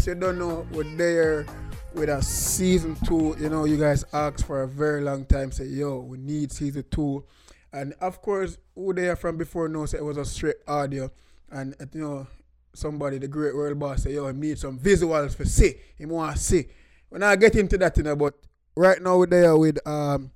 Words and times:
peeps, 0.00 0.06
you 0.06 0.14
don't 0.14 0.38
know, 0.38 0.66
we're 0.72 0.84
there 0.84 1.46
with 1.94 2.08
a 2.08 2.22
season 2.22 2.96
two. 3.04 3.36
You 3.38 3.48
know, 3.48 3.64
you 3.64 3.76
guys 3.76 4.04
asked 4.12 4.46
for 4.46 4.62
a 4.62 4.68
very 4.68 5.02
long 5.02 5.24
time, 5.24 5.52
say, 5.52 5.66
yo, 5.66 5.98
we 5.98 6.18
need 6.18 6.52
season 6.52 6.84
two. 6.90 7.24
And 7.72 7.94
of 8.00 8.22
course, 8.22 8.58
who 8.74 8.92
they 8.92 9.08
are 9.08 9.16
from 9.16 9.36
before 9.36 9.68
knows 9.68 9.94
it 9.94 10.04
was 10.04 10.16
a 10.16 10.24
straight 10.24 10.56
audio. 10.66 11.10
And, 11.50 11.74
uh, 11.80 11.86
you 11.92 12.00
know, 12.00 12.26
somebody, 12.72 13.18
the 13.18 13.28
great 13.28 13.54
world 13.54 13.78
boss, 13.78 14.04
say, 14.04 14.14
yo, 14.14 14.26
I 14.26 14.32
need 14.32 14.58
some 14.58 14.78
visuals 14.78 15.34
for 15.36 15.44
see. 15.44 15.74
He 15.98 16.06
want 16.06 16.36
to 16.36 16.42
see. 16.42 16.66
When 17.08 17.22
I 17.22 17.36
get 17.36 17.56
into 17.56 17.76
that, 17.78 17.96
you 17.96 18.04
know, 18.04 18.16
but 18.16 18.34
right 18.76 19.00
now 19.02 19.18
we're 19.18 19.26
there 19.26 19.56
with, 19.56 19.86
um, 19.86 20.30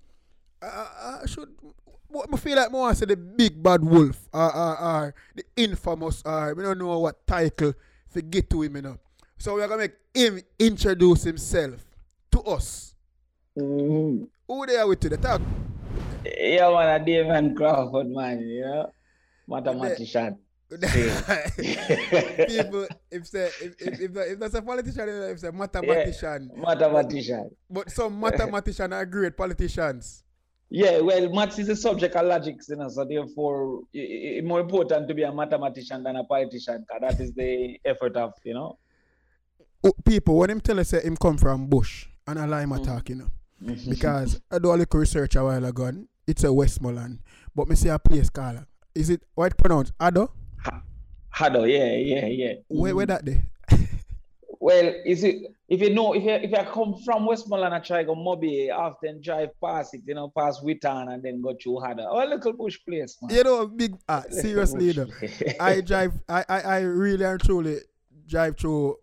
I, 0.60 1.20
I 1.22 1.26
should, 1.26 1.48
what 2.08 2.28
I 2.32 2.36
feel 2.36 2.56
like 2.56 2.70
more 2.70 2.90
I 2.90 2.92
say 2.92 3.06
the 3.06 3.16
big 3.16 3.62
bad 3.62 3.82
wolf 3.82 4.28
or, 4.32 4.56
or 4.56 5.14
the 5.34 5.44
infamous 5.56 6.22
or 6.24 6.54
we 6.54 6.62
don't 6.62 6.78
know 6.78 6.98
what 6.98 7.26
title 7.26 7.74
to 8.12 8.22
get 8.22 8.48
to 8.50 8.62
him, 8.62 8.76
you 8.76 8.82
know. 8.82 8.98
So 9.44 9.56
we're 9.56 9.68
gonna 9.68 9.82
make 9.82 9.92
him 10.14 10.40
introduce 10.58 11.22
himself 11.22 11.84
to 12.32 12.40
us. 12.44 12.94
Mm-hmm. 13.58 14.24
Who 14.48 14.66
they 14.66 14.76
are 14.76 14.88
with? 14.88 15.00
The 15.00 15.18
talk. 15.18 15.42
Yeah, 16.24 16.70
man, 16.70 16.98
a 16.98 17.04
Damien 17.04 17.54
Crawford, 17.54 18.08
man, 18.08 18.40
you 18.40 18.62
know? 18.62 18.90
Mathematician. 19.46 20.38
People, 20.70 20.80
if 23.10 23.26
say 23.26 23.50
if 23.60 23.82
if, 23.82 24.00
if, 24.00 24.16
if 24.16 24.38
that's 24.38 24.54
a 24.54 24.62
politician, 24.62 25.10
if 25.10 25.38
say 25.38 25.50
mathematician, 25.50 26.50
Mathematician. 26.56 27.50
but 27.68 27.90
some 27.90 28.18
mathematician 28.18 28.94
are 28.94 29.04
great 29.04 29.36
politicians. 29.36 30.24
Yeah, 30.70 31.00
well, 31.00 31.28
maths 31.34 31.58
is 31.58 31.68
a 31.68 31.76
subject 31.76 32.16
of 32.16 32.24
logics, 32.24 32.70
you 32.70 32.76
know, 32.76 32.88
so 32.88 33.04
therefore 33.04 33.82
it's 33.92 34.46
more 34.46 34.60
important 34.60 35.06
to 35.08 35.12
be 35.12 35.22
a 35.22 35.30
mathematician 35.30 36.02
than 36.02 36.16
a 36.16 36.24
politician, 36.24 36.86
because 36.88 37.02
that 37.02 37.20
is 37.22 37.34
the 37.34 37.78
effort 37.84 38.16
of, 38.16 38.32
you 38.42 38.54
know. 38.54 38.78
People, 40.04 40.36
when 40.38 40.50
him 40.50 40.60
tell 40.60 40.80
us 40.80 40.88
say 40.88 41.02
him 41.02 41.16
come 41.16 41.36
from 41.36 41.66
Bush, 41.66 42.06
and 42.26 42.38
I 42.38 42.46
lie 42.46 42.66
my 42.66 42.78
Mm. 42.78 42.84
talk, 42.84 43.08
you 43.08 43.16
know. 43.16 43.30
because 43.88 44.40
I 44.50 44.58
do 44.58 44.72
a 44.72 44.76
little 44.76 45.00
research 45.00 45.36
a 45.36 45.44
while 45.44 45.64
ago. 45.64 45.92
It's 46.26 46.44
a 46.44 46.52
Westmoreland, 46.52 47.20
but 47.54 47.68
me 47.68 47.76
see 47.76 47.88
a 47.88 47.98
place 47.98 48.30
called. 48.30 48.64
Is 48.94 49.10
it 49.10 49.22
what 49.34 49.52
it 49.52 49.58
pronounced? 49.58 49.92
Ado? 50.00 50.30
Hado, 51.34 51.70
yeah, 51.70 51.96
yeah, 51.96 52.26
yeah. 52.26 52.54
Where 52.68 52.94
where 52.94 53.06
that 53.06 53.24
there? 53.24 53.44
Well, 54.60 54.94
is 55.04 55.24
it 55.24 55.36
if 55.68 55.80
you 55.80 55.92
know 55.92 56.14
if 56.14 56.22
you 56.22 56.30
if 56.30 56.50
you 56.50 56.72
come 56.72 56.94
from 57.04 57.26
Westmoreland 57.26 57.74
I 57.74 57.80
try 57.80 58.02
go 58.02 58.14
MoBay, 58.14 58.72
often 58.72 59.20
drive 59.20 59.50
past 59.62 59.94
it, 59.94 60.02
you 60.06 60.14
know, 60.14 60.32
past 60.34 60.64
Witton 60.64 61.08
and 61.08 61.22
then 61.22 61.42
go 61.42 61.54
through 61.62 61.80
Hada. 61.84 62.06
Oh, 62.08 62.24
a 62.24 62.28
little 62.28 62.52
bush 62.54 62.78
place, 62.86 63.18
man. 63.20 63.36
You 63.36 63.44
know, 63.44 63.66
big 63.66 63.94
ah, 64.08 64.22
seriously 64.30 64.92
though. 64.92 65.08
I 65.60 65.80
drive. 65.82 66.12
I, 66.28 66.44
I, 66.48 66.60
I 66.60 66.80
really 66.80 67.24
and 67.24 67.40
truly 67.42 67.78
drive 68.26 68.56
through. 68.58 68.96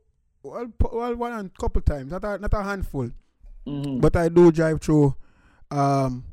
Well, 0.44 0.66
p- 0.68 0.88
well, 0.92 1.16
one 1.16 1.34
and 1.34 1.58
couple 1.58 1.82
times, 1.82 2.12
not 2.12 2.24
a, 2.24 2.38
not 2.40 2.54
a 2.54 2.64
handful, 2.64 3.10
Mhm. 3.68 4.02
but 4.02 4.16
I 4.16 4.30
do 4.30 4.52
drive 4.52 4.82
through, 4.82 5.16
um, 5.70 6.24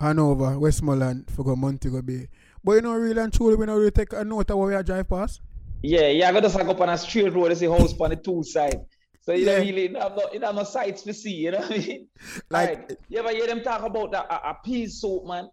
Hanover, 0.00 0.58
Westmoreland, 0.58 1.30
for 1.30 1.44
go 1.44 1.56
Montego 1.56 2.02
Bay. 2.02 2.28
But 2.62 2.72
you 2.72 2.80
know, 2.82 2.94
really 2.94 3.20
and 3.20 3.32
truly, 3.32 3.54
we 3.56 3.64
don't 3.66 3.78
really 3.78 3.90
take 3.92 4.12
a 4.12 4.24
note 4.24 4.50
of 4.50 4.58
what 4.58 4.68
we 4.76 4.82
drive 4.82 5.08
past. 5.08 5.40
Yeah, 5.82 6.08
yeah, 6.08 6.28
I 6.28 6.32
got 6.32 6.40
to 6.40 6.50
suck 6.50 6.66
up 6.66 6.80
on 6.80 6.88
a 6.88 6.98
straight 6.98 7.32
road, 7.32 7.46
there's 7.48 7.62
a 7.62 7.70
house 7.70 7.94
on 8.00 8.10
the 8.10 8.16
two 8.16 8.42
side. 8.42 8.84
So 9.22 9.32
you 9.32 9.44
Yeah. 9.46 9.58
don't 9.58 9.66
really 9.68 9.88
you 9.90 9.96
have 9.98 10.16
no, 10.16 10.28
you 10.32 10.40
have 10.40 10.54
no 10.54 10.64
sights 10.64 11.02
to 11.02 11.14
see, 11.14 11.34
you 11.34 11.50
know 11.52 11.58
what 11.58 11.72
I 11.72 11.78
mean? 11.78 12.08
Like. 12.50 12.98
You 13.08 13.18
ever 13.20 13.30
hear 13.30 13.46
them 13.46 13.62
talk 13.62 13.82
about 13.82 14.12
that, 14.12 14.26
a, 14.30 14.50
a 14.50 14.56
pea 14.64 14.86
soup, 14.88 15.24
man? 15.26 15.48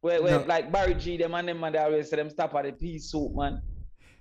Where, 0.00 0.22
where 0.22 0.38
No. 0.40 0.46
like 0.46 0.70
Barry 0.70 0.94
G, 0.94 1.16
them 1.16 1.34
and 1.34 1.48
them 1.48 1.60
man, 1.60 1.72
they 1.72 1.78
always 1.78 2.10
say 2.10 2.16
them 2.16 2.30
stop 2.30 2.54
at 2.54 2.64
the 2.64 2.72
pea 2.72 2.98
soup, 2.98 3.34
man. 3.34 3.60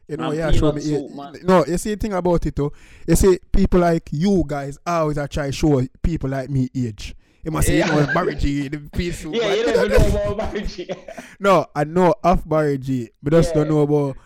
You 0.07 0.17
know, 0.17 0.31
yeah, 0.31 0.51
show 0.51 0.71
me. 0.73 0.81
soup, 0.81 1.11
yeah, 1.15 1.31
no, 1.43 1.65
you 1.65 1.77
see 1.77 1.91
the 1.95 1.99
thing 1.99 2.13
about 2.13 2.45
it, 2.45 2.55
though. 2.55 2.73
You 3.07 3.15
see, 3.15 3.39
people 3.51 3.79
like 3.79 4.09
you 4.11 4.43
guys 4.45 4.77
always 4.85 5.17
are 5.17 5.27
try 5.27 5.49
show 5.51 5.81
people 6.01 6.29
like 6.29 6.49
me 6.49 6.69
age. 6.75 7.15
You 7.43 7.51
must 7.51 7.67
say, 7.67 7.77
Yeah. 7.77 7.93
you 7.99 8.05
know, 8.07 8.13
Barry 8.13 8.35
G, 8.35 8.67
the 8.67 8.77
piece. 8.93 9.23
Yeah, 9.25 9.53
you 9.53 9.65
don't 9.65 9.89
know 9.89 10.31
about 10.33 10.37
Barry 10.53 10.61
G. 10.67 10.89
No, 11.39 11.65
I 11.75 11.83
know 11.85 12.13
of 12.23 12.47
Barry 12.47 12.77
G, 12.77 13.09
but 13.21 13.31
just 13.33 13.49
Yeah. 13.49 13.63
don't 13.63 13.69
know 13.69 13.81
about 13.81 14.17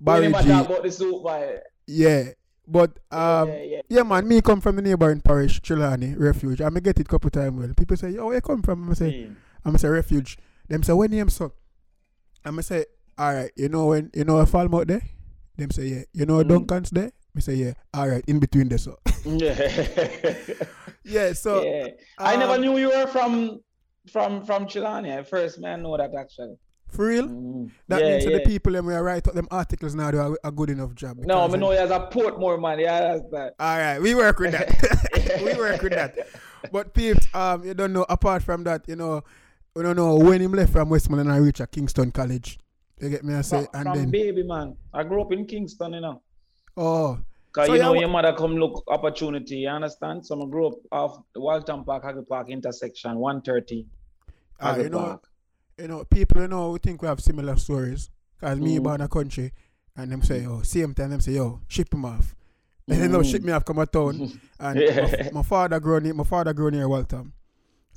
Barry 0.00 0.28
G. 0.32 0.50
About 0.50 0.82
the 0.82 0.90
soup, 0.92 1.22
boy. 1.22 1.58
Yeah, 1.86 2.30
but 2.66 2.98
um, 3.12 3.48
yeah, 3.48 3.62
yeah, 3.62 3.80
yeah. 3.88 4.02
man, 4.02 4.26
me 4.26 4.40
come 4.40 4.60
from 4.60 4.76
the 4.76 4.82
neighboring 4.82 5.20
parish, 5.20 5.60
Trelawney 5.60 6.14
Refuge. 6.16 6.60
I 6.60 6.68
may 6.70 6.80
get 6.80 6.98
it 6.98 7.06
couple 7.08 7.30
times. 7.30 7.56
Well, 7.58 7.72
people 7.76 7.96
say, 7.96 8.16
"Oh, 8.18 8.26
where 8.26 8.34
you 8.36 8.40
come 8.40 8.62
from?" 8.62 8.90
I 8.90 8.94
say, 8.94 9.12
Mm. 9.12 9.36
"I'm 9.64 9.78
say 9.78 9.88
Refuge." 9.88 10.36
Them 10.68 10.82
say, 10.82 10.92
"When 10.92 11.10
name 11.12 11.28
so?" 11.28 11.52
I 12.44 12.60
say, 12.62 12.86
"All 13.16 13.32
right, 13.34 13.52
you 13.54 13.68
know 13.68 13.86
when 13.86 14.10
you 14.14 14.24
know 14.24 14.38
a 14.38 14.46
Falmouth 14.46 14.88
there." 14.88 15.02
Them 15.56 15.70
say, 15.70 15.86
"Yeah." 15.86 16.02
You 16.12 16.26
know 16.26 16.42
Mm. 16.44 16.48
Duncan's 16.48 16.90
there. 16.90 17.12
Me 17.34 17.40
say, 17.40 17.54
"Yeah." 17.54 17.72
All 17.94 18.08
right, 18.08 18.24
in 18.26 18.38
between 18.38 18.68
there, 18.68 18.78
so. 18.78 18.98
Yeah. 19.24 19.54
Yeah, 21.08 21.34
so 21.34 21.62
yeah. 21.62 21.88
I 22.18 22.34
never 22.34 22.54
um, 22.54 22.60
knew 22.60 22.76
you 22.78 22.88
were 22.88 23.06
from 23.06 23.60
from 24.10 24.44
from 24.44 24.66
Trelawney. 24.66 25.10
At 25.10 25.28
first, 25.30 25.60
man, 25.60 25.82
know 25.84 25.96
that 25.96 26.10
actually. 26.18 26.56
for 26.88 27.06
real. 27.06 27.28
Mm. 27.28 27.70
That 27.86 28.00
yeah, 28.02 28.10
means 28.10 28.24
that 28.24 28.30
yeah. 28.32 28.38
the 28.38 28.44
people 28.44 28.72
them 28.72 28.86
we 28.86 28.94
are 28.94 29.04
write 29.04 29.28
up 29.28 29.34
them 29.34 29.46
articles 29.52 29.94
now 29.94 30.10
do 30.10 30.18
a, 30.18 30.48
a 30.48 30.50
good 30.50 30.68
enough 30.70 30.94
job. 30.96 31.18
No, 31.18 31.42
I 31.42 31.46
them- 31.48 31.60
know 31.60 31.70
you 31.70 31.78
as 31.78 31.90
a 31.92 32.00
Portmore 32.12 32.60
man. 32.60 32.80
Yeah, 32.80 33.00
that's 33.14 33.30
that. 33.30 33.54
All 33.60 33.78
right, 33.78 34.00
we 34.00 34.16
work 34.16 34.38
with 34.40 34.50
that. 34.50 35.40
we 35.44 35.54
work 35.54 35.80
with 35.82 35.92
that. 35.92 36.16
But 36.72 36.92
peeps, 36.92 37.28
um, 37.34 37.62
you 37.64 37.74
don't 37.74 37.92
know. 37.92 38.04
Apart 38.08 38.42
from 38.42 38.64
that, 38.64 38.82
you 38.88 38.96
know, 38.96 39.22
we 39.76 39.84
don't 39.84 39.94
know 39.96 40.16
when 40.16 40.40
him 40.40 40.52
left 40.52 40.72
from 40.72 40.88
Westmoreland 40.88 41.30
and 41.30 41.44
reached 41.44 41.60
at 41.60 41.70
Kingston 41.70 42.10
College. 42.10 42.58
You 43.00 43.10
get 43.10 43.24
me? 43.24 43.34
I 43.34 43.42
say, 43.42 43.58
From, 43.58 43.68
and 43.74 43.82
from 43.84 43.98
then 43.98 44.10
baby 44.10 44.42
man. 44.42 44.76
I 44.92 45.02
grew 45.04 45.20
up 45.20 45.32
in 45.32 45.46
Kingston, 45.46 45.92
you 45.94 46.00
know. 46.00 46.22
oh, 46.76 47.18
Cause 47.52 47.66
So 47.68 47.74
you 47.74 47.80
know 47.82 47.94
your 47.94 48.08
mother 48.08 48.34
come 48.34 48.56
look 48.56 48.84
opportunity, 48.88 49.56
you 49.56 49.68
understand? 49.68 50.26
So 50.26 50.40
I 50.42 50.46
grew 50.50 50.66
up 50.68 50.74
off 50.92 51.18
Waltham 51.34 51.84
Park, 51.84 52.04
Hagley 52.04 52.24
Park 52.24 52.50
intersection, 52.50 53.16
130. 53.18 53.86
ah, 54.60 54.76
you 54.76 54.90
know, 54.90 54.98
Park. 54.98 55.28
you 55.78 55.88
know, 55.88 56.04
people, 56.04 56.42
you 56.42 56.48
know, 56.48 56.70
we 56.72 56.78
think 56.78 57.00
we 57.02 57.08
have 57.08 57.20
similar 57.20 57.56
stories. 57.56 58.10
Cause 58.40 58.58
me 58.60 58.78
Mm. 58.78 58.82
born 58.82 59.00
a 59.00 59.08
country, 59.08 59.52
and 59.96 60.12
them 60.12 60.20
say, 60.22 60.44
oh, 60.44 60.60
same 60.60 60.92
time 60.92 61.08
them 61.10 61.20
say, 61.20 61.32
yo, 61.32 61.60
ship 61.68 61.92
him 61.94 62.04
off. 62.04 62.34
And 62.88 63.00
then 63.00 63.12
they 63.12 63.18
Mm. 63.18 63.30
ship 63.30 63.42
me 63.42 63.52
off 63.52 63.64
come 63.64 63.78
a 63.78 63.86
town. 63.86 64.30
And 64.60 64.80
Yeah. 64.80 65.00
my, 65.24 65.30
my 65.32 65.42
father 65.42 65.80
grew 65.80 66.00
near, 66.00 66.12
my 66.14 66.24
father 66.24 66.52
grew 66.52 66.70
near 66.70 66.86
Waltham. 66.88 67.32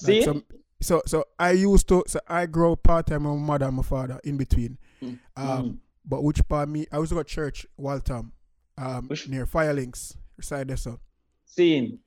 Like 0.02 0.06
See? 0.08 0.22
some- 0.24 0.44
so 0.82 1.02
so 1.06 1.26
I 1.38 1.52
used 1.52 1.90
to 1.90 2.06
so 2.08 2.22
I 2.26 2.46
grow 2.46 2.78
part 2.78 3.08
time 3.08 3.26
with 3.26 3.38
my 3.38 3.46
mother 3.48 3.66
and 3.66 3.76
my 3.76 3.84
father 3.84 4.18
in 4.24 4.38
between. 4.38 4.78
Mm, 5.02 5.20
Um, 5.38 5.64
mm. 5.64 5.78
but 6.06 6.24
which 6.24 6.46
part 6.48 6.70
me 6.70 6.86
I 6.92 7.00
was 7.00 7.12
go 7.12 7.20
to 7.24 7.24
church 7.24 7.66
Waltham, 7.78 8.32
um, 8.78 9.08
Which- 9.08 9.28
near 9.30 9.46
Firelinks, 9.46 10.16
beside 10.38 10.68
there 10.68 10.78
so. 10.78 11.00
Seeing. 11.46 12.00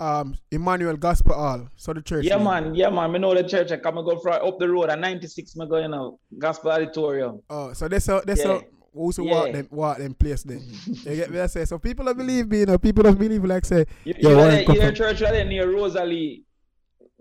Um, 0.00 0.34
Emmanuel 0.50 0.96
Gospel 0.96 1.34
Hall, 1.34 1.68
so 1.76 1.92
the 1.92 2.00
church. 2.00 2.24
Yeah, 2.24 2.36
name. 2.36 2.44
man. 2.44 2.74
Yeah, 2.74 2.88
man. 2.88 3.12
Me 3.12 3.18
know 3.18 3.34
the 3.34 3.44
church. 3.46 3.70
I 3.70 3.76
come 3.76 3.98
and 3.98 4.06
go 4.06 4.18
from 4.18 4.32
up 4.46 4.58
the 4.58 4.68
road 4.68 4.88
at 4.88 4.98
96. 4.98 5.56
Me 5.56 5.66
go, 5.68 5.78
you 5.78 5.88
know, 5.88 6.18
Gospel 6.38 6.70
Auditorium. 6.70 7.40
Oh, 7.50 7.72
so 7.74 7.86
that's 7.88 8.06
how 8.06 8.20
that's 8.20 8.42
how 8.42 8.54
Yeah. 8.54 8.60
we 8.94 9.00
also 9.02 9.24
walk 9.24 9.46
Yeah. 9.48 9.52
them 9.52 9.68
walk 9.70 9.98
them 9.98 10.14
place 10.14 10.42
there. 10.42 10.56
you 10.86 11.16
get 11.16 11.30
me? 11.30 11.38
I 11.38 11.46
say 11.48 11.66
so 11.66 11.78
people 11.78 12.04
don't 12.06 12.16
believe 12.16 12.48
me, 12.48 12.60
you 12.60 12.66
know. 12.66 12.78
People 12.78 13.02
don't 13.02 13.18
believe 13.18 13.44
like 13.44 13.66
say, 13.66 13.84
You, 14.04 14.14
Yo, 14.18 14.30
you 14.30 14.36
know, 14.36 14.50
the- 14.50 14.64
come 14.64 14.74
you 14.76 14.80
know 14.80 14.86
from? 14.86 14.94
church 14.96 15.20
right 15.20 15.32
there 15.32 15.44
near 15.44 15.70
Rosalie. 15.70 16.44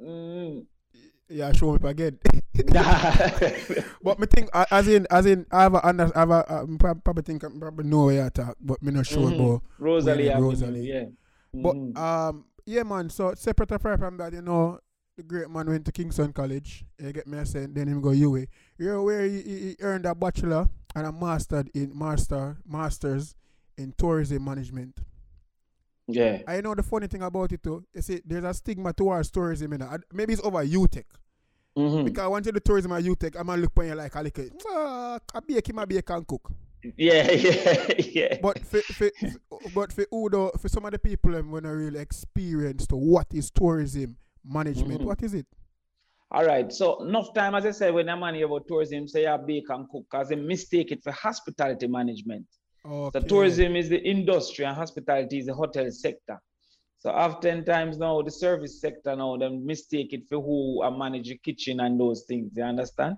Mm. 0.02 0.66
Yeah, 1.34 1.52
show 1.52 1.72
me 1.72 1.76
up 1.76 1.84
again. 1.86 2.20
But 4.04 4.20
me 4.20 4.28
think 4.28 4.50
uh, 4.54 4.66
as 4.72 4.88
in 4.88 5.08
as 5.10 5.26
in 5.26 5.46
I 5.52 5.64
have 5.64 5.74
a 5.76 5.86
under 5.88 6.12
I 6.16 6.20
have 6.20 6.30
a 6.32 6.54
um, 6.62 6.78
probably 6.78 7.24
think 7.24 7.44
I 7.44 7.48
probably 7.58 7.86
know 7.86 8.06
where 8.06 8.24
you 8.24 8.30
talk, 8.30 8.56
but 8.62 8.82
me 8.84 8.92
not 8.92 9.06
sure 9.08 9.30
Mhm. 9.32 9.36
about 9.40 9.64
Rosalie 9.80 10.30
Avenue, 10.30 10.50
Rosalie. 10.50 10.88
yeah. 10.88 11.06
But 11.54 11.76
Mhm. 11.76 11.98
um, 11.98 12.46
yeah, 12.66 12.84
man. 12.84 13.10
So 13.10 13.34
separate 13.36 13.72
apart 13.72 14.00
from 14.00 14.18
that, 14.18 14.34
you 14.34 14.42
know, 14.42 14.80
the 15.18 15.24
great 15.24 15.50
man 15.50 15.68
went 15.68 15.86
to 15.86 15.92
Kingston 15.92 16.34
College. 16.34 16.86
You 17.00 17.12
get 17.14 17.28
me? 17.28 17.38
I 17.40 17.44
said, 17.44 17.74
then 17.76 17.88
him 17.88 18.02
go 18.02 18.12
UA. 18.12 18.46
You 18.78 18.88
know 18.88 19.04
where 19.04 19.26
he, 19.26 19.42
he, 19.42 19.76
earned 19.80 20.06
a 20.06 20.14
bachelor 20.16 20.68
and 20.96 21.06
a 21.08 21.12
master 21.12 21.64
in 21.74 21.98
master 21.98 22.58
masters 22.66 23.36
in 23.78 23.94
tourism 23.98 24.44
management. 24.46 25.00
yeah. 26.08 26.42
I 26.48 26.62
know 26.62 26.76
the 26.76 26.84
funny 26.84 27.08
thing 27.08 27.22
about 27.24 27.52
it 27.52 27.64
too. 27.64 27.84
You 27.94 28.02
see, 28.02 28.22
there's 28.26 28.44
a 28.44 28.54
stigma 28.54 28.94
towards 28.94 29.32
tourism. 29.32 29.72
You 29.72 29.78
know, 29.80 29.98
maybe 30.12 30.34
it's 30.34 30.44
over 30.44 30.64
UTech. 30.66 31.06
Mhm. 31.78 32.06
Because 32.06 32.30
once 32.30 32.46
you 32.46 32.52
do 32.52 32.60
tourism 32.60 32.92
I 32.92 32.98
at 33.00 33.04
UTech, 33.04 33.36
I'm 33.40 33.48
gonna 33.48 33.62
look 33.62 33.72
on 33.78 33.88
you 33.88 33.96
like 33.96 34.14
a 34.16 34.22
little, 34.22 34.46
ah, 34.70 35.20
I 35.34 35.40
bake 35.40 35.70
him, 35.70 35.80
I 35.80 35.86
bake 35.86 36.10
and 36.10 36.28
cook. 36.28 36.52
Yeah, 36.98 37.32
yeah, 37.32 37.94
yeah. 37.98 38.38
But 38.42 38.60
for, 38.60 38.82
for, 38.82 39.10
but 39.74 39.94
for 39.94 40.30
though, 40.30 40.52
for 40.60 40.68
some 40.70 40.86
of 40.86 40.92
the 40.92 41.00
people 41.00 41.32
when 41.34 41.66
are 41.66 41.76
really 41.78 42.00
experienced 42.00 42.90
to 42.90 42.96
what 42.96 43.28
is 43.34 43.50
tourism 43.50 44.18
management, 44.44 45.02
Mhm. 45.02 45.06
what 45.06 45.24
is 45.24 45.34
it? 45.34 45.48
All 46.30 46.46
right. 46.46 46.72
So 46.74 47.04
enough 47.04 47.34
time, 47.34 47.56
as 47.56 47.66
I 47.66 47.72
said, 47.72 47.94
when 47.94 48.10
a 48.10 48.18
man 48.18 48.34
hear 48.36 48.48
about 48.48 48.68
tourism, 48.68 49.08
say 49.08 49.24
you 49.24 49.38
bake 49.46 49.70
and 49.70 49.88
cook, 49.90 50.06
because 50.12 50.30
they 50.30 50.36
mistake 50.36 50.92
it 50.92 51.04
for 51.04 51.12
hospitality 51.12 51.88
management. 51.88 52.46
Okay. 52.86 53.20
So 53.20 53.26
tourism 53.28 53.76
is 53.76 53.88
the 53.90 54.02
industry 54.02 54.66
and 54.66 54.76
hospitality 54.76 55.40
is 55.40 55.46
the 55.46 55.54
hotel 55.54 55.90
sector. 55.92 56.40
So 57.04 57.10
oftentimes 57.10 57.98
now 57.98 58.22
the 58.22 58.32
service 58.32 58.80
sector 58.80 59.14
now 59.14 59.36
them 59.36 59.66
mistake 59.66 60.14
it 60.14 60.22
for 60.30 60.42
who 60.42 60.82
are 60.82 60.98
manage 60.98 61.28
the 61.28 61.38
kitchen 61.38 61.82
and 61.82 62.00
those 62.00 62.24
things. 62.24 62.54
You 62.56 62.64
understand? 62.64 63.18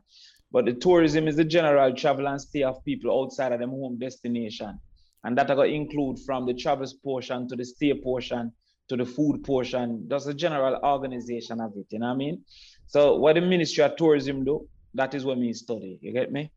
But 0.51 0.65
the 0.65 0.73
tourism 0.73 1.27
is 1.27 1.35
the 1.35 1.43
general 1.43 1.93
travel 1.93 2.27
and 2.27 2.41
stay 2.41 2.63
of 2.63 2.83
people 2.83 3.21
outside 3.21 3.51
of 3.51 3.59
them 3.59 3.69
home 3.69 3.99
destination. 3.99 4.79
And 5.23 5.37
that 5.37 5.51
I 5.51 5.55
got 5.55 5.69
include 5.69 6.17
from 6.25 6.47
the 6.47 6.55
travels 6.55 6.93
portion 6.93 7.47
to 7.47 7.55
the 7.55 7.63
stay 7.63 7.93
portion 7.93 8.51
to 8.89 8.97
the 8.97 9.05
food 9.05 9.43
portion. 9.43 10.07
That's 10.07 10.25
a 10.25 10.33
general 10.33 10.79
organization 10.83 11.61
of 11.61 11.73
it, 11.75 11.85
you 11.91 11.99
know 11.99 12.07
what 12.07 12.13
I 12.13 12.17
mean? 12.17 12.43
So 12.87 13.17
what 13.17 13.35
the 13.35 13.41
Ministry 13.41 13.83
of 13.83 13.97
Tourism 13.97 14.45
do, 14.45 14.67
that 14.95 15.13
is 15.13 15.25
what 15.25 15.37
me 15.37 15.53
study. 15.53 15.99
You 16.01 16.11
get 16.11 16.31
me? 16.31 16.51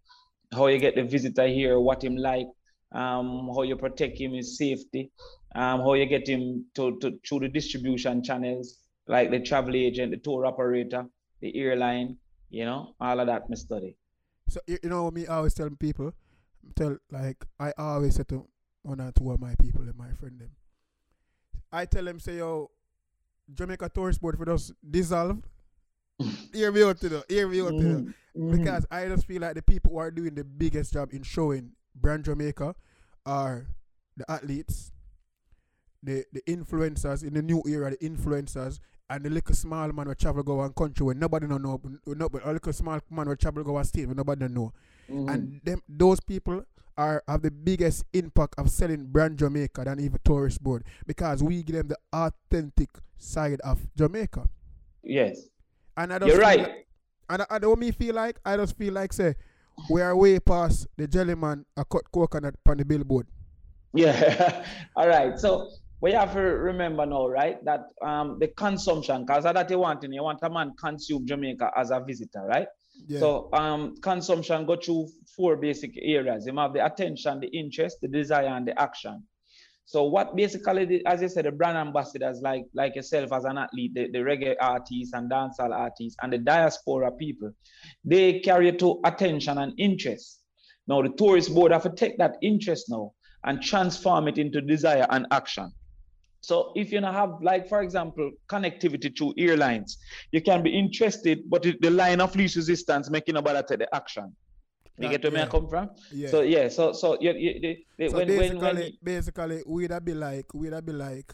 How 0.55 0.69
you 0.69 0.79
get 0.79 0.95
the 0.95 1.03
visitor 1.03 1.47
here, 1.47 1.79
what 1.79 2.03
him 2.03 2.17
like, 2.17 2.47
um, 2.93 3.51
how 3.55 3.63
you 3.65 3.77
protect 3.77 4.19
him 4.19 4.33
his 4.33 4.57
safety, 4.57 5.11
um, 5.59 5.81
how 5.81 5.95
you 5.95 6.07
get 6.07 6.29
him 6.29 6.65
to, 6.77 6.99
to 7.01 7.19
through 7.27 7.41
the 7.41 7.49
distribution 7.49 8.23
channels, 8.23 8.79
like 9.09 9.31
the 9.31 9.41
travel 9.41 9.75
agent, 9.75 10.13
the 10.13 10.17
tour 10.19 10.47
operator, 10.47 11.05
the 11.41 11.57
airline, 11.57 12.17
you 12.51 12.65
know, 12.65 12.95
all 13.01 13.19
of 13.21 13.27
that 13.27 13.51
me 13.51 13.57
study. 13.57 13.97
So 14.49 14.61
you 14.67 14.79
you 14.83 14.89
know 14.89 15.11
me 15.11 15.27
I 15.27 15.37
always 15.37 15.55
tell 15.55 15.69
people, 15.71 16.13
tell 16.77 16.97
like 17.11 17.45
I 17.59 17.73
always 17.77 18.15
say 18.15 18.23
to 18.29 18.47
one 18.83 19.01
or 19.01 19.13
two 19.13 19.31
of 19.33 19.41
my 19.41 19.55
people 19.61 19.83
and 19.83 19.97
my 19.97 20.13
friend 20.13 20.41
them. 20.41 20.51
I 21.73 21.85
tell 21.85 22.05
them 22.05 22.21
say 22.21 22.39
yo, 22.39 22.71
Jamaica 23.53 23.91
tourist 23.95 24.21
board 24.21 24.39
for 24.39 24.49
us 24.51 24.73
dissolve. 24.89 25.43
hear 26.53 26.73
me 26.73 26.83
out 26.83 27.01
to 27.01 27.09
the 27.09 27.25
hear 27.29 27.49
me 27.49 27.61
out 27.61 27.77
to 27.79 27.85
the 27.95 28.15
Mhm. 28.37 28.53
because 28.53 28.87
I 28.91 29.07
just 29.09 29.27
feel 29.27 29.41
like 29.43 29.55
the 29.57 29.63
people 29.63 29.93
who 29.93 29.99
are 29.99 30.11
doing 30.13 30.35
the 30.35 30.45
biggest 30.45 30.93
job 30.93 31.13
in 31.13 31.23
showing 31.25 31.73
brand 31.95 32.25
Jamaica 32.25 32.75
are 33.27 33.67
the 34.17 34.31
athletes, 34.31 34.93
the 36.03 36.25
the 36.33 36.43
influencers 36.43 37.23
in 37.27 37.35
the 37.35 37.43
new 37.43 37.63
era, 37.67 37.91
the 37.91 37.97
influencers, 37.99 38.79
and 39.11 39.25
the 39.25 39.31
little 39.31 39.55
small 39.55 39.91
man 39.93 40.07
who 40.07 40.15
travel 40.15 40.43
go 40.43 40.57
one 40.57 40.73
country 40.73 41.05
where 41.07 41.15
nobody 41.15 41.47
don't 41.47 41.63
know, 41.63 41.81
no, 42.07 42.29
but 42.29 42.45
a 42.47 42.53
little 42.53 42.73
small 42.73 43.01
man 43.11 43.27
who 43.27 43.37
travel 43.37 43.65
go 43.65 43.73
one 43.73 43.85
state 43.85 44.07
where 44.07 44.15
nobody 44.15 44.41
don't 44.41 44.55
know, 44.55 44.73
Mhm. 45.11 45.33
and 45.35 45.61
them 45.65 45.83
those 45.89 46.21
people 46.21 46.63
are 46.97 47.23
have 47.29 47.43
the 47.43 47.51
biggest 47.51 48.05
impact 48.13 48.55
of 48.59 48.69
selling 48.71 49.07
brand 49.07 49.39
Jamaica 49.39 49.85
than 49.85 50.01
even 50.01 50.19
tourist 50.25 50.63
board 50.63 50.85
because 51.07 51.43
we 51.43 51.63
give 51.63 51.77
them 51.77 51.89
the 51.89 51.99
authentic 52.13 52.91
side 53.17 53.61
of 53.63 53.87
Jamaica, 53.97 54.49
yes, 55.03 55.49
and 55.97 56.13
I 56.13 56.19
just 56.19 56.29
you're 56.33 56.41
right. 56.41 56.59
like- 56.61 56.87
and 57.31 57.43
I, 57.43 57.47
I 57.51 57.59
don't 57.59 57.79
me 57.79 57.91
feel 57.91 58.15
like 58.15 58.39
I 58.45 58.57
just 58.57 58.77
feel 58.77 58.95
like 58.95 59.13
say 59.13 59.35
we 59.91 60.01
are 60.03 60.17
way 60.17 60.39
past 60.41 60.87
the 60.97 61.07
jelly 61.07 61.35
man 61.35 61.65
a 61.77 61.85
cut 61.85 62.11
coconut 62.13 62.55
on 62.67 62.79
the 62.79 62.85
billboard. 62.85 63.27
Yeah. 63.95 64.65
All 64.97 65.07
right. 65.09 65.39
So 65.39 65.71
we 66.01 66.13
have 66.13 66.33
to 66.33 66.41
remember 66.41 67.05
now, 67.07 67.27
right, 67.27 67.63
that 67.65 67.87
um 68.05 68.39
the 68.41 68.49
consumption, 68.49 69.25
because 69.27 69.45
that 69.45 69.71
you 69.71 69.79
want, 69.79 70.03
you 70.03 70.23
want 70.23 70.39
a 70.43 70.51
man 70.51 70.73
consume 70.79 71.27
Jamaica 71.27 71.73
as 71.77 71.91
a 71.91 72.01
visitor, 72.01 72.45
right? 72.47 72.69
Yeah. 73.07 73.21
So 73.21 73.49
um 73.53 73.95
consumption 74.03 74.67
go 74.67 74.77
through 74.77 75.09
four 75.37 75.57
basic 75.57 75.93
areas. 76.01 76.47
You 76.47 76.57
have 76.57 76.73
the 76.73 76.85
attention, 76.85 77.41
the 77.41 77.49
interest, 77.49 77.99
the 78.01 78.09
desire, 78.09 78.47
and 78.47 78.67
the 78.67 78.81
action. 78.81 79.25
So 79.85 80.05
what 80.05 80.37
basically, 80.37 80.85
the, 80.85 81.07
as 81.07 81.23
you 81.23 81.31
said, 81.31 81.47
the 81.47 81.51
brand 81.51 81.79
ambassadors 81.79 82.41
like 82.43 82.65
like 82.75 82.95
yourself 82.95 83.33
as 83.33 83.45
an 83.45 83.59
athlete, 83.59 83.93
the, 83.95 84.11
the 84.11 84.19
reggae 84.19 84.55
artists 84.61 85.15
and 85.15 85.31
dancehall 85.31 85.73
artists, 85.73 86.17
and 86.23 86.33
the 86.33 86.39
diaspora 86.39 87.11
people, 87.13 87.51
they 88.05 88.41
carry 88.41 88.71
to 88.73 89.01
attention 89.05 89.59
and 89.59 89.73
interest. 89.79 90.43
Now 90.87 91.03
the 91.03 91.09
tourist 91.09 91.55
board 91.55 91.73
have 91.73 91.85
to 91.85 91.91
take 91.91 92.19
that 92.19 92.37
interest 92.43 92.87
now 92.89 93.13
and 93.45 93.63
transform 93.63 94.29
it 94.29 94.39
into 94.39 94.61
desire 94.61 95.07
and 95.11 95.27
action. 95.31 95.73
So 96.41 96.73
if 96.77 96.93
you 96.93 97.01
have, 97.03 97.31
like 97.43 97.69
for 97.69 97.83
example, 97.83 98.31
connectivity 98.49 99.17
through 99.17 99.35
airlines, 99.39 99.99
you 100.33 100.41
can 100.41 100.63
be 100.63 100.71
interested, 100.79 101.43
but 101.51 101.63
the 101.63 101.91
line 101.91 102.21
of 102.21 102.35
least 102.37 102.57
resistance 102.57 103.11
making 103.11 103.35
nobody 103.35 103.61
take 103.69 103.81
the 103.81 103.95
action. 103.95 104.35
You 104.97 105.09
That- 105.09 105.21
get 105.23 105.33
where 105.33 105.43
me 105.43 105.47
I 105.47 105.51
come 105.51 105.69
from? 105.69 105.91
yeah. 106.13 106.29
So 106.29 106.41
yeah, 106.43 106.69
so 106.69 106.93
so 106.93 107.17
you, 107.21 107.33
you, 107.33 107.61
the- 107.61 107.79
the- 107.99 108.09
So 108.11 108.17
when, 108.19 108.27
basically, 108.29 108.59
when 108.59 108.77
when 108.77 108.93
basically, 109.03 109.63
we'd 109.67 109.91
have 109.91 110.05
be 110.05 110.15
like, 110.15 110.47
we'd 110.55 110.87
be 110.87 110.93
like 110.93 111.33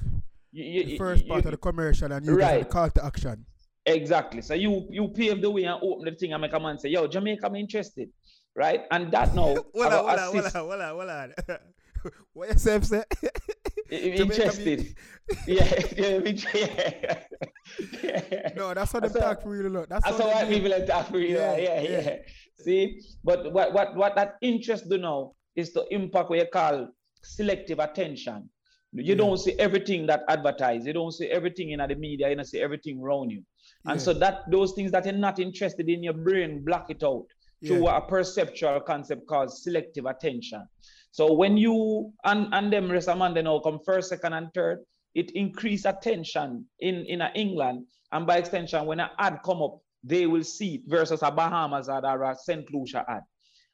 you, 0.53 0.85
the 0.85 0.99
first 0.99 1.27
part 1.29 1.45
of 1.45 1.51
the 1.51 1.57
commercial 1.57 2.13
and 2.13 2.25
you 2.25 2.37
just 2.39 2.51
the 2.51 2.57
Right. 2.59 2.69
call 2.69 2.91
to 2.91 3.05
action. 3.05 3.45
Exactly. 3.87 4.41
So 4.43 4.55
you 4.55 4.87
you 4.91 5.09
pave 5.09 5.43
the 5.43 5.51
way 5.51 5.65
and 5.65 5.79
open 5.83 6.07
the 6.07 6.13
thing 6.13 6.33
and 6.33 6.41
make 6.41 6.53
a 6.55 6.61
man 6.61 6.79
say, 6.79 6.89
"Yo, 6.91 7.07
Jamaica, 7.07 7.47
I'm 7.47 7.57
interested," 7.57 8.09
right? 8.55 8.83
And 8.91 9.13
that 9.13 9.35
now 9.35 9.43
Hold 9.55 9.67
I 9.77 9.85
on, 9.85 9.91
go 9.91 9.97
hold 9.97 10.19
on, 10.19 10.37
assist- 10.39 10.57
hold 10.57 10.73
on, 10.73 10.89
hold 10.97 11.11
on, 11.11 11.35
hold 11.37 11.51
on. 11.51 12.11
What 12.35 12.49
yourself 12.51 12.85
say? 12.85 13.03
interested. 13.91 14.95
yeah, 15.47 15.73
yeah, 15.97 16.19
yeah. 18.03 18.51
No, 18.57 18.75
that's 18.75 18.93
how 18.93 19.01
them 19.01 19.11
That's 19.13 19.25
how- 19.25 19.35
talk 19.35 19.43
really 19.45 19.69
lot. 19.71 19.89
That's 19.89 20.05
That's 20.05 20.19
how 20.19 20.29
how 20.29 20.35
white 20.35 20.49
people 20.49 20.71
like 20.71 20.87
that 20.87 21.09
for 21.09 21.19
you. 21.19 21.37
Yeah, 21.37 21.57
Yeah, 21.57 21.81
yeah, 21.81 22.01
yeah. 22.01 22.17
See, 22.59 23.01
but 23.23 23.53
what 23.53 23.73
what 23.73 23.97
what 23.97 24.15
that 24.17 24.37
interest 24.43 24.89
do 24.89 24.99
now 24.99 25.33
is 25.57 25.73
to 25.73 25.85
impact 25.91 26.31
what 26.31 26.39
you 26.39 26.47
call 26.53 26.89
selective 27.23 27.79
attention. 27.79 28.51
You 28.93 29.17
don't 29.17 29.39
see 29.39 29.59
everything 29.59 30.07
that 30.07 30.23
advertise. 30.29 30.87
You 30.87 30.93
don't 30.93 31.11
see 31.11 31.27
everything 31.27 31.71
in 31.71 31.81
the 31.81 31.97
media. 31.97 32.29
You 32.29 32.37
don't 32.37 32.45
see 32.45 32.61
everything 32.61 33.03
around 33.03 33.31
you. 33.31 33.43
And 33.87 34.01
so 34.01 34.13
that 34.15 34.49
those 34.51 34.73
things 34.73 34.93
that 34.93 35.05
you're 35.05 35.15
not 35.15 35.41
interested 35.41 35.89
in, 35.89 36.03
your 36.05 36.13
brain 36.13 36.65
block 36.65 36.91
it 36.91 37.03
out 37.03 37.27
through 37.67 37.85
yeah, 37.85 37.97
a 37.97 38.01
perceptual 38.01 38.81
concept 38.81 39.27
called 39.27 39.51
selective 39.53 40.07
attention. 40.07 40.63
So 41.15 41.33
when 41.33 41.57
you 41.57 42.13
and, 42.25 42.53
and 42.53 42.73
them 42.73 42.91
rest 42.91 43.09
of 43.09 43.17
man, 43.19 43.35
they 43.35 43.43
now 43.43 43.61
come 43.61 43.79
first, 43.87 44.09
second, 44.09 44.33
and 44.33 44.53
third, 44.53 44.81
it 45.15 45.31
increase 45.37 45.85
attention 45.85 46.67
in, 46.81 47.07
in 47.07 47.21
a 47.21 47.31
England. 47.37 47.87
And 48.11 48.27
by 48.27 48.39
extension, 48.39 48.85
when 48.85 48.99
an 48.99 49.11
ad 49.21 49.39
come 49.45 49.63
up, 49.63 49.79
they 50.03 50.27
will 50.27 50.43
see 50.43 50.75
it 50.75 50.81
versus 50.89 51.23
a 51.23 51.31
Bahamas 51.31 51.89
ad 51.89 52.05
or 52.05 52.25
a 52.25 52.35
St. 52.35 52.67
Lucia 52.75 53.05
ad. 53.09 53.23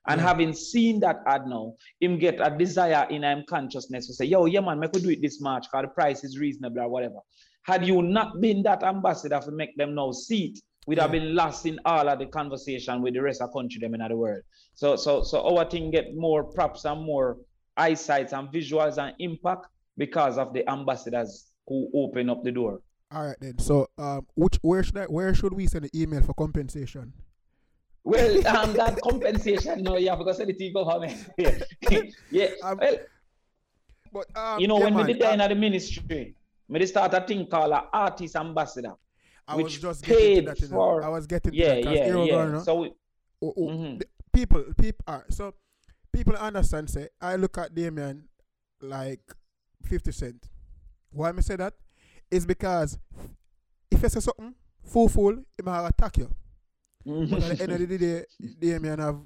And 0.07 0.21
Yeah. 0.21 0.27
having 0.27 0.53
seen 0.53 1.01
that 1.01 1.21
ad 1.27 1.47
now, 1.47 1.77
him 1.99 2.19
get 2.19 2.47
a 2.47 2.55
desire 2.55 3.07
in 3.09 3.23
him 3.23 3.45
consciousness 3.49 4.07
to 4.09 4.13
say, 4.13 4.27
yo, 4.27 4.45
yeah, 4.45 4.61
man, 4.61 4.79
make 4.79 4.93
we 4.93 5.01
do 5.01 5.09
it 5.09 5.23
this 5.23 5.41
much 5.41 5.63
because 5.63 5.85
the 5.85 5.95
price 5.95 6.23
is 6.23 6.39
reasonable 6.39 6.83
or 6.83 6.91
whatever. 6.91 7.21
Had 7.63 7.87
you 7.87 8.03
not 8.03 8.39
been 8.43 8.63
that 8.65 8.83
ambassador 8.83 9.41
to 9.41 9.51
make 9.51 9.75
them 9.79 9.95
now 9.95 10.13
see 10.13 10.49
it, 10.49 10.59
we'd 10.91 10.99
have 10.99 11.13
been 11.13 11.37
lost 11.37 11.67
in 11.67 11.79
all 11.85 12.09
of 12.09 12.19
the 12.19 12.27
conversation 12.27 13.01
with 13.01 13.15
the 13.15 13.23
rest 13.23 13.41
of 13.41 13.49
the 13.53 13.53
country 13.53 13.79
them 13.79 13.95
in 13.95 14.01
the 14.09 14.17
world. 14.17 14.43
So 14.75 14.97
so 14.97 15.23
so 15.23 15.57
our 15.57 15.65
thing 15.65 15.93
get 15.93 16.17
more 16.17 16.43
props 16.43 16.85
and 16.85 17.01
more 17.01 17.39
eyesight 17.77 18.33
and 18.33 18.49
visuals 18.49 18.99
and 18.99 19.15
impact 19.21 19.67
because 19.97 20.37
of 20.37 20.53
the 20.53 20.69
ambassadors 20.69 21.53
who 21.69 21.89
open 21.95 22.29
up 22.29 22.43
the 22.43 22.51
door. 22.51 22.81
All 23.13 23.25
right 23.25 23.37
then. 23.41 23.57
So, 23.61 23.89
um, 23.99 24.27
which 24.35 24.59
where 24.63 24.83
should 24.83 24.99
I, 24.99 25.05
where 25.05 25.33
should 25.33 25.53
we 25.53 25.69
send 25.69 25.85
the 25.85 26.03
email 26.03 26.23
for 26.23 26.35
compensation? 26.35 27.13
Well, 28.03 28.45
um, 28.57 28.73
that 28.73 29.01
compensation, 29.01 29.85
no, 29.85 29.97
yeah, 29.97 30.17
because 30.17 30.41
of 30.41 30.49
the 30.49 30.55
tea 30.55 30.73
government. 30.73 31.25
yeah, 32.31 32.49
Um, 32.65 32.79
well, 32.81 32.97
But 34.13 34.27
um, 34.37 34.59
you 34.59 34.67
know, 34.67 34.79
yeah, 34.79 34.85
when 34.85 34.95
man, 34.95 35.07
we 35.07 35.13
did 35.13 35.23
that 35.23 35.35
in 35.35 35.49
the 35.51 35.55
ministry, 35.55 36.35
we 36.69 36.79
did 36.81 36.89
start 36.89 37.15
a 37.15 37.21
thing 37.21 37.47
called 37.47 37.73
an 37.73 37.83
artist 37.93 38.35
ambassador. 38.35 38.95
I 39.53 39.57
was 39.57 39.65
which 39.65 39.81
just 39.81 40.05
getting 40.05 40.19
paid 40.37 40.47
that. 40.47 40.61
You 40.61 40.69
for- 40.69 41.03
I 41.03 41.09
was 41.09 41.27
getting 41.27 41.53
Yeah, 41.55 41.75
yeah, 41.75 42.07
yeah. 42.07 42.45
know. 42.47 42.63
So, 42.63 42.81
we, 42.81 42.93
Oh, 43.43 43.55
oh, 43.57 43.69
mhm. 43.69 44.03
people, 44.33 44.65
people 44.79 45.03
are 45.07 45.25
so 45.31 45.55
people 46.13 46.35
understand. 46.37 46.91
Say 46.91 47.09
I 47.21 47.37
look 47.37 47.57
at 47.59 47.75
Damien 47.75 48.29
like 48.83 49.23
fifty 49.83 50.13
cent. 50.13 50.49
Why 51.11 51.33
me 51.33 51.41
say 51.43 51.57
that? 51.57 51.75
Is 52.31 52.45
because 52.47 52.99
if 53.91 54.03
you 54.03 54.09
say 54.09 54.21
something, 54.21 54.55
fool 54.85 55.09
fool, 55.09 55.37
he 55.57 55.63
might 55.65 55.89
attack 55.89 56.19
you. 56.19 56.31
But 57.05 57.43
at 57.43 57.57
the 57.59 57.63
end 57.65 57.73
of 57.73 57.89
the 57.89 57.99
day, 57.99 58.25
Damien 58.59 58.99
have 58.99 59.21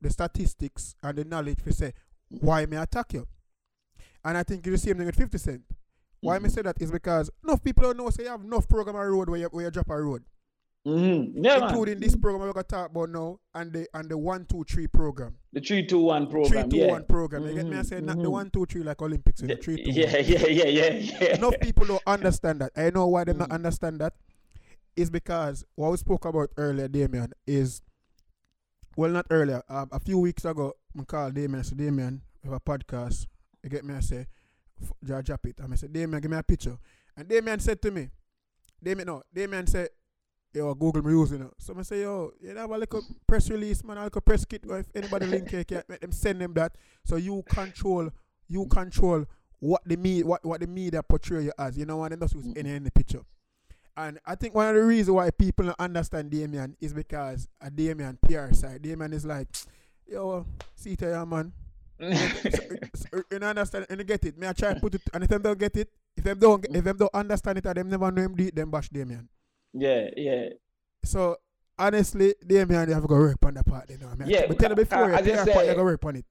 the 0.00 0.08
statistics 0.10 0.94
and 1.02 1.18
the 1.18 1.24
knowledge 1.24 1.58
to 1.62 1.72
say 1.72 1.92
why 2.40 2.64
me 2.64 2.78
attack 2.78 3.12
you. 3.12 3.26
And 4.24 4.38
I 4.38 4.42
think 4.42 4.66
it's 4.66 4.82
the 4.82 4.88
same 4.88 4.96
thing 4.96 5.06
with 5.06 5.16
50 5.16 5.36
Cent. 5.38 5.62
Why 6.20 6.38
me 6.38 6.48
Mhm. 6.48 6.52
say 6.52 6.62
that 6.62 6.80
is 6.80 6.90
because 6.90 7.30
enough 7.44 7.62
people 7.62 7.84
don't 7.84 7.96
know 7.96 8.10
say 8.10 8.24
you 8.24 8.28
have 8.28 8.42
enough 8.44 8.68
program 8.68 8.96
on 8.96 9.06
road 9.08 9.28
where 9.30 9.40
you, 9.40 9.46
where 9.46 9.64
you 9.64 9.70
drop 9.70 9.88
a 9.90 10.02
road. 10.02 10.22
Mhm. 10.86 11.32
Yeah, 11.34 11.58
man. 11.58 11.68
Including 11.68 12.00
this 12.00 12.16
program 12.16 12.46
we're 12.46 12.52
gonna 12.54 12.64
talk 12.64 12.90
about 12.90 13.10
now 13.10 13.38
and 13.54 13.72
the 13.72 13.86
and 13.94 14.08
the 14.10 14.16
one, 14.16 14.46
two, 14.46 14.64
three 14.64 14.86
program. 14.86 15.36
The 15.52 15.60
three 15.60 15.86
two 15.86 15.98
one 16.00 16.24
Three, 16.30 16.32
program. 16.42 16.70
two, 16.70 16.76
yeah. 16.78 16.86
one 16.88 17.04
program. 17.04 17.46
You 17.46 17.54
get 17.54 17.66
me? 17.66 17.76
I 17.76 17.82
say 17.82 18.00
not 18.00 18.16
the 18.16 18.24
mhm. 18.24 18.30
one, 18.32 18.50
two, 18.50 18.64
three 18.66 18.82
like 18.82 19.00
Olympics, 19.02 19.42
you 19.42 19.48
know, 19.48 19.54
Yeah, 19.54 19.60
three, 19.62 19.76
two, 19.84 19.90
yeah, 19.90 20.06
one. 20.06 20.24
yeah, 20.24 20.46
yeah, 20.46 20.64
yeah, 20.64 20.88
yeah. 21.20 21.34
Enough 21.36 21.54
people 21.60 21.86
don't 21.86 22.02
understand 22.06 22.60
that. 22.62 22.72
I 22.76 22.88
know 22.90 23.06
why 23.08 23.24
they 23.24 23.32
not 23.34 23.48
Mhm. 23.50 23.54
understand 23.54 24.00
that. 24.00 24.14
Is 24.96 25.10
because 25.10 25.64
what 25.76 25.90
we 25.90 25.96
spoke 25.98 26.24
about 26.24 26.50
earlier, 26.56 26.88
Damien, 26.88 27.32
is 27.46 27.82
well 28.96 29.10
not 29.10 29.26
earlier. 29.30 29.62
Um, 29.68 29.88
a 29.92 30.00
few 30.00 30.18
weeks 30.18 30.44
ago, 30.44 30.74
I 30.98 31.04
called 31.04 31.34
Damien. 31.34 31.60
I 31.60 31.62
said, 31.62 31.78
Damien, 31.78 32.22
we 32.42 32.48
have 32.50 32.56
a 32.56 32.60
podcast. 32.60 33.26
You 33.62 33.70
get 33.70 33.84
me? 33.84 33.94
I 33.94 34.00
say, 34.00 34.26
"F- 34.82 34.92
"Jah, 35.04 35.22
drop 35.22 35.46
it. 35.46 35.58
And 35.60 35.72
I 35.72 35.76
said, 35.76 35.92
Damien, 35.92 36.20
give 36.20 36.30
me 36.30 36.36
a 36.36 36.42
picture. 36.42 36.78
And 37.16 37.28
Damien 37.28 37.60
said 37.60 37.80
to 37.82 37.90
me, 37.90 38.10
Damien, 38.82 39.06
no, 39.06 39.22
Damien 39.32 39.66
said, 39.66 39.90
yo, 40.52 40.74
Google 40.74 41.02
me 41.02 41.12
using 41.12 41.42
it. 41.42 41.50
So 41.58 41.74
I 41.78 41.82
say, 41.82 42.02
yo, 42.02 42.32
you 42.40 42.54
have 42.56 42.70
a 42.70 42.78
little 42.78 43.02
press 43.26 43.50
release, 43.50 43.84
man, 43.84 43.98
a 43.98 44.04
little 44.04 44.20
press 44.20 44.44
kit. 44.44 44.64
If 44.68 44.86
anybody 44.94 45.26
link 45.26 45.50
here, 45.50 45.64
can 45.64 45.82
make 45.88 46.00
them 46.00 46.12
send 46.12 46.40
them 46.40 46.54
that. 46.54 46.76
So 47.04 47.16
you 47.16 47.42
control, 47.48 48.10
you 48.48 48.66
control 48.66 49.26
what 49.58 49.82
the 49.84 49.96
me, 49.96 50.22
what, 50.22 50.44
what 50.44 50.60
the 50.60 50.66
media 50.66 51.02
portray 51.02 51.44
you 51.44 51.52
as. 51.58 51.76
You 51.76 51.86
know, 51.86 52.02
and 52.04 52.12
they 52.12 52.16
just 52.16 52.34
use 52.34 52.46
mm-hmm. 52.46 52.58
any 52.58 52.70
in 52.70 52.84
the 52.84 52.90
picture. 52.90 53.22
And 53.96 54.18
I 54.24 54.34
think 54.34 54.54
one 54.54 54.68
of 54.68 54.74
the 54.74 54.82
reasons 54.82 55.14
why 55.14 55.30
people 55.30 55.66
don't 55.66 55.80
understand 55.80 56.30
Damien 56.30 56.76
is 56.80 56.94
because 56.94 57.48
a 57.60 57.70
Damien 57.70 58.18
PR 58.22 58.52
side. 58.52 58.82
Damien 58.82 59.12
is 59.12 59.26
like, 59.26 59.48
yo, 60.06 60.46
see 60.74 60.92
it 60.92 61.00
here, 61.00 61.26
man. 61.26 61.52
so, 62.94 63.22
you 63.30 63.38
understand 63.38 63.86
and 63.90 64.00
you 64.00 64.04
get 64.04 64.24
it. 64.24 64.38
Me 64.38 64.46
I 64.46 64.52
try 64.52 64.74
to 64.74 64.80
put 64.80 64.94
it 64.94 65.02
and 65.12 65.24
if 65.24 65.28
them 65.28 65.42
don't 65.42 65.58
get 65.58 65.76
it, 65.76 65.90
if 66.16 66.24
them 66.24 66.38
don't 66.38 66.64
if 66.64 66.84
them 66.84 66.96
don't 66.96 67.14
understand 67.14 67.58
it 67.58 67.66
and 67.66 67.76
them 67.76 67.88
never 67.90 68.10
know 68.10 68.22
him 68.22 68.34
do 68.34 68.44
it, 68.44 68.54
them 68.54 68.70
bash 68.70 68.88
Damien. 68.88 69.28
Yeah, 69.72 70.08
yeah. 70.16 70.48
So 71.04 71.36
honestly, 71.78 72.34
Damien 72.46 72.86
they 72.86 72.94
have 72.94 73.02
to 73.02 73.08
go 73.08 73.16
work 73.16 73.36
on 73.44 73.54
that 73.54 73.66
part, 73.66 73.90
you 73.90 73.98
know. 73.98 74.08
I 74.08 74.24
Yeah, 74.24 74.46
but 74.48 74.58
tell 74.58 74.70
you 74.70 74.76
before, 74.76 75.08
you 75.08 75.14
as 75.14 75.26
you 75.26 75.32
tell 75.32 75.46
you 75.46 75.52
say- 75.52 75.68
you 75.68 75.74
go 75.74 75.84
work 75.84 76.04
on 76.04 76.16
it. 76.16 76.24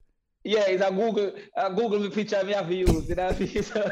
Yeah, 0.43 0.63
it's 0.67 0.81
a 0.81 0.89
Google 0.89 1.33
a 1.53 1.69
Google 1.69 1.99
me 1.99 2.09
picture 2.09 2.41
me 2.45 2.53
have 2.53 2.67
to 2.67 2.73
use. 2.75 3.09
You 3.09 3.15
know? 3.15 3.31
so, 3.61 3.91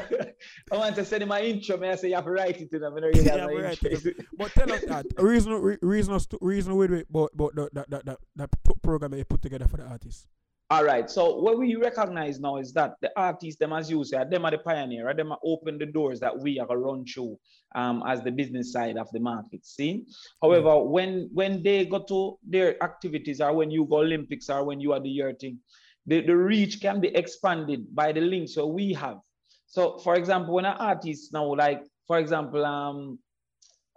I 0.71 0.77
want 0.77 0.95
to 0.95 1.03
send 1.03 1.23
him 1.23 1.29
my 1.29 1.41
intro, 1.41 1.75
me 1.77 1.89
I 1.89 1.95
say 1.95 2.07
you 2.07 2.15
have 2.15 2.23
to 2.23 2.31
write 2.31 2.61
it 2.61 2.71
to 2.71 2.79
them. 2.79 2.93
I 2.95 2.99
don't 3.01 3.09
really 3.09 3.23
You 3.23 3.29
have 3.29 3.39
have 3.41 3.51
my 3.51 3.71
intro. 3.71 4.11
But 4.37 4.51
tell 4.53 4.71
us 4.71 4.81
that 4.85 5.05
reason 5.17 5.53
re- 5.53 5.77
reason 5.81 6.17
reason 6.39 6.75
with 6.77 6.93
it 6.93 7.07
about 7.09 7.31
about 7.33 7.55
the, 7.55 7.69
that 7.73 7.89
that 7.89 8.05
that 8.05 8.19
that 8.37 8.49
program 8.81 9.11
that 9.11 9.17
you 9.17 9.25
put 9.25 9.41
together 9.41 9.67
for 9.67 9.77
the 9.77 9.83
artists. 9.83 10.25
All 10.69 10.83
right. 10.83 11.09
So 11.09 11.37
what 11.37 11.57
we 11.57 11.75
recognize 11.75 12.41
now 12.41 12.57
is 12.57 12.73
that 12.73 12.95
the 13.01 13.09
artists, 13.15 13.57
them 13.57 13.71
as 13.71 13.89
you 13.89 14.03
say, 14.03 14.21
them 14.29 14.43
are 14.43 14.51
the 14.51 14.57
pioneer, 14.57 15.13
them 15.13 15.31
are 15.31 15.39
open 15.41 15.77
the 15.77 15.85
doors 15.85 16.19
that 16.19 16.37
we 16.37 16.59
are 16.59 16.77
run 16.77 17.05
through 17.05 17.39
um, 17.73 18.03
as 18.05 18.21
the 18.21 18.31
business 18.31 18.73
side 18.73 18.97
of 18.97 19.09
the 19.13 19.19
market. 19.19 19.65
See? 19.65 20.03
However, 20.41 20.83
when 20.83 21.29
when 21.33 21.63
they 21.63 21.85
go 21.85 22.03
to 22.03 22.37
their 22.45 22.81
activities 22.83 23.39
or 23.39 23.53
when 23.53 23.71
you 23.71 23.85
go 23.85 23.99
Olympics 23.99 24.49
or 24.49 24.65
when 24.65 24.81
you 24.81 24.91
are 24.91 24.99
the 24.99 25.09
year 25.09 25.33
thing, 25.39 25.57
the, 26.05 26.19
the 26.19 26.35
reach 26.35 26.81
can 26.81 26.99
be 26.99 27.15
expanded 27.15 27.95
by 27.95 28.11
the 28.11 28.21
links 28.21 28.55
that 28.55 28.67
we 28.67 28.91
have. 28.91 29.19
So 29.67 29.99
for 29.99 30.15
example, 30.15 30.55
when 30.55 30.65
an 30.65 30.75
artist 30.77 31.31
now, 31.31 31.55
like 31.55 31.81
for 32.07 32.19
example, 32.19 32.65
um 32.65 33.19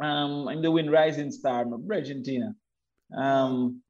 um 0.01 0.49
in 0.49 0.63
the 0.63 0.71
Win 0.71 0.89
Rising 0.89 1.33
Star, 1.33 1.67
Argentina, 1.91 2.55
um 3.17 3.83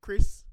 Chris, 0.00 0.44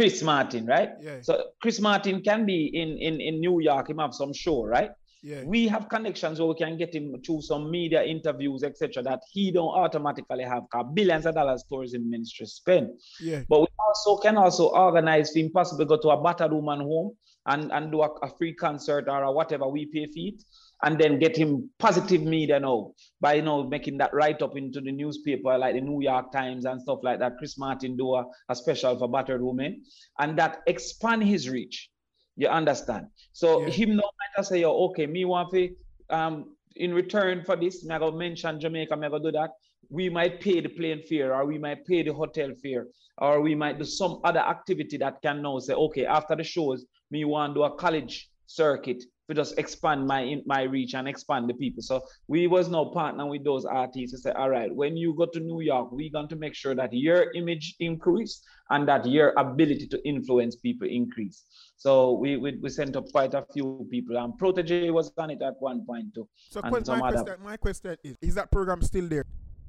Chris 0.00 0.22
Martin, 0.22 0.66
right? 0.66 0.90
yeah, 1.00 1.18
So 1.20 1.44
Chris 1.60 1.78
Martin 1.80 2.22
can 2.22 2.46
be 2.46 2.70
in, 2.72 2.96
in, 2.98 3.20
in 3.20 3.40
New 3.40 3.60
York, 3.60 3.90
him 3.90 3.98
have 3.98 4.14
some 4.14 4.32
show, 4.32 4.64
right? 4.64 4.90
yeah, 5.22 5.42
We 5.44 5.68
have 5.68 5.88
connections 5.88 6.38
where 6.38 6.48
we 6.48 6.54
can 6.54 6.78
get 6.78 6.94
him 6.94 7.14
through 7.24 7.42
some 7.42 7.70
media 7.70 8.02
interviews, 8.02 8.62
etc., 8.62 9.02
that 9.02 9.20
he 9.30 9.52
don't 9.52 9.68
automatically 9.68 10.44
have 10.44 10.62
billions 10.94 11.26
of 11.26 11.34
dollars 11.34 11.64
tourism 11.70 12.08
ministry 12.08 12.46
spend. 12.46 12.88
yeah, 13.20 13.42
But 13.48 13.60
we 13.60 13.66
also 13.86 14.16
can 14.22 14.36
also 14.38 14.68
organize 14.68 15.34
him 15.36 15.50
possibly 15.52 15.84
go 15.84 15.98
to 15.98 16.08
a 16.10 16.22
battered 16.22 16.52
woman 16.52 16.80
home 16.80 17.12
and, 17.46 17.70
and 17.72 17.92
do 17.92 18.00
a, 18.00 18.08
a 18.22 18.28
free 18.38 18.54
concert 18.54 19.04
or 19.08 19.22
a 19.24 19.32
whatever 19.32 19.68
we 19.68 19.86
pay 19.86 20.06
for 20.06 20.12
it, 20.16 20.42
and 20.82 20.98
then 20.98 21.18
get 21.18 21.36
him 21.36 21.70
positive 21.78 22.22
media 22.22 22.58
now 22.58 22.92
by 23.20 23.34
you 23.34 23.42
know 23.42 23.64
making 23.64 23.98
that 23.98 24.12
write 24.14 24.40
up 24.42 24.56
into 24.56 24.80
the 24.80 24.92
newspaper 24.92 25.56
like 25.58 25.74
the 25.74 25.80
New 25.80 26.02
York 26.02 26.32
Times 26.32 26.64
and 26.64 26.80
stuff 26.80 27.00
like 27.02 27.18
that. 27.18 27.36
Chris 27.38 27.58
Martin 27.58 27.96
do 27.96 28.14
a, 28.14 28.24
a 28.48 28.54
special 28.54 28.98
for 28.98 29.08
battered 29.08 29.42
women, 29.42 29.82
and 30.18 30.38
that 30.38 30.60
expand 30.66 31.22
his 31.24 31.48
reach. 31.48 31.90
You 32.36 32.48
understand? 32.48 33.06
So 33.32 33.66
Yeah. 33.66 33.70
him 33.70 33.90
now 33.96 34.10
might 34.20 34.36
have 34.36 34.46
say, 34.46 34.60
"Yo, 34.60 34.72
okay, 34.88 35.06
me 35.06 35.24
want 35.24 35.50
to 35.52 35.68
um 36.10 36.56
in 36.76 36.94
return 36.94 37.42
for 37.44 37.56
this, 37.56 37.84
me 37.84 37.98
go 37.98 38.10
mention 38.12 38.60
Jamaica, 38.60 38.96
me 38.96 39.08
go 39.08 39.18
do 39.18 39.32
that. 39.32 39.50
We 39.90 40.08
might 40.08 40.40
pay 40.40 40.60
the 40.60 40.68
plane 40.68 41.02
fare, 41.02 41.34
or 41.34 41.44
we 41.46 41.58
might 41.58 41.84
pay 41.84 42.02
the 42.02 42.12
hotel 42.12 42.50
fare, 42.62 42.86
or 43.18 43.40
we 43.40 43.54
might 43.54 43.78
do 43.78 43.84
some 43.84 44.20
other 44.24 44.38
activity 44.40 44.96
that 44.98 45.20
can 45.20 45.42
now 45.42 45.58
say, 45.58 45.74
okay, 45.74 46.06
after 46.06 46.36
the 46.36 46.44
shows, 46.44 46.84
me 47.10 47.24
want 47.24 47.50
to 47.50 47.54
do 47.58 47.62
a 47.64 47.76
college 47.76 48.30
circuit 48.46 49.02
to 49.30 49.40
just 49.40 49.58
expand 49.58 50.06
my 50.06 50.42
my 50.46 50.62
reach 50.62 50.94
and 50.94 51.08
expand 51.08 51.48
the 51.48 51.54
people. 51.54 51.82
So 51.82 52.02
we 52.28 52.46
was 52.46 52.68
now 52.68 52.84
partner 52.86 53.26
with 53.26 53.44
those 53.44 53.64
artists 53.64 54.12
to 54.12 54.18
say, 54.18 54.32
all 54.32 54.50
right, 54.50 54.74
when 54.74 54.96
you 54.96 55.14
go 55.14 55.26
to 55.26 55.40
New 55.40 55.60
York, 55.60 55.92
we're 55.92 56.10
going 56.10 56.28
to 56.28 56.36
make 56.36 56.54
sure 56.54 56.74
that 56.74 56.92
your 56.92 57.32
image 57.32 57.76
increase 57.80 58.42
and 58.70 58.86
that 58.88 59.06
your 59.06 59.32
ability 59.36 59.86
to 59.88 60.08
influence 60.08 60.56
people 60.56 60.88
increase. 60.88 61.44
So 61.76 62.12
we 62.12 62.36
we, 62.36 62.58
we 62.60 62.68
sent 62.68 62.96
up 62.96 63.10
quite 63.12 63.34
a 63.34 63.44
few 63.52 63.86
people, 63.90 64.16
and 64.18 64.34
Protoje 64.38 64.92
was 64.92 65.12
on 65.16 65.30
it 65.30 65.42
at 65.42 65.54
one 65.60 65.86
point 65.86 66.14
too. 66.14 66.28
So 66.50 66.60
and 66.62 66.72
my 66.72 66.78
other- 66.78 67.22
question, 67.22 67.44
my 67.44 67.56
question 67.56 67.96
is: 68.04 68.16
Is 68.20 68.34
that 68.34 68.50
program 68.50 68.82
still 68.82 69.08
there? 69.08 69.24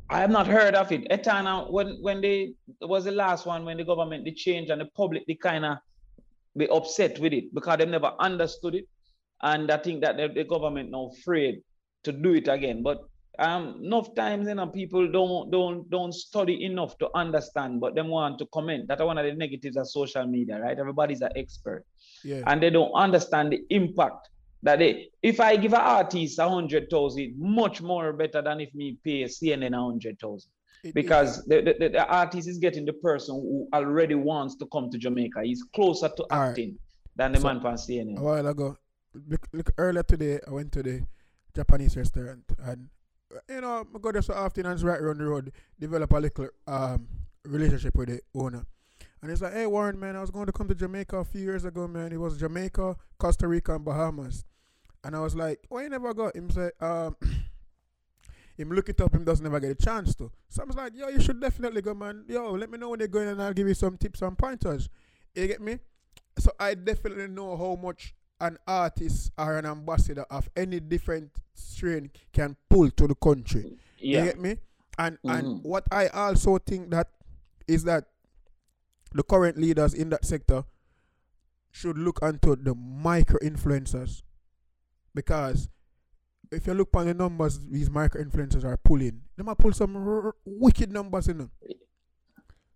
I 0.09 0.19
have 0.19 0.29
not 0.29 0.45
heard 0.45 0.75
of 0.75 0.91
it. 0.91 1.07
Etana, 1.09 1.67
when 1.69 1.97
when 2.01 2.19
they 2.19 2.53
was 2.81 3.05
the 3.05 3.13
last 3.13 3.45
one 3.45 3.63
when 3.63 3.77
the 3.77 3.85
government 3.85 4.25
they 4.25 4.31
changed 4.31 4.69
and 4.69 4.81
the 4.81 4.87
public 4.87 5.25
they 5.25 5.35
kind 5.35 5.63
of 5.63 5.77
be 6.57 6.67
upset 6.67 7.17
with 7.19 7.31
it 7.31 7.53
because 7.53 7.77
they 7.77 7.85
never 7.85 8.11
understood 8.19 8.75
it, 8.75 8.89
and 9.43 9.71
I 9.71 9.77
think 9.77 10.01
that 10.01 10.17
the, 10.17 10.27
the 10.27 10.43
government 10.43 10.91
now 10.91 11.09
afraid 11.19 11.61
to 12.03 12.11
do 12.11 12.33
it 12.33 12.47
again. 12.47 12.83
But 12.83 12.99
um, 13.39 13.79
enough 13.83 14.13
times, 14.15 14.47
you 14.47 14.55
know, 14.55 14.67
people 14.67 15.09
don't 15.11 15.49
don't 15.51 15.89
don't 15.89 16.13
study 16.13 16.63
enough 16.65 16.97
to 16.99 17.09
understand, 17.15 17.79
but 17.79 17.95
them 17.95 18.07
want 18.09 18.39
to 18.39 18.45
comment. 18.47 18.87
That's 18.87 19.01
one 19.01 19.17
of 19.17 19.25
the 19.25 19.33
negatives 19.33 19.77
of 19.77 19.87
social 19.89 20.25
media, 20.27 20.59
right? 20.59 20.77
Everybody's 20.77 21.21
an 21.21 21.31
expert 21.35 21.85
Yeah, 22.23 22.43
and 22.47 22.61
they 22.61 22.69
don't 22.69 22.91
understand 22.93 23.51
the 23.53 23.61
impact 23.69 24.29
that 24.63 24.79
they 24.79 25.09
if 25.23 25.39
I 25.39 25.55
give 25.55 25.73
an 25.73 25.79
artist 25.79 26.37
a 26.39 26.47
hundred 26.49 26.89
thousand, 26.91 27.33
much 27.37 27.81
more 27.81 28.13
better 28.13 28.41
than 28.41 28.61
if 28.61 28.73
me 28.75 28.97
pay 29.03 29.23
CNN 29.23 29.75
a 29.75 29.81
hundred 29.81 30.19
thousand. 30.19 30.51
Because 30.95 31.45
the, 31.45 31.61
the, 31.61 31.89
the 31.89 32.05
artist 32.07 32.47
is 32.49 32.57
getting 32.57 32.85
the 32.85 32.93
person 32.93 33.35
who 33.35 33.67
already 33.71 34.15
wants 34.15 34.55
to 34.57 34.65
come 34.73 34.89
to 34.89 34.97
Jamaica. 34.97 35.41
He's 35.43 35.63
closer 35.75 36.09
to 36.09 36.23
All 36.31 36.39
right. 36.39 36.49
acting 36.49 36.77
than 37.15 37.33
the 37.33 37.39
So- 37.39 37.47
man 37.47 37.61
from 37.61 37.75
CNN. 37.75 38.17
a 38.17 38.21
while 38.21 38.47
ago. 38.47 38.77
Look, 39.13 39.47
look, 39.51 39.71
earlier 39.77 40.03
today, 40.03 40.39
I 40.47 40.51
went 40.51 40.71
to 40.73 40.83
the 40.83 41.05
Japanese 41.53 41.97
restaurant 41.97 42.43
and 42.63 42.89
you 43.49 43.61
know, 43.61 43.85
I 43.93 43.99
go 43.99 44.11
there 44.11 44.21
so 44.21 44.33
often 44.33 44.65
and 44.65 44.73
it's 44.73 44.83
right 44.83 44.99
around 44.99 45.19
the 45.19 45.25
road, 45.25 45.51
develop 45.79 46.11
a 46.11 46.17
little 46.17 46.49
um 46.67 47.07
relationship 47.45 47.95
with 47.95 48.09
the 48.09 48.21
owner. 48.35 48.65
And 49.21 49.29
he's 49.29 49.41
like, 49.41 49.53
Hey 49.53 49.67
Warren, 49.67 49.99
man, 49.99 50.15
I 50.15 50.21
was 50.21 50.31
going 50.31 50.45
to 50.45 50.51
come 50.51 50.67
to 50.67 50.75
Jamaica 50.75 51.17
a 51.17 51.25
few 51.25 51.41
years 51.41 51.65
ago, 51.65 51.87
man. 51.87 52.11
It 52.11 52.17
was 52.17 52.37
Jamaica, 52.37 52.95
Costa 53.17 53.47
Rica, 53.47 53.75
and 53.75 53.85
Bahamas. 53.85 54.45
And 55.03 55.15
I 55.15 55.19
was 55.19 55.35
like, 55.35 55.59
Why 55.69 55.83
you 55.83 55.89
never 55.89 56.13
go? 56.13 56.31
Him 56.33 56.49
say, 56.49 56.71
um 56.79 57.15
him 58.57 58.69
look 58.71 58.89
it 58.89 59.01
up, 59.01 59.13
him 59.13 59.23
doesn't 59.23 59.43
never 59.43 59.59
get 59.59 59.71
a 59.71 59.75
chance 59.75 60.15
to. 60.15 60.31
So 60.49 60.63
I 60.63 60.65
was 60.65 60.75
like, 60.75 60.93
Yo, 60.95 61.09
you 61.09 61.21
should 61.21 61.41
definitely 61.41 61.81
go, 61.81 61.93
man. 61.93 62.25
Yo, 62.27 62.51
let 62.51 62.69
me 62.69 62.77
know 62.77 62.89
when 62.89 62.99
you're 62.99 63.07
going 63.07 63.27
and 63.27 63.41
I'll 63.41 63.53
give 63.53 63.67
you 63.67 63.73
some 63.73 63.97
tips 63.97 64.21
and 64.21 64.37
pointers. 64.37 64.89
You 65.35 65.47
get 65.47 65.61
me? 65.61 65.79
So 66.39 66.51
I 66.59 66.73
definitely 66.73 67.27
know 67.27 67.55
how 67.57 67.75
much 67.75 68.15
an 68.41 68.57
artist 68.67 69.31
or 69.37 69.57
an 69.57 69.65
ambassador 69.65 70.23
of 70.29 70.49
any 70.57 70.79
different 70.79 71.31
strain 71.53 72.11
can 72.33 72.57
pull 72.69 72.89
to 72.91 73.07
the 73.07 73.15
country. 73.15 73.61
You 73.97 74.17
Yeah. 74.17 74.25
get 74.25 74.39
me? 74.39 74.57
And 74.97 75.17
and 75.23 75.47
Mhm. 75.47 75.63
what 75.63 75.85
I 75.91 76.07
also 76.07 76.57
think 76.57 76.89
that 76.91 77.09
is 77.67 77.83
that 77.85 78.05
the 79.13 79.23
current 79.23 79.57
leaders 79.57 79.93
in 79.93 80.09
that 80.09 80.25
sector 80.25 80.63
should 81.71 81.97
look 81.97 82.19
into 82.21 82.55
the 82.55 82.75
micro 82.75 83.37
influencers 83.39 84.23
because 85.13 85.69
if 86.51 86.67
you 86.67 86.73
look 86.73 86.89
on 86.95 87.05
the 87.05 87.13
numbers 87.13 87.59
these 87.69 87.89
micro 87.89 88.21
influencers 88.21 88.65
are 88.65 88.75
pulling, 88.77 89.21
they 89.37 89.43
might 89.43 89.57
pull 89.57 89.71
some 89.71 89.95
r- 89.95 90.25
r- 90.27 90.35
wicked 90.45 90.91
numbers 90.91 91.27
in 91.29 91.37
them. 91.37 91.51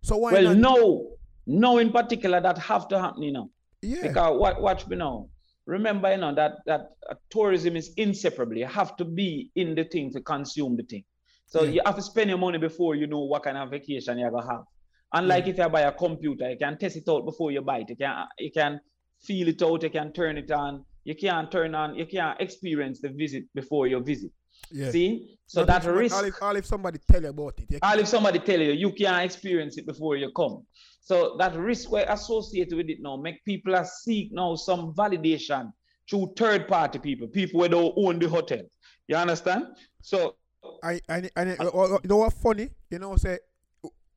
So 0.00 0.16
why 0.16 0.32
Well, 0.32 0.54
not? 0.54 0.56
no, 0.56 1.16
no 1.46 1.78
in 1.78 1.92
particular 1.92 2.40
that 2.40 2.56
have 2.58 2.88
to 2.88 2.98
happen, 2.98 3.22
you 3.22 3.32
know. 3.32 3.50
yeah, 3.82 4.02
Because 4.08 4.38
what 4.38 4.60
watch 4.62 4.86
me 4.86 4.96
now. 4.96 5.28
Remember, 5.66 6.10
you 6.12 6.18
know, 6.18 6.34
that 6.34 6.52
that 6.66 6.82
uh, 7.10 7.14
tourism 7.30 7.76
is 7.76 7.92
inseparably. 7.96 8.60
You 8.60 8.66
have 8.66 8.96
to 8.96 9.04
be 9.04 9.50
in 9.56 9.74
the 9.74 9.84
thing 9.84 10.12
to 10.12 10.20
consume 10.20 10.76
the 10.76 10.84
thing. 10.84 11.04
So 11.46 11.62
Yeah. 11.64 11.70
you 11.70 11.80
have 11.84 11.96
to 11.96 12.02
spend 12.02 12.30
your 12.30 12.38
money 12.38 12.58
before 12.58 12.94
you 12.94 13.06
know 13.06 13.24
what 13.24 13.42
kind 13.42 13.58
of 13.58 13.70
vacation 13.70 14.18
you're 14.18 14.30
gonna 14.30 14.46
have. 14.50 14.64
Unlike 15.12 15.48
if 15.48 15.58
you 15.58 15.68
buy 15.68 15.82
a 15.82 15.92
computer, 15.92 16.50
you 16.50 16.56
can 16.56 16.78
test 16.78 16.96
it 16.96 17.08
out 17.08 17.24
before 17.24 17.50
you 17.50 17.62
buy 17.62 17.78
it. 17.80 17.90
You 17.90 17.96
can 17.96 18.26
you 18.38 18.50
can 18.52 18.80
feel 19.22 19.48
it 19.48 19.62
out, 19.62 19.82
you 19.82 19.90
can 19.90 20.12
turn 20.12 20.38
it 20.38 20.50
on. 20.50 20.84
You 21.04 21.14
can't 21.14 21.50
turn 21.50 21.74
on, 21.74 21.94
you 21.96 22.06
can't 22.06 22.40
experience 22.40 23.00
the 23.00 23.08
visit 23.10 23.44
before 23.54 23.86
you 23.86 24.02
visit. 24.02 24.30
yeah. 24.72 24.90
See? 24.90 25.38
So 25.46 25.64
But 25.64 25.82
that 25.84 25.92
risk 25.92 26.16
All 26.16 26.24
if, 26.24 26.42
all 26.42 26.56
if 26.56 26.66
somebody 26.66 26.98
tell 27.10 27.22
you 27.22 27.28
about 27.28 27.54
it, 27.60 27.78
all 27.82 27.98
if 27.98 28.08
somebody 28.08 28.38
tell 28.40 28.60
you 28.60 28.72
you 28.72 28.90
can't 28.92 29.24
experience 29.24 29.78
it 29.78 29.86
before 29.86 30.16
you 30.16 30.30
come. 30.32 30.64
So 31.06 31.36
that 31.38 31.54
risk 31.54 31.88
we're 31.92 32.04
associated 32.08 32.76
with 32.76 32.88
it 32.88 32.98
now 33.00 33.14
make 33.16 33.44
people 33.44 33.80
seek 33.84 34.32
now 34.32 34.56
some 34.56 34.92
validation 34.92 35.72
through 36.10 36.32
third 36.36 36.66
party 36.66 36.98
people, 36.98 37.28
people 37.28 37.62
who 37.62 37.68
don't 37.68 37.94
own 37.96 38.18
the 38.18 38.28
hotel. 38.28 38.62
You 39.06 39.14
understand? 39.14 39.66
So 40.02 40.34
I 40.82 41.00
and 41.08 41.30
and 41.36 41.60
uh, 41.60 41.68
uh, 41.68 41.98
you 42.02 42.08
know 42.08 42.16
what 42.16 42.32
funny? 42.32 42.70
You 42.90 42.98
know, 42.98 43.14
say 43.14 43.38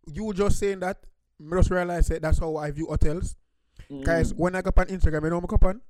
you 0.07 0.33
just 0.33 0.57
saying 0.57 0.79
that. 0.79 0.97
I 1.39 1.57
just 1.57 1.69
realize 1.69 2.07
that 2.07 2.23
that's 2.23 2.39
how 2.39 2.57
I 2.57 2.71
view 2.71 2.87
hotels. 2.87 3.35
Guys, 4.03 4.33
mm, 4.33 4.39
when 4.39 4.55
I 4.55 4.63
go 4.63 4.71
on 4.75 4.87
Instagram, 4.87 5.25
you 5.25 5.29
know 5.29 5.37
what 5.37 5.53
I 5.53 5.57
go 5.57 5.69
on? 5.69 5.81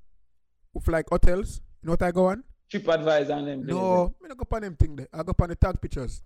With 0.73 0.87
like 0.89 1.07
hotels, 1.07 1.61
you 1.81 1.87
know 1.87 1.93
what 1.93 2.01
I 2.01 2.11
go 2.11 2.25
on? 2.25 2.43
TripAdvisor 2.73 3.37
and 3.37 3.47
them. 3.47 3.65
No, 3.65 4.13
I 4.21 4.27
don't 4.27 4.37
go 4.37 4.55
on 4.55 4.61
them 4.63 4.75
thing 4.75 4.97
there. 4.97 5.07
I 5.13 5.23
go 5.23 5.33
on 5.39 5.47
the 5.47 5.55
tag 5.55 5.79
pictures. 5.79 6.23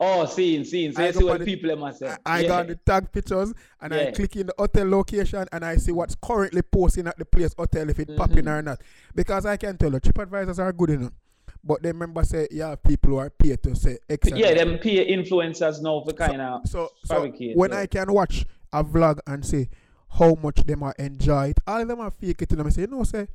Oh, 0.00 0.26
seeing, 0.26 0.64
seeing. 0.64 0.92
So 0.92 1.02
I 1.02 1.06
you 1.06 1.12
see 1.12 1.24
what 1.24 1.38
the- 1.38 1.44
people 1.44 1.76
must 1.76 2.00
say. 2.00 2.14
I, 2.26 2.38
I 2.40 2.46
got 2.46 2.66
the 2.66 2.74
tag 2.76 3.12
pictures 3.12 3.52
and 3.80 3.94
I 3.94 4.10
click 4.10 4.36
in 4.36 4.48
the 4.48 4.54
hotel 4.58 4.88
location 4.88 5.46
and 5.52 5.64
I 5.64 5.76
see 5.76 5.92
what's 5.92 6.16
currently 6.16 6.62
posting 6.62 7.06
at 7.06 7.16
the 7.18 7.24
place 7.24 7.54
hotel 7.56 7.88
if 7.88 8.00
it's 8.00 8.12
popping 8.16 8.44
Mhm. 8.44 8.58
or 8.58 8.62
not. 8.62 8.80
Because 9.14 9.46
I 9.46 9.56
can 9.56 9.76
tell 9.78 9.92
you, 9.92 10.00
TripAdvisors 10.00 10.58
are 10.58 10.72
good 10.72 10.90
enough. 10.90 11.12
But 11.62 11.82
they 11.82 11.92
remember 11.92 12.24
say, 12.24 12.48
yeah, 12.50 12.74
people 12.74 13.10
who 13.10 13.16
are 13.18 13.30
paid 13.30 13.62
to 13.62 13.74
say 13.74 13.98
X. 14.10 14.28
Yeah, 14.34 14.52
them 14.54 14.78
peer 14.78 15.04
influencers 15.06 15.80
now 15.80 16.02
for 16.04 16.12
kind 16.12 16.40
of 16.42 16.68
So, 16.68 16.90
so 17.04 17.26
when 17.54 17.70
yeah. 17.70 17.78
I 17.78 17.86
can 17.86 18.12
watch 18.12 18.44
a 18.72 18.82
vlog 18.84 19.20
and 19.26 19.46
say 19.46 19.70
how 20.18 20.34
much 20.42 20.56
them 20.64 20.82
are 20.82 20.94
enjoy 20.98 21.48
it. 21.50 21.60
All 21.66 21.80
of 21.80 21.88
them 21.88 22.00
are 22.00 22.10
fake 22.10 22.42
it 22.42 22.50
and 22.50 22.60
them 22.60 22.70
say, 22.70 22.82
you 22.82 22.86
know, 22.88 23.04
say, 23.04 23.28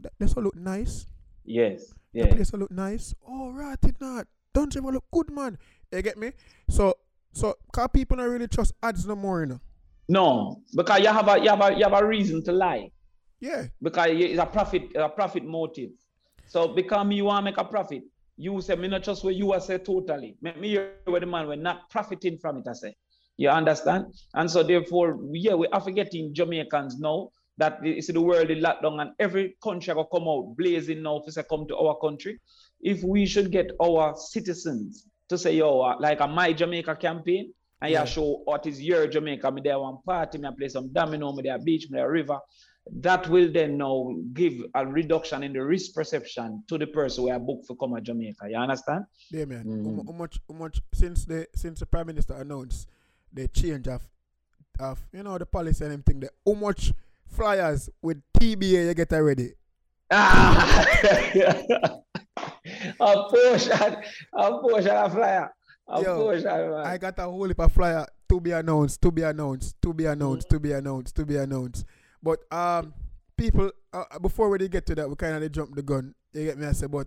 that 0.00 0.12
this 0.18 0.34
will 0.34 0.44
look 0.44 0.56
nice. 0.56 1.06
Yes. 1.44 1.92
The 2.12 2.20
Yeah. 2.20 2.34
place 2.34 2.50
will 2.52 2.60
look 2.60 2.70
nice. 2.72 3.14
Oh, 3.28 3.52
right, 3.52 3.78
it 3.84 4.00
not. 4.00 4.26
Don't 4.52 4.74
you 4.74 4.80
look 4.80 5.04
good, 5.12 5.30
man? 5.30 5.58
You 5.92 6.02
get 6.02 6.16
me? 6.16 6.32
So, 6.68 6.94
so, 7.32 7.54
cause 7.72 7.88
people 7.92 8.16
don't 8.16 8.30
really 8.30 8.48
trust 8.48 8.72
ads 8.82 9.06
no 9.06 9.16
more, 9.16 9.40
you 9.40 9.46
know. 9.46 9.60
No, 10.08 10.62
because 10.74 11.00
you 11.00 11.08
have 11.08 11.28
a 11.28 11.40
you 11.40 11.48
have 11.50 11.60
a 11.60 11.76
you 11.76 11.84
have 11.84 11.92
a 11.92 12.06
reason 12.06 12.42
to 12.44 12.52
lie. 12.52 12.90
Yeah, 13.40 13.66
Because 13.82 14.08
it's 14.10 14.40
a 14.40 14.46
profit 14.46 14.82
a 14.94 15.08
profit 15.08 15.44
motive. 15.44 15.90
So 16.46 16.68
because 16.68 17.06
me 17.06 17.20
want 17.22 17.44
to 17.44 17.50
make 17.50 17.58
a 17.58 17.64
profit, 17.64 18.02
you 18.36 18.60
say 18.60 18.76
me 18.76 18.88
not 18.88 19.02
just 19.02 19.24
where 19.24 19.32
you 19.32 19.52
are 19.52 19.60
say 19.60 19.78
totally. 19.78 20.36
Make 20.40 20.60
me 20.60 20.68
hear 20.68 20.92
where 21.04 21.20
the 21.20 21.26
man 21.26 21.46
we're 21.48 21.56
not 21.56 21.90
profiting 21.90 22.38
from 22.38 22.58
it. 22.58 22.68
I 22.68 22.72
say. 22.72 22.96
You 23.36 23.50
understand? 23.50 24.06
And 24.34 24.50
so 24.50 24.62
therefore, 24.62 25.18
yeah, 25.32 25.54
we 25.54 25.66
are 25.68 25.80
forgetting 25.80 26.32
Jamaicans 26.32 26.98
now 26.98 27.30
that 27.58 27.78
it's 27.82 28.06
the 28.10 28.20
world 28.20 28.50
is 28.50 28.62
locked 28.62 28.82
down 28.82 29.00
and 29.00 29.10
every 29.18 29.56
country 29.62 29.92
will 29.92 30.04
come 30.04 30.28
out 30.28 30.54
blazing 30.56 31.02
now 31.02 31.20
to 31.24 31.32
say 31.32 31.42
come 31.48 31.66
to 31.68 31.76
our 31.76 31.98
country. 31.98 32.38
If 32.80 33.02
we 33.02 33.26
should 33.26 33.50
get 33.50 33.70
our 33.82 34.14
citizens 34.16 35.06
to 35.28 35.36
say, 35.38 35.56
yo, 35.56 35.80
uh, 35.80 35.96
like 36.00 36.20
a 36.20 36.26
My 36.28 36.52
Jamaica 36.52 36.96
campaign, 36.96 37.52
and 37.82 37.90
Yeah. 37.92 38.00
yeah, 38.00 38.04
show 38.06 38.42
what 38.44 38.66
is 38.66 38.80
your 38.82 39.06
Jamaica, 39.06 39.50
me 39.50 39.60
there 39.62 39.78
one 39.78 39.98
party, 40.04 40.38
me 40.38 40.48
I 40.48 40.52
play 40.56 40.68
some 40.68 40.92
domino, 40.92 41.32
me 41.32 41.42
there 41.42 41.58
beach, 41.58 41.88
me 41.90 41.98
there 41.98 42.10
river. 42.10 42.38
That 43.00 43.28
will 43.28 43.50
then 43.52 43.76
now 43.78 44.14
give 44.32 44.54
a 44.74 44.86
reduction 44.86 45.42
in 45.42 45.52
the 45.52 45.64
risk 45.64 45.92
perception 45.92 46.62
to 46.68 46.78
the 46.78 46.86
person 46.86 47.24
who 47.24 47.30
are 47.30 47.38
booked 47.40 47.66
for 47.66 47.74
come 47.76 47.94
to 47.96 48.00
Jamaica. 48.00 48.46
You 48.48 48.56
understand? 48.58 49.04
yeah, 49.30 49.44
man. 49.44 49.64
How, 49.64 49.90
Mm. 49.90 50.06
how 50.06 50.12
much, 50.12 50.38
how 50.48 50.54
much 50.56 50.80
since 50.94 51.24
the 51.24 51.48
since 51.54 51.80
the 51.80 51.86
prime 51.86 52.06
minister 52.06 52.34
announced 52.34 52.86
the 53.32 53.48
change 53.48 53.88
of 53.88 54.08
of 54.78 55.04
you 55.12 55.22
know 55.24 55.36
the 55.36 55.46
policy 55.46 55.82
and 55.84 55.92
everything, 55.94 56.20
the 56.20 56.30
how 56.46 56.52
much 56.54 56.92
flyers 57.26 57.90
with 58.00 58.22
TBA 58.38 58.86
you 58.86 58.94
get 58.94 59.12
already? 59.12 59.54
Ah! 60.12 60.86
a 63.00 63.24
portion, 63.28 63.96
a 64.32 64.50
portion 64.58 64.90
of 64.90 65.12
flyer. 65.12 65.52
A 65.88 66.02
Yo, 66.02 66.16
portion, 66.20 66.44
man. 66.44 66.86
I 66.86 66.98
got 66.98 67.18
a 67.18 67.22
whole 67.22 67.46
heap 67.46 67.58
of 67.60 67.72
flyer 67.72 68.06
to 68.28 68.40
be 68.40 68.50
announced, 68.50 69.00
to 69.02 69.12
be 69.12 69.22
announced, 69.22 69.76
to 69.82 69.94
be 69.94 70.06
announced, 70.06 70.48
to 70.50 70.58
be 70.58 70.72
announced, 70.72 71.14
to 71.16 71.24
be 71.24 71.36
announced. 71.36 71.84
But 72.22 72.40
um, 72.52 72.92
people, 73.36 73.70
uh, 73.92 74.18
before 74.20 74.48
we 74.50 74.66
get 74.68 74.84
to 74.86 74.94
that, 74.96 75.08
we 75.08 75.14
kind 75.14 75.42
of 75.42 75.52
jump 75.52 75.74
the 75.76 75.82
gun. 75.82 76.14
You 76.32 76.44
get 76.44 76.58
me? 76.58 76.66
I 76.66 76.72
say, 76.72 76.86
but 76.86 77.06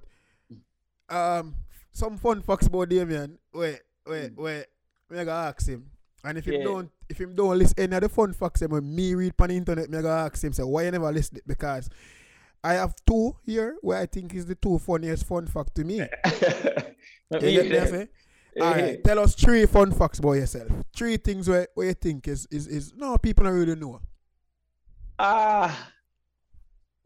um, 1.09 1.55
some 1.91 2.17
fun 2.17 2.41
facts 2.41 2.67
about 2.67 2.89
Damien. 2.89 3.37
Wait, 3.53 3.81
wait, 4.07 4.31
wait. 4.37 4.65
Me 5.09 5.17
gonna 5.17 5.31
ask 5.31 5.67
him. 5.67 5.89
And 6.23 6.37
if 6.37 6.45
him 6.45 6.55
Yeah. 6.55 6.63
don't, 6.63 6.91
if 7.09 7.19
him 7.19 7.33
don't 7.35 7.57
list 7.57 7.79
any 7.79 7.95
of 7.95 8.01
the 8.01 8.09
fun 8.09 8.33
facts 8.33 8.59
them 8.59 8.71
when 8.71 8.95
me 8.95 9.15
read 9.15 9.33
on 9.39 9.49
the 9.49 9.55
internet, 9.55 9.89
me 9.89 10.01
gonna 10.01 10.25
ask 10.25 10.43
him 10.43 10.53
say 10.53 10.63
why 10.63 10.83
you 10.83 10.91
never 10.91 11.11
list 11.11 11.35
it 11.37 11.43
because 11.47 11.89
I 12.63 12.73
have 12.73 12.93
two 13.05 13.35
here 13.45 13.77
where 13.81 13.99
I 13.99 14.05
think 14.05 14.33
is 14.33 14.45
the 14.45 14.55
two 14.55 14.79
funniest 14.79 15.25
fun 15.25 15.47
fact 15.47 15.75
to 15.75 15.83
me. 15.83 16.01
You 17.31 17.39
get 17.39 17.69
me? 17.69 17.77
I 17.77 17.85
say? 17.85 17.91
them. 17.91 18.09
All 18.61 18.73
right, 18.73 19.03
tell 19.03 19.19
us 19.19 19.35
three 19.35 19.65
fun 19.65 19.91
facts 19.91 20.19
about 20.19 20.33
yourself. 20.33 20.67
Three 20.95 21.17
things 21.17 21.47
where, 21.47 21.67
where 21.75 21.87
you 21.87 21.93
think 21.93 22.27
is, 22.27 22.47
is 22.51 22.67
is 22.67 22.93
no 22.95 23.17
people 23.17 23.45
don't 23.45 23.53
really 23.53 23.75
know. 23.75 24.01
Ah, 25.17 25.89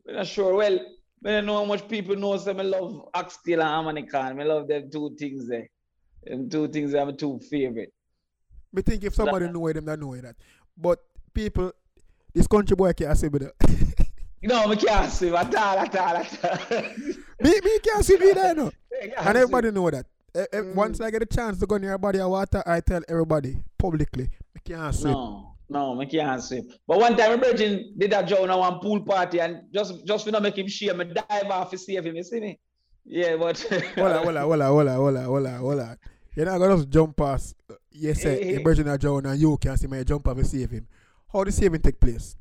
I'm 0.08 0.16
not 0.16 0.28
sure. 0.28 0.56
Well, 0.56 0.80
I 1.26 1.30
don't 1.30 1.46
know 1.46 1.58
how 1.58 1.66
much 1.66 1.88
people 1.88 2.16
know. 2.16 2.38
So 2.38 2.52
I 2.52 2.62
love 2.62 3.10
oxtail 3.14 3.62
and 3.62 3.88
American. 3.88 4.40
I 4.40 4.44
love 4.44 4.68
them 4.68 4.90
two 4.90 5.16
things 5.20 5.48
there. 5.48 5.70
Them 6.26 6.50
two 6.50 6.68
things 6.70 6.94
are 6.94 7.06
my 7.06 7.12
two 7.12 7.40
favorite. 7.50 7.94
Me 8.72 8.82
think 8.82 9.04
if 9.04 9.14
somebody 9.14 9.48
know 9.50 9.68
it, 9.68 9.74
them 9.74 9.86
don't 9.86 10.00
know 10.00 10.16
that. 10.16 10.36
But 10.78 11.00
people, 11.34 11.72
this 12.34 12.48
country 12.48 12.76
boy 12.76 12.94
can't 12.94 13.18
say 13.18 13.28
that. 13.28 13.54
No, 14.44 14.72
I 14.72 14.76
can't 14.76 15.12
swim 15.12 15.36
at 15.36 15.56
all, 15.56 15.80
at 15.80 15.96
all, 15.96 16.18
at 16.18 16.46
all. 16.72 16.82
me 17.42 17.60
me 17.64 17.80
can't 17.80 18.06
see 18.06 18.18
me 18.18 18.32
there 18.34 18.54
no. 18.56 18.72
And 19.02 19.14
swim. 19.14 19.28
everybody 19.38 19.72
know 19.72 19.90
that. 19.90 20.06
Eh, 20.36 20.46
eh, 20.52 20.58
Mm. 20.62 20.76
Once 20.76 21.00
I 21.02 21.12
get 21.12 21.22
a 21.22 21.26
chance 21.26 21.60
to 21.60 21.66
go 21.68 21.78
near 21.78 21.94
a 21.94 22.00
body 22.00 22.20
of 22.20 22.30
water, 22.30 22.64
I 22.66 22.82
tell 22.82 23.02
everybody 23.08 23.64
publicly, 23.78 24.24
me 24.56 24.62
can't 24.66 24.94
swim. 24.96 25.14
No, 25.14 25.56
no, 25.70 26.02
I 26.02 26.06
can't 26.06 26.42
swim. 26.44 26.68
But 26.88 27.00
one 27.00 27.16
time, 27.16 27.40
my 27.40 27.46
virgin 27.48 27.94
did 27.98 28.14
a 28.14 28.24
job 28.24 28.50
on 28.50 28.58
one 28.60 28.80
pool 28.80 29.02
party 29.02 29.40
and 29.40 29.62
just 29.74 30.06
just 30.06 30.26
for 30.26 30.32
not 30.32 30.42
make 30.44 30.58
him 30.58 30.68
share, 30.68 30.94
me 30.96 31.06
dive 31.06 31.50
off 31.52 31.70
to 31.72 31.78
save 31.78 32.06
him. 32.06 32.16
You 32.16 32.24
see 32.24 32.40
me? 32.40 32.60
Yeah, 33.06 33.36
but 33.38 33.60
Hola, 33.96 34.20
hola, 34.20 34.42
hola, 34.42 34.66
hola, 34.66 34.94
hola, 34.94 35.22
hola, 35.24 35.50
hola. 35.58 35.98
You're 36.36 36.46
not 36.48 36.58
gonna 36.58 36.78
just 36.78 36.90
jump 36.90 37.16
past. 37.16 37.56
uh, 37.70 37.76
Yes, 37.92 38.22
sir. 38.24 38.34
The 38.36 38.56
eh. 38.56 38.64
virgin 38.64 38.88
of 38.88 39.00
John 39.00 39.26
and 39.28 39.40
you 39.40 39.56
can't 39.58 39.80
see 39.80 39.86
me 39.88 40.04
jump 40.04 40.28
up 40.28 40.38
and 40.38 40.48
save 40.48 40.72
him. 40.72 40.88
How 41.32 41.44
the 41.44 41.52
saving 41.52 41.82
take 41.82 42.00
place? 42.00 42.36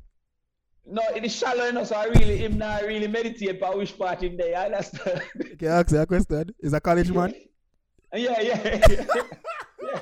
No, 0.85 1.01
it 1.15 1.23
is 1.23 1.35
shallow 1.35 1.65
enough, 1.65 1.87
so 1.87 1.95
I 1.95 2.05
really 2.05 2.37
him 2.37 2.57
not 2.57 2.83
really 2.83 3.07
meditate 3.07 3.59
for 3.59 3.75
which 3.77 3.97
part 3.97 4.21
him 4.23 4.37
there. 4.37 4.49
You 4.49 4.55
understand? 4.55 5.21
Can 5.59 5.67
I 5.69 5.79
ask 5.79 5.91
you 5.91 5.99
a 5.99 6.05
question? 6.05 6.53
Is 6.59 6.73
a 6.73 6.79
college 6.81 7.11
man? 7.11 7.33
Yeah, 8.13 8.39
yeah. 8.41 8.79
yeah. 8.89 9.05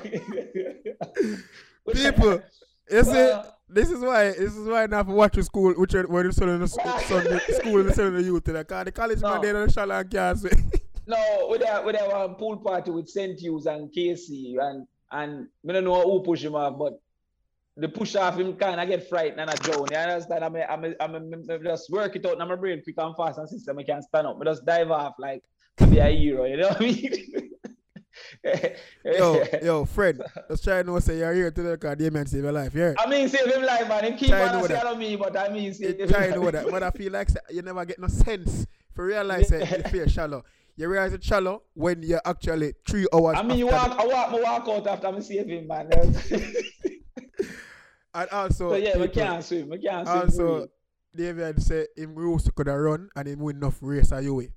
People, 1.92 2.42
you 2.90 3.04
see, 3.04 3.10
Well, 3.10 3.56
this 3.68 3.90
is 3.90 4.00
why 4.00 4.30
this 4.30 4.54
is 4.56 4.68
why 4.68 4.86
now 4.86 5.02
for 5.04 5.12
watch 5.12 5.34
the 5.34 5.42
school 5.42 5.72
which 5.74 5.94
are- 5.94 6.06
where 6.06 6.22
the 6.24 6.32
son 6.32 6.48
of 6.48 6.58
the 6.60 6.64
s- 6.64 7.06
Sunday 7.08 7.38
school 7.50 7.80
and 7.80 7.90
of 7.90 8.12
the 8.14 8.22
youth 8.22 8.46
like, 8.48 8.68
the 8.68 8.92
college 8.92 9.20
man 9.20 9.34
No. 9.36 9.40
they 9.42 9.52
don't 9.52 9.72
shall 9.72 9.90
and 9.90 10.10
can't 10.10 10.38
swim. 10.38 10.70
No, 11.06 11.46
with 11.50 11.62
that 11.62 11.84
with 11.84 11.96
that 11.96 12.08
one 12.08 12.34
pool 12.36 12.58
party 12.58 12.90
with 12.92 13.08
St. 13.08 13.38
Hughes 13.40 13.66
and 13.66 13.92
Casey 13.92 14.56
and 14.60 14.86
and 15.10 15.48
I 15.68 15.72
don't 15.72 15.84
know 15.84 16.00
who 16.02 16.22
push 16.22 16.44
him 16.44 16.54
off, 16.54 16.78
but 16.78 17.01
the 17.76 17.88
push 17.88 18.16
off 18.16 18.38
him 18.38 18.54
kind 18.54 18.80
of 18.80 18.88
get 18.88 19.08
frightened 19.08 19.40
and 19.40 19.50
a 19.50 19.56
drown. 19.56 19.86
You 19.90 19.96
understand? 19.96 20.44
I'm 20.44 20.56
a, 20.56 20.62
I'm 20.62 20.84
a, 20.84 20.94
I'm 21.00 21.14
a, 21.14 21.54
I'm 21.54 21.64
just 21.64 21.90
work 21.90 22.16
it 22.16 22.26
out 22.26 22.40
in 22.40 22.48
my 22.48 22.54
brain 22.54 22.82
quick 22.82 22.96
and 22.98 23.16
fast 23.16 23.38
and 23.38 23.48
system. 23.48 23.78
I 23.78 23.82
can't 23.82 24.04
stand 24.04 24.26
up. 24.26 24.38
I 24.40 24.44
just 24.44 24.64
dive 24.64 24.90
off 24.90 25.14
like 25.18 25.42
to 25.78 25.86
be 25.86 25.98
a 25.98 26.08
hero. 26.08 26.44
You 26.44 26.58
know 26.58 26.68
what 26.68 26.80
I 26.80 26.84
mean? 26.84 27.50
yo, 29.04 29.44
yo, 29.62 29.84
Fred, 29.84 30.20
just 30.50 30.64
try 30.64 30.82
to 30.82 30.86
know 30.88 30.98
say 30.98 31.18
you're 31.18 31.32
here 31.32 31.50
today 31.50 31.72
because 31.72 31.96
Damien 31.96 32.26
save 32.26 32.42
your 32.42 32.52
life. 32.52 32.74
Yeah. 32.74 32.94
I 32.98 33.08
mean, 33.08 33.28
save 33.28 33.46
him 33.46 33.62
life, 33.62 33.88
man. 33.88 34.04
Him 34.04 34.16
keep 34.16 34.28
Try 34.28 34.48
on 34.48 34.68
that. 34.68 34.98
me, 34.98 35.16
but 35.16 35.36
I 35.36 35.48
mean, 35.48 35.72
save 35.72 35.98
him 35.98 36.08
Try 36.08 36.28
to 36.28 36.36
know 36.36 36.50
that. 36.50 36.70
But 36.70 36.82
I 36.82 36.90
feel 36.90 37.12
like 37.12 37.28
you 37.50 37.62
never 37.62 37.84
get 37.84 37.98
no 37.98 38.08
sense 38.08 38.66
for 38.94 39.06
realize 39.06 39.48
that 39.48 39.70
you 39.70 39.82
feel 39.90 40.08
shallow. 40.08 40.44
You 40.76 40.88
realize 40.88 41.12
it's 41.12 41.26
shallow 41.26 41.62
when 41.74 42.02
you're 42.02 42.22
actually 42.24 42.74
three 42.86 43.06
hours. 43.12 43.36
I 43.38 43.42
mean, 43.42 43.58
you 43.58 43.66
walk, 43.66 43.98
I 43.98 44.06
walk, 44.06 44.32
I 44.32 44.40
walk 44.40 44.68
out 44.68 44.86
after 44.86 45.06
I 45.08 45.20
save 45.20 45.46
him, 45.46 45.66
man. 45.66 45.90
the- 48.12 48.20
and 48.20 48.30
also, 48.30 48.70
so 48.70 48.76
yeah, 48.76 48.98
we 48.98 49.08
can't 49.08 49.44
swim. 49.44 49.68
We 49.70 49.78
can't 49.78 50.06
swim. 50.06 50.20
Also, 50.22 50.68
David 51.14 51.62
said 51.62 51.86
him 51.96 52.14
rules 52.14 52.50
could 52.54 52.66
have 52.66 52.78
run 52.78 53.08
and 53.16 53.28
him 53.28 53.40
win 53.40 53.56
enough 53.56 53.78
race 53.80 54.12
at 54.12 54.24
you. 54.24 54.48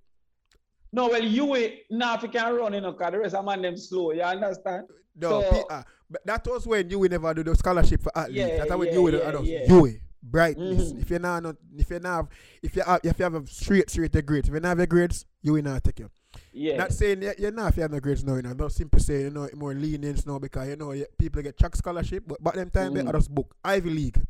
No, 0.92 1.10
well, 1.10 1.22
you 1.24 1.56
ain't 1.56 1.74
now 1.90 2.16
if 2.16 2.24
you 2.24 2.30
can 2.30 2.56
run, 2.56 2.74
you 2.74 2.82
know, 2.82 2.94
because 2.94 3.12
the 3.12 3.20
rest 3.20 3.36
of 3.36 3.44
man 3.46 3.62
them 3.62 3.76
slow. 3.76 4.12
You 4.12 4.22
understand? 4.22 4.88
No, 5.16 5.42
So- 5.42 5.52
P- 5.52 5.64
ah, 5.70 5.84
but 6.10 6.26
that 6.26 6.48
was 6.48 6.66
when 6.68 6.90
you 6.90 7.06
never 7.10 7.34
do 7.34 7.44
the 7.44 7.56
scholarship 7.56 8.02
for 8.02 8.12
athletes. 8.18 8.38
Yeah, 8.40 8.58
That's 8.60 8.70
when 8.76 8.88
yeah, 8.88 8.94
you 8.94 9.02
will 9.02 9.14
yeah, 9.14 9.32
do 9.32 9.44
yeah. 9.44 9.66
you 9.68 10.00
brightness. 10.24 10.94
Mhm. 10.94 11.02
If 11.02 11.10
you're 11.10 11.20
not 11.20 11.56
if 11.78 11.90
you're 11.90 12.00
not 12.00 12.28
if 12.64 12.76
you 12.76 12.82
have 12.84 13.00
if 13.04 13.20
you 13.20 13.24
have 13.24 13.36
a 13.36 13.48
straight 13.48 13.90
straight 13.90 14.26
grades, 14.26 14.48
if 14.48 14.54
you 14.54 14.60
not 14.60 14.70
have 14.70 14.78
your 14.80 14.88
grades, 14.88 15.26
you 15.42 15.54
will 15.54 15.62
not 15.64 15.84
take 15.84 16.00
you. 16.00 16.10
Yeah. 16.54 16.78
Not 16.78 16.94
saying 16.94 17.22
you- 17.22 17.34
you're 17.38 17.52
not 17.52 17.70
if 17.70 17.78
you 17.78 17.82
have 17.84 17.92
no 17.92 18.00
grades 18.00 18.24
now, 18.24 18.36
you 18.36 18.42
know. 18.42 18.54
Not 18.54 18.72
simply 18.72 19.02
saying 19.02 19.22
you 19.22 19.30
know 19.32 19.50
more 19.56 19.74
lenience 19.74 20.26
now 20.26 20.40
because 20.40 20.68
you 20.70 20.76
know 20.76 20.94
people 21.18 21.42
get 21.42 21.58
track 21.58 21.76
scholarship, 21.76 22.24
but 22.28 22.44
back 22.44 22.56
them 22.56 22.70
time 22.70 22.94
they 22.94 23.02
Mhm. 23.02 23.08
had 23.08 23.16
us 23.16 23.28
book 23.28 23.56
Ivy 23.64 23.90
League. 23.90 24.22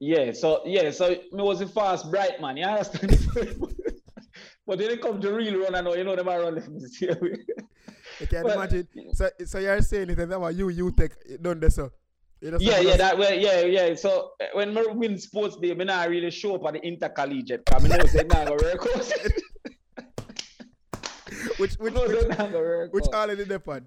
Yeah, 0.00 0.32
so 0.32 0.62
yeah, 0.66 0.90
so 0.90 1.10
me 1.10 1.42
was 1.42 1.60
a 1.60 1.66
fast, 1.68 2.10
bright 2.10 2.40
man. 2.40 2.56
You 2.56 2.64
understand? 2.64 3.10
but 4.66 4.78
then 4.78 4.90
it 4.90 5.00
come 5.02 5.20
to 5.20 5.32
real 5.32 5.60
run, 5.60 5.74
I 5.74 5.80
know 5.80 5.94
you 5.94 6.04
know 6.04 6.16
them 6.16 6.28
are 6.28 6.40
run 6.40 6.54
them 6.56 6.78
the 6.80 6.88
same. 6.88 7.16
You 8.20 8.26
can 8.26 8.44
Well, 8.44 8.54
imagine. 8.60 8.88
So 9.14 9.30
so 9.44 9.58
you're 9.58 9.80
saying 9.82 10.10
it 10.10 10.18
and 10.18 10.30
that 10.32 10.40
was 10.40 10.56
you 10.56 10.68
you 10.68 10.90
take 10.92 11.12
done 11.42 11.60
this 11.60 11.76
so. 11.76 11.90
You 12.40 12.50
just 12.50 12.64
Yeah, 12.64 12.80
yeah, 12.80 12.96
that 12.96 13.16
way, 13.18 13.40
yeah, 13.40 13.60
yeah. 13.62 13.94
So 13.94 14.32
uh, 14.40 14.46
when 14.52 14.76
I 14.76 14.82
win 14.92 15.16
sports 15.18 15.56
day, 15.56 15.72
me 15.74 15.84
not 15.84 16.08
really 16.08 16.30
show 16.30 16.56
up 16.56 16.66
at 16.66 16.74
the 16.74 16.80
intercollegiate. 16.86 17.64
Cause 17.64 17.82
me 17.82 17.88
know 17.88 18.04
say 18.06 18.24
nah 18.24 18.44
go 18.44 18.56
work. 18.60 18.86
which 21.58 21.74
which 21.74 21.94
know 21.94 22.06
say 22.06 22.14
which, 22.26 22.38
nah 22.38 22.46
go 22.48 22.58
work 22.60 22.92
which 22.92 23.04
out. 23.08 23.14
all 23.14 23.30
in 23.30 23.38
the 23.38 23.44
depot. 23.44 23.80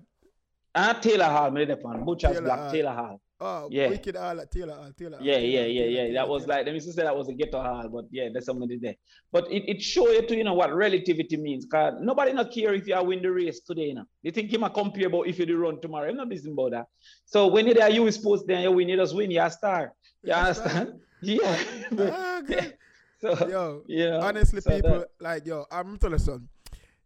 Ah, 0.75 0.93
Taylor 1.01 1.25
Hall, 1.25 1.49
me 1.51 1.65
dey 1.65 1.73
on 1.84 2.06
Butcher's 2.06 2.34
Taylor 2.34 2.41
Block, 2.41 2.60
Hall. 2.60 2.71
Taylor 2.71 2.91
Hall. 2.93 3.21
Oh, 3.39 3.67
Yeah. 3.71 3.89
wicked 3.89 4.15
all 4.15 4.39
at 4.41 4.51
Taylor 4.51 4.73
Hall, 4.75 4.91
Taylor 4.97 5.17
Hall, 5.17 5.25
Yeah, 5.25 5.36
Taylor 5.36 5.47
yeah, 5.47 5.60
yeah, 5.60 5.65
Taylor, 5.65 5.89
yeah. 5.91 6.01
Taylor, 6.03 6.13
That 6.13 6.30
was 6.30 6.41
Taylor. 6.43 6.56
like, 6.58 6.65
let 6.65 6.73
me 6.73 6.80
just 6.80 6.95
say 6.95 7.03
that 7.03 7.15
was 7.17 7.30
a 7.30 7.34
ghetto 7.34 7.62
hall, 7.62 7.89
but 7.89 8.06
yeah, 8.12 8.30
there's 8.32 8.45
somebody 8.45 8.77
there. 8.77 8.95
But 9.32 9.51
it, 9.51 9.63
it 9.67 9.82
show 9.82 10.10
you 10.12 10.21
to, 10.27 10.36
you 10.36 10.43
know, 10.43 10.53
what 10.56 10.73
relativity 10.73 11.38
means. 11.38 11.65
Cause 11.65 11.93
nobody 11.99 12.34
not 12.34 12.51
care 12.51 12.73
if 12.75 12.88
you 12.88 13.03
win 13.03 13.21
the 13.21 13.32
race 13.32 13.60
today, 13.62 13.88
you 13.89 13.93
know. 13.95 14.06
They 14.23 14.32
think 14.32 14.51
you 14.51 14.60
might 14.60 14.73
compare 14.73 15.08
about 15.08 15.27
if 15.27 15.39
you 15.39 15.45
do 15.47 15.58
run 15.58 15.80
tomorrow. 15.82 16.10
I'm 16.10 16.17
not 16.17 16.30
busy 16.30 16.51
about 16.51 16.71
that. 16.71 16.88
So 17.25 17.47
when 17.47 17.65
you're 17.65 17.75
there, 17.75 17.89
you 17.89 18.10
sports 18.12 18.43
then 18.47 18.62
you 18.63 18.71
win, 18.71 18.89
you 18.89 18.97
just 18.97 19.15
win, 19.15 19.30
you're 19.32 19.45
a 19.45 19.51
star. 19.51 19.93
You 20.23 20.30
Yeah, 20.30 20.39
understand? 20.41 20.93
Yeah. 21.21 21.60
Ah, 21.99 22.41
good. 22.45 22.77
so, 23.21 23.47
Yo, 23.49 23.84
you 23.88 24.10
know, 24.12 24.19
honestly, 24.21 24.62
so 24.62 24.69
people 24.75 24.99
that- 24.99 25.10
like 25.19 25.45
yo. 25.47 25.65
I'm 25.71 25.97
telling 25.97 26.13
you 26.19 26.19
something. 26.19 26.49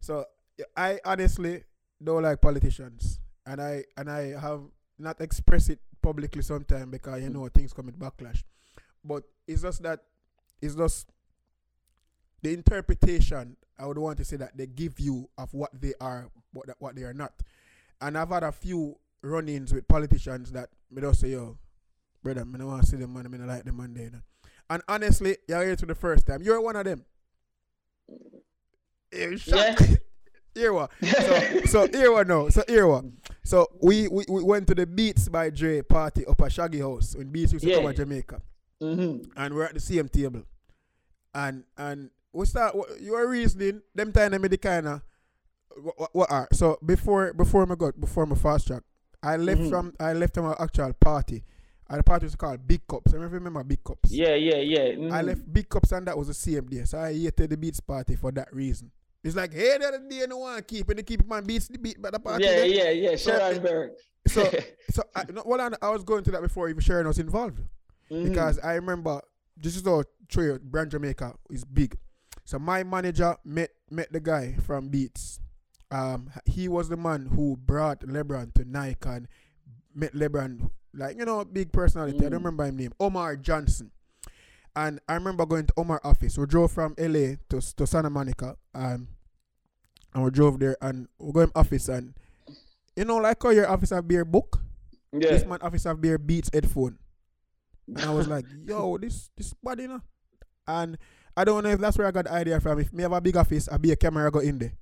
So 0.00 0.24
I 0.76 1.00
honestly 1.04 1.64
don't 2.02 2.22
like 2.22 2.40
politicians, 2.40 3.20
and 3.46 3.60
I 3.60 3.84
and 3.96 4.10
I 4.10 4.38
have 4.38 4.62
not 4.98 5.20
expressed 5.20 5.70
it 5.70 5.80
publicly 6.02 6.42
sometimes 6.42 6.90
because 6.90 7.22
you 7.22 7.30
know 7.30 7.48
things 7.48 7.72
come 7.72 7.88
in 7.88 7.94
backlash. 7.94 8.42
but 9.04 9.24
it's 9.46 9.62
just 9.62 9.82
that 9.82 10.00
it's 10.60 10.74
just 10.74 11.08
the 12.42 12.52
interpretation. 12.52 13.56
I 13.78 13.86
would 13.86 13.98
want 13.98 14.18
to 14.18 14.24
say 14.24 14.36
that 14.36 14.56
they 14.56 14.66
give 14.66 15.00
you 15.00 15.28
of 15.38 15.52
what 15.54 15.70
they 15.80 15.94
are, 16.00 16.30
what 16.52 16.68
what 16.78 16.94
they 16.94 17.02
are 17.02 17.14
not. 17.14 17.32
And 18.00 18.16
I've 18.18 18.30
had 18.30 18.42
a 18.42 18.52
few 18.52 18.96
run-ins 19.22 19.72
with 19.72 19.86
politicians 19.88 20.52
that 20.52 20.68
me 20.90 21.00
just 21.02 21.20
say, 21.20 21.30
yo, 21.30 21.56
brother, 22.22 22.42
I 22.42 22.56
don't 22.58 22.66
want 22.66 22.82
to 22.82 22.88
see 22.88 22.96
them 22.96 23.12
man, 23.14 23.26
I 23.26 23.36
don't 23.36 23.46
like 23.46 23.64
them 23.64 23.76
man 23.76 23.94
there. 23.94 24.22
And 24.70 24.82
honestly, 24.88 25.36
you're 25.48 25.64
here 25.64 25.76
to 25.76 25.86
the 25.86 25.94
first 25.94 26.26
time. 26.26 26.42
You're 26.42 26.60
one 26.60 26.76
of 26.76 26.84
them. 26.84 27.04
You 29.12 29.36
shock. 29.38 29.78
Here 29.78 29.98
what? 30.54 30.90
So, 31.02 31.60
so 31.64 31.86
now? 32.24 32.48
So 32.48 32.62
here 32.68 32.86
what? 32.86 33.04
So 33.44 33.68
we, 33.80 34.08
we, 34.08 34.24
we 34.28 34.42
went 34.42 34.66
to 34.68 34.74
the 34.74 34.86
Beats 34.86 35.28
by 35.28 35.50
Dre 35.50 35.82
party 35.82 36.24
up 36.26 36.40
at 36.42 36.52
Shaggy 36.52 36.80
House 36.80 37.14
when 37.16 37.28
Beats 37.30 37.52
used 37.52 37.64
to 37.64 37.70
Yeah. 37.70 37.76
come 37.76 37.86
to 37.86 37.94
Jamaica. 37.94 38.40
Mhm. 38.80 39.30
And 39.36 39.54
we're 39.54 39.64
at 39.64 39.74
the 39.74 39.80
same 39.80 40.08
table. 40.08 40.42
And 41.34 41.64
and 41.78 42.10
we 42.32 42.46
start 42.46 42.74
you 43.00 43.14
are 43.14 43.26
reasoning, 43.28 43.80
them 43.94 44.12
time 44.12 44.32
them 44.32 44.42
the 44.42 44.56
kinda 44.58 45.02
what, 45.80 45.98
what, 45.98 46.10
what 46.14 46.30
are 46.30 46.48
so 46.52 46.78
before 46.84 47.32
before 47.32 47.64
my 47.66 47.74
got 47.74 47.98
before 47.98 48.26
my 48.26 48.34
fast 48.36 48.66
track, 48.66 48.82
I 49.22 49.36
left 49.36 49.60
Mhm. 49.62 49.70
from 49.70 49.94
I 49.98 50.12
left 50.12 50.34
from 50.34 50.46
our 50.46 50.60
actual 50.60 50.92
party. 50.94 51.44
And 51.88 51.98
the 51.98 52.04
party 52.04 52.24
was 52.26 52.36
called 52.36 52.66
Big 52.66 52.86
Cups. 52.86 53.12
I 53.12 53.18
remember 53.18 53.62
Big 53.64 53.84
Cups. 53.84 54.10
Yeah, 54.10 54.34
yeah, 54.34 54.56
yeah. 54.56 54.82
I 55.14 55.22
mhm. 55.22 55.24
left 55.26 55.52
Big 55.52 55.68
Cups 55.68 55.92
and 55.92 56.06
that 56.06 56.16
was 56.16 56.28
the 56.28 56.34
same 56.34 56.66
day. 56.66 56.84
So 56.84 56.98
I 56.98 57.12
hated 57.12 57.50
the 57.50 57.56
beats 57.56 57.80
party 57.80 58.16
for 58.16 58.32
that 58.32 58.52
reason. 58.54 58.90
It's 59.24 59.36
like, 59.36 59.52
hey, 59.52 59.78
the 59.78 59.86
other 59.88 60.02
day 60.08 60.24
no 60.28 60.38
one 60.38 60.62
keep 60.64 60.88
and 60.88 60.98
they 60.98 61.02
keep 61.02 61.26
man 61.28 61.44
beats 61.44 61.68
the 61.68 61.78
beat 61.78 62.00
by 62.02 62.10
the 62.10 62.18
party. 62.18 62.44
Yeah, 62.44 62.64
yeah, 62.64 62.90
yeah. 62.90 63.16
So- 63.16 63.38
Schoenberg. 63.38 63.90
So 64.28 64.50
so 64.90 65.02
I, 65.14 65.24
no, 65.32 65.42
well, 65.44 65.60
I, 65.60 65.86
I 65.86 65.90
was 65.90 66.02
going 66.04 66.24
to 66.24 66.30
that 66.32 66.42
before 66.42 66.68
even 66.68 66.80
Sharon 66.80 67.06
was 67.06 67.18
involved 67.18 67.60
Mhm. 68.10 68.28
because 68.28 68.58
I 68.60 68.74
remember 68.74 69.20
this 69.56 69.76
is 69.76 69.84
how 69.84 70.04
Troy 70.28 70.58
Brand 70.58 70.90
Jamaica 70.90 71.34
is 71.50 71.64
big. 71.64 71.96
So 72.44 72.58
my 72.58 72.82
manager 72.84 73.36
met 73.44 73.70
met 73.90 74.12
the 74.12 74.20
guy 74.20 74.54
from 74.66 74.88
Beats. 74.88 75.38
Um, 75.90 76.30
he 76.46 76.68
was 76.68 76.88
the 76.88 76.96
man 76.96 77.26
who 77.26 77.56
brought 77.56 78.00
LeBron 78.00 78.54
to 78.54 78.64
Nike 78.64 79.08
and 79.08 79.28
met 79.94 80.14
LeBron 80.14 80.70
like 80.94 81.16
you 81.18 81.24
know 81.24 81.44
big 81.44 81.70
personality. 81.72 82.16
I 82.18 82.20
Mm. 82.20 82.30
don't 82.30 82.32
remember 82.44 82.64
his 82.64 82.74
name. 82.74 82.92
Omar 82.98 83.36
Johnson. 83.36 83.90
And 84.74 85.00
I 85.08 85.14
remember 85.14 85.44
going 85.44 85.66
to 85.66 85.74
Omar 85.76 86.00
office. 86.04 86.38
We 86.38 86.46
drove 86.46 86.72
from 86.72 86.94
LA 86.98 87.36
to 87.50 87.60
to 87.76 87.86
Santa 87.86 88.08
Monica. 88.10 88.56
Um, 88.74 89.08
and 90.14 90.24
we 90.24 90.30
drove 90.30 90.58
there 90.58 90.76
and 90.80 91.08
we 91.18 91.32
go 91.32 91.40
in 91.40 91.50
office 91.54 91.88
and 91.88 92.14
you 92.96 93.04
know 93.04 93.16
like 93.16 93.42
how 93.42 93.50
your 93.50 93.68
office 93.68 93.90
have 93.90 94.06
beer 94.06 94.24
book. 94.24 94.60
yeah. 95.12 95.30
This 95.30 95.44
man 95.44 95.58
office 95.62 95.84
have 95.84 96.00
beer 96.00 96.18
Beats 96.18 96.50
headphone. 96.52 96.98
And 97.88 98.00
I 98.00 98.10
was 98.14 98.28
like, 98.28 98.44
yo, 98.66 98.98
this 98.98 99.30
this 99.36 99.52
body, 99.54 99.82
you 99.84 99.88
know. 99.88 100.00
And 100.66 100.96
I 101.36 101.44
don't 101.44 101.64
know 101.64 101.70
if 101.70 101.80
that's 101.80 101.96
where 101.98 102.06
I 102.06 102.10
got 102.10 102.24
the 102.26 102.32
idea 102.32 102.60
from. 102.60 102.78
If 102.78 102.92
me 102.92 103.02
have 103.02 103.12
a 103.12 103.20
big 103.20 103.36
office, 103.36 103.68
I'll 103.70 103.78
be 103.78 103.90
a 103.92 103.96
camera 103.96 104.30
go 104.30 104.40
in 104.40 104.58
there. 104.58 104.72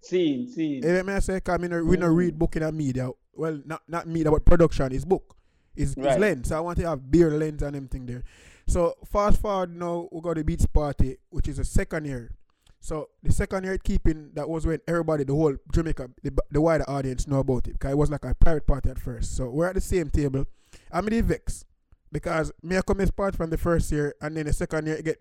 Scene, 0.00 0.48
scene. 0.48 0.84
Eh, 0.84 1.02
me 1.02 1.12
I 1.12 1.18
say, 1.18 1.40
cause 1.40 1.58
me 1.58 1.68
no, 1.68 1.82
we 1.82 1.96
no 1.96 2.06
read 2.06 2.38
book 2.38 2.54
in 2.56 2.62
a 2.62 2.70
media. 2.70 3.10
Well, 3.32 3.60
not 3.64 3.82
not 3.88 4.06
media, 4.06 4.30
but 4.30 4.44
production 4.44 4.92
is 4.92 5.04
book. 5.04 5.36
Is 5.74 5.90
is 5.90 5.96
Right. 5.96 6.18
lens. 6.20 6.48
So 6.48 6.56
I 6.56 6.60
want 6.60 6.78
to 6.78 6.88
have 6.88 7.10
beer 7.10 7.30
lens 7.30 7.62
and 7.62 7.74
everything 7.76 8.06
there. 8.06 8.22
So 8.68 8.94
fast 9.04 9.40
forward 9.40 9.74
now, 9.76 10.08
we 10.10 10.20
got 10.20 10.36
the 10.36 10.44
Beats 10.44 10.66
party, 10.66 11.16
which 11.30 11.48
is 11.48 11.56
the 11.58 11.64
second 11.64 12.06
year. 12.06 12.32
So 12.80 13.08
the 13.22 13.32
second 13.32 13.64
year 13.64 13.78
keeping 13.78 14.30
that 14.34 14.48
was 14.48 14.66
when 14.66 14.80
everybody, 14.86 15.24
the 15.24 15.34
whole 15.34 15.56
Jamaica, 15.72 16.10
the, 16.22 16.32
the 16.50 16.60
wider 16.60 16.88
audience 16.88 17.26
know 17.26 17.40
about 17.40 17.68
it. 17.68 17.72
Because 17.72 17.92
it 17.92 17.98
was 17.98 18.10
like 18.10 18.24
a 18.24 18.34
private 18.34 18.66
party 18.66 18.90
at 18.90 18.98
first. 18.98 19.36
So 19.36 19.50
we're 19.50 19.68
at 19.68 19.74
the 19.74 19.80
same 19.80 20.10
table. 20.10 20.46
I'm 20.92 21.06
the 21.06 21.20
vex 21.20 21.64
because 22.12 22.52
me 22.62 22.76
I 22.76 22.82
come 22.82 23.00
as 23.00 23.10
part 23.10 23.34
from 23.34 23.50
the 23.50 23.58
first 23.58 23.90
year 23.90 24.14
and 24.20 24.36
then 24.36 24.46
the 24.46 24.52
second 24.52 24.86
year 24.86 24.96
it 24.96 25.04
get 25.04 25.18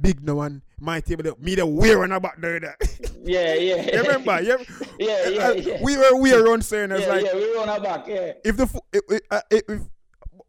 big 0.00 0.22
now 0.22 0.40
and 0.40 0.62
my 0.80 1.00
table 1.00 1.36
me 1.38 1.54
the 1.54 1.66
wearing 1.66 2.12
about 2.12 2.40
there. 2.40 2.60
there. 2.60 2.76
Yeah, 3.26 3.54
yeah. 3.54 3.90
you 3.90 4.02
remember? 4.02 4.42
You, 4.42 4.58
Yeah, 4.98 5.28
yeah, 5.28 5.46
uh, 5.46 5.52
yeah. 5.52 5.78
We 5.82 5.96
were 5.96 6.16
we 6.16 6.34
around 6.34 6.62
saying 6.62 6.90
it's 6.90 7.02
yeah, 7.02 7.08
like 7.08 7.24
yeah, 7.24 7.34
we 7.34 7.56
on 7.56 7.68
our 7.70 7.80
back, 7.80 8.06
yeah. 8.06 8.32
if 8.44 8.56
the 8.58 8.80
if, 8.92 9.02
if, 9.08 9.20
uh, 9.30 9.40
if, 9.50 9.62
if 9.66 9.80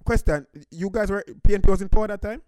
question 0.06 0.46
you 0.72 0.89
guys 0.89 1.10
were 1.12 1.24
PNP 1.46 1.68
was 1.70 1.82
in 1.82 1.89
power 1.89 2.08
that 2.08 2.22
time. 2.22 2.41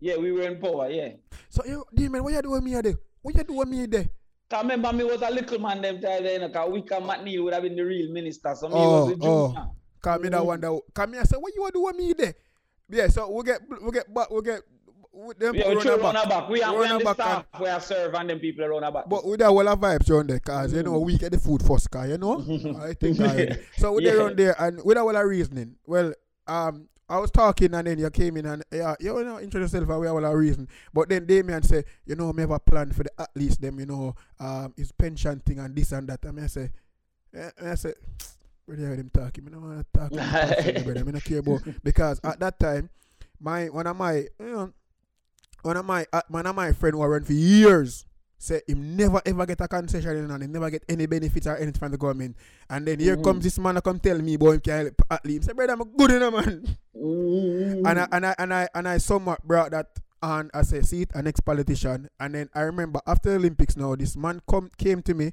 Yeah, 0.00 0.16
we 0.16 0.32
were 0.32 0.42
in 0.42 0.58
power, 0.60 0.90
yeah. 0.90 1.10
So 1.48 1.62
you 1.64 1.84
demon, 1.94 2.24
what 2.24 2.32
you 2.32 2.42
doing 2.42 2.64
me 2.64 2.80
there? 2.80 2.94
What 3.20 3.36
you 3.36 3.44
doing 3.44 3.70
me 3.70 3.86
there? 3.86 4.08
Cause 4.50 4.62
remember 4.64 4.92
me 4.92 5.04
was 5.04 5.22
a 5.22 5.30
little 5.30 5.58
man 5.60 5.80
them 5.80 6.00
time 6.00 6.24
there, 6.24 6.32
you 6.32 6.38
know, 6.40 6.48
cause 6.50 6.68
Wykeham 6.70 7.06
McNeill 7.08 7.44
would 7.44 7.54
have 7.54 7.62
been 7.62 7.76
the 7.76 7.82
real 7.84 8.12
minister. 8.12 8.54
So 8.54 8.68
me 8.68 8.74
Oh, 8.76 9.04
was 9.06 9.18
oh. 9.22 9.48
junior. 9.48 9.66
Come 10.02 10.22
me 10.22 10.28
that 10.30 10.42
Mm. 10.42 10.46
one 10.46 10.60
that 10.60 10.80
come 10.94 11.12
here. 11.12 11.20
I 11.20 11.24
say 11.24 11.36
what 11.36 11.54
you 11.54 11.62
want 11.62 11.74
doing 11.74 11.96
me 11.96 12.12
there? 12.14 12.34
Yeah, 12.90 13.06
so 13.08 13.30
we 13.30 13.44
get 13.44 13.60
we 13.82 13.90
get 13.92 14.12
back 14.12 14.30
we 14.30 14.42
get 14.42 14.60
we- 15.14 15.34
them 15.38 15.54
Yeah, 15.54 15.62
people 15.70 15.76
we 15.94 16.00
run 16.02 16.14
back. 16.14 16.28
back. 16.28 16.48
We 16.48 16.62
are, 16.62 16.74
we 16.76 16.84
Run 16.86 16.98
the 16.98 17.04
back 17.04 17.14
staff 17.14 17.44
where 17.58 17.74
I 17.76 17.78
serve 17.78 18.14
and 18.14 18.28
them 18.30 18.40
people 18.40 18.66
run 18.66 18.82
our 18.82 18.90
back. 18.92 19.08
But 19.08 19.24
with 19.26 19.38
that 19.40 19.46
whole 19.46 19.68
of 19.68 19.78
vibes 19.78 20.10
around 20.10 20.28
there, 20.30 20.40
cause 20.40 20.72
you 20.74 20.82
know 20.82 21.00
Mm. 21.00 21.04
we 21.06 21.18
get 21.18 21.30
the 21.32 21.38
food 21.38 21.62
first, 21.62 21.88
cause 21.90 22.08
you 22.08 22.18
know 22.18 22.40
I 22.82 22.94
think 22.94 23.20
already. 23.20 23.56
So 23.78 23.92
we 23.92 24.04
Yeah. 24.04 24.10
there 24.12 24.20
around 24.20 24.36
there 24.36 24.56
and 24.60 24.80
with 24.84 24.96
that 24.96 25.02
whole 25.02 25.16
of 25.16 25.24
reasoning. 25.26 25.76
Well, 25.86 26.12
um, 26.48 26.88
I 27.12 27.18
was 27.18 27.30
talking 27.30 27.74
and 27.74 27.86
then 27.86 27.98
you 27.98 28.08
came 28.08 28.38
in 28.38 28.46
and 28.46 28.64
yeah, 28.72 28.94
you 28.98 29.22
know 29.22 29.38
introduce 29.38 29.74
yourself 29.74 30.00
we 30.00 30.06
all 30.06 30.24
our 30.24 30.38
reason. 30.38 30.66
But 30.94 31.10
then 31.10 31.26
Damien 31.26 31.62
say, 31.62 31.84
you 32.06 32.16
know, 32.16 32.32
me 32.32 32.40
have 32.40 32.52
a 32.52 32.58
plan 32.58 32.90
for 32.92 33.02
the 33.02 33.10
athletes 33.20 33.58
them, 33.58 33.78
you 33.80 33.84
know, 33.84 34.14
um, 34.40 34.72
his 34.78 34.92
pension 34.92 35.40
thing 35.40 35.58
and 35.58 35.76
this 35.76 35.92
and 35.92 36.08
that. 36.08 36.24
And 36.24 36.40
I 36.40 36.46
say, 36.46 36.70
eh, 37.34 37.50
and 37.58 37.68
I 37.68 37.74
say, 37.74 37.92
brother, 38.66 38.86
hear 38.86 38.96
them 38.96 39.10
talking. 39.12 39.46
I 39.46 39.50
don't 39.50 39.62
want 39.62 39.86
to 39.92 39.98
talk. 39.98 40.10
brother. 40.10 41.00
I 41.06 41.10
don't 41.10 41.24
care 41.24 41.40
about 41.40 41.60
because 41.84 42.18
at 42.24 42.40
that 42.40 42.58
time, 42.58 42.88
my 43.38 43.66
one 43.66 43.86
of 43.86 43.96
my, 43.96 44.14
you 44.14 44.30
know, 44.40 44.72
one 45.60 45.76
of 45.76 45.84
my 45.84 46.06
uh, 46.14 46.22
one 46.28 46.46
of 46.46 46.56
my 46.56 46.72
friend 46.72 46.94
who 46.94 47.02
I 47.02 47.06
run 47.08 47.24
for 47.24 47.34
years 47.34 48.06
say 48.42 48.60
him 48.66 48.96
never 48.96 49.22
ever 49.24 49.46
get 49.46 49.60
a 49.60 49.68
concession 49.68 50.30
and 50.30 50.42
he 50.42 50.48
never 50.48 50.68
get 50.68 50.82
any 50.88 51.06
benefits 51.06 51.46
or 51.46 51.56
anything 51.56 51.78
from 51.78 51.92
the 51.92 51.98
government. 51.98 52.36
And 52.68 52.86
then 52.86 52.98
here 52.98 53.16
Mhm. 53.16 53.24
comes 53.24 53.44
this 53.44 53.58
man 53.58 53.76
to 53.76 53.82
come 53.82 54.00
tell 54.00 54.18
me, 54.18 54.36
boy, 54.36 54.54
him 54.54 54.60
can 54.60 54.86
help 54.86 55.02
athlete. 55.10 55.44
Say, 55.44 55.52
brother, 55.52 55.74
I'm 55.74 55.84
good 55.96 56.10
enough, 56.10 56.34
man. 56.34 56.76
Mm. 56.96 57.82
And 57.86 57.98
I 58.00 58.08
and 58.12 58.26
I 58.26 58.34
and 58.38 58.54
I 58.54 58.68
and 58.74 58.88
I 58.88 58.98
somewhat 58.98 59.46
brought 59.46 59.70
that 59.70 59.98
on 60.22 60.50
as 60.54 60.72
a 60.72 60.82
seat, 60.82 61.10
an 61.14 61.26
ex-politician. 61.26 62.08
And 62.20 62.34
then 62.34 62.48
I 62.54 62.62
remember 62.62 63.00
after 63.06 63.30
the 63.30 63.36
Olympics 63.36 63.76
now, 63.76 63.94
this 63.96 64.16
man 64.16 64.40
come 64.48 64.70
came 64.76 65.02
to 65.02 65.14
me 65.14 65.32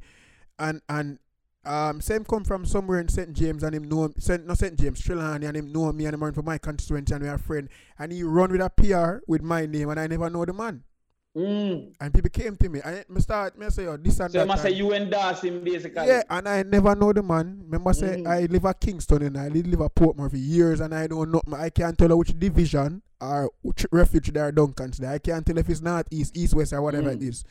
and 0.58 0.82
and 0.90 1.20
um 1.66 2.02
same 2.02 2.24
come 2.24 2.44
from 2.44 2.66
somewhere 2.66 3.00
in 3.00 3.08
St. 3.10 3.34
James 3.34 3.64
and 3.64 3.76
him 3.76 3.84
know 3.90 4.10
St. 4.18 4.46
not 4.48 4.58
St. 4.58 4.80
James, 4.80 5.02
Trelawney 5.02 5.46
and 5.46 5.58
him 5.58 5.72
know 5.72 5.92
me 5.92 6.06
and 6.06 6.14
him 6.14 6.24
run 6.24 6.34
for 6.34 6.42
my 6.42 6.58
constituency 6.58 7.14
and 7.14 7.24
we 7.24 7.30
are 7.30 7.38
friend. 7.38 7.70
And 7.98 8.12
he 8.12 8.24
run 8.24 8.52
with 8.52 8.62
a 8.62 8.70
PR 8.70 9.24
with 9.28 9.42
my 9.42 9.66
name 9.66 9.90
and 9.90 10.00
I 10.00 10.08
never 10.08 10.30
know 10.30 10.46
the 10.46 10.54
man. 10.54 10.84
Mm. 11.40 11.94
And 12.02 12.14
people 12.14 12.30
came 12.30 12.56
to 12.58 12.70
me 12.70 12.82
and 12.84 13.06
me 13.10 13.22
start 13.22 13.58
me 13.58 13.70
say, 13.70 13.86
oh, 13.88 13.98
this 13.98 14.20
and 14.20 14.32
So 14.32 14.38
that. 14.40 14.44
I 14.44 14.46
must 14.46 14.62
say 14.64 14.70
and- 14.70 14.78
you 14.78 14.94
endorse 14.94 15.42
him 15.42 15.64
basically. 15.64 16.08
yeah, 16.08 16.22
and 16.30 16.48
I 16.50 16.64
never 16.64 16.96
know 16.96 17.14
the 17.14 17.24
man. 17.24 17.62
Remember, 17.64 17.94
say 17.94 18.18
Mm. 18.18 18.28
I 18.28 18.42
live 18.46 18.66
at 18.66 18.80
Kingston 18.82 19.22
and 19.24 19.38
I 19.38 19.48
live 19.48 19.82
at 19.82 19.96
Portmore 19.96 20.30
for 20.30 20.38
years, 20.38 20.80
and 20.82 20.94
I 20.94 21.08
don't 21.08 21.32
know. 21.32 21.42
I 21.56 21.70
can't 21.70 21.98
tell 21.98 22.18
which 22.18 22.38
division 22.38 23.02
or 23.22 23.52
which 23.62 23.86
refuge 23.92 24.32
there 24.34 24.48
are 24.48 24.52
Duncans 24.52 24.98
there. 24.98 25.12
I 25.12 25.20
can't 25.20 25.46
tell 25.46 25.58
if 25.58 25.70
it's 25.70 25.82
north, 25.82 26.08
east, 26.12 26.36
east, 26.36 26.54
west, 26.56 26.74
or 26.74 26.82
whatever 26.82 27.10
it 27.12 27.20
Mm. 27.20 27.30
is. 27.30 27.44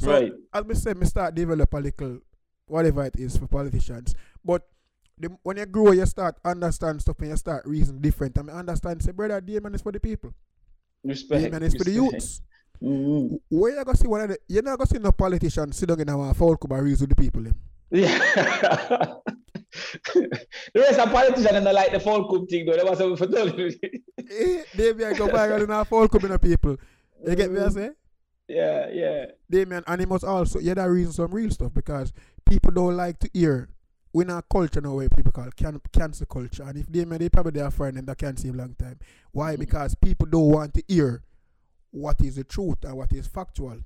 So 0.00 0.10
right. 0.12 0.32
as 0.52 0.64
me 0.64 0.74
say, 0.74 0.94
me 0.94 1.06
start 1.06 1.34
develop 1.34 1.72
a 1.72 1.78
little 1.78 2.18
whatever 2.66 3.04
it 3.04 3.16
is 3.16 3.36
for 3.36 3.46
politicians. 3.46 4.14
But 4.44 4.66
the, 5.18 5.30
when 5.42 5.56
you 5.56 5.66
grow, 5.66 5.92
you 5.92 6.04
start 6.06 6.36
understand 6.44 7.00
stuff 7.00 7.18
and 7.20 7.30
you 7.30 7.36
start 7.36 7.64
reason 7.66 8.00
different. 8.00 8.36
I 8.38 8.42
mean, 8.42 8.54
understand. 8.56 9.02
Say, 9.02 9.12
brother, 9.12 9.40
Damon 9.40 9.74
is 9.74 9.82
for 9.82 9.92
the 9.92 10.00
people. 10.00 10.34
Respect. 11.04 11.44
Damon 11.44 11.62
is 11.62 11.74
for 11.74 11.84
the 11.84 11.92
respect. 11.92 12.12
youths. 12.12 12.42
Mm. 12.82 13.40
Where 13.50 13.76
you 13.76 13.84
gonna 13.84 13.96
see 13.96 14.08
one 14.08 14.22
of 14.22 14.28
the? 14.28 14.38
You're 14.48 14.62
not 14.62 14.78
gonna 14.78 14.88
see 14.88 14.98
no 14.98 15.12
politician 15.12 15.72
sitting 15.72 16.00
in 16.00 16.08
our 16.08 16.34
foul 16.34 16.56
reason 16.56 17.08
with 17.08 17.16
the 17.16 17.22
people. 17.22 17.42
Them. 17.42 17.54
Yeah. 17.90 18.18
the 20.14 20.40
rest 20.74 20.98
of 20.98 21.10
politicians 21.10 21.52
don't 21.52 21.74
like 21.74 21.92
the 21.92 22.00
folk 22.00 22.28
cook 22.28 22.48
thing 22.48 22.66
though. 22.66 22.76
They 22.76 22.82
was 22.82 23.18
for 23.18 23.26
telling. 23.26 23.72
Eh, 24.28 24.62
Damien 24.76 25.14
go 25.14 25.28
viral 25.28 25.62
in 25.62 25.70
our 25.70 25.84
foul 25.84 26.08
club 26.08 26.24
in 26.24 26.30
the 26.30 26.38
people. 26.38 26.76
You 27.26 27.36
get 27.36 27.50
me? 27.50 27.60
I 27.60 27.68
say. 27.68 27.90
Yeah, 28.48 28.88
yeah. 28.92 29.24
Damien, 29.50 29.82
and 29.86 30.00
he 30.00 30.06
also, 30.06 30.58
yeah, 30.60 30.74
that 30.74 30.86
reason 30.86 31.12
some 31.12 31.32
real 31.32 31.50
stuff 31.50 31.72
because 31.74 32.12
people 32.44 32.70
don't 32.70 32.96
like 32.96 33.18
to 33.20 33.30
hear. 33.32 33.68
We're 34.12 34.22
in 34.22 34.30
a 34.30 34.42
culture 34.42 34.80
now 34.80 34.94
where 34.94 35.08
people 35.10 35.32
call 35.32 35.50
can, 35.56 35.80
cancer 35.92 36.24
culture. 36.26 36.62
And 36.62 36.78
if 36.78 36.90
Damien, 36.90 37.18
they 37.18 37.28
probably 37.28 37.60
their 37.60 37.70
friend 37.70 37.98
and 37.98 38.06
that 38.06 38.18
can't 38.18 38.38
see 38.38 38.48
a 38.48 38.52
long 38.52 38.74
time. 38.74 38.98
Why? 39.32 39.56
Mhm. 39.56 39.60
Because 39.60 39.94
people 39.94 40.26
don't 40.26 40.50
want 40.50 40.74
to 40.74 40.82
hear 40.88 41.22
what 41.90 42.20
is 42.20 42.36
the 42.36 42.44
truth 42.44 42.84
and 42.84 42.96
what 42.96 43.12
is 43.12 43.26
factual. 43.26 43.78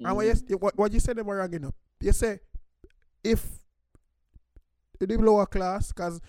And 0.00 0.16
what 0.16 0.26
you, 0.26 0.32
Mm. 0.32 0.60
what, 0.60 0.76
what 0.76 0.92
you 0.92 1.00
said 1.00 1.18
about 1.18 1.32
wrong 1.32 1.54
enough. 1.54 1.74
You 2.00 2.12
say, 2.12 2.40
if 3.22 3.46
the 4.98 5.06
lower 5.18 5.46
class, 5.46 5.88
because 5.92 6.20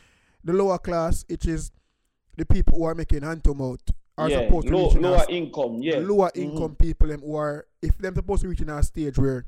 the 0.43 0.53
lower 0.53 0.77
class, 0.77 1.25
it 1.27 1.45
is 1.45 1.71
the 2.37 2.45
people 2.45 2.77
who 2.77 2.83
are 2.85 2.95
making 2.95 3.23
hand 3.23 3.43
to 3.43 3.53
mouth, 3.53 3.79
are 4.17 4.29
yeah, 4.29 4.45
supposed 4.45 4.67
to 4.67 4.73
low, 4.77 4.89
reach 4.89 4.97
lower 4.97 5.25
income. 5.29 5.81
Yeah. 5.81 5.97
lower 5.97 6.29
Mhm. 6.29 6.37
income 6.37 6.75
people 6.75 7.07
them 7.07 7.21
who 7.21 7.35
are 7.35 7.67
if 7.81 7.97
them 7.97 8.15
supposed 8.15 8.43
to 8.43 8.47
reach 8.47 8.61
in 8.61 8.69
a 8.69 8.81
stage 8.83 9.17
where 9.17 9.45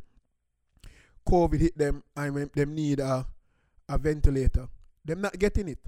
COVID 1.28 1.60
hit 1.60 1.78
them 1.78 2.04
and 2.16 2.52
them 2.54 2.76
need 2.76 3.00
a 3.00 3.28
a 3.90 3.98
ventilator, 3.98 4.68
them 5.06 5.22
not 5.22 5.38
getting 5.40 5.70
it. 5.70 5.80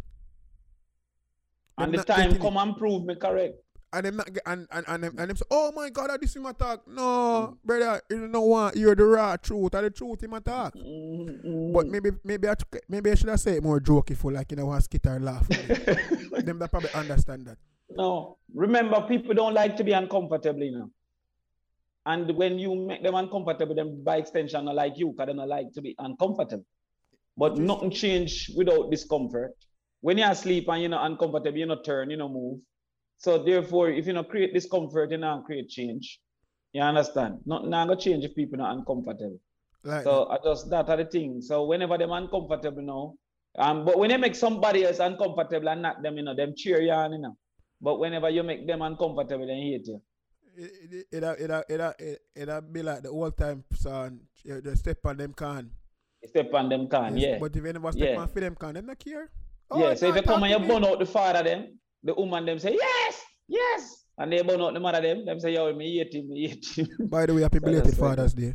And 1.77 1.93
the 1.93 2.03
time 2.03 2.37
come 2.37 2.57
and 2.57 2.77
prove 2.77 3.03
me 3.05 3.15
correct. 3.15 3.55
And 3.93 4.05
them 4.05 4.17
not 4.17 4.33
get, 4.33 4.43
and 4.45 4.67
and 4.71 4.85
and 4.87 5.03
them, 5.03 5.15
and 5.17 5.29
them 5.29 5.37
say, 5.37 5.45
oh 5.49 5.71
my 5.71 5.89
God, 5.89 6.09
I 6.09 6.17
this 6.17 6.35
is 6.35 6.41
my 6.41 6.51
talk. 6.51 6.87
No, 6.87 7.57
brother, 7.63 8.01
you 8.09 8.27
don't 8.27 8.47
want 8.47 8.75
you're 8.75 8.95
the 8.95 9.05
raw 9.05 9.35
truth, 9.37 9.73
or 9.75 9.81
the 9.81 9.89
truth 9.89 10.23
in 10.23 10.29
my 10.29 10.39
talk. 10.39 10.75
Mm-hmm. 10.75 11.73
But 11.73 11.87
maybe 11.87 12.11
maybe 12.23 12.47
I 12.47 12.53
maybe 12.87 13.11
I 13.11 13.15
should 13.15 13.29
have 13.29 13.39
said 13.39 13.55
it 13.55 13.63
more 13.63 13.81
for 13.81 14.31
like 14.31 14.51
you 14.51 14.57
know, 14.57 14.67
one 14.67 14.81
skit 14.81 15.05
or 15.07 15.19
laugh. 15.19 15.47
them 15.47 16.59
that 16.59 16.69
probably 16.71 16.91
understand 16.91 17.45
that. 17.47 17.57
No, 17.89 18.37
remember, 18.53 19.01
people 19.01 19.33
don't 19.33 19.53
like 19.53 19.75
to 19.77 19.83
be 19.83 19.93
uncomfortable, 19.93 20.63
you 20.63 20.71
know. 20.71 20.91
And 22.05 22.35
when 22.35 22.57
you 22.59 22.75
make 22.75 23.03
them 23.03 23.15
uncomfortable, 23.15 23.75
then 23.75 24.03
by 24.03 24.17
extension, 24.17 24.65
not 24.65 24.75
like 24.75 24.93
you, 24.97 25.11
because 25.11 25.27
they 25.27 25.33
don't 25.33 25.47
like 25.49 25.73
to 25.73 25.81
be 25.81 25.95
uncomfortable. 25.97 26.65
But 27.37 27.57
nothing 27.57 27.91
change 27.91 28.51
without 28.55 28.91
discomfort. 28.91 29.53
When 30.01 30.17
you're 30.17 30.29
asleep 30.29 30.65
and 30.69 30.81
you're 30.81 30.89
not 30.89 31.05
uncomfortable, 31.05 31.57
you 31.57 31.65
not 31.65 31.83
turn, 31.83 32.09
you 32.09 32.17
know, 32.17 32.29
move. 32.29 32.59
So 33.19 33.43
therefore, 33.43 33.89
if 33.91 34.07
you 34.07 34.13
not 34.13 34.29
create 34.29 34.53
discomfort, 34.53 35.11
you 35.11 35.17
not 35.17 35.43
create 35.45 35.67
change. 35.69 36.19
You 36.71 36.81
understand? 36.81 37.39
Not 37.45 37.67
now 37.67 37.85
gonna 37.85 37.99
change 37.99 38.23
if 38.23 38.33
people 38.35 38.57
not 38.57 38.75
uncomfortable. 38.77 39.39
Like 39.83 40.03
So 40.03 40.27
I 40.29 40.37
just 40.43 40.69
that 40.71 40.89
are 40.89 40.97
the 40.97 41.05
thing. 41.05 41.41
So 41.41 41.65
whenever 41.65 41.97
them 41.97 42.11
uncomfortable 42.11 42.81
now, 42.81 43.13
um, 43.61 43.83
but 43.85 43.97
when 43.99 44.09
they 44.09 44.17
make 44.17 44.35
somebody 44.35 44.85
else 44.85 44.99
uncomfortable 44.99 45.67
and 45.69 45.81
not 45.81 46.01
them, 46.01 46.15
you 46.17 46.23
know, 46.23 46.35
them 46.35 46.53
cheer 46.55 46.81
you 46.81 46.91
on, 46.91 47.11
you 47.13 47.19
know. 47.19 47.35
But 47.81 47.99
whenever 47.99 48.29
you 48.29 48.43
make 48.43 48.67
them 48.67 48.81
uncomfortable, 48.81 49.47
they 49.47 49.55
hate 49.55 49.87
you. 49.87 50.01
it 50.55 51.05
it 51.11 51.23
it 51.39 51.49
it 51.69 51.95
it 51.99 52.21
it, 52.35 52.73
be 52.73 52.83
like 52.83 53.01
the 53.03 53.09
old 53.09 53.35
time 53.37 53.63
song. 53.73 54.19
You 54.43 54.61
just 54.61 54.79
step 54.79 54.99
on 55.05 55.17
them 55.17 55.33
can. 55.33 55.71
Step 56.25 56.53
on 56.53 56.69
them 56.69 56.87
can, 56.87 57.17
Yes, 57.17 57.29
yeah. 57.31 57.37
But 57.39 57.55
if 57.55 57.63
you 57.65 57.73
never 57.73 57.91
step 57.91 58.09
Yeah. 58.09 58.19
on 58.21 58.27
for 58.27 58.39
them 58.41 58.55
can, 58.55 58.73
them 58.75 58.85
not 58.85 58.99
care. 58.99 59.31
yeah. 59.75 59.93
So 59.95 60.07
if 60.07 60.15
you 60.15 60.21
come 60.21 60.43
and 60.43 60.51
you 60.51 60.59
burn 60.67 60.83
out 60.85 60.99
the 60.99 61.05
father 61.05 61.43
them, 61.43 61.79
the 62.03 62.13
woman 62.13 62.45
them 62.45 62.59
say, 62.59 62.77
Yes, 62.79 63.21
yes. 63.47 63.95
And 64.17 64.31
they 64.33 64.41
burn 64.41 64.59
out 64.61 64.73
the 64.73 64.79
mother 64.79 65.01
them, 65.01 65.25
them 65.25 65.39
say, 65.39 65.53
Yo, 65.53 65.73
me 65.73 65.97
hate 65.97 66.13
him, 66.13 66.29
me 66.29 66.47
hate 66.47 66.65
him. 66.65 66.87
By 67.09 67.25
the 67.25 67.33
way, 67.33 67.41
happy 67.41 67.59
So 67.59 67.65
belated 67.65 67.85
like 67.85 67.95
Father's 68.09 68.33
Day. 68.33 68.53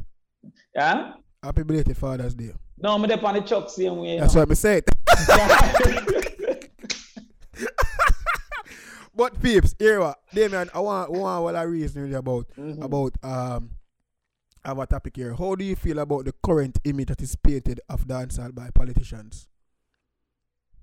yeah? 0.74 1.12
Happy 1.42 1.62
belated 1.62 1.96
Father's 1.96 2.34
Day. 2.34 2.52
No, 2.78 2.98
me 2.98 3.06
dep 3.08 3.22
on 3.24 3.34
the 3.34 3.40
chuck 3.42 3.70
same 3.70 3.96
way. 3.98 4.18
That's 4.18 4.34
know. 4.34 4.40
what 4.40 4.50
I 4.50 4.54
said. 4.54 4.84
But 9.16 9.40
peeps, 9.40 9.76
here 9.78 10.00
what, 10.00 10.18
Damien, 10.34 10.68
I 10.74 10.80
want 10.80 11.12
want 11.12 11.44
what 11.44 11.54
I 11.54 11.62
reason 11.62 12.02
really 12.02 12.14
about 12.14 12.48
Mhm. 12.58 12.82
about 12.82 13.16
um 13.22 13.70
I 14.64 14.68
have 14.68 14.78
a 14.78 14.86
topic 14.86 15.14
here. 15.16 15.34
How 15.34 15.54
do 15.54 15.64
you 15.64 15.76
feel 15.76 15.98
about 16.00 16.24
the 16.24 16.32
current 16.42 16.78
image 16.84 17.08
that 17.08 17.20
is 17.22 17.36
painted 17.36 17.80
of 17.88 18.06
dancehall 18.08 18.52
by 18.54 18.70
politicians? 18.74 19.46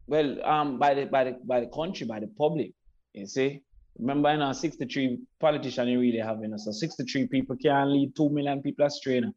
Well, 0.08 0.44
um, 0.46 0.80
by 0.80 0.94
the 0.94 1.06
by 1.06 1.24
the 1.26 1.40
by 1.44 1.60
the 1.62 1.68
country, 1.68 2.06
by 2.06 2.20
the 2.20 2.28
public, 2.28 2.72
you 3.14 3.28
see. 3.28 3.62
Remember, 4.00 4.30
in 4.30 4.42
our 4.42 4.54
63 4.54 5.20
politicians 5.40 5.90
you 5.90 6.00
really 6.00 6.18
have, 6.20 6.42
you 6.42 6.48
know, 6.48 6.58
so 6.58 6.72
63 6.72 7.28
people 7.28 7.58
can 7.62 7.92
lead 7.92 8.16
two 8.16 8.30
million 8.30 8.62
people 8.62 8.86
astray. 8.86 9.16
You 9.16 9.22
know. 9.22 9.34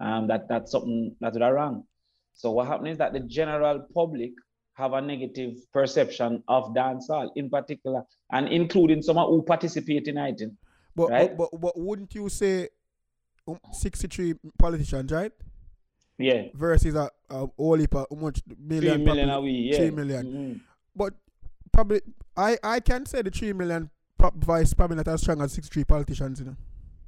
Um, 0.00 0.26
that 0.28 0.48
that's 0.48 0.72
something 0.72 1.14
that's 1.20 1.38
wrong. 1.38 1.84
So 2.34 2.50
what 2.52 2.68
happens 2.68 2.92
is 2.92 2.98
that 2.98 3.12
the 3.12 3.20
general 3.20 3.86
public 3.94 4.32
have 4.74 4.94
a 4.94 5.00
negative 5.00 5.56
perception 5.72 6.42
of 6.48 6.74
dancehall 6.74 7.28
in 7.36 7.50
particular, 7.50 8.02
and 8.32 8.48
including 8.48 9.02
someone 9.02 9.26
who 9.26 9.42
participate 9.42 10.08
in 10.08 10.16
it. 10.16 10.42
But 10.96 11.10
Right. 11.10 11.36
but, 11.36 11.50
but 11.52 11.60
but 11.60 11.78
wouldn't 11.78 12.14
you 12.14 12.28
say 12.30 12.68
um, 13.46 13.60
63 13.72 14.34
politicians, 14.58 15.12
right? 15.12 15.32
Yeah, 16.18 16.48
Versus 16.54 16.94
a, 16.94 17.10
a 17.30 17.46
whole 17.56 17.76
heap 17.78 17.94
of 17.94 18.06
how 18.10 18.16
much 18.16 18.40
three 18.68 18.96
million 18.98 19.42
we, 19.42 19.50
yeah. 19.52 19.76
three 19.76 19.90
million. 19.90 20.26
Mhm. 20.26 20.60
But 20.96 21.14
probably 21.72 22.00
I 22.36 22.58
I 22.62 22.80
can 22.80 23.06
say 23.06 23.22
the 23.22 23.30
3 23.30 23.52
million 23.54 23.90
voice 24.36 24.74
probably 24.74 24.96
not 24.96 25.08
as 25.08 25.20
strong 25.22 25.40
as 25.40 25.52
63 25.52 25.84
politicians, 25.84 26.40
you 26.40 26.46
know. 26.46 26.56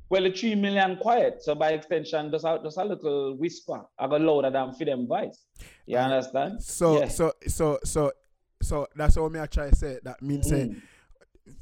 Well, 0.08 0.22
the 0.22 0.30
three 0.30 0.54
million 0.54 0.96
quiet, 0.98 1.42
so 1.42 1.54
by 1.54 1.70
extension, 1.70 2.30
just 2.30 2.44
a, 2.44 2.60
just 2.62 2.76
a 2.78 2.84
little 2.84 3.36
whisper. 3.36 3.80
I 3.98 4.06
got 4.08 4.20
louder 4.20 4.50
than 4.50 4.72
for 4.74 4.84
them 4.84 5.06
voice. 5.06 5.46
You 5.86 5.96
Uh, 5.98 6.00
understand? 6.02 6.62
So 6.62 7.00
Yeah. 7.00 7.08
so 7.08 7.32
so 7.48 7.78
so 7.84 8.12
so 8.62 8.86
that's 8.94 9.16
how 9.16 9.28
me 9.28 9.40
I 9.40 9.46
try 9.46 9.70
to 9.70 9.76
say 9.76 9.98
that 10.04 10.22
means 10.22 10.48
say 10.48 10.68
Mm. 10.68 10.80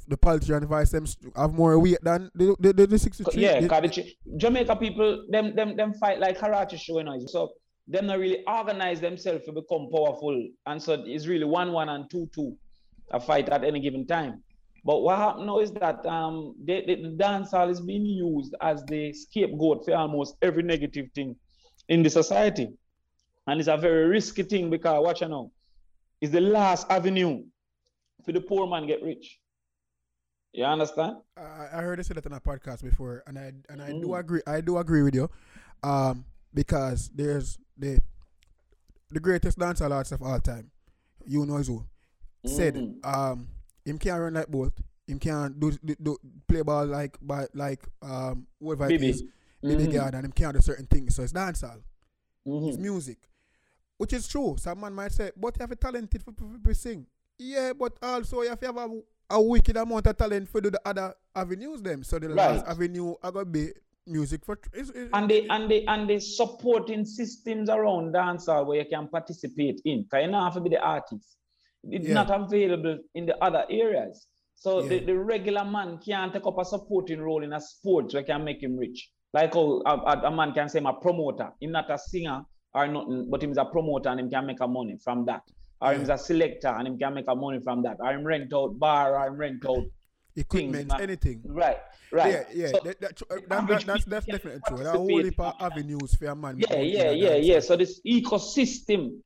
the 0.07 0.17
politician 0.17 0.65
voice 0.67 0.91
them 0.91 1.05
have 1.35 1.53
more 1.53 1.79
weight 1.79 1.97
than 2.03 2.29
the 2.35 2.55
the, 2.59 2.73
the, 2.73 2.87
the 2.87 2.99
63 2.99 3.41
Yeah, 3.41 3.59
the- 3.61 3.67
cause 3.67 3.95
the 3.95 4.37
Jamaica 4.37 4.75
people, 4.75 5.25
them 5.29 5.55
them 5.55 5.75
them 5.75 5.93
fight 5.95 6.19
like 6.19 6.37
karate 6.37 6.77
show, 6.79 6.97
you 6.99 7.03
know. 7.05 7.17
So 7.25 7.53
them 7.91 8.05
not 8.07 8.19
really 8.19 8.43
organize 8.47 8.99
themselves 9.01 9.45
to 9.45 9.51
become 9.51 9.89
powerful, 9.93 10.35
and 10.65 10.81
so 10.81 10.93
it's 11.05 11.27
really 11.27 11.45
one 11.45 11.71
one 11.73 11.89
and 11.89 12.09
two 12.09 12.29
two, 12.33 12.49
a 13.11 13.19
fight 13.19 13.49
at 13.49 13.63
any 13.63 13.79
given 13.79 14.05
time. 14.07 14.43
But 14.83 14.99
what 15.05 15.17
happened 15.17 15.45
now 15.47 15.59
is 15.59 15.71
that 15.73 16.05
um 16.05 16.55
the, 16.67 16.75
the, 16.87 16.95
the 17.05 17.13
dancehall 17.23 17.69
is 17.69 17.81
being 17.81 18.05
used 18.05 18.55
as 18.61 18.83
the 18.85 19.13
scapegoat 19.13 19.85
for 19.85 19.93
almost 19.95 20.35
every 20.41 20.63
negative 20.63 21.07
thing 21.13 21.35
in 21.89 22.01
the 22.03 22.09
society, 22.09 22.67
and 23.47 23.59
it's 23.59 23.67
a 23.67 23.77
very 23.77 24.05
risky 24.07 24.43
thing 24.43 24.69
because 24.69 25.03
watch 25.03 25.21
you 25.21 25.27
now, 25.27 25.51
it's 26.21 26.31
the 26.31 26.41
last 26.41 26.89
avenue 26.89 27.43
for 28.25 28.31
the 28.31 28.41
poor 28.41 28.67
man 28.67 28.87
get 28.87 29.03
rich. 29.03 29.39
You 30.53 30.65
understand? 30.65 31.17
I, 31.37 31.67
I 31.77 31.81
heard 31.81 31.97
you 31.99 32.03
say 32.03 32.13
that 32.13 32.25
on 32.25 32.33
a 32.33 32.41
podcast 32.41 32.83
before, 32.83 33.23
and 33.27 33.37
I 33.39 33.53
and 33.69 33.81
I 33.81 33.91
do 33.91 34.07
Mm. 34.09 34.19
agree. 34.19 34.41
I 34.45 34.61
do 34.61 34.77
agree 34.77 35.03
with 35.03 35.15
you, 35.15 35.29
um, 35.83 36.25
because 36.53 37.09
there's 37.15 37.57
the 37.81 37.99
the 39.09 39.19
greatest 39.19 39.57
dancehall 39.57 39.91
artist 39.91 40.13
of 40.13 40.21
all 40.21 40.39
time. 40.39 40.71
You 41.25 41.45
know 41.45 41.57
who 41.57 41.85
said 42.45 42.75
Mhm. 42.75 43.05
um 43.05 43.47
him 43.85 43.97
can't 43.97 44.21
run 44.21 44.33
like 44.33 44.47
both. 44.47 44.73
Him 45.07 45.19
can't 45.19 45.59
do, 45.59 45.71
do, 45.83 45.95
do 46.01 46.17
play 46.47 46.61
ball 46.61 46.85
like 46.85 47.17
by 47.21 47.47
like 47.53 47.83
um 48.01 48.47
whatever 48.59 48.85
it 48.85 48.99
Bibi. 48.99 49.09
is, 49.09 49.23
Baby 49.61 49.87
Mhm. 49.87 49.93
God, 49.93 50.15
and 50.15 50.25
him 50.25 50.31
can't 50.31 50.55
do 50.55 50.61
certain 50.61 50.85
things. 50.87 51.15
So 51.15 51.23
it's 51.23 51.33
dancehall. 51.33 51.81
Mhm. 52.47 52.69
It's 52.69 52.77
music, 52.77 53.17
which 53.97 54.13
is 54.13 54.27
true. 54.27 54.55
Some 54.57 54.79
man 54.79 54.93
might 54.93 55.11
say, 55.11 55.31
but 55.35 55.55
you 55.57 55.61
have 55.61 55.71
a 55.71 55.75
talented 55.75 56.23
for, 56.23 56.31
for, 56.33 56.45
for 56.63 56.73
sing. 56.73 57.05
Yeah, 57.37 57.73
but 57.73 57.97
also 58.01 58.41
you 58.43 58.49
have 58.49 58.59
to 58.59 58.65
have 58.67 58.77
a, 58.77 59.01
a 59.31 59.41
wicked 59.41 59.75
amount 59.77 60.07
of 60.07 60.15
talent 60.17 60.47
for 60.49 60.61
do 60.61 60.69
the 60.71 60.81
other 60.85 61.13
avenues 61.35 61.81
them. 61.81 62.03
So 62.03 62.17
the 62.19 62.29
last 62.29 62.65
avenue 62.65 63.15
I 63.21 63.31
got 63.31 63.51
be 63.51 63.71
music 64.07 64.45
for. 64.45 64.59
It's, 64.73 64.89
it's, 64.89 65.09
and 65.13 65.29
the 65.29 65.47
and 65.49 65.69
the 65.69 65.85
and 65.87 66.09
the 66.09 66.19
supporting 66.19 67.05
systems 67.05 67.69
around 67.69 68.13
dancehall 68.13 68.65
where 68.67 68.79
you 68.79 68.85
can 68.89 69.07
participate 69.07 69.81
in. 69.85 70.03
Because 70.03 70.25
you 70.25 70.31
don't 70.31 70.43
have 70.43 70.53
to 70.55 70.61
be 70.61 70.69
the 70.69 70.79
artist. 70.81 71.37
It's 71.83 72.07
Yeah. 72.07 72.13
not 72.15 72.29
available 72.31 72.99
in 73.15 73.25
the 73.25 73.37
other 73.43 73.65
areas. 73.69 74.27
So 74.55 74.81
the, 74.81 74.99
Yeah. 74.99 75.05
the 75.07 75.17
regular 75.17 75.65
man 75.65 75.99
can't 76.05 76.31
take 76.33 76.45
up 76.45 76.57
a 76.59 76.65
supporting 76.65 77.19
role 77.21 77.43
in 77.43 77.53
a 77.53 77.61
sport 77.61 78.13
where 78.13 78.23
can 78.23 78.43
make 78.43 78.61
him 78.61 78.77
rich. 78.77 79.09
Like 79.33 79.53
how 79.53 79.81
a, 79.85 79.93
a, 79.95 80.21
a 80.25 80.31
man 80.31 80.53
can 80.53 80.69
say 80.69 80.79
I'm 80.79 80.85
a 80.85 80.93
promoter. 80.93 81.51
He's 81.59 81.71
not 81.71 81.89
a 81.89 81.97
singer 81.97 82.43
or 82.73 82.87
nothing, 82.87 83.27
but 83.29 83.41
he's 83.41 83.57
a 83.57 83.65
promoter 83.65 84.09
and 84.09 84.19
he 84.19 84.29
can 84.29 84.45
make 84.45 84.59
a 84.61 84.67
money 84.67 84.97
from 85.03 85.25
that. 85.25 85.41
Or 85.81 85.93
Yeah. 85.93 85.99
he's 85.99 86.09
a 86.09 86.17
selector 86.17 86.67
and 86.67 86.87
he 86.89 86.97
can 86.97 87.13
make 87.15 87.25
a 87.27 87.35
money 87.35 87.59
from 87.63 87.81
that. 87.83 87.97
Or 87.99 88.11
him 88.11 88.23
rent 88.23 88.53
out 88.53 88.77
bar 88.77 89.17
or 89.17 89.27
him 89.27 89.37
rent 89.37 89.65
out. 89.67 89.83
Equipment, 90.35 90.87
man. 90.89 91.01
anything. 91.01 91.41
Right, 91.45 91.77
right. 92.11 92.31
Yeah, 92.31 92.43
yeah, 92.53 92.67
So- 92.67 92.79
that, 92.83 93.01
that, 93.01 93.21
uh, 93.29 93.35
that, 93.47 93.67
that, 93.67 93.85
that's, 93.85 94.05
that's 94.05 94.25
definitely 94.25 94.61
true. 94.67 94.77
There 94.77 94.87
are 94.89 94.95
a 94.95 94.97
whole 94.97 95.23
heap 95.23 95.39
of 95.39 95.53
avenues 95.59 96.15
for 96.15 96.25
a 96.25 96.35
man. 96.35 96.57
yeah 96.57 96.77
yeah 96.79 97.11
yeah 97.11 97.35
yeah 97.35 97.59
so 97.59 97.75
this 97.75 97.99
ecosystem 98.07 99.19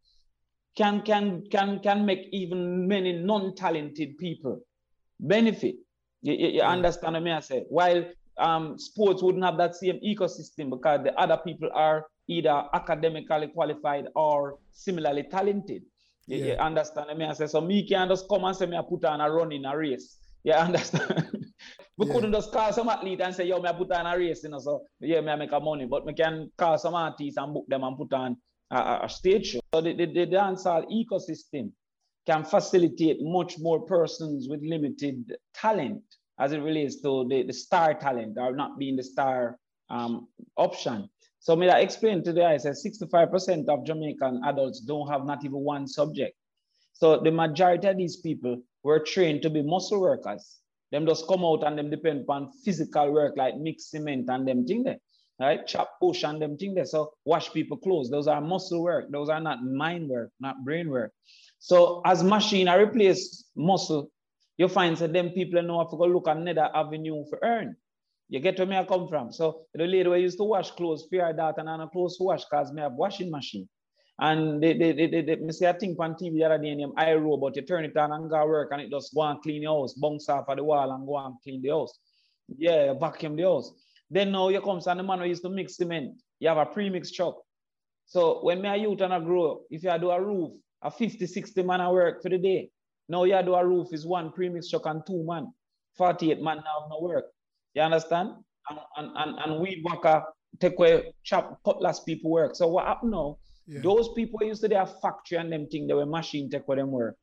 can 0.75 1.01
can 1.01 1.43
can 1.51 1.79
can 1.79 2.05
make 2.05 2.27
even 2.31 2.87
many 2.87 3.13
non-talented 3.13 4.17
people 4.17 4.59
benefit 5.19 5.75
you, 6.21 6.33
you, 6.33 6.47
you 6.47 6.53
Yeah. 6.57 6.69
understand 6.69 7.13
what 7.13 7.23
me 7.23 7.31
i 7.31 7.39
say 7.39 7.63
while 7.69 8.03
um 8.37 8.77
sports 8.77 9.23
wouldn't 9.23 9.43
have 9.45 9.57
that 9.57 9.75
same 9.75 9.99
ecosystem 10.05 10.69
because 10.69 11.01
the 11.03 11.13
other 11.17 11.37
people 11.45 11.69
are 11.73 12.05
either 12.27 12.63
academically 12.73 13.47
qualified 13.47 14.07
or 14.15 14.57
similarly 14.73 15.23
talented 15.31 15.83
you, 16.27 16.37
you 16.37 16.45
Yeah. 16.47 16.65
understand 16.65 17.07
what 17.07 17.17
me 17.17 17.25
i 17.25 17.33
say 17.33 17.47
so 17.47 17.61
me 17.61 17.87
can 17.87 18.09
just 18.09 18.27
come 18.27 18.43
and 18.43 18.55
say 18.57 18.65
me 18.65 18.75
i 18.75 18.81
put 18.81 19.05
on 19.05 19.21
a 19.21 19.31
run 19.31 19.51
in 19.53 19.63
a 19.65 19.77
race 19.77 20.17
you 20.45 20.53
understand 20.53 21.45
we 21.97 22.05
Yeah. 22.05 22.13
couldn't 22.13 22.33
just 22.33 22.51
call 22.51 22.71
some 22.71 22.89
athlete 22.89 23.21
and 23.21 23.33
say, 23.35 23.45
yo, 23.45 23.59
me 23.59 23.69
I 23.69 23.73
put 23.73 23.91
on 23.91 24.05
a 24.05 24.17
race, 24.17 24.43
you 24.43 24.49
know, 24.49 24.59
so 24.59 24.83
yeah, 24.99 25.21
me 25.21 25.31
I 25.31 25.35
make 25.35 25.51
a 25.51 25.59
money. 25.59 25.85
But 25.85 26.05
we 26.05 26.13
can 26.13 26.51
call 26.57 26.77
some 26.77 26.93
artists 26.93 27.37
and 27.37 27.53
book 27.53 27.65
them 27.67 27.83
and 27.83 27.97
put 27.97 28.13
on 28.13 28.37
a, 28.71 28.99
a- 29.03 29.09
stage 29.09 29.47
show. 29.51 29.59
So 29.73 29.81
the, 29.81 29.93
the, 29.95 30.05
the 30.05 30.27
dancehall 30.27 30.85
ecosystem 30.91 31.71
can 32.27 32.43
facilitate 32.43 33.17
much 33.21 33.55
more 33.59 33.81
persons 33.85 34.47
with 34.49 34.61
limited 34.63 35.33
talent 35.53 36.01
as 36.39 36.51
it 36.51 36.59
relates 36.59 37.01
to 37.01 37.25
the, 37.29 37.43
the 37.43 37.53
star 37.53 37.93
talent 37.93 38.37
or 38.39 38.55
not 38.55 38.77
being 38.77 38.95
the 38.97 39.03
star 39.03 39.57
um, 39.89 40.27
option. 40.57 41.09
So 41.39 41.55
may 41.55 41.69
I 41.69 41.79
explained 41.79 42.25
today, 42.25 42.45
I 42.45 42.57
said 42.57 42.73
65% 42.73 43.67
of 43.69 43.85
Jamaican 43.85 44.41
adults 44.45 44.81
don't 44.81 45.07
have 45.09 45.25
not 45.25 45.45
even 45.45 45.59
one 45.59 45.87
subject. 45.87 46.35
So 46.95 47.19
the 47.19 47.31
majority 47.31 47.87
of 47.87 47.97
these 47.97 48.17
people 48.17 48.61
were 48.83 48.99
trained 48.99 49.41
to 49.43 49.49
be 49.49 49.61
muscle 49.61 49.99
workers. 49.99 50.59
Them 50.91 51.05
just 51.05 51.27
come 51.27 51.43
out 51.43 51.63
and 51.63 51.77
them 51.77 51.89
depend 51.89 52.21
upon 52.21 52.51
physical 52.63 53.11
work 53.11 53.33
like 53.35 53.57
mix 53.57 53.91
cement 53.91 54.29
and 54.29 54.47
them 54.47 54.65
thing 54.65 54.83
there. 54.83 54.99
Right? 55.37 55.67
Chop 55.67 55.91
push 55.99 56.23
and 56.23 56.41
them 56.41 56.57
thing 56.57 56.73
there. 56.73 56.85
So 56.85 57.11
wash 57.25 57.51
people 57.51 57.77
clothes. 57.77 58.09
Those 58.09 58.27
are 58.27 58.39
muscle 58.39 58.81
work. 58.81 59.11
Those 59.11 59.27
are 59.27 59.41
not 59.41 59.63
mind 59.63 60.09
work, 60.09 60.31
not 60.39 60.63
brain 60.63 60.89
work. 60.89 61.11
So 61.59 62.01
as 62.05 62.23
machine 62.23 62.69
I 62.69 62.75
replace 62.75 63.43
muscle, 63.55 64.09
you 64.57 64.69
find 64.69 64.95
that 64.97 65.11
them 65.11 65.31
people 65.31 65.61
know 65.63 65.79
have 65.79 65.89
to 65.89 65.97
go 65.97 66.05
look 66.05 66.27
another 66.27 66.69
avenue 66.73 67.25
for 67.29 67.39
earn. 67.43 67.75
You 68.29 68.39
get 68.39 68.57
where 68.57 68.67
me 68.67 68.77
I 68.77 68.85
come 68.85 69.09
from. 69.09 69.33
So 69.33 69.65
the 69.73 69.85
lady 69.85 70.09
used 70.21 70.37
to 70.37 70.45
wash 70.45 70.71
clothes 70.71 71.07
her 71.11 71.33
daughter 71.33 71.61
and 71.61 71.81
a 71.81 71.87
clothes 71.87 72.17
to 72.17 72.23
wash 72.23 72.45
because 72.45 72.71
me 72.71 72.81
have 72.81 72.93
washing 72.93 73.29
machine. 73.29 73.67
And 74.19 74.63
they, 74.63 74.77
they, 74.77 74.93
they, 74.93 75.07
they, 75.07 75.21
they, 75.21 75.51
say 75.51 75.67
I 75.67 75.73
think 75.73 75.99
on 75.99 76.13
TV 76.13 76.35
the 76.35 76.45
other 76.45 76.57
day 76.57 76.73
name 76.73 76.93
iRobot, 76.97 77.55
you 77.55 77.63
turn 77.63 77.83
it 77.83 77.97
on 77.97 78.13
and 78.13 78.29
go 78.29 78.45
work 78.45 78.69
and 78.71 78.81
it 78.81 78.89
just 78.89 79.13
go 79.13 79.23
and 79.23 79.41
clean 79.41 79.63
your 79.63 79.81
house, 79.81 79.93
bounce 79.93 80.29
off 80.29 80.47
of 80.47 80.55
the 80.55 80.63
wall 80.63 80.91
and 80.91 81.05
go 81.05 81.17
and 81.17 81.35
clean 81.43 81.61
the 81.61 81.69
house. 81.69 81.99
Yeah, 82.57 82.93
vacuum 82.93 83.35
the 83.35 83.43
house. 83.43 83.73
Then 84.09 84.31
now 84.31 84.49
you 84.49 84.61
come 84.61 84.79
and 84.85 84.99
the 84.99 85.03
man 85.03 85.19
who 85.19 85.25
used 85.25 85.43
to 85.43 85.49
mix 85.49 85.75
cement, 85.75 86.21
you 86.39 86.47
have 86.47 86.57
a 86.57 86.65
pre-mix 86.65 87.11
truck. 87.11 87.35
So 88.05 88.39
when 88.43 88.61
me 88.61 88.69
a 88.69 88.75
youth 88.75 89.01
and 89.01 89.13
I 89.13 89.19
grow, 89.19 89.61
if 89.69 89.83
you 89.83 89.99
do 89.99 90.11
a 90.11 90.21
roof, 90.21 90.51
a 90.81 90.91
50, 90.91 91.25
60 91.25 91.63
man 91.63 91.81
I 91.81 91.89
work 91.91 92.21
for 92.21 92.29
the 92.29 92.37
day. 92.37 92.69
Now 93.09 93.23
you 93.23 93.41
do 93.43 93.55
a 93.55 93.65
roof 93.65 93.89
is 93.91 94.05
one 94.05 94.31
pre-mix 94.31 94.69
truck 94.69 94.85
and 94.85 95.01
two 95.05 95.25
man. 95.25 95.51
48 95.97 96.41
man 96.41 96.57
now 96.57 96.87
no 96.89 97.01
work. 97.01 97.25
You 97.73 97.81
understand? 97.81 98.29
And, 98.69 98.79
and, 98.97 99.11
and, 99.15 99.39
and 99.39 99.83
whacker 99.83 100.23
take 100.59 100.77
away 100.77 101.13
chop 101.23 101.59
cutlass 101.65 101.99
people 101.99 102.31
work. 102.31 102.55
So 102.55 102.67
what 102.67 102.85
happened 102.85 103.11
now? 103.11 103.37
Yeah. 103.67 103.81
Those 103.81 104.09
people 104.13 104.43
used 104.43 104.61
to 104.61 104.67
their 104.67 104.85
factory 104.85 105.37
and 105.37 105.51
them 105.51 105.67
thing, 105.67 105.87
they 105.87 105.93
were 105.93 106.05
machine 106.05 106.49
take 106.49 106.67
where 106.67 106.77
them 106.77 106.91
work. 106.91 107.17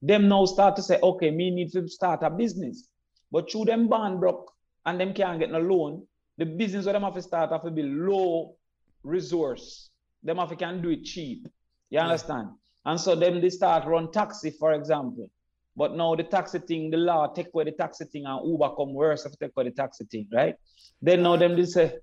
Them 0.00 0.28
now 0.28 0.44
start 0.44 0.76
to 0.76 0.82
say, 0.82 0.98
okay, 1.02 1.30
me 1.30 1.50
need 1.50 1.72
to 1.72 1.88
start 1.88 2.20
a 2.22 2.30
business. 2.30 2.88
But 3.32 3.50
through 3.50 3.66
them 3.66 3.88
band 3.88 4.20
broke 4.20 4.52
and 4.86 5.00
them 5.00 5.12
can't 5.12 5.38
get 5.40 5.50
no 5.50 5.58
loan, 5.58 6.06
the 6.36 6.46
business 6.46 6.86
where 6.86 6.92
them 6.92 7.02
have 7.02 7.14
to 7.14 7.22
start 7.22 7.50
have 7.50 7.64
to 7.64 7.70
be 7.70 7.82
low 7.82 8.54
resource. 9.02 9.90
Them 10.22 10.38
have 10.38 10.50
to 10.50 10.56
can 10.56 10.80
do 10.80 10.90
it 10.90 11.04
cheap. 11.04 11.48
You 11.90 11.98
understand? 11.98 12.48
Yeah. 12.50 12.92
And 12.92 13.00
so 13.00 13.14
them 13.14 13.40
they 13.40 13.50
start 13.50 13.86
run 13.86 14.12
taxi, 14.12 14.50
for 14.50 14.72
example. 14.72 15.28
But 15.76 15.94
now 15.94 16.14
the 16.14 16.24
taxi 16.24 16.58
thing, 16.58 16.90
the 16.90 16.96
law 16.96 17.26
take 17.28 17.48
away 17.54 17.64
the 17.64 17.72
taxi 17.72 18.04
thing 18.04 18.24
and 18.26 18.48
Uber 18.48 18.70
come 18.76 18.94
worse 18.94 19.26
if 19.26 19.38
take 19.38 19.52
away 19.56 19.68
the 19.68 19.74
taxi 19.74 20.04
thing, 20.04 20.28
right? 20.32 20.54
Then 21.02 21.22
now 21.22 21.36
them 21.36 21.56
they 21.56 21.66
say, 21.66 21.98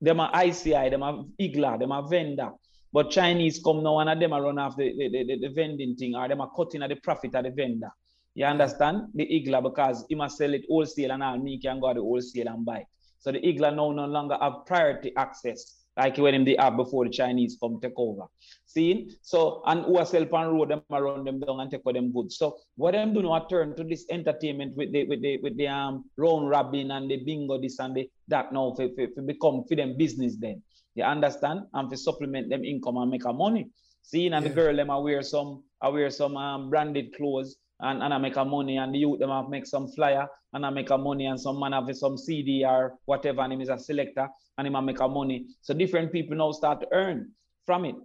them 0.00 0.20
are 0.20 0.30
ICI, 0.44 0.88
them 0.90 1.02
are 1.02 1.24
IGLA, 1.40 1.78
them 1.78 1.92
are 1.92 2.08
vendor. 2.08 2.50
But 2.92 3.10
Chinese 3.10 3.60
come 3.64 3.82
now 3.82 3.98
and 4.00 4.20
them 4.20 4.32
are 4.32 4.42
run 4.42 4.58
off 4.58 4.76
the, 4.76 4.92
the, 4.96 5.08
the, 5.08 5.38
the 5.40 5.48
vending 5.54 5.96
thing 5.96 6.14
or 6.14 6.28
them 6.28 6.40
are 6.40 6.50
cutting 6.54 6.82
at 6.82 6.90
the 6.90 6.96
profit 6.96 7.34
of 7.34 7.44
the 7.44 7.50
vendor. 7.50 7.90
You 8.34 8.46
understand? 8.46 9.08
The 9.14 9.26
IGLA 9.26 9.62
because 9.62 10.04
he 10.08 10.14
must 10.14 10.38
sell 10.38 10.52
it 10.54 10.64
wholesale 10.68 11.12
and 11.12 11.22
all 11.22 11.38
me 11.38 11.58
can 11.58 11.80
go 11.80 11.88
to 11.88 11.94
the 11.94 12.00
wholesale 12.00 12.48
and 12.48 12.64
buy. 12.64 12.84
So 13.18 13.32
the 13.32 13.40
IGLA 13.40 13.74
now 13.74 13.92
no 13.92 14.06
longer 14.06 14.36
have 14.40 14.66
priority 14.66 15.12
access 15.16 15.82
like 15.96 16.16
when 16.16 16.44
they 16.44 16.56
have 16.58 16.76
before 16.76 17.04
the 17.04 17.10
Chinese 17.10 17.56
come 17.60 17.78
take 17.80 17.92
over. 17.96 18.24
See? 18.64 19.14
So, 19.20 19.62
and 19.66 19.84
who 19.84 19.98
are 19.98 20.06
sell 20.06 20.26
on 20.34 20.54
road, 20.54 20.70
them 20.70 20.82
around 20.90 21.26
them 21.26 21.40
down 21.40 21.60
and 21.60 21.70
take 21.70 21.82
for 21.82 21.92
them 21.92 22.12
goods. 22.12 22.38
So 22.38 22.56
what 22.76 22.92
them 22.92 23.12
do 23.12 23.22
now 23.22 23.46
turn 23.50 23.76
to 23.76 23.84
this 23.84 24.06
entertainment 24.10 24.74
with 24.76 24.92
the 24.92 25.04
with 25.04 25.20
the 25.20 25.38
with 25.38 25.56
the 25.56 25.68
um 25.68 26.04
round 26.16 26.48
robin 26.48 26.90
and 26.90 27.10
the 27.10 27.22
bingo, 27.22 27.60
this 27.60 27.78
and 27.78 27.94
the 27.94 28.10
that 28.28 28.52
now 28.52 28.72
for, 28.74 28.88
for, 28.94 29.06
for 29.14 29.22
become 29.22 29.64
for 29.68 29.76
them 29.76 29.96
business 29.98 30.36
then. 30.36 30.62
You 30.94 31.04
understand? 31.04 31.60
And 31.72 31.90
to 31.90 31.96
supplement 31.96 32.50
them 32.50 32.64
income 32.64 32.96
and 32.98 33.10
make 33.10 33.24
a 33.24 33.32
money. 33.32 33.70
Seeing 34.02 34.32
and 34.34 34.44
yeah. 34.44 34.48
the 34.48 34.54
girl 34.54 34.76
them 34.76 34.90
I 34.90 34.98
wear 34.98 35.22
some 35.22 35.62
I 35.80 35.88
wear 35.88 36.10
some 36.10 36.36
um, 36.36 36.70
branded 36.70 37.14
clothes 37.16 37.56
and, 37.80 38.02
and 38.02 38.12
I 38.12 38.18
make 38.18 38.36
a 38.36 38.44
money 38.44 38.76
and 38.76 38.94
the 38.94 38.98
youth 38.98 39.20
them 39.20 39.30
have 39.30 39.48
make 39.48 39.66
some 39.66 39.88
flyer 39.88 40.26
and 40.52 40.66
I 40.66 40.70
make 40.70 40.90
a 40.90 40.98
money 40.98 41.26
and 41.26 41.40
some 41.40 41.58
man 41.58 41.72
have 41.72 41.96
some 41.96 42.16
CD 42.16 42.64
or 42.64 42.94
whatever 43.06 43.42
and 43.42 43.52
him 43.52 43.60
is 43.60 43.68
a 43.68 43.78
selector 43.78 44.28
and 44.58 44.66
him 44.66 44.84
make 44.84 45.00
a 45.00 45.08
money. 45.08 45.46
So 45.60 45.74
different 45.74 46.12
people 46.12 46.36
now 46.36 46.52
start 46.52 46.80
to 46.80 46.88
earn 46.92 47.30
from 47.64 47.84
it. 47.84 47.96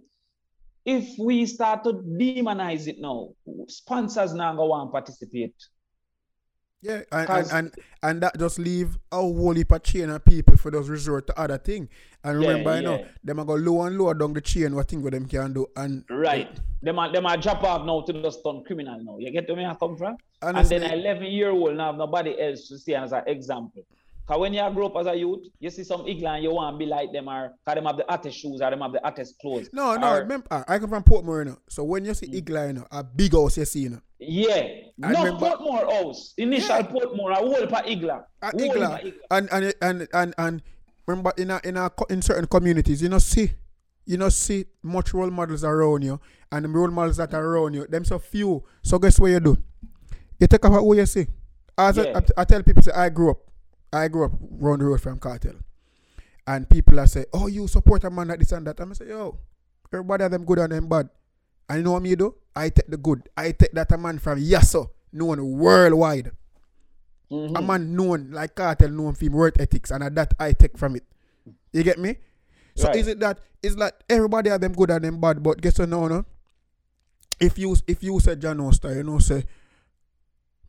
If 0.84 1.18
we 1.18 1.44
start 1.46 1.84
to 1.84 1.92
demonize 1.92 2.86
it 2.86 2.96
now, 2.98 3.30
sponsors 3.66 4.32
now 4.32 4.54
go 4.54 4.72
and 4.80 4.90
participate. 4.90 5.54
Yeah, 6.80 7.02
and, 7.10 7.28
and, 7.28 7.52
and, 7.52 7.74
and 8.04 8.22
that 8.22 8.38
just 8.38 8.58
leave 8.58 8.98
a 9.10 9.16
whole 9.16 9.52
heap 9.52 9.72
of 9.72 9.82
chain 9.82 10.10
of 10.10 10.24
people 10.24 10.56
for 10.56 10.70
those 10.70 10.88
resort 10.88 11.26
to 11.26 11.40
other 11.40 11.58
thing. 11.58 11.88
And 12.22 12.38
remember, 12.38 12.70
yeah, 12.70 12.76
you 12.76 12.82
know, 12.82 13.06
them 13.24 13.40
are 13.40 13.44
go 13.44 13.54
low 13.54 13.82
and 13.82 13.98
lower 13.98 14.14
down 14.14 14.32
the 14.32 14.40
chain 14.40 14.74
what 14.74 14.88
thing 14.88 15.02
what 15.02 15.12
them 15.12 15.26
can 15.26 15.52
do. 15.52 15.66
And 15.76 16.04
right. 16.08 16.50
Them 16.82 16.98
are 17.00 17.12
them 17.12 17.26
are 17.26 17.36
drop 17.36 17.64
off 17.64 17.84
now 17.84 18.02
to 18.02 18.12
the 18.12 18.30
stun 18.30 18.62
criminal 18.64 19.02
now. 19.02 19.18
You 19.18 19.32
get 19.32 19.48
to 19.48 19.56
me 19.56 19.64
I 19.64 19.74
come 19.74 19.96
from? 19.96 20.16
Honestly, 20.40 20.76
and 20.76 20.84
then 20.84 20.92
an 20.92 21.00
11 21.00 21.24
year 21.26 21.50
old 21.50 21.76
now 21.76 21.90
nobody 21.90 22.40
else 22.40 22.68
to 22.68 22.78
see 22.78 22.94
as 22.94 23.12
an 23.12 23.24
example. 23.26 23.84
Because 24.28 24.40
when 24.42 24.52
you 24.52 24.70
grow 24.74 24.88
up 24.88 24.96
as 24.96 25.06
a 25.06 25.16
youth, 25.16 25.46
you 25.58 25.70
see 25.70 25.84
some 25.84 26.06
England, 26.06 26.36
and 26.36 26.44
you 26.44 26.52
want 26.52 26.74
to 26.74 26.78
be 26.78 26.84
like 26.84 27.10
them, 27.12 27.28
or 27.30 27.54
because 27.64 27.74
them 27.76 27.86
have 27.86 27.96
the 27.96 28.04
hottest 28.06 28.38
shoes, 28.38 28.60
or 28.60 28.68
them 28.68 28.82
have 28.82 28.92
the 28.92 29.00
hottest 29.02 29.38
clothes. 29.38 29.70
No, 29.72 29.96
no, 29.96 30.12
or, 30.12 30.18
remember, 30.18 30.46
I 30.68 30.78
come 30.78 30.90
from 30.90 31.02
Portmore, 31.02 31.46
you 31.46 31.52
know. 31.52 31.58
So 31.70 31.82
when 31.82 32.04
you 32.04 32.12
see 32.12 32.26
mm. 32.26 32.34
England, 32.34 32.68
you 32.68 32.80
know, 32.80 32.86
a 32.90 33.02
big 33.02 33.32
house 33.32 33.56
you 33.56 33.64
see, 33.64 33.80
you 33.80 33.88
know. 33.88 34.00
Yeah, 34.18 34.68
I 35.02 35.12
not 35.12 35.24
remember, 35.24 35.46
Portmore 35.46 35.90
house. 35.90 36.34
Initial 36.36 36.76
yeah. 36.76 36.82
Portmore, 36.82 37.32
a 37.32 37.36
whole 37.36 37.66
pa 37.68 37.82
Igla. 37.82 38.24
A 38.42 38.50
Igla. 38.50 39.14
And, 39.30 39.48
and, 39.50 39.74
and, 39.80 40.08
and, 40.12 40.34
and, 40.36 40.62
remember, 41.06 41.32
in 41.38 41.50
a, 41.50 41.60
in 41.64 41.78
a, 41.78 41.90
in 42.10 42.20
certain 42.20 42.46
communities, 42.48 43.00
you 43.00 43.08
know, 43.08 43.18
see, 43.18 43.52
you 44.04 44.18
know, 44.18 44.28
see 44.28 44.66
much 44.82 45.14
role 45.14 45.30
models 45.30 45.64
around 45.64 46.02
you, 46.02 46.20
and 46.52 46.66
the 46.66 46.68
role 46.68 46.90
models 46.90 47.16
that 47.16 47.32
are 47.32 47.42
around 47.42 47.72
you, 47.72 47.86
them 47.86 48.04
so 48.04 48.18
few. 48.18 48.62
So 48.82 48.98
guess 48.98 49.18
what 49.18 49.30
you 49.30 49.40
do? 49.40 49.56
You 50.38 50.46
take 50.48 50.62
off 50.66 50.82
what 50.82 50.98
you 50.98 51.06
see. 51.06 51.28
As 51.78 51.96
yeah. 51.96 52.12
I, 52.14 52.18
I, 52.18 52.22
I 52.42 52.44
tell 52.44 52.62
people, 52.62 52.82
say, 52.82 52.92
I 52.92 53.08
grew 53.08 53.30
up 53.30 53.47
I 53.92 54.08
grew 54.08 54.24
up 54.24 54.32
round 54.40 54.80
the 54.80 54.86
road 54.86 55.00
from 55.00 55.18
Kartel. 55.18 55.56
And 56.46 56.68
people 56.68 56.98
are 56.98 57.06
say, 57.06 57.26
oh, 57.32 57.46
you 57.46 57.68
support 57.68 58.04
a 58.04 58.10
man 58.10 58.28
like 58.28 58.38
this 58.38 58.52
and 58.52 58.66
that. 58.66 58.80
I'm 58.80 58.94
say, 58.94 59.08
yo, 59.08 59.38
everybody 59.92 60.22
have 60.22 60.32
them 60.32 60.44
good 60.44 60.58
and 60.58 60.72
them 60.72 60.88
bad. 60.88 61.08
And 61.68 61.78
you 61.78 61.84
know 61.84 61.92
what 61.92 62.02
me 62.02 62.14
do? 62.16 62.34
I 62.56 62.70
take 62.70 62.86
the 62.86 62.96
good. 62.96 63.28
I 63.36 63.52
take 63.52 63.72
that 63.72 63.92
a 63.92 63.98
man 63.98 64.18
from 64.18 64.40
Yasso, 64.40 64.90
known 65.12 65.58
worldwide. 65.58 66.32
Mm-hmm. 67.30 67.56
A 67.56 67.62
man 67.62 67.94
known 67.94 68.30
like 68.30 68.54
Kartel, 68.54 68.90
known 68.90 69.14
for 69.14 69.28
work 69.30 69.56
ethics, 69.60 69.90
and 69.90 70.16
that 70.16 70.32
I 70.38 70.52
take 70.52 70.78
from 70.78 70.96
it. 70.96 71.04
You 71.72 71.82
get 71.82 71.98
me? 71.98 72.16
So 72.74 72.88
right. 72.88 72.96
is 72.96 73.08
it 73.08 73.20
that 73.20 73.40
is 73.62 73.76
that 73.76 74.02
everybody 74.08 74.50
have 74.50 74.60
them 74.60 74.72
good 74.72 74.90
and 74.90 75.04
them 75.04 75.20
bad, 75.20 75.42
but 75.42 75.60
guess 75.60 75.78
what 75.78 75.88
no 75.88 76.08
no? 76.08 76.24
If 77.40 77.58
you 77.58 77.76
if 77.86 78.02
you 78.02 78.18
say 78.20 78.36
John 78.36 78.60
Oster, 78.60 78.94
you 78.94 79.02
know 79.02 79.18
say 79.18 79.44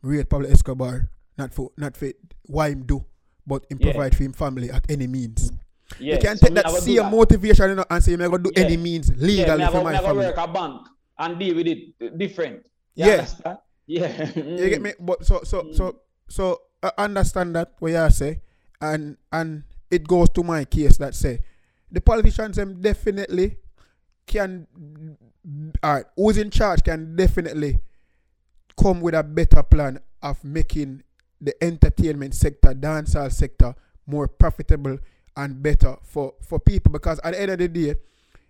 rate 0.02 0.28
Pablo 0.28 0.48
Escobar, 0.48 1.08
not 1.38 1.54
for 1.54 1.70
not 1.76 1.96
for 1.96 2.10
why 2.46 2.70
him 2.70 2.82
do, 2.82 3.04
but 3.50 3.66
him 3.68 3.78
yeah. 3.80 3.90
provide 3.90 4.16
for 4.16 4.22
him 4.22 4.32
family 4.32 4.70
at 4.70 4.88
any 4.88 5.08
means. 5.08 5.50
You 5.98 6.18
can 6.18 6.36
so 6.36 6.46
take 6.46 6.54
that 6.54 6.70
same 6.70 7.10
motivation 7.10 7.70
you 7.70 7.74
know, 7.74 7.84
and 7.90 8.02
say, 8.02 8.12
I'm 8.12 8.20
going 8.20 8.44
to 8.44 8.50
do 8.50 8.52
yeah. 8.54 8.64
any 8.64 8.76
means 8.76 9.10
legally 9.16 9.58
yeah, 9.58 9.70
for 9.70 9.82
my 9.82 9.98
family. 9.98 10.26
work 10.26 10.36
a 10.38 10.46
bank 10.46 10.86
and 11.18 11.38
deal 11.38 11.56
with 11.56 11.66
it 11.66 12.16
different. 12.16 12.64
You 12.94 13.06
yeah. 13.06 13.12
Understand? 13.12 13.58
Yeah. 13.86 14.30
you 14.36 14.68
get 14.70 14.82
me? 14.82 14.92
But 15.00 15.26
so, 15.26 15.40
so, 15.42 15.62
mm. 15.62 15.74
so, 15.74 16.00
so, 16.28 16.60
I 16.80 16.92
understand 16.96 17.56
that 17.56 17.72
what 17.80 17.90
you 17.90 18.10
say, 18.10 18.40
and 18.80 19.16
and 19.32 19.64
it 19.90 20.06
goes 20.06 20.30
to 20.30 20.44
my 20.44 20.64
case 20.64 20.96
that 20.98 21.16
say, 21.16 21.40
the 21.90 22.00
politicians 22.00 22.56
them 22.56 22.80
definitely 22.80 23.56
can, 24.26 24.68
alright, 25.84 26.06
who's 26.16 26.38
in 26.38 26.50
charge 26.50 26.84
can 26.84 27.16
definitely 27.16 27.80
come 28.80 29.00
with 29.00 29.14
a 29.14 29.24
better 29.24 29.62
plan 29.64 29.98
of 30.22 30.42
making 30.44 31.02
the 31.40 31.54
entertainment 31.62 32.34
sector, 32.34 32.74
dancehall 32.74 33.32
sector, 33.32 33.74
more 34.06 34.28
profitable 34.28 34.98
and 35.36 35.62
better 35.62 35.96
for, 36.02 36.34
for 36.42 36.58
people 36.58 36.92
because 36.92 37.18
at 37.24 37.32
the 37.32 37.40
end 37.40 37.50
of 37.52 37.58
the 37.58 37.68
day, 37.68 37.94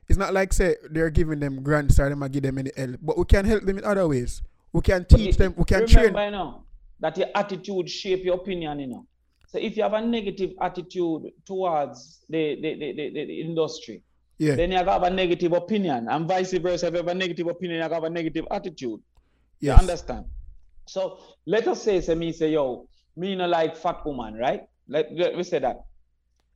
it's 0.08 0.18
not 0.18 0.34
like 0.34 0.52
say 0.52 0.74
they're 0.90 1.10
giving 1.10 1.38
them 1.38 1.62
grants 1.62 2.00
or 2.00 2.08
them 2.08 2.26
give 2.28 2.42
them 2.42 2.58
any 2.58 2.70
help, 2.76 2.96
but 3.00 3.16
we 3.16 3.24
can 3.24 3.44
help 3.44 3.62
them 3.62 3.78
in 3.78 3.84
other 3.84 4.08
ways. 4.08 4.42
We 4.72 4.80
can 4.80 5.04
teach 5.04 5.36
them, 5.36 5.54
we 5.56 5.64
can 5.64 5.86
train. 5.86 6.06
Remember, 6.06 6.24
you 6.24 6.30
know, 6.32 6.64
that 6.98 7.16
your 7.16 7.28
attitude 7.34 7.88
shape 7.88 8.24
your 8.24 8.34
opinion, 8.36 8.80
you 8.80 8.86
know. 8.88 9.06
So 9.46 9.58
if 9.58 9.76
you 9.76 9.82
have 9.82 9.94
a 9.94 10.00
negative 10.00 10.52
attitude 10.60 11.32
towards 11.44 12.20
the, 12.28 12.56
the, 12.60 12.74
the, 12.74 12.92
the, 12.92 13.24
the 13.24 13.40
industry, 13.40 14.02
yeah. 14.38 14.54
then 14.54 14.72
you 14.72 14.78
have 14.78 15.02
a 15.02 15.10
negative 15.10 15.52
opinion, 15.52 16.08
and 16.08 16.26
vice 16.26 16.52
versa. 16.52 16.86
If 16.86 16.92
you 16.92 16.98
have 16.98 17.08
a 17.08 17.14
negative 17.14 17.46
opinion, 17.48 17.78
you 17.78 17.94
have 17.94 18.04
a 18.04 18.10
negative 18.10 18.46
attitude. 18.50 19.00
Yes. 19.60 19.76
You 19.76 19.80
understand? 19.80 20.26
So 20.90 21.18
let 21.46 21.68
us 21.68 21.82
say, 21.82 22.00
say 22.00 22.14
me 22.16 22.32
say, 22.32 22.50
yo, 22.50 22.88
me 23.16 23.36
no 23.36 23.46
like 23.46 23.76
fat 23.76 24.04
woman, 24.04 24.34
right? 24.34 24.62
Let, 24.88 25.06
let 25.14 25.36
me 25.36 25.44
say 25.44 25.60
that. 25.60 25.76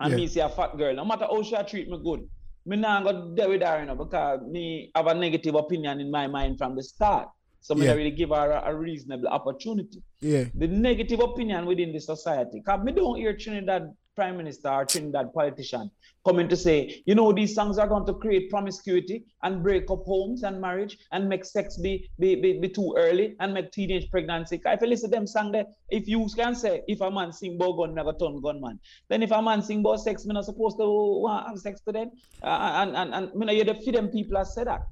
And 0.01 0.11
yeah. 0.11 0.17
me 0.17 0.27
say 0.27 0.41
a 0.41 0.49
fat 0.49 0.77
girl. 0.77 0.95
No 0.95 1.05
matter 1.05 1.27
how 1.31 1.43
she 1.43 1.57
treat 1.69 1.89
me 1.89 2.01
good, 2.03 2.29
me 2.67 2.77
not 2.77 3.05
go 3.05 3.33
there 3.35 3.49
with 3.49 3.63
her, 3.63 3.81
you 3.81 3.87
know, 3.87 3.95
because 3.95 4.41
me 4.43 4.91
have 4.97 5.07
a 5.07 5.15
negative 5.15 5.55
opinion 5.55 6.01
in 6.01 6.11
my 6.11 6.27
mind 6.27 6.59
from 6.59 6.75
the 6.75 6.83
start. 6.83 7.29
So 7.61 7.75
me 7.75 7.87
yeah. 7.87 7.93
really 7.93 8.11
give 8.11 8.31
her 8.31 8.51
a, 8.51 8.71
a, 8.71 8.75
reasonable 8.75 9.29
opportunity. 9.29 10.03
Yeah. 10.21 10.45
The 10.55 10.67
negative 10.67 11.21
opinion 11.21 11.65
within 11.65 11.93
the 11.93 12.01
society. 12.01 12.61
Cause 12.61 12.85
me 12.85 12.93
don't 12.93 13.17
hear 13.17 13.35
Trinidad 13.37 13.95
prime 14.15 14.37
minister 14.37 14.69
or 14.69 14.85
Trinidad 14.85 15.33
politician 15.33 15.91
coming 16.27 16.49
to 16.49 16.57
say, 16.57 17.03
you 17.07 17.15
know, 17.15 17.33
these 17.33 17.55
songs 17.55 17.79
are 17.79 17.87
going 17.87 18.07
to 18.07 18.15
create 18.15 18.51
promiscuity 18.51 19.25
and 19.43 19.63
break 19.63 19.91
up 19.91 20.05
homes 20.05 20.43
and 20.43 20.61
marriage 20.61 20.99
and 21.13 21.29
make 21.29 21.45
sex 21.45 21.77
be 21.77 22.09
be, 22.19 22.35
be, 22.37 22.59
be 22.59 22.69
too 22.69 22.95
early 22.97 23.37
and 23.41 23.53
make 23.53 23.71
teenage 23.73 24.11
pregnancy. 24.11 24.61
If 24.65 24.81
you 24.81 24.87
listen 24.87 25.11
to 25.11 25.17
them 25.17 25.27
song 25.27 25.53
there, 25.53 25.67
if 25.91 26.09
you 26.09 26.27
can 26.35 26.55
say, 26.55 26.83
if 26.89 27.01
a 27.01 27.11
man 27.11 27.33
sing 27.33 27.57
about 27.57 27.77
gun, 27.77 27.95
never 27.95 28.13
turn 28.13 28.41
gunman, 28.41 28.81
then 29.09 29.23
if 29.23 29.31
a 29.31 29.43
man 29.43 29.63
sing 29.63 29.81
about 29.81 30.01
sex, 30.01 30.25
me 30.25 30.35
not 30.35 30.45
supposed 30.45 30.79
to 30.79 31.27
have 31.47 31.59
sex 31.59 31.81
to 31.83 31.93
them. 31.93 32.11
Uh, 32.43 32.47
and, 32.47 32.97
and, 32.97 33.15
and, 33.15 33.31
and 33.33 33.41
you 33.41 33.47
know, 33.47 33.53
you 33.53 33.93
them 33.93 34.09
people 34.09 34.37
have 34.37 34.47
said 34.47 34.67
that. 34.67 34.83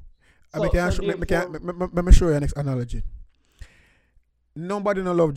So, 0.55 0.69
so 0.69 1.03
let, 1.03 1.19
me, 1.19 1.27
can, 1.27 1.51
let, 1.51 1.63
me, 1.63 1.87
let 1.93 2.05
me 2.05 2.13
show 2.13 2.29
you 2.29 2.35
an 2.35 2.47
analogy. 2.57 3.03
Nobody 4.55 5.03
no 5.03 5.13
love 5.13 5.35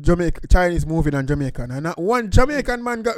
Jamaica 0.00 0.46
Chinese 0.48 0.86
movie 0.86 1.10
than 1.10 1.26
Jamaican. 1.26 1.70
And 1.70 1.82
not 1.84 1.98
one 2.00 2.30
Jamaican 2.30 2.82
man 2.82 3.02
got 3.02 3.16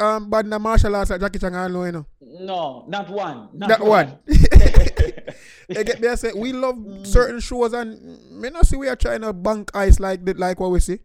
um 0.00 0.28
bad 0.30 0.44
in 0.46 0.50
the 0.50 0.58
martial 0.58 0.94
arts 0.96 1.10
like 1.10 1.20
Jackie 1.20 1.38
Chan 1.38 1.54
all, 1.54 1.86
you 1.86 1.92
know. 1.92 2.06
No, 2.20 2.84
not 2.88 3.08
one. 3.10 3.48
Not 3.54 3.68
that 3.68 3.80
one. 3.84 4.18
you 4.26 5.84
get 5.84 6.00
me? 6.00 6.08
I 6.08 6.14
say 6.16 6.32
we 6.34 6.52
love 6.52 6.76
Mm. 6.76 7.06
certain 7.06 7.40
shows 7.40 7.72
and 7.72 8.18
me 8.40 8.50
not 8.50 8.66
see 8.66 8.76
we 8.76 8.88
are 8.88 8.96
trying 8.96 9.20
to 9.22 9.32
bank 9.32 9.70
ice 9.74 10.00
like 10.00 10.20
like 10.38 10.58
what 10.60 10.70
we 10.70 10.80
see. 10.80 10.98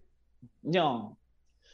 no. 0.64 1.18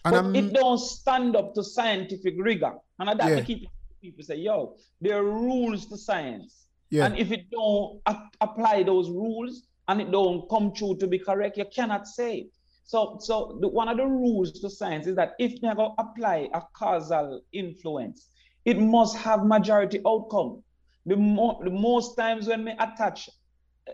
And 0.04 0.14
but 0.16 0.26
I'm 0.26 0.36
it 0.36 0.52
don't 0.54 0.80
stand 0.80 1.36
up 1.36 1.54
to 1.54 1.64
scientific 1.64 2.34
rigor. 2.40 2.74
And 2.98 3.08
that 3.20 3.30
Yeah. 3.30 3.36
yeah. 3.36 3.42
keep 3.44 3.70
people 4.02 4.24
say, 4.24 4.38
yo, 4.38 4.76
there 5.00 5.18
are 5.18 5.24
rules 5.24 5.86
to 5.88 5.98
science. 5.98 6.66
yeah. 6.90 7.06
And 7.06 7.16
if 7.20 7.32
it 7.32 7.52
don't 7.52 8.02
ap- 8.08 8.36
apply 8.42 8.82
those 8.84 9.10
rules 9.12 9.68
and 9.92 10.02
it 10.02 10.10
don't 10.12 10.50
come 10.50 10.74
true 10.74 10.96
to 10.98 11.06
be 11.06 11.20
correct, 11.20 11.58
you 11.58 11.66
cannot 11.66 12.08
say. 12.08 12.38
it. 12.38 12.48
So, 12.86 13.18
so 13.20 13.58
the, 13.62 13.68
one 13.68 13.90
of 13.90 13.98
the 13.98 14.06
rules 14.06 14.52
to 14.62 14.70
science 14.70 15.06
is 15.06 15.16
that 15.18 15.34
if 15.38 15.52
you 15.62 15.76
go 15.76 15.94
apply 15.98 16.50
a 16.54 16.62
causal 16.74 17.42
influence, 17.52 18.30
it 18.66 18.80
must 18.80 19.18
have 19.18 19.46
majority 19.46 20.00
outcome. 20.08 20.64
The, 21.06 21.18
mo- 21.18 21.60
the 21.64 21.70
most 21.70 22.16
times 22.16 22.48
when 22.48 22.64
we 22.66 22.72
attach 22.72 23.30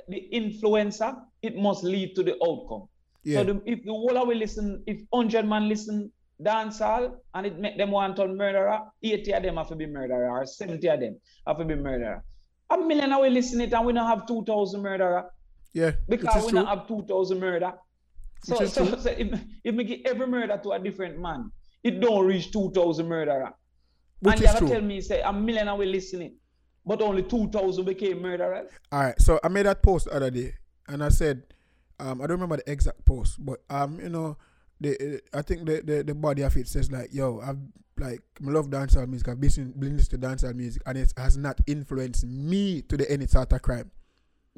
the 0.08 0.28
influencer, 0.32 1.16
it 1.42 1.56
must 1.58 1.84
lead 1.84 2.16
to 2.16 2.24
the 2.24 2.36
outcome. 2.48 2.88
yeah. 3.24 3.40
So 3.40 3.44
the, 3.46 3.62
if 3.66 3.84
the 3.84 3.92
whole 3.92 4.28
we 4.28 4.36
listen, 4.36 4.84
if 4.86 5.02
100 5.10 5.48
man 5.48 5.68
listen 5.68 6.12
dancehall 6.44 7.16
and 7.34 7.48
it 7.48 7.58
make 7.58 7.78
them 7.78 7.92
want 7.92 8.16
to 8.18 8.28
murderer, 8.28 8.82
80 9.02 9.34
of 9.34 9.44
them 9.44 9.58
have 9.58 9.70
to 9.70 9.76
be 9.76 9.88
murderer 9.88 10.30
or 10.30 10.46
70 10.46 10.88
of 10.88 11.00
them 11.00 11.20
have 11.48 11.58
to 11.58 11.66
be 11.66 11.76
murderer. 11.76 12.24
A 12.70 12.78
million 12.78 13.14
of 13.14 13.22
we 13.22 13.30
listen 13.30 13.62
it 13.62 13.74
and 13.74 13.86
we 13.86 13.94
don't 13.94 14.06
have 14.08 14.28
2,000 14.28 14.82
murderer 14.82 15.26
yeah. 15.74 15.92
Because 16.08 16.46
we 16.46 16.52
don't 16.52 16.66
have 16.66 16.88
2,000 16.88 17.40
murder. 17.40 17.74
So, 18.44 18.66
so, 18.66 18.86
true. 18.86 19.00
so 19.00 19.10
if, 19.10 19.40
if 19.64 19.76
we 19.76 19.84
give 19.84 20.00
every 20.06 20.28
murder 20.28 20.60
to 20.62 20.72
a 20.72 20.80
different 20.80 21.20
man, 21.20 21.52
it 21.84 22.00
don't 22.00 22.26
reach 22.26 22.52
2,000 22.52 23.08
murderer. 23.08 23.54
Which 24.20 24.34
and 24.34 24.42
you 24.42 24.48
have 24.48 24.60
to 24.60 24.68
tell 24.68 24.82
me, 24.82 25.02
say, 25.02 25.22
a 25.22 25.32
million 25.32 25.68
of 25.68 25.78
we 25.78 25.86
listening, 25.86 26.36
but 26.86 27.02
only 27.02 27.24
2,000 27.24 27.86
became 27.86 28.22
murderers. 28.22 28.70
All 28.92 29.02
right, 29.02 29.22
so 29.22 29.40
I 29.44 29.48
made 29.48 29.66
that 29.66 29.84
post 29.84 30.06
the 30.06 30.14
other 30.14 30.32
day, 30.32 30.54
and 30.88 31.04
I 31.04 31.10
said, 31.10 31.44
um, 32.00 32.22
I 32.22 32.28
don't 32.28 32.40
remember 32.40 32.58
the 32.58 32.72
exact 32.72 33.06
post, 33.06 33.44
but 33.44 33.62
um, 33.70 34.00
you 34.00 34.10
know, 34.10 34.38
the 34.80 35.22
I 35.34 35.42
think 35.42 35.66
the 35.66 35.82
the, 35.82 36.04
the 36.04 36.16
body 36.16 36.44
of 36.44 36.56
it 36.56 36.68
says 36.68 36.92
like, 36.92 37.14
yo, 37.14 37.40
I've 37.42 37.58
like 37.98 38.22
I 38.46 38.52
love 38.52 38.70
dancehall 38.70 39.08
music, 39.08 39.30
I've 39.30 39.40
been 39.40 39.74
been 39.78 39.98
listening 39.98 40.22
to 40.22 40.28
dancehall 40.28 40.56
music, 40.56 40.84
and 40.86 40.98
it 40.98 41.12
has 41.18 41.38
not 41.38 41.60
influenced 41.66 42.26
me 42.26 42.82
to 42.84 42.98
the 42.98 43.10
any 43.10 43.28
sort 43.28 43.52
of 43.52 43.62
crime. 43.62 43.92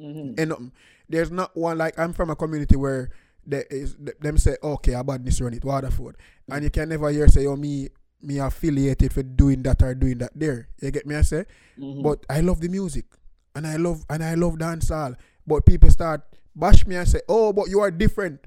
Mhm. 0.00 0.34
And 0.40 0.52
um, 0.52 0.72
there's 1.08 1.30
not 1.30 1.56
one 1.56 1.76
like 1.78 1.98
I'm 1.98 2.12
from 2.12 2.30
a 2.30 2.36
community 2.36 2.76
where 2.76 3.10
there 3.46 3.64
is 3.70 3.96
them 4.20 4.38
say, 4.38 4.56
okay, 4.62 4.94
I 4.94 5.02
badness 5.02 5.40
run 5.40 5.54
it, 5.54 5.64
Waterford, 5.64 6.16
and 6.48 6.64
you 6.64 6.70
can 6.70 6.88
never 6.88 7.10
hear 7.10 7.28
say, 7.28 7.46
oh 7.46 7.56
me 7.56 7.88
me 8.22 8.38
affiliated 8.38 9.12
for 9.12 9.22
doing 9.22 9.62
that 9.62 9.82
or 9.82 9.94
doing 9.94 10.18
that 10.18 10.32
there. 10.34 10.68
You 10.82 10.90
get 10.90 11.06
me? 11.06 11.16
I 11.16 11.22
say. 11.22 11.44
Mhm. 11.78 12.02
But 12.02 12.24
I 12.28 12.40
love 12.40 12.60
the 12.60 12.68
music, 12.68 13.06
and 13.54 13.66
I 13.66 13.76
love 13.76 14.04
and 14.10 14.22
I 14.22 14.34
love 14.34 14.54
dancehall. 14.56 15.16
But 15.46 15.64
people 15.66 15.90
start 15.90 16.22
bash 16.54 16.86
me 16.86 16.96
and 16.96 17.08
say, 17.08 17.20
"Oh, 17.28 17.52
but 17.52 17.68
you 17.70 17.80
are 17.80 17.90
different." 17.90 18.46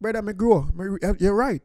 Brother, 0.00 0.20
me 0.22 0.32
grow. 0.34 0.68
Me 0.74 0.84
re- 0.84 0.98
You're 1.18 1.34
right. 1.34 1.64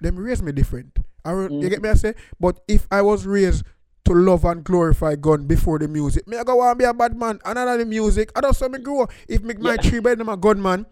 Them 0.00 0.16
raise 0.16 0.42
me 0.42 0.52
different. 0.52 0.98
I, 1.24 1.32
You 1.48 1.68
get 1.70 1.80
me? 1.82 1.88
I 1.88 1.94
say. 1.94 2.14
But 2.38 2.60
if 2.68 2.86
I 2.90 3.00
was 3.00 3.24
raised 3.26 3.64
to 4.12 4.18
love 4.20 4.44
and 4.44 4.62
glorify 4.64 5.14
God 5.16 5.46
before 5.48 5.78
the 5.78 5.88
music, 5.88 6.26
me 6.28 6.36
I 6.36 6.44
go 6.44 6.56
want 6.56 6.78
be 6.78 6.84
a 6.84 6.94
bad 6.94 7.16
man. 7.16 7.40
Another 7.44 7.78
the 7.78 7.84
music, 7.86 8.30
I 8.36 8.40
don't 8.40 8.54
say 8.54 8.68
me 8.68 8.78
grow. 8.78 9.06
If 9.28 9.42
me, 9.42 9.54
my 9.54 9.72
Yeah. 9.74 9.82
three 9.82 10.00
brother 10.00 10.16
them 10.16 10.28
a 10.28 10.36
gunman, 10.36 10.86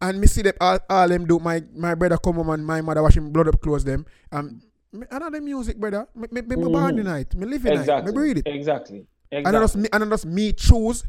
and 0.00 0.20
me 0.20 0.26
see 0.26 0.42
them 0.42 0.54
all, 0.60 0.78
all 0.88 1.08
them 1.08 1.26
do. 1.26 1.38
My 1.38 1.62
my 1.74 1.94
brother 1.94 2.16
come 2.16 2.36
home 2.36 2.50
and 2.50 2.66
my 2.66 2.80
mother 2.80 3.02
washing 3.02 3.30
blood 3.32 3.48
up 3.48 3.60
clothes 3.60 3.84
them. 3.84 4.06
Um, 4.32 4.62
another 5.10 5.40
music, 5.40 5.76
brother. 5.78 6.06
Me, 6.14 6.26
me, 6.30 6.40
me, 6.42 6.56
me 6.56 6.64
born 6.64 6.96
the 6.96 7.02
night. 7.04 7.34
Me 7.34 7.46
live 7.46 7.64
in 7.66 7.74
night. 7.74 7.76
Me 7.76 7.80
Exactly. 7.82 8.12
breathe 8.12 8.38
it. 8.38 8.46
Exactly. 8.46 9.06
And 9.32 9.46
just 9.46 9.76
me, 9.76 9.88
and 9.92 10.10
just 10.10 10.26
me 10.26 10.52
choose. 10.52 11.04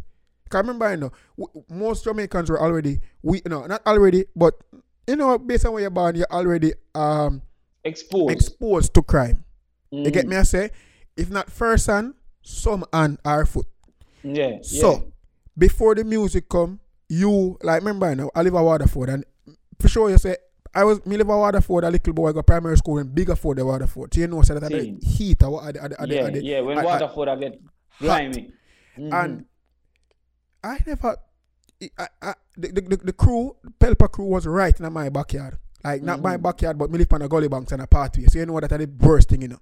Cause 0.50 0.62
remember, 0.64 0.92
you 0.92 0.98
know, 0.98 1.12
w- 1.40 1.64
most 1.70 2.04
Jamaicans 2.04 2.50
were 2.50 2.62
already 2.62 3.00
we, 3.24 3.42
no, 3.46 3.66
not 3.68 3.82
already, 3.88 4.26
but 4.36 4.54
you 5.08 5.16
know, 5.16 5.38
based 5.38 5.66
on 5.66 5.72
where 5.72 5.82
you're 5.82 5.90
born, 5.90 6.16
you're 6.16 6.28
already 6.30 6.74
um 6.94 7.42
Exposed. 7.86 8.32
exposed 8.32 8.94
to 8.94 9.02
crime. 9.02 9.46
You 9.92 10.12
get 10.12 10.26
Mhm. 10.26 10.30
me? 10.30 10.36
I 10.38 10.44
say, 10.44 10.70
if 11.18 11.30
not 11.30 11.50
first 11.52 11.88
hand, 11.88 12.14
some 12.42 12.86
hand 12.94 13.20
or 13.26 13.46
foot. 13.46 13.66
Yeah. 14.24 14.58
So 14.62 14.92
yeah. 14.94 15.00
before 15.58 15.96
the 15.96 16.04
music 16.04 16.48
come, 16.50 16.80
you 17.10 17.58
like 17.62 17.82
remember, 17.82 18.14
know, 18.16 18.32
I 18.36 18.42
live 18.42 18.56
at 18.56 18.62
Waterford, 18.62 19.10
and 19.10 19.26
for 19.80 19.88
sure 19.88 20.10
you 20.10 20.18
say. 20.18 20.38
I 20.74 20.86
was 20.86 21.06
me 21.06 21.18
live 21.18 21.30
at 21.30 21.36
Waterford, 21.36 21.84
a 21.84 21.90
little 21.92 22.14
boy 22.14 22.32
got 22.32 22.48
primary 22.48 22.78
school 22.78 22.98
in 23.00 23.08
bigger 23.14 23.36
for 23.36 23.54
the 23.54 23.66
Waterford. 23.66 24.14
So 24.14 24.22
you 24.22 24.28
know, 24.28 24.42
so 24.42 24.58
that 24.58 24.72
the 24.72 24.98
heat, 25.06 25.44
or 25.44 25.68
at 25.68 25.74
the, 25.74 25.84
at 25.84 25.92
at 26.00 26.08
yeah, 26.08 26.22
at 26.22 26.44
yeah. 26.44 26.62
When 26.62 26.78
I- 26.78 26.82
I- 26.82 26.86
Waterford 26.86 27.28
I 27.28 27.36
get 27.36 27.62
grimy. 28.00 28.54
Mhm. 28.98 29.14
and 29.14 29.46
I 30.64 30.78
never. 30.88 31.18
I, 31.98 32.08
I, 32.22 32.34
the, 32.56 32.68
the, 32.70 32.82
the, 32.82 32.98
the 32.98 33.12
crew, 33.14 33.56
Pelpa 33.80 34.10
crew 34.10 34.26
was 34.28 34.46
right 34.48 34.80
in 34.80 34.94
my 34.94 35.10
backyard. 35.10 35.58
Like, 35.84 36.04
not 36.04 36.22
my 36.22 36.38
Mhm. 36.38 36.44
backyard, 36.44 36.78
but 36.78 36.90
me 36.92 37.00
live 37.00 37.12
on 37.12 37.24
a 37.24 37.28
gully 37.28 37.50
banks 37.50 37.72
and 37.74 37.82
a 37.82 37.88
pathway. 37.88 38.28
So, 38.28 38.40
you 38.40 38.46
know 38.46 38.58
that 38.60 38.72
are 38.72 38.78
the 38.78 38.86
worst 38.86 39.30
thing, 39.30 39.42
you 39.42 39.48
know. 39.50 39.60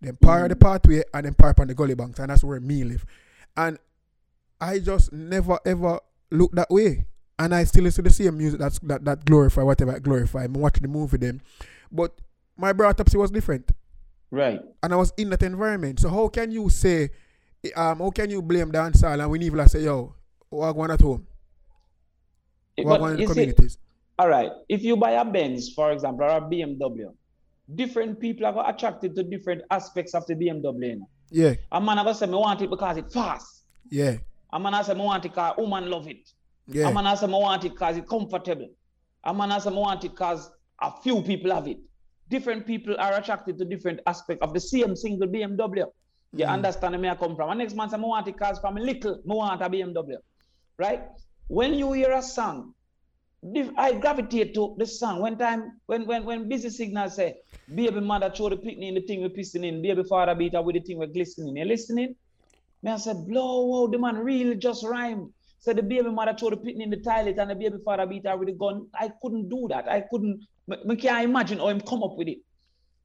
Then 0.00 0.16
par 0.16 0.48
the 0.48 0.54
Mhm. 0.54 0.60
pathway 0.60 1.02
and 1.14 1.26
then 1.26 1.34
park 1.34 1.58
on 1.60 1.68
the 1.68 1.74
gully 1.74 1.94
banks, 1.94 2.18
and 2.18 2.30
that's 2.30 2.44
where 2.44 2.60
me 2.60 2.84
live. 2.84 3.04
And 3.56 3.78
I 4.60 4.78
just 4.78 5.12
never 5.12 5.58
ever 5.64 6.00
look 6.30 6.52
that 6.52 6.70
way. 6.70 7.06
And 7.38 7.54
I 7.54 7.64
still 7.64 7.84
listen 7.84 8.04
to 8.04 8.10
the 8.10 8.14
same 8.14 8.38
music 8.38 8.58
that's, 8.58 8.78
that, 8.80 9.04
that 9.04 9.24
glorify 9.26 9.62
whatever 9.62 9.94
I 9.94 9.98
glorify. 9.98 10.44
I'm 10.44 10.54
watching 10.54 10.82
the 10.82 10.88
movie 10.88 11.18
them. 11.18 11.42
But 11.92 12.18
my 12.56 12.70
up 12.70 13.14
was 13.14 13.30
different 13.30 13.70
right. 14.30 14.60
and 14.82 14.92
I 14.92 14.96
was 14.96 15.12
in 15.18 15.28
that 15.30 15.42
environment. 15.42 16.00
So 16.00 16.08
how 16.08 16.28
can 16.28 16.50
you 16.50 16.70
say, 16.70 17.10
um, 17.74 17.98
how 17.98 18.10
can 18.10 18.30
you 18.30 18.40
blame 18.40 18.72
dancehall 18.72 19.20
and 19.20 19.30
we 19.30 19.38
need 19.38 19.52
to 19.52 19.68
say, 19.68 19.84
yo, 19.84 20.14
we're 20.50 20.72
going 20.72 20.90
at 20.90 21.00
home? 21.02 21.26
We're 22.78 22.98
going 22.98 23.14
in 23.14 23.20
the 23.20 23.26
communities? 23.26 23.78
all 24.18 24.28
right, 24.28 24.50
if 24.68 24.82
you 24.82 24.96
buy 24.96 25.10
a 25.12 25.24
Benz, 25.24 25.74
for 25.74 25.92
example, 25.92 26.24
or 26.24 26.38
a 26.38 26.40
BMW, 26.40 27.12
different 27.74 28.20
people 28.20 28.46
are 28.46 28.70
attracted 28.70 29.14
to 29.16 29.22
different 29.22 29.62
aspects 29.70 30.14
of 30.14 30.26
the 30.26 30.34
BMW. 30.34 30.88
You 30.90 30.96
know? 30.96 31.08
Yeah, 31.30 31.54
A 31.72 31.80
man 31.80 31.96
gonna 31.96 32.14
say, 32.14 32.26
me 32.26 32.34
want 32.36 32.62
it 32.62 32.70
because 32.70 32.96
it's 32.98 33.12
fast. 33.12 33.64
yeah, 33.90 34.16
A 34.52 34.60
man 34.60 34.82
say, 34.84 34.94
me 34.94 35.00
want 35.00 35.24
it 35.24 35.30
because 35.30 35.54
woman 35.58 35.90
love 35.90 36.06
it. 36.08 36.28
yeah, 36.68 36.88
A 36.88 36.92
man 36.94 37.16
say, 37.16 37.26
me 37.26 37.32
want 37.32 37.64
it 37.64 37.70
because 37.72 37.96
it's 37.96 38.08
comfortable. 38.08 38.68
A 39.24 39.34
man 39.34 39.60
say, 39.60 39.70
me 39.70 39.76
want 39.76 40.04
it 40.04 40.10
because 40.12 40.48
a 40.80 40.92
few 41.02 41.20
people 41.22 41.52
have 41.52 41.66
it. 41.66 41.78
Different 42.28 42.66
people 42.66 42.94
are 42.98 43.14
attracted 43.14 43.58
to 43.58 43.64
different 43.64 44.00
aspects 44.06 44.42
of 44.42 44.52
the 44.54 44.60
same 44.60 44.94
single 44.94 45.28
BMW. 45.28 45.84
You 46.32 46.44
Mm. 46.44 46.50
understand 46.50 47.00
where 47.00 47.10
I 47.12 47.14
come 47.16 47.34
from. 47.34 47.50
And 47.50 47.58
next 47.58 47.74
man 47.74 47.88
say, 47.90 47.96
me 47.96 48.04
want 48.04 48.28
it 48.28 48.34
because 48.34 48.58
from 48.60 48.76
a 48.76 48.80
little, 48.80 49.14
me 49.24 49.34
want 49.36 49.60
a 49.62 49.68
BMW. 49.68 50.16
Right? 50.78 51.02
When 51.48 51.74
you 51.74 51.92
hear 51.92 52.12
a 52.12 52.22
song, 52.22 52.74
I 53.78 53.92
gravitate 53.92 54.54
to 54.54 54.74
the 54.78 54.86
song. 54.86 55.20
When 55.20 55.38
time, 55.38 55.80
when 55.86 56.06
when 56.06 56.24
when 56.24 56.48
Busy 56.48 56.70
Signal 56.70 57.10
say, 57.10 57.36
baby 57.72 58.00
mother 58.00 58.30
throw 58.34 58.48
the 58.48 58.56
picnic 58.56 58.88
in 58.88 58.94
the 58.94 59.02
thing 59.02 59.22
we're 59.22 59.28
pissing 59.28 59.64
in, 59.66 59.82
baby 59.82 60.02
father 60.02 60.34
beat 60.34 60.54
her 60.54 60.62
with 60.62 60.74
the 60.74 60.80
thing 60.80 60.98
we're 60.98 61.06
glistening. 61.06 61.56
You 61.56 61.64
listening? 61.64 62.16
Me 62.82 62.90
I 62.90 62.96
said, 62.96 63.26
blow, 63.26 63.66
wow, 63.66 63.86
the 63.86 63.98
man 63.98 64.18
really 64.18 64.56
just 64.56 64.84
rhyme. 64.84 65.32
So 65.58 65.72
the 65.72 65.82
baby 65.82 66.10
mother 66.10 66.34
throw 66.38 66.50
the 66.50 66.56
picnic 66.56 66.84
in 66.84 66.90
the 66.90 66.96
toilet 66.98 67.38
and 67.38 67.50
the 67.50 67.54
baby 67.54 67.78
father 67.84 68.06
beat 68.06 68.26
her 68.26 68.36
with 68.36 68.48
a 68.48 68.52
gun. 68.52 68.86
I 68.94 69.10
couldn't 69.22 69.48
do 69.48 69.66
that. 69.68 69.88
I 69.90 70.02
couldn't, 70.10 70.44
me 70.66 70.96
can't 70.96 71.24
imagine 71.24 71.58
how 71.58 71.68
him 71.68 71.80
come 71.80 72.02
up 72.02 72.16
with 72.16 72.28
it. 72.28 72.38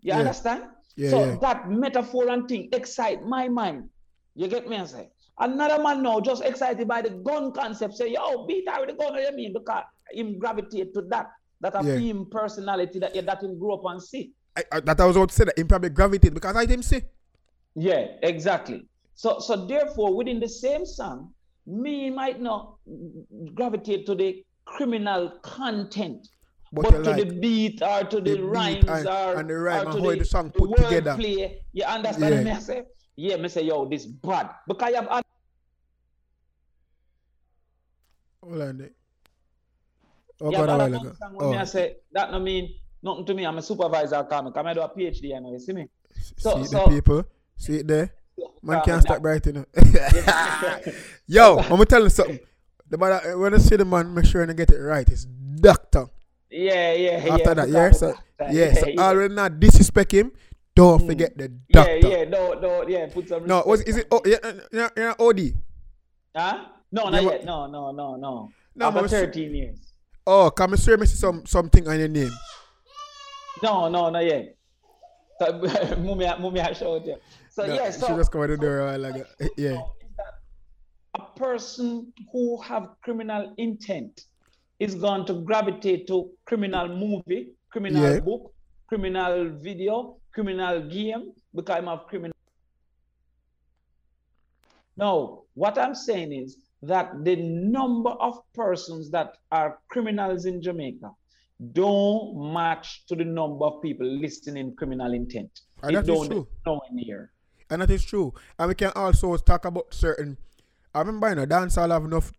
You 0.02 0.14
Yeah. 0.14 0.20
understand? 0.20 0.64
yeah, 0.96 1.10
so 1.10 1.26
yeah. 1.26 1.38
that 1.42 1.70
metaphor 1.70 2.30
and 2.30 2.48
thing 2.48 2.70
excite 2.74 3.24
my 3.26 3.48
mind. 3.48 3.90
You 4.36 4.48
get 4.48 4.68
me? 4.68 4.78
I 4.78 4.86
say. 4.86 5.10
Another 5.40 5.82
man 5.82 6.04
now 6.04 6.20
just 6.20 6.44
excited 6.44 6.88
by 6.88 7.02
the 7.02 7.10
gun 7.10 7.52
concept. 7.52 7.96
Say, 7.96 8.12
yo, 8.14 8.46
beat 8.46 8.70
her 8.70 8.82
with 8.82 8.90
the 8.90 8.96
gun. 8.96 9.14
What 9.14 9.24
you 9.24 9.36
mean? 9.36 9.54
Because 9.54 9.84
him 10.14 10.40
gravitate 10.40 10.94
to 10.94 11.02
that. 11.10 11.28
That 11.62 11.76
a 11.76 11.84
Yeah. 11.86 11.98
him 11.98 12.26
personality 12.30 13.00
that 13.00 13.14
that 13.26 13.44
him 13.44 13.58
grew 13.60 13.74
up 13.74 13.82
and 13.86 14.02
see. 14.02 14.32
I, 14.58 14.64
I, 14.72 14.80
that 14.82 15.00
I 15.00 15.06
was 15.06 15.16
about 15.16 15.30
to 15.30 15.36
say 15.36 15.44
that 15.46 15.58
him 15.58 15.68
probably 15.68 15.90
gravitate 15.90 16.34
because 16.34 16.56
I 16.56 16.66
didn't 16.66 16.86
see. 16.86 17.02
Yeah, 17.76 18.08
exactly. 18.24 18.88
So 19.14 19.40
so 19.40 19.66
therefore, 19.66 20.16
within 20.16 20.40
the 20.40 20.50
same 20.50 20.86
song, 20.86 21.34
me 21.68 22.10
might 22.10 22.42
not 22.42 22.76
gravitate 23.54 24.06
to 24.08 24.16
the 24.16 24.44
criminal 24.66 25.32
content, 25.44 26.28
But, 26.74 26.82
but, 26.84 26.92
to 26.92 27.00
like 27.00 27.28
the 27.28 27.34
beat 27.36 27.82
or 27.84 28.04
to 28.06 28.20
the, 28.20 28.34
the 28.36 28.44
rhymes 28.44 28.90
and- 28.90 29.08
or 29.08 29.40
and 29.40 29.50
the 29.50 29.56
rhyme 29.58 29.88
or 29.88 29.92
to 29.94 30.02
how 30.02 30.16
the 30.16 30.26
song 30.26 30.52
the 30.54 30.60
put 30.60 30.76
together. 30.76 31.12
wordplay. 31.12 31.58
You 31.74 31.84
understand 31.86 32.36
Yeah. 32.36 32.44
me? 32.44 32.52
I 32.52 32.60
say, 32.60 32.84
yeah, 33.16 33.38
me 33.38 33.48
say, 33.50 33.62
yo, 33.64 33.86
this 33.88 34.06
bad 34.06 34.50
because 34.68 34.90
you 34.90 34.96
have 34.96 35.24
hold 38.42 38.62
on 38.62 38.78
there. 38.80 38.92
Oh 40.42 40.50
you 40.52 40.58
God, 40.58 40.70
a 40.70 40.78
while 40.78 40.94
ago. 40.96 41.14
song 41.20 41.52
me 41.52 41.58
I 41.58 41.62
Oh, 41.62 41.66
say 41.66 41.96
that 42.14 42.32
no 42.32 42.40
mean 42.40 42.74
nothing 43.04 43.26
to 43.26 43.34
me. 43.34 43.46
I'm 43.46 43.58
a 43.58 43.62
supervisor, 43.62 44.24
come 44.24 44.46
because 44.46 44.66
I 44.66 44.74
do 44.74 44.82
a 44.82 44.90
PhD. 44.90 45.24
You 45.24 45.40
know, 45.42 45.52
you 45.52 45.60
see 45.60 45.74
me? 45.74 45.88
so- 46.38 46.58
see 46.64 46.66
so- 46.70 46.86
the 46.86 46.90
people, 46.92 47.24
see 47.58 47.78
it 47.78 47.88
there. 47.88 48.12
Man 48.64 48.78
Uh, 48.78 48.84
can't 48.84 49.02
stop 49.02 49.24
writing. 49.24 49.66
Yo, 51.28 51.58
I'm 51.60 51.70
gonna 51.70 51.86
tell 51.86 52.02
you 52.04 52.10
something. 52.10 52.40
The 52.90 52.98
man, 52.98 53.40
when 53.40 53.54
I 53.54 53.58
see 53.58 53.76
the 53.76 53.86
man, 53.86 54.14
make 54.14 54.26
sure 54.26 54.42
and 54.42 54.56
get 54.58 54.70
it 54.72 54.78
right. 54.80 55.08
It's 55.08 55.26
doctor. 55.26 56.08
Yeah, 56.50 56.94
yeah, 56.94 57.12
After 57.32 57.44
yeah. 57.50 57.54
that, 57.54 57.70
yeah, 57.70 57.92
so 57.92 58.08
doctor. 58.12 58.54
yeah, 58.54 58.74
so 58.74 58.88
yeah. 58.92 59.02
already 59.02 59.34
not 59.34 59.60
disrespect 59.60 60.12
him. 60.12 60.32
Don't 60.76 61.06
forget 61.06 61.38
the 61.38 61.50
doctor. 61.72 61.98
yeah, 61.98 62.08
yeah, 62.18 62.24
no, 62.26 62.54
no, 62.54 62.88
yeah, 62.88 63.08
put 63.08 63.28
some 63.30 63.46
No, 63.46 63.64
was 63.66 63.82
is 63.84 63.98
it? 63.98 64.08
Oh, 64.12 64.22
yeah, 64.26 64.38
uh, 64.44 64.54
yeah, 64.72 64.90
yeah, 64.98 65.14
OD. 65.20 65.54
Huh? 66.36 66.66
No, 66.92 67.04
Yeah, 67.06 67.10
not 67.10 67.24
but- 67.24 67.34
yet. 67.34 67.46
No, 67.46 67.68
no, 67.68 67.92
no, 67.92 68.16
no. 68.16 68.50
No, 68.76 68.88
After 68.88 69.02
but 69.02 69.10
13 69.10 69.54
years. 69.56 69.80
Oh, 70.26 70.52
come 70.52 70.74
and 70.74 70.82
me 70.98 71.06
some 71.08 71.46
something 71.46 71.88
on 71.88 71.98
your 72.00 72.08
name. 72.08 72.32
No, 73.64 73.90
no, 73.90 74.10
not 74.10 74.26
yet. 74.26 74.56
So, 75.40 75.52
Mummy, 75.98 76.28
Mummy, 76.40 76.60
I 76.60 76.74
showed 76.74 77.06
you. 77.06 77.18
So, 77.50 77.66
No, 77.66 77.76
yeah, 77.76 77.92
she 77.92 78.00
so, 78.00 78.16
just 78.18 78.32
come 78.32 78.42
out 78.42 78.50
the 78.50 78.58
door 78.58 78.80
a 78.82 78.86
while 78.86 79.06
ago. 79.06 79.24
Eh, 79.40 79.48
Yeah. 79.58 79.74
so 79.74 79.96
a 81.16 81.40
person 81.40 82.14
who 82.32 82.62
have 82.62 82.90
criminal 83.04 83.54
intent 83.58 84.22
is 84.80 84.96
going 84.96 85.26
to 85.26 85.34
gravitate 85.42 86.08
to 86.08 86.32
criminal 86.46 86.88
movie, 86.88 87.54
criminal 87.72 88.14
Yeah. 88.14 88.20
book, 88.20 88.54
criminal 88.88 89.50
video, 89.60 90.18
criminal 90.34 90.82
game 90.88 91.34
because 91.56 91.78
I'm 91.78 91.88
of 91.88 92.08
criminal. 92.08 92.34
No, 94.98 95.46
what 95.56 95.78
I'm 95.78 95.96
saying 95.96 96.32
is 96.34 96.58
that 96.84 97.24
the 97.24 97.36
number 97.36 98.10
of 98.10 98.40
persons 98.54 99.12
that 99.12 99.38
are 99.52 99.80
criminals 99.90 100.46
in 100.46 100.62
Jamaica 100.62 101.12
don't 101.74 102.54
match 102.54 103.06
to 103.08 103.16
the 103.16 103.24
number 103.24 103.66
of 103.66 103.82
people 103.82 104.08
listening 104.08 104.76
criminal 104.76 105.14
intent. 105.14 105.62
And 105.84 105.96
that 105.96 106.10
is 106.10 106.28
true. 106.28 106.48
nowhere. 106.66 107.32
And 107.70 107.82
that 107.82 107.90
is 107.90 108.04
true. 108.04 108.34
And 108.58 108.70
we 108.70 108.76
can 108.76 108.92
also 108.96 109.38
talk 109.38 109.66
about 109.66 109.94
certain. 109.94 110.38
I 110.94 111.00
remember, 111.00 111.30
you 111.30 111.36
know, 111.36 111.46
dancehall 111.46 111.92
have 111.92 112.04
enough 112.04 112.34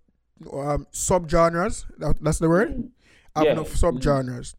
um, 0.52 0.86
subgenres. 0.92 1.86
That, 1.98 2.16
that's 2.20 2.38
the 2.38 2.48
word. 2.48 2.90
Have 3.36 3.44
Yeah. 3.44 3.52
enough 3.52 3.72
subgenres. 3.72 4.54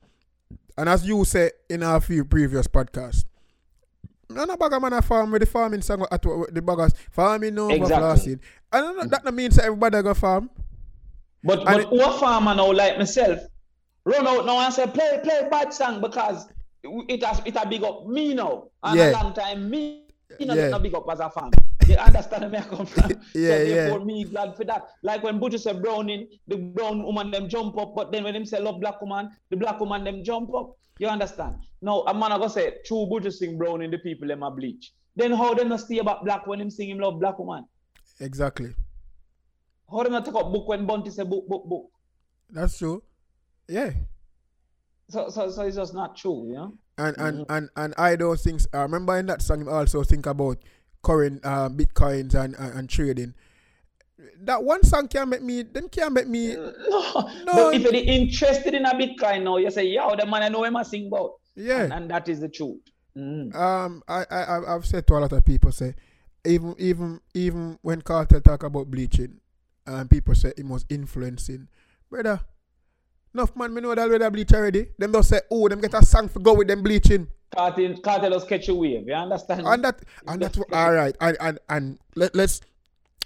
And 0.78 0.90
as 0.90 1.06
you 1.06 1.24
said 1.26 1.52
in 1.70 1.84
our 1.84 2.02
few 2.02 2.26
previous 2.26 2.68
podcasts, 2.68 3.26
none 4.36 4.50
of 4.50 4.60
bag 4.60 4.82
man 4.82 4.94
a 4.94 5.02
farm 5.02 5.32
with 5.32 5.42
the 5.42 5.46
farming 5.46 5.82
song 5.82 6.06
at 6.12 6.22
the 6.22 6.62
baggers 6.62 6.94
farming 7.12 7.58
over 7.60 7.74
Exactly. 7.74 8.40
And 8.72 9.00
that- 9.00 9.10
that 9.12 9.26
not 9.26 9.34
means 9.34 9.56
that 9.56 9.66
everybody 9.66 10.02
go 10.02 10.14
farm. 10.14 10.50
But 11.44 11.60
And 11.60 11.66
but 11.68 11.82
it- 11.82 11.88
who 11.88 12.02
a 12.02 12.12
farmer 12.20 12.56
now 12.56 12.72
like 12.72 12.98
myself 12.98 13.40
run 14.06 14.28
out 14.28 14.46
now 14.46 14.60
and 14.60 14.74
say 14.74 14.88
play 14.88 15.20
play 15.24 15.48
bad 15.50 15.74
song 15.74 16.02
because 16.02 16.48
it 16.84 17.24
has 17.24 17.42
it 17.46 17.56
a 17.56 17.68
big 17.68 17.84
up 17.84 18.06
me 18.08 18.34
now 18.34 18.66
and 18.84 18.98
Yeah. 18.98 19.12
a 19.12 19.14
long 19.14 19.34
time 19.34 19.70
me 19.70 20.03
you 20.40 20.46
know 20.46 20.54
Yeah. 20.54 20.70
not 20.70 20.84
big 20.84 20.96
up 20.96 21.06
as 21.12 21.20
a 21.20 21.30
farmer. 21.30 21.52
You 21.88 21.96
understand 21.96 22.52
where 22.52 22.62
I 22.62 22.64
come 22.64 22.86
from? 22.86 23.12
Yeah, 23.34 23.58
so 23.58 23.64
yeah. 23.64 23.64
therefore 23.64 24.06
me 24.06 24.24
glad 24.24 24.56
for 24.56 24.64
that. 24.66 24.88
Like 25.02 25.24
when 25.24 25.40
Buju 25.40 25.60
say 25.60 25.74
browning, 25.74 26.28
the 26.48 26.58
brown 26.58 27.04
woman 27.04 27.32
them 27.32 27.50
jump 27.50 27.78
up, 27.78 27.94
but 27.96 28.12
then 28.12 28.24
when 28.24 28.34
them 28.34 28.46
say 28.46 28.60
love 28.60 28.80
black 28.80 29.02
woman, 29.02 29.32
the 29.50 29.58
black 29.58 29.80
woman 29.80 30.04
them 30.04 30.24
jump 30.24 30.54
up. 30.56 30.78
You 31.00 31.08
understand? 31.08 31.56
Now 31.82 32.02
a 32.08 32.14
man 32.14 32.32
I 32.32 32.38
go 32.38 32.48
say 32.48 32.76
true 32.86 33.08
Buju 33.12 33.32
sing 33.34 33.58
browning, 33.58 33.92
the 33.92 33.98
people 33.98 34.28
them 34.28 34.44
a 34.44 34.52
bleach. 34.52 34.94
Then 35.16 35.32
how 35.34 35.54
them 35.54 35.70
not 35.70 35.82
stay 35.82 36.00
about 36.00 36.24
black 36.24 36.48
when 36.48 36.62
him 36.62 36.70
sing 36.70 36.90
him 36.90 37.00
love 37.00 37.20
black 37.20 37.38
woman? 37.38 37.66
Exactly. 38.20 38.74
How 39.92 40.04
them 40.04 40.14
not 40.14 40.26
take 40.26 40.36
up 40.36 40.52
book 40.52 40.68
when 40.68 40.86
Bunty 40.86 41.10
say 41.10 41.24
book 41.24 41.48
book 41.48 41.66
book? 41.68 41.90
That's 42.50 42.78
true. 42.78 43.04
Yeah. 43.68 43.92
So, 45.10 45.30
so, 45.30 45.50
so 45.52 45.64
it's 45.64 45.76
just 45.76 45.94
not 45.94 46.16
true, 46.16 46.48
you 46.48 46.54
know. 46.54 46.78
And 46.98 47.18
and 47.18 47.38
Mm-hmm. 47.40 47.54
and 47.54 47.70
and 47.76 47.94
I 47.98 48.16
don't 48.16 48.40
think 48.40 48.62
I 48.74 48.82
remember 48.84 49.18
in 49.18 49.26
that 49.28 49.42
song 49.42 49.68
I 49.68 49.72
also 49.72 50.04
think 50.04 50.26
about 50.26 50.58
current 51.02 51.42
uh, 51.44 51.70
bitcoins 51.70 52.34
and, 52.36 52.56
and 52.56 52.74
and 52.80 52.90
trading. 52.90 53.34
That 54.42 54.64
one 54.64 54.84
song 54.84 55.08
can't 55.08 55.30
make 55.30 55.42
me 55.42 55.64
them 55.64 55.90
can't 55.90 56.14
make 56.14 56.28
me 56.28 56.54
No, 56.90 57.30
No, 57.46 57.70
if 57.72 57.82
you're 57.82 57.94
interested 57.96 58.74
in 58.74 58.86
a 58.86 58.92
Bitcoin 58.94 59.44
now, 59.44 59.58
you 59.58 59.72
say, 59.72 59.86
yo, 59.88 60.16
the 60.16 60.26
man 60.26 60.44
I 60.44 60.50
know 60.50 60.64
him 60.64 60.76
I 60.78 60.84
sing 60.84 61.08
about. 61.08 61.34
yeah. 61.56 61.82
And, 61.84 61.94
and 61.94 62.12
that 62.12 62.30
is 62.30 62.40
the 62.40 62.48
truth. 62.48 62.80
Mm. 63.18 63.54
Um, 63.56 64.04
I, 64.08 64.26
I, 64.30 64.58
I've- 64.58 64.66
I've 64.68 64.86
said 64.86 65.06
to 65.08 65.16
a 65.16 65.20
lot 65.20 65.34
of 65.34 65.44
people, 65.44 65.72
say, 65.72 65.96
even, 66.46 66.76
even, 66.78 67.20
even 67.34 67.78
when 67.82 68.02
Carter 68.02 68.40
talk 68.40 68.64
about 68.64 68.90
bleaching, 68.90 69.40
and 69.86 70.10
people 70.10 70.36
say 70.36 70.54
it 70.58 70.66
was 70.66 70.86
influencing, 70.90 71.68
brother. 72.10 72.40
Enough 73.36 73.56
man, 73.56 73.74
me 73.74 73.82
know 73.82 73.96
that 73.96 74.08
already 74.08 74.30
bleach 74.30 74.54
already. 74.54 74.88
Them 74.98 75.12
don't 75.12 75.24
say, 75.24 75.42
oh, 75.50 75.68
them 75.68 75.82
get 75.82 75.94
a 75.96 76.06
song 76.06 76.30
for 76.30 76.40
go 76.40 76.54
with 76.54 76.68
them 76.68 76.84
bleaching, 76.84 77.28
Kartel, 77.56 78.00
Kartel 78.02 78.32
just 78.32 78.48
catch 78.48 78.68
a 78.68 78.76
wave, 78.76 79.08
you 79.08 79.14
understand? 79.14 79.66
and 79.66 79.84
that, 79.84 80.00
and 80.28 80.42
that's 80.42 80.60
all 80.72 80.94
right, 80.94 81.16
and 81.20 81.38
and 81.40 81.60
and 81.70 82.00
let, 82.16 82.36
let's. 82.36 82.62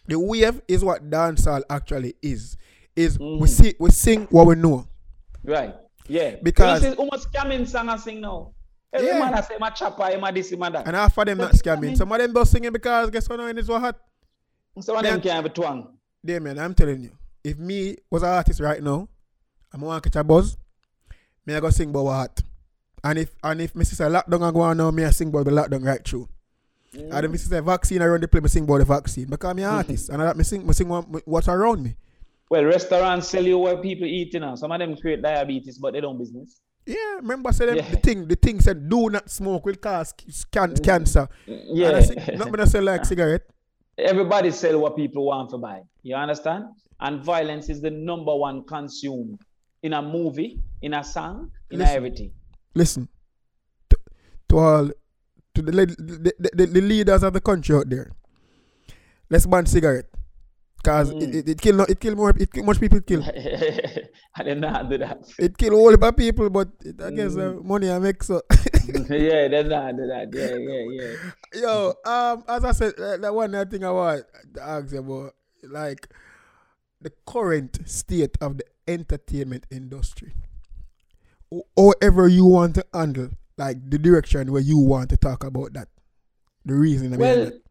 The 0.07 0.17
wave 0.17 0.61
is 0.69 0.85
what 0.85 1.09
dancehall 1.09 1.63
actually 1.69 2.15
is. 2.21 2.55
Is 2.95 3.19
we 3.19 3.25
Mhm. 3.25 3.47
see 3.49 3.75
we 3.79 3.89
sing 3.91 4.27
what 4.31 4.47
we 4.47 4.55
know. 4.55 4.87
right. 5.43 5.75
Yeah. 6.07 6.37
Because- 6.41 6.81
know, 6.81 6.91
see, 6.91 6.95
almost 6.97 7.29
scamming 7.31 7.67
song 7.67 7.89
I 7.89 7.97
sing 7.97 8.21
now. 8.21 8.53
Every 8.93 9.07
Yeah. 9.09 9.19
man 9.19 9.33
I 9.33 9.41
say 9.41 9.55
my 9.59 9.69
chopper, 9.71 10.03
I'm 10.03 10.23
a 10.23 10.31
this, 10.31 10.53
a 10.53 10.55
that. 10.55 10.87
And 10.87 10.95
half 10.95 11.17
of 11.17 11.25
them 11.25 11.37
not 11.37 11.51
scamming. 11.51 11.97
Some 11.97 12.09
of 12.09 12.17
them 12.17 12.33
just 12.33 12.51
singing 12.53 12.71
because 12.71 13.09
guess 13.09 13.27
what? 13.27 13.35
Now 13.37 13.47
it's 13.47 13.67
what 13.67 13.81
hot. 13.81 13.99
Some 14.79 14.95
of 14.95 15.03
them 15.03 15.19
can't 15.19 15.35
have 15.35 15.45
a 15.45 15.49
twang. 15.49 15.89
Damien, 16.25 16.57
I'm 16.57 16.73
telling 16.73 17.01
you, 17.01 17.11
if 17.43 17.57
me 17.57 17.97
was 18.09 18.23
an 18.23 18.29
artist 18.29 18.61
right 18.61 18.81
now, 18.81 19.09
I'm 19.77 19.87
gonna 19.87 20.01
catch 20.01 20.15
a 20.15 20.23
buzz, 20.23 20.57
me 21.45 21.53
I 21.53 21.59
go 21.59 21.69
sing 21.69 21.89
about 21.89 22.05
what. 22.05 22.41
And 23.03 23.19
if 23.19 23.35
and 23.43 23.61
if 23.61 23.75
me 23.75 23.85
sister 23.85 24.05
lockdown 24.09 24.47
I 24.47 24.51
go 24.51 24.61
on 24.61 24.77
now, 24.77 24.91
me 24.91 25.05
I 25.05 25.11
sing 25.11 25.29
about 25.29 25.45
the 25.45 25.51
lockdown 25.51 25.85
right 25.85 26.03
through. 26.03 26.27
Mm. 26.95 27.13
And 27.13 27.25
if 27.25 27.31
me 27.31 27.37
sister 27.37 27.61
vaccine 27.61 28.01
around 28.01 28.23
the 28.23 28.27
place, 28.27 28.43
me 28.43 28.49
sing 28.49 28.63
about 28.63 28.79
the 28.79 28.85
vaccine. 28.85 29.27
Because 29.27 29.51
I'm 29.51 29.57
an 29.59 29.63
mm-hmm. 29.63 29.75
artist 29.75 30.09
and 30.09 30.21
I 30.21 30.33
me 30.33 30.43
sing 30.43 30.65
me 30.65 30.73
sing 30.73 30.89
what, 30.89 31.05
what's 31.27 31.47
around 31.47 31.83
me. 31.83 31.95
Well, 32.49 32.63
restaurants 32.63 33.27
sell 33.27 33.43
you 33.43 33.59
what 33.59 33.81
people 33.83 34.07
eat, 34.07 34.33
you 34.33 34.39
know. 34.39 34.55
Some 34.55 34.71
of 34.71 34.79
them 34.79 34.95
create 34.97 35.21
diabetes, 35.21 35.77
but 35.77 35.93
they 35.93 36.01
don't 36.01 36.17
business. 36.17 36.61
Yeah, 36.85 37.15
remember 37.17 37.51
said 37.51 37.69
them, 37.69 37.75
Yeah. 37.77 37.89
the 37.91 37.97
thing 37.97 38.27
the 38.27 38.35
thing 38.35 38.59
said 38.61 38.89
do 38.89 39.09
not 39.09 39.29
smoke 39.29 39.65
will 39.65 39.75
cause 39.75 40.13
can, 40.51 40.73
mm. 40.73 40.83
cancer. 40.83 41.29
Yeah. 41.45 41.89
And 41.89 41.97
I 41.97 42.01
sing, 42.01 42.37
not 42.37 42.51
gonna 42.51 42.65
sell 42.65 42.83
like 42.83 43.05
cigarette. 43.13 43.43
Everybody 43.97 44.51
sell 44.51 44.79
what 44.79 44.95
people 44.95 45.25
want 45.25 45.49
to 45.51 45.57
buy. 45.57 45.81
You 46.01 46.15
understand? 46.15 46.65
And 46.99 47.23
violence 47.23 47.69
is 47.69 47.79
the 47.79 47.91
number 47.91 48.35
one 48.35 48.63
consumed 48.63 49.39
in 49.83 49.93
a 49.93 50.01
movie, 50.01 50.59
in 50.81 50.93
a 50.93 51.03
song, 51.03 51.51
in 51.69 51.79
a 51.81 51.83
Listen. 51.83 51.95
everything. 51.97 52.31
Listen, 52.73 53.07
to, 53.89 53.97
to 54.49 54.57
all 54.57 54.89
to 55.53 55.61
the, 55.61 55.71
the, 55.71 56.33
the, 56.53 56.65
the, 56.65 56.81
leaders 56.81 57.23
of 57.23 57.33
the 57.33 57.41
country 57.41 57.75
out 57.75 57.89
there, 57.89 58.11
let's 59.29 59.45
ban 59.45 59.65
cigarette. 59.65 60.05
Cause 60.83 61.11
Mm. 61.11 61.21
it, 61.21 61.35
it, 61.35 61.49
it 61.49 61.61
kill 61.61 61.81
it 61.81 61.99
kill 61.99 62.15
more 62.15 62.29
it 62.29 62.53
kill 62.53 62.63
much 62.63 62.79
people 62.79 62.99
it 62.99 63.05
kill. 63.05 63.23
I 64.35 64.43
did 64.43 64.61
not 64.61 64.89
do 64.89 64.97
that. 64.99 65.19
It 65.39 65.57
kill 65.57 65.73
all 65.73 65.91
the 65.91 66.13
people, 66.13 66.49
but 66.49 66.69
it, 66.81 67.01
I 67.01 67.11
guess 67.11 67.35
uh, 67.35 67.53
Mm. 67.57 67.63
money 67.65 67.91
I 67.91 67.99
make 67.99 68.23
so. 68.23 68.41
yeah, 69.09 69.47
they 69.49 69.63
not 69.63 69.97
do 69.97 70.07
that. 70.07 70.29
Yeah, 70.31 70.55
yeah, 70.55 70.85
yeah. 70.93 71.61
Yo, 71.61 71.93
um, 72.05 72.43
as 72.47 72.63
I 72.63 72.71
said, 72.71 72.93
uh, 72.99 73.17
that 73.17 73.33
one 73.33 73.51
thing 73.69 73.83
I 73.83 73.91
want 73.91 74.23
to 74.53 74.61
ask 74.61 74.93
you 74.93 74.99
about, 74.99 75.33
like 75.63 76.07
the 77.01 77.11
current 77.25 77.79
state 77.85 78.37
of 78.39 78.57
the 78.59 78.63
entertainment 78.87 79.65
industry. 79.71 80.33
Ho- 81.51 81.63
However 81.77 82.27
you 82.27 82.45
want 82.45 82.75
to 82.75 82.85
handle, 82.93 83.29
like 83.57 83.89
the 83.89 83.97
direction 83.97 84.51
where 84.51 84.61
you 84.61 84.77
want 84.77 85.09
to 85.09 85.17
talk 85.17 85.43
about 85.43 85.73
that, 85.73 85.87
the 86.65 86.73
reason 86.75 87.09
behind 87.11 87.19
Well, 87.21 87.45
that. 87.45 87.61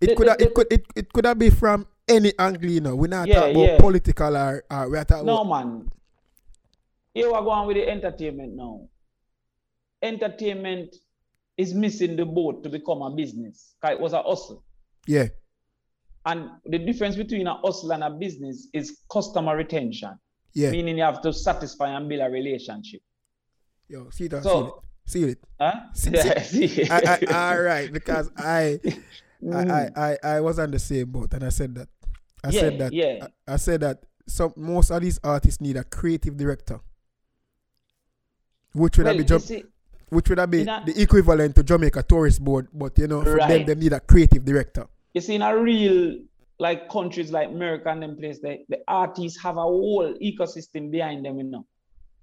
It 0.00 0.06
the- 0.08 0.14
could 0.16 0.26
the- 0.28 0.36
it 0.44 0.54
could 0.54 0.66
it, 0.72 0.86
it 0.96 1.12
could 1.12 1.24
have 1.26 1.38
been 1.38 1.50
from 1.52 1.86
any 2.08 2.32
angle, 2.38 2.70
you 2.70 2.80
know. 2.80 2.94
We're 2.94 3.08
not 3.08 3.26
Yeah, 3.28 3.34
talking 3.40 3.56
about 3.56 3.66
yeah. 3.72 3.78
political 3.80 4.36
or, 4.36 4.64
or 4.70 4.90
we're 4.90 5.04
talking 5.04 5.26
no 5.26 5.40
about 5.42 5.64
man. 5.66 5.90
Here 7.14 7.32
we're 7.32 7.40
going 7.42 7.66
with 7.66 7.76
the 7.76 7.88
entertainment 7.88 8.54
now. 8.54 8.88
Entertainment 10.02 10.96
is 11.56 11.72
missing 11.74 12.16
the 12.16 12.24
boat 12.26 12.62
to 12.62 12.68
become 12.68 13.00
a 13.02 13.10
business. 13.10 13.74
It 13.82 13.98
was 13.98 14.12
a 14.12 14.22
hustle. 14.22 14.62
yeah, 15.06 15.28
And 16.26 16.50
the 16.66 16.78
difference 16.78 17.16
between 17.16 17.46
a 17.46 17.54
hustle 17.54 17.92
and 17.92 18.04
a 18.04 18.10
business 18.10 18.68
is 18.74 18.98
customer 19.10 19.56
retention, 19.56 20.10
yeah. 20.56 20.70
meaning 20.70 20.96
you 20.98 21.04
have 21.04 21.20
to 21.22 21.32
satisfy 21.32 21.88
and 21.96 22.08
build 22.08 22.22
a 22.22 22.30
relationship. 22.30 23.02
Yo, 23.88 24.08
see 24.10 24.26
that, 24.28 24.42
So- 24.42 24.82
see 25.04 25.22
it, 25.24 25.38
Huh? 25.60 25.74
See- 25.94 26.10
Yeah, 26.10 26.42
see. 26.54 26.88
I, 26.90 27.18
I, 27.30 27.52
all 27.52 27.62
right, 27.62 27.92
because 27.92 28.30
I, 28.36 28.80
Mm. 29.42 29.52
I, 29.70 29.90
I, 30.00 30.10
I, 30.24 30.36
I 30.36 30.40
was 30.40 30.58
on 30.58 30.70
the 30.70 30.78
same 30.78 31.10
boat, 31.12 31.30
and 31.34 31.44
I 31.44 31.50
said 31.50 31.74
that. 31.76 31.88
I 32.42 32.48
yeah, 32.48 32.60
said 32.60 32.78
that. 32.80 32.92
Yeah. 32.92 33.26
I, 33.46 33.52
I 33.52 33.56
said 33.56 33.80
that 33.82 34.02
some 34.26 34.52
most 34.56 34.90
of 34.90 35.02
these 35.02 35.20
artists 35.22 35.60
need 35.60 35.76
a 35.76 35.84
creative 35.84 36.34
director, 36.38 36.80
which 38.72 38.96
would 38.96 39.04
Well, 39.04 39.14
have 39.14 39.22
be 39.22 39.28
jump, 39.28 39.42
see, 39.42 39.64
which 40.08 40.28
would 40.30 40.50
be 40.50 40.62
a- 40.62 40.82
the 40.86 40.94
equivalent 40.96 41.54
to 41.56 41.62
Jamaica 41.62 42.02
Tourist 42.02 42.42
Board, 42.42 42.68
but 42.72 42.98
you 42.98 43.06
know, 43.08 43.22
for 43.22 43.36
them, 43.36 43.66
they 43.66 43.74
need 43.74 43.92
a 43.92 44.00
creative 44.00 44.42
director. 44.44 44.86
you 45.12 45.20
see, 45.20 45.34
in 45.34 45.42
a 45.42 45.56
real 45.56 46.18
like 46.58 46.88
countries 46.88 47.30
like 47.30 47.48
America 47.48 47.88
and 47.90 48.02
them 48.02 48.16
place, 48.16 48.38
the, 48.40 48.58
the 48.68 48.78
artists 48.88 49.40
have 49.42 49.56
a 49.56 49.62
whole 49.62 50.14
ecosystem 50.22 50.90
behind 50.90 51.24
them, 51.24 51.38
you 51.38 51.44
know, 51.44 51.66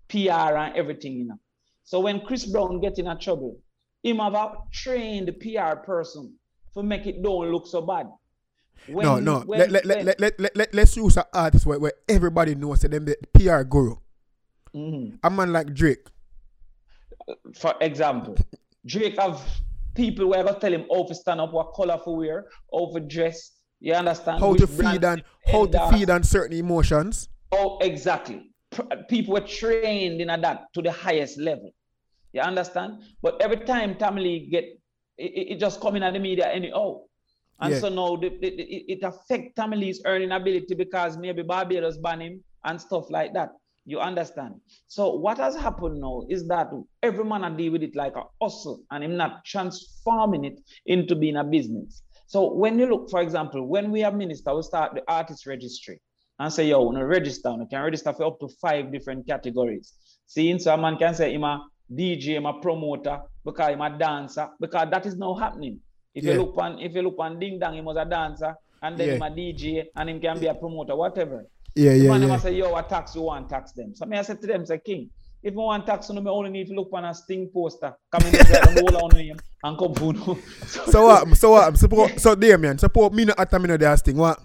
PR 0.09 0.55
and 0.57 0.75
everything, 0.75 1.13
you 1.13 1.25
know. 1.25 1.39
So 1.83 1.99
when 1.99 2.21
Chris 2.21 2.45
Brown 2.45 2.79
get 2.79 2.97
in 2.97 3.07
a 3.07 3.17
trouble, 3.17 3.59
him 4.01 4.17
have 4.17 4.33
a 4.33 4.53
trained 4.71 5.29
PR 5.41 5.75
person 5.85 6.33
to 6.73 6.83
make 6.83 7.05
it 7.05 7.21
don't 7.21 7.51
look 7.51 7.67
so 7.67 7.81
bad. 7.81 8.07
When- 8.87 9.05
no, 9.05 9.19
no. 9.19 9.39
when- 9.41 9.59
let, 9.59 9.71
let, 9.71 9.85
when- 9.85 10.05
let, 10.05 10.05
let, 10.05 10.19
let, 10.19 10.39
let, 10.39 10.55
let, 10.57 10.73
let's 10.73 10.97
use 10.97 11.17
an 11.17 11.23
artist 11.33 11.65
where, 11.65 11.79
where 11.79 11.93
everybody 12.09 12.55
knows 12.55 12.79
that 12.81 12.91
them 12.91 13.05
the 13.05 13.17
PR 13.33 13.61
guru. 13.63 13.95
Mhm. 14.73 15.19
A 15.23 15.29
man 15.29 15.53
like 15.53 15.73
Drake. 15.73 16.07
For 17.55 17.75
example, 17.79 18.35
Drake 18.85 19.19
have 19.19 19.41
people 19.95 20.27
where 20.27 20.39
I 20.39 20.43
got 20.43 20.59
tell 20.59 20.73
him 20.73 20.85
how 20.91 21.05
to 21.05 21.13
stand 21.15 21.39
up, 21.39 21.53
what 21.53 21.73
color 21.73 21.99
for 22.03 22.17
wear, 22.17 22.45
how 22.73 22.91
to 22.93 22.99
dress. 22.99 23.51
You 23.83 23.95
understand? 23.95 24.39
How 24.39 24.51
Which 24.51 24.61
to 24.61 24.67
feed 24.67 25.03
and 25.03 25.23
how 25.45 25.65
to 25.65 25.89
feed 25.91 26.09
on 26.09 26.23
certain 26.23 26.57
emotions. 26.57 27.27
Oh, 27.51 27.79
exactly. 27.81 28.49
People 29.09 29.33
were 29.33 29.41
trained 29.41 30.21
in 30.21 30.27
that 30.27 30.67
to 30.73 30.81
the 30.81 30.91
highest 30.91 31.37
level. 31.37 31.69
You 32.31 32.41
understand? 32.41 33.03
But 33.21 33.41
every 33.41 33.57
time 33.57 33.95
Tommy 33.95 34.21
Lee 34.21 34.47
get 34.49 34.63
it, 35.17 35.51
it 35.51 35.59
just 35.59 35.81
come 35.81 35.97
in 35.97 36.03
at 36.03 36.13
the 36.13 36.19
media 36.19 36.47
anyhow. 36.49 36.73
Oh. 36.77 37.09
And 37.59 37.73
Yeah. 37.73 37.79
so 37.81 37.89
now 37.89 38.15
the, 38.15 38.29
the, 38.29 38.47
it, 38.47 38.85
it 38.87 39.03
affect 39.03 39.57
Tommy 39.57 39.75
Lee's 39.75 40.01
earning 40.05 40.31
ability 40.31 40.75
because 40.75 41.17
maybe 41.17 41.43
Barbados 41.43 41.97
ban 41.97 42.21
him 42.21 42.43
and 42.63 42.79
stuff 42.79 43.09
like 43.09 43.33
that. 43.33 43.49
You 43.85 43.99
understand? 43.99 44.61
So 44.87 45.13
what 45.15 45.37
has 45.39 45.57
happened 45.57 45.99
now 45.99 46.23
is 46.29 46.47
that 46.47 46.69
every 47.03 47.25
man 47.25 47.43
a 47.43 47.55
deal 47.55 47.73
with 47.73 47.83
it 47.83 47.97
like 47.97 48.15
a 48.15 48.23
hustle 48.41 48.79
and 48.91 49.03
him 49.03 49.17
not 49.17 49.43
transforming 49.43 50.45
it 50.45 50.61
into 50.85 51.17
being 51.17 51.35
a 51.35 51.43
business. 51.43 52.01
So 52.33 52.51
when 52.51 52.79
you 52.79 52.87
look, 52.87 53.11
for 53.11 53.21
example, 53.21 53.67
when 53.67 53.91
we 53.91 53.99
have 53.99 54.15
minister, 54.15 54.55
we 54.55 54.63
start 54.63 54.95
the 54.95 55.03
artist 55.07 55.45
registry 55.45 55.99
and 56.39 56.51
say, 56.51 56.65
yo, 56.67 56.81
when 56.81 56.97
register, 56.97 57.51
you 57.51 57.67
can 57.69 57.83
register 57.83 58.11
for 58.11 58.23
up 58.25 58.39
to 58.39 58.47
five 58.59 58.91
different 58.91 59.27
categories. 59.27 59.93
See, 60.25 60.57
so 60.57 60.73
a 60.73 60.77
man 60.77 60.97
can 60.97 61.13
say 61.13 61.35
I'm 61.35 61.43
a 61.43 61.63
DJ, 61.93 62.37
I'm 62.37 62.47
a 62.47 62.59
promoter, 62.59 63.19
because 63.45 63.69
I'm 63.69 63.81
a 63.81 63.95
dancer, 63.99 64.47
because 64.59 64.87
that 64.89 65.05
is 65.05 65.15
now 65.15 65.35
happening. 65.35 65.79
If 66.15 66.23
Yeah. 66.23 66.31
you 66.31 66.39
look 66.39 66.57
on 66.57 66.79
if 66.79 66.95
you 66.95 67.03
look 67.03 67.17
on 67.19 67.37
Ding 67.37 67.59
Dong, 67.59 67.75
he 67.75 67.81
was 67.81 67.97
a 67.97 68.05
dancer, 68.05 68.55
and 68.81 68.97
then 68.97 69.09
Yeah. 69.09 69.15
him 69.17 69.21
a 69.21 69.29
DJ, 69.29 69.83
and 69.95 70.09
him 70.09 70.19
can 70.19 70.39
be 70.39 70.47
a 70.47 70.55
promoter, 70.55 70.95
whatever. 70.95 71.45
Yeah, 71.75 71.91
The 71.93 71.99
yeah, 71.99 72.17
man 72.17 72.21
yeah. 72.23 72.37
say, 72.37 72.55
yo, 72.55 72.71
what 72.71 72.89
tax 72.89 73.13
you 73.13 73.21
want, 73.21 73.47
tax 73.47 73.73
them. 73.73 73.93
So 73.93 74.07
me 74.07 74.17
I 74.17 74.23
said 74.23 74.41
to 74.41 74.47
them, 74.47 74.65
say, 74.65 74.79
King, 74.79 75.11
if 75.43 75.53
I 75.53 75.57
want 75.57 75.85
tax, 75.85 76.09
you 76.09 76.15
know, 76.19 76.31
only 76.31 76.49
need 76.49 76.67
to 76.67 76.73
look 76.73 76.89
on 76.93 77.05
a 77.05 77.13
sting 77.13 77.49
poster. 77.53 77.93
Come 78.11 78.27
in 78.27 78.31
there, 78.31 78.63
roll 78.81 79.03
on 79.05 79.15
him, 79.15 79.37
and 79.63 79.77
come 79.77 79.93
for 79.93 80.13
no. 80.13 80.39
So 80.67 81.05
what? 81.07 81.37
So 81.37 81.51
what? 81.51 81.77
Support, 81.77 82.19
so 82.19 82.33
Damien, 82.35 82.77
support 82.77 83.13
me 83.13 83.25
not 83.25 83.39
at 83.39 83.51
me 83.61 83.67
no 83.67 83.77
this 83.77 84.01
thing. 84.01 84.17
What? 84.17 84.39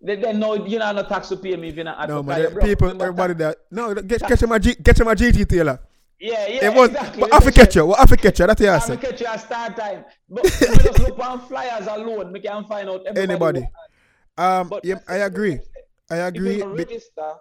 They, 0.00 0.16
they 0.16 0.32
know 0.32 0.54
you 0.54 0.78
know 0.78 0.92
no 0.92 1.02
tax 1.02 1.28
to 1.30 1.36
pay 1.36 1.56
me 1.56 1.68
if 1.70 1.74
you're 1.76 1.84
not 1.84 2.08
No, 2.08 2.22
because 2.22 2.52
man. 2.54 2.60
you. 2.62 2.68
People, 2.68 3.02
everybody 3.02 3.34
that 3.34 3.56
no, 3.70 3.94
get 3.94 4.20
catch 4.20 4.42
him 4.42 4.52
a 4.52 4.60
G, 4.60 4.74
catch 4.76 5.00
him 5.00 5.08
a 5.08 5.14
GT 5.14 5.48
Taylor. 5.48 5.80
Yeah, 6.20 6.46
yeah, 6.48 6.66
It 6.70 6.74
was, 6.74 6.88
exactly. 6.90 7.20
but 7.20 7.32
I 7.34 7.40
fi 7.40 7.50
catch 7.52 7.76
you. 7.76 7.86
What 7.86 8.00
I 8.00 8.06
fi 8.06 8.16
catch 8.16 8.40
you? 8.40 8.46
That's 8.46 8.60
what 8.60 8.70
I 8.70 8.78
said. 8.80 9.00
catch 9.00 9.20
you 9.20 9.26
at 9.26 9.40
start 9.40 9.76
time. 9.76 10.04
But 10.28 10.44
we 10.44 10.50
just 10.50 10.98
look 10.98 11.18
on 11.20 11.40
flyers 11.46 11.86
alone. 11.86 12.32
We 12.32 12.40
can 12.40 12.64
find 12.64 12.88
out 12.88 13.02
everybody. 13.06 13.60
Anybody. 13.60 13.68
Um, 14.36 14.72
yeah, 14.84 14.98
I 15.08 15.16
agree. 15.18 15.60
I 16.10 16.26
If 16.28 16.36
you 16.36 16.74
register, 16.74 17.34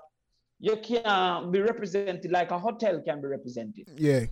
you 0.60 0.76
can 0.78 1.52
be 1.52 1.60
represented 1.62 2.32
like 2.32 2.52
a 2.52 2.60
hotel 2.60 3.02
can 3.06 3.22
be 3.22 3.28
represented. 3.28 3.88
yeah, 3.98 4.26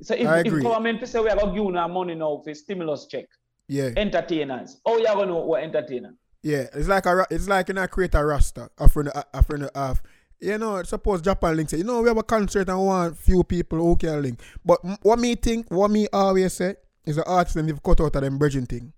So 0.00 0.14
if, 0.14 0.26
I 0.26 0.40
if 0.40 0.62
government 0.62 1.06
say 1.06 1.20
we 1.20 1.28
are 1.28 1.36
going 1.36 1.48
to 1.48 1.54
give 1.54 1.64
you 1.64 1.88
money 1.88 2.14
now 2.14 2.40
for 2.42 2.54
stimulus 2.54 3.06
check, 3.06 3.26
yeah, 3.68 3.90
entertainers, 3.96 4.80
oh, 4.86 5.02
going 5.02 5.28
to 5.28 5.34
know 5.34 5.40
what 5.40 5.62
entertainer. 5.62 6.14
yeah. 6.42 6.66
It's 6.72 6.88
like 6.88 7.06
a, 7.06 7.26
it's 7.30 7.48
like 7.48 7.68
you 7.68 7.74
know 7.74 7.86
create 7.88 8.14
a 8.14 8.24
roster, 8.24 8.68
a 8.78 8.88
friend, 8.88 9.10
a, 9.14 9.70
half. 9.74 10.02
You 10.38 10.58
know, 10.58 10.82
suppose 10.82 11.22
Japan 11.22 11.56
link 11.56 11.70
say, 11.70 11.78
you 11.78 11.84
know, 11.84 12.02
we 12.02 12.08
have 12.08 12.18
a 12.18 12.22
concert 12.22 12.68
and 12.68 12.78
want 12.78 13.16
few 13.16 13.42
people 13.42 13.78
who 13.78 13.96
can 13.96 14.20
link. 14.20 14.40
But 14.62 14.80
m- 14.84 14.98
what 15.00 15.18
me 15.18 15.34
think, 15.34 15.66
what 15.70 15.90
me 15.90 16.08
always 16.12 16.52
say, 16.52 16.74
is 17.06 17.16
the 17.16 17.24
artist 17.24 17.56
and 17.56 17.66
they've 17.66 17.82
cut 17.82 18.00
out 18.02 18.14
of 18.14 18.22
them 18.22 18.36
bridging 18.36 18.66
thing. 18.66 18.92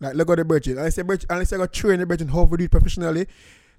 Like 0.00 0.14
look 0.14 0.30
at 0.30 0.38
the 0.38 0.44
bridging. 0.46 0.78
And 0.78 0.86
I 0.86 0.88
say 0.88 1.02
bridge, 1.02 1.26
unless 1.28 1.52
I 1.52 1.58
got 1.58 1.72
train 1.74 2.00
the 2.00 2.06
bridging 2.06 2.28
how 2.28 2.46
to 2.46 2.56
do 2.56 2.64
it 2.64 2.70
professionally. 2.70 3.26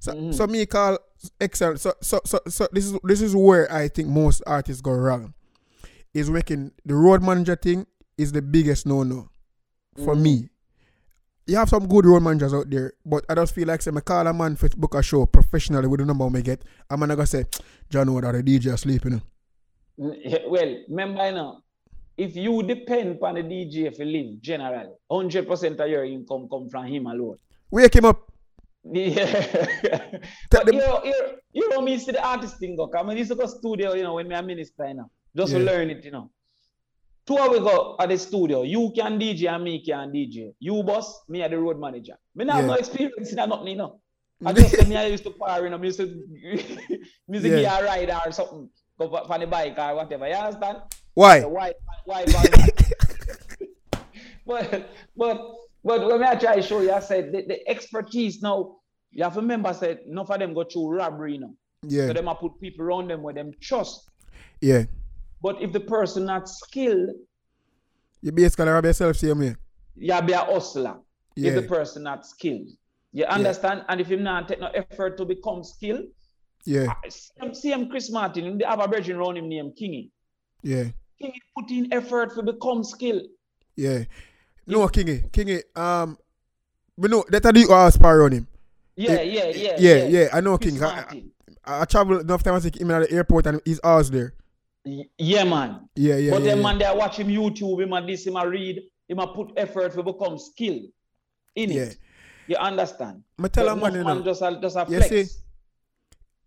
So, 0.02 0.14
Mhm. 0.14 0.34
so 0.34 0.48
me 0.48 0.66
call 0.66 0.98
excel. 1.40 1.78
So, 1.78 1.94
so, 2.02 2.20
so, 2.26 2.40
so 2.48 2.68
this 2.74 2.86
is 2.88 2.98
this 3.04 3.22
is 3.22 3.36
where 3.36 3.72
I 3.72 3.88
think 3.88 4.10
most 4.10 4.42
artists 4.48 4.82
go 4.82 4.92
wrong. 4.94 5.34
Is 6.14 6.30
working 6.30 6.72
the 6.84 6.96
road 6.96 7.22
manager 7.22 7.56
thing 7.56 7.86
is 8.18 8.32
the 8.32 8.42
biggest 8.42 8.86
no 8.88 9.04
no 9.04 9.30
for 10.04 10.16
Mhm. 10.16 10.22
me. 10.22 10.50
You 11.46 11.58
have 11.58 11.70
some 11.70 11.88
good 11.88 12.06
road 12.06 12.24
managers 12.24 12.52
out 12.54 12.70
there, 12.72 12.94
but 13.06 13.26
I 13.30 13.36
just 13.36 13.54
feel 13.54 13.68
like 13.68 13.82
say 13.84 13.92
me 13.92 14.02
call 14.02 14.26
a 14.26 14.34
man 14.34 14.56
for 14.56 14.70
book 14.70 14.96
a 14.96 15.04
show 15.04 15.26
professionally 15.28 15.88
with 15.88 16.00
the 16.00 16.06
number 16.08 16.28
me 16.32 16.42
get. 16.42 16.64
I'm 16.90 17.00
gonna 17.00 17.16
go 17.16 17.26
say, 17.26 17.46
John, 17.90 18.12
what 18.12 18.24
are 18.26 18.34
the 18.34 18.42
DJ 18.42 18.74
asleep, 18.74 19.06
you 19.06 19.12
know? 19.12 19.22
Mm, 20.00 20.50
Well, 20.50 20.76
remember 20.90 21.28
you 21.28 21.36
know, 21.36 21.62
if 22.18 22.36
you 22.36 22.64
depend 22.64 23.20
on 23.22 23.36
the 23.36 23.44
DJ 23.44 23.92
for 23.96 24.04
live 24.06 24.42
generally, 24.42 24.90
100% 25.10 25.80
of 25.80 25.90
your 25.90 26.06
income 26.06 26.48
come 26.50 26.70
from 26.70 26.88
him 26.88 27.06
alone. 27.06 27.38
Wake 27.70 27.96
him 27.96 28.06
up. 28.06 28.31
Yeah. 28.84 30.18
But 30.50 30.66
you 30.74 30.80
know, 30.80 31.02
you, 31.04 31.14
you 31.54 31.70
know 31.70 31.82
me 31.82 31.98
see 32.00 32.12
the 32.12 32.26
artist 32.26 32.58
thing 32.60 32.76
go. 32.76 32.88
Come, 32.88 33.10
I 33.10 33.14
used 33.14 33.30
to 33.30 33.36
go 33.36 33.46
studio, 33.46 33.94
you 33.94 34.04
know, 34.04 34.16
when 34.16 34.28
me 34.28 34.36
a 34.36 34.42
minister, 34.42 34.88
you 34.88 34.96
know, 34.96 35.12
just 35.36 35.54
to 35.54 35.60
Yeah. 35.60 35.66
learn 35.72 35.90
it, 35.92 36.04
you 36.04 36.12
know. 36.12 36.30
Two 37.28 37.38
hours 37.38 37.52
we 37.52 37.60
go 37.60 37.96
at 38.00 38.10
the 38.10 38.18
studio. 38.18 38.64
You 38.64 38.92
can 38.96 39.20
DJ 39.20 39.48
and 39.54 39.64
me 39.64 39.84
can 39.86 40.12
DJ. 40.12 40.54
You 40.60 40.82
boss, 40.84 41.22
me 41.30 41.44
are 41.44 41.50
the 41.50 41.60
road 41.60 41.80
manager. 41.80 42.16
Me 42.36 42.46
not 42.46 42.56
have 42.58 42.66
no 42.66 42.74
experience 42.74 43.30
in 43.30 43.36
that 43.36 43.50
nothing, 43.50 43.68
you 43.68 43.76
know. 43.76 44.00
I 44.46 44.54
just 44.54 44.88
me 44.88 44.96
I 44.98 45.06
used 45.06 45.24
to 45.26 45.32
power, 45.32 45.64
you 45.64 45.70
know, 45.70 45.78
to 45.78 45.88
music 47.28 47.52
Yeah. 47.52 47.58
yeah. 47.60 47.80
a 47.80 47.84
ride 47.86 48.10
or 48.10 48.32
something. 48.32 48.68
Go 48.98 49.10
for, 49.10 49.26
for 49.28 49.38
the 49.38 49.46
bike 49.46 49.78
or 49.78 49.96
whatever. 49.96 50.28
You 50.28 50.34
understand? 50.34 50.78
Why? 51.14 51.42
The 51.42 51.50
white, 51.50 51.76
white 52.06 52.34
but 54.46 54.90
but 55.16 55.56
but 55.84 56.06
when 56.08 56.24
I 56.24 56.36
try 56.36 56.56
to 56.56 56.62
show 56.62 56.82
you, 56.82 56.92
I 56.92 57.00
said 57.00 57.32
the, 57.32 57.44
the 57.48 57.70
expertise 57.70 58.42
now. 58.42 58.78
You 59.12 59.24
have 59.26 59.34
to 59.34 59.42
remember, 59.42 59.74
said 59.74 60.00
enough 60.08 60.30
of 60.30 60.40
them 60.40 60.54
go 60.54 60.64
through 60.64 60.90
robbery 60.96 61.38
now. 61.38 61.52
Yeah, 61.84 62.08
So 62.08 62.14
them 62.14 62.30
I 62.30 62.34
put 62.36 62.60
people 62.62 62.86
around 62.86 63.10
them 63.10 63.22
where 63.24 63.34
them 63.34 63.52
trust. 63.60 64.10
yeah. 64.62 64.84
But 65.42 65.60
if 65.62 65.74
the 65.74 65.80
person 65.80 66.26
not 66.26 66.48
skilled, 66.48 67.10
You 68.22 68.32
basically 68.32 68.68
rob 68.68 68.86
yourself 68.86 69.18
same 69.18 69.40
way. 69.40 69.56
you 69.96 70.22
be 70.22 70.34
a 70.34 70.40
hustler. 70.46 71.00
If 71.36 71.56
the 71.56 71.64
person 71.64 72.04
not 72.04 72.26
skilled. 72.28 72.70
You 73.12 73.26
understand? 73.26 73.84
And 73.90 74.00
if 74.00 74.08
him 74.12 74.22
not 74.24 74.48
take 74.48 74.60
no 74.60 74.68
effort 74.68 75.18
to 75.18 75.26
become 75.26 75.64
skilled, 75.64 76.06
yeah, 76.64 76.94
same, 77.10 77.54
same 77.56 77.90
Chris 77.90 78.12
Martin, 78.12 78.60
have 78.62 78.80
a 78.80 78.88
virgin 78.88 79.16
around 79.18 79.38
him 79.38 79.50
named 79.50 79.74
Kingy. 79.82 80.12
yeah, 80.62 80.86
Kingy 81.20 81.40
put 81.58 81.72
in 81.72 81.92
effort 81.92 82.36
to 82.36 82.44
become 82.44 82.84
skilled. 82.84 83.24
yeah. 83.76 84.04
No, 84.72 84.88
Kingy, 84.88 85.30
Kingy. 85.32 85.62
Um, 85.78 86.18
but 86.98 87.12
no, 87.12 87.24
that 87.30 87.46
I 87.46 87.52
do 87.52 87.72
ask 87.72 88.00
power 88.00 88.24
on 88.24 88.32
him. 88.32 88.48
Yeah, 88.96 89.22
yeah, 89.22 89.46
yeah. 89.50 89.76
Yeah, 89.80 90.04
yeah. 90.06 90.28
I 90.34 90.42
know 90.42 90.58
King. 90.58 90.82
I, 90.84 91.24
I, 91.66 91.86
travel 91.86 92.20
enough 92.20 92.44
time 92.44 92.56
I 92.56 92.60
see 92.60 92.72
him 92.78 92.92
at 92.92 93.10
the 93.10 93.16
airport 93.16 93.48
and 93.48 93.62
he's 93.66 93.80
ours 93.80 94.10
there. 94.10 94.34
Yeah, 95.18 95.44
man. 95.44 95.88
Yeah, 95.96 96.16
yeah, 96.18 96.32
but 96.32 96.42
yeah. 96.42 96.56
then 96.56 96.62
man, 96.64 96.78
they 96.80 96.92
watch 96.94 97.18
him 97.18 97.28
YouTube, 97.28 97.82
him 97.84 97.94
a 97.94 98.06
this, 98.06 98.26
him 98.26 98.36
a 98.36 98.48
read, 98.48 98.82
him 99.08 99.20
a 99.20 99.28
put 99.28 99.52
effort 99.58 99.94
to 99.94 100.04
become 100.04 100.38
skilled 100.40 100.86
in 101.56 101.72
Yeah. 101.72 101.82
it. 101.84 101.98
You 102.48 102.56
understand? 102.58 103.24
I 103.42 103.48
tell 103.48 103.66
But 103.66 103.72
a 103.72 103.76
man, 103.76 103.94
you 103.94 104.04
man 104.04 104.18
know, 104.18 104.24
just 104.24 104.42
a, 104.42 104.60
just 104.62 104.76
a 104.76 104.86
You 104.90 104.98
flex. 105.02 105.10
see? 105.10 105.26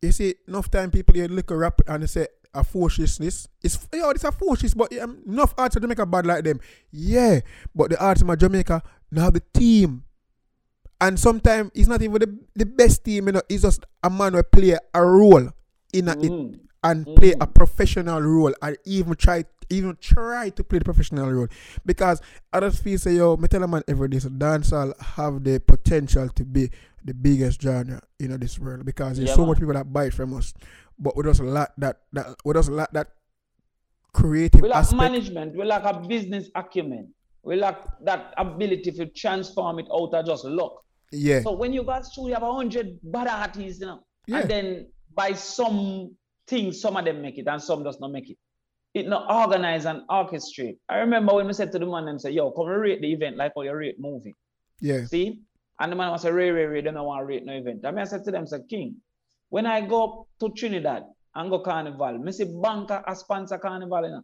you 0.03 0.12
see, 0.12 0.35
enough 0.49 0.70
time 0.70 0.91
people 0.91 1.14
hear 1.14 1.29
look 1.29 1.51
a 1.51 1.57
rap 1.57 1.81
and 1.87 2.03
they 2.03 2.07
say 2.07 2.27
a 2.55 2.65
foolishness. 2.65 3.49
It's 3.63 3.89
yo, 3.93 4.11
it's 4.11 4.25
a 4.25 4.33
foolishness, 4.33 4.75
but 4.75 4.97
um, 4.99 5.19
enough 5.27 5.55
artists 5.59 5.77
in 5.77 5.83
Jamaica 5.83 6.07
bad 6.07 6.27
like 6.27 6.45
them. 6.45 6.61
Yeah, 6.91 7.41
but 7.75 7.91
the 7.91 8.03
artists 8.03 8.29
in 8.29 8.39
Jamaica 8.39 8.83
now 9.11 9.31
the 9.31 9.43
team. 9.53 10.05
And 11.01 11.19
sometimes 11.19 11.71
it's 11.75 11.89
not 11.89 12.01
even 12.03 12.15
the, 12.21 12.39
the 12.55 12.65
best 12.67 13.05
team, 13.05 13.27
you 13.27 13.33
know, 13.33 13.43
it's 13.49 13.63
just 13.63 13.85
a 14.03 14.09
man 14.09 14.33
who 14.33 14.43
play 14.43 14.77
a 14.95 15.05
role 15.05 15.51
in 15.93 16.09
a, 16.09 16.13
it 16.13 16.31
Mhm. 16.31 16.61
and 16.83 17.05
play 17.17 17.35
a 17.41 17.47
professional 17.47 18.21
role 18.23 18.55
and 18.63 18.77
even 18.85 19.15
try 19.15 19.45
even 19.71 19.97
try 20.01 20.51
to 20.51 20.63
play 20.63 20.79
the 20.79 20.85
professional 20.85 21.31
role 21.33 21.47
because 21.87 22.21
others 22.53 22.79
feel 22.79 22.99
say 22.99 23.15
yo 23.15 23.35
me 23.39 23.49
tell 23.49 23.63
a 23.63 23.67
man 23.69 23.83
every 23.89 24.09
day 24.09 24.19
so 24.19 24.29
dancehall 24.29 24.93
have 25.01 25.43
the 25.43 25.59
potential 25.59 26.29
to 26.29 26.45
be 26.45 26.71
the 27.05 27.15
biggest 27.15 27.61
genre 27.61 28.01
in 28.19 28.39
this 28.41 28.59
world 28.59 28.85
because 28.85 29.17
there's 29.19 29.29
Yeah, 29.29 29.35
so 29.35 29.43
man. 29.43 29.49
much 29.49 29.59
people 29.59 29.75
that 29.75 29.93
buy 29.93 30.07
it 30.07 30.15
from 30.15 30.35
us 30.37 30.55
but 30.99 31.17
we 31.17 31.23
just 31.25 31.41
lack 31.41 31.73
that 31.79 32.01
that 32.13 32.35
we 32.45 32.55
just 32.55 32.71
lack 32.71 32.91
that 32.93 33.09
creative 34.13 34.61
We 34.61 34.69
lack 34.69 34.79
aspect 34.79 34.99
management. 35.01 35.57
We 35.57 35.65
lack 35.65 35.85
a 35.85 35.99
business 36.07 36.49
acumen. 36.55 37.13
We 37.43 37.57
lack 37.57 37.85
that 38.05 38.33
ability 38.39 38.93
to 38.93 39.07
transform 39.07 39.79
it 39.81 39.87
out 39.93 40.15
of 40.15 40.27
just 40.27 40.45
luck. 40.45 40.83
yeah 41.13 41.43
So 41.43 41.53
when 41.53 41.73
you 41.73 41.83
guys 41.85 42.11
through, 42.15 42.29
you 42.29 42.35
have 42.35 42.43
a 42.43 42.53
hundred 42.53 42.99
bad 43.03 43.27
artists, 43.29 43.81
you 43.81 43.87
know, 43.87 44.01
Yeah. 44.27 44.39
and 44.41 44.51
then 44.51 44.87
by 45.15 45.33
some 45.35 46.15
things, 46.47 46.81
some 46.81 46.97
of 46.97 47.05
them 47.05 47.21
make 47.23 47.39
it 47.39 47.47
and 47.47 47.61
some 47.61 47.83
does 47.85 47.99
not 48.01 48.13
make 48.13 48.31
it. 48.31 48.39
It 48.95 49.09
not 49.09 49.27
organize 49.31 49.85
and 49.87 50.03
orchestrate. 50.09 50.77
I 50.89 50.99
remember 50.99 51.35
when 51.35 51.47
we 51.49 51.53
said 51.53 51.73
to 51.73 51.79
the 51.81 51.87
man 51.87 52.07
and 52.09 52.21
say, 52.21 52.31
yo, 52.31 52.51
come 52.53 52.69
and 52.69 52.81
rate 52.81 53.01
the 53.01 53.13
event 53.13 53.37
like 53.37 53.53
how 53.57 53.63
you 53.63 53.75
rate 53.75 53.97
movie. 53.99 54.35
yeah 54.81 55.05
See? 55.07 55.41
And 55.81 55.91
the 55.93 55.97
man 55.97 56.11
was 56.11 56.22
say, 56.22 56.31
Ray, 56.31 56.51
Ray, 56.51 56.66
Ray, 56.66 56.81
they 56.83 56.91
don't 56.91 57.05
want 57.05 57.20
to 57.20 57.27
rate 57.27 57.45
no 57.45 57.53
event. 57.53 57.85
I 57.85 57.91
mean, 57.91 58.01
I 58.01 58.05
said 58.05 58.25
to 58.25 58.31
them, 58.31 58.47
say, 58.47 58.59
King, 58.68 58.97
when 59.49 59.66
I 59.66 59.81
go 59.81 60.27
to 60.41 60.49
Trinidad 60.51 61.05
and 61.35 61.51
go 61.51 61.59
carnival, 61.61 62.16
me 62.18 62.31
see 62.33 62.45
banker 62.45 63.03
a 63.07 63.16
sponsor 63.16 63.59
carnival, 63.59 64.03
you 64.05 64.11
know. 64.11 64.22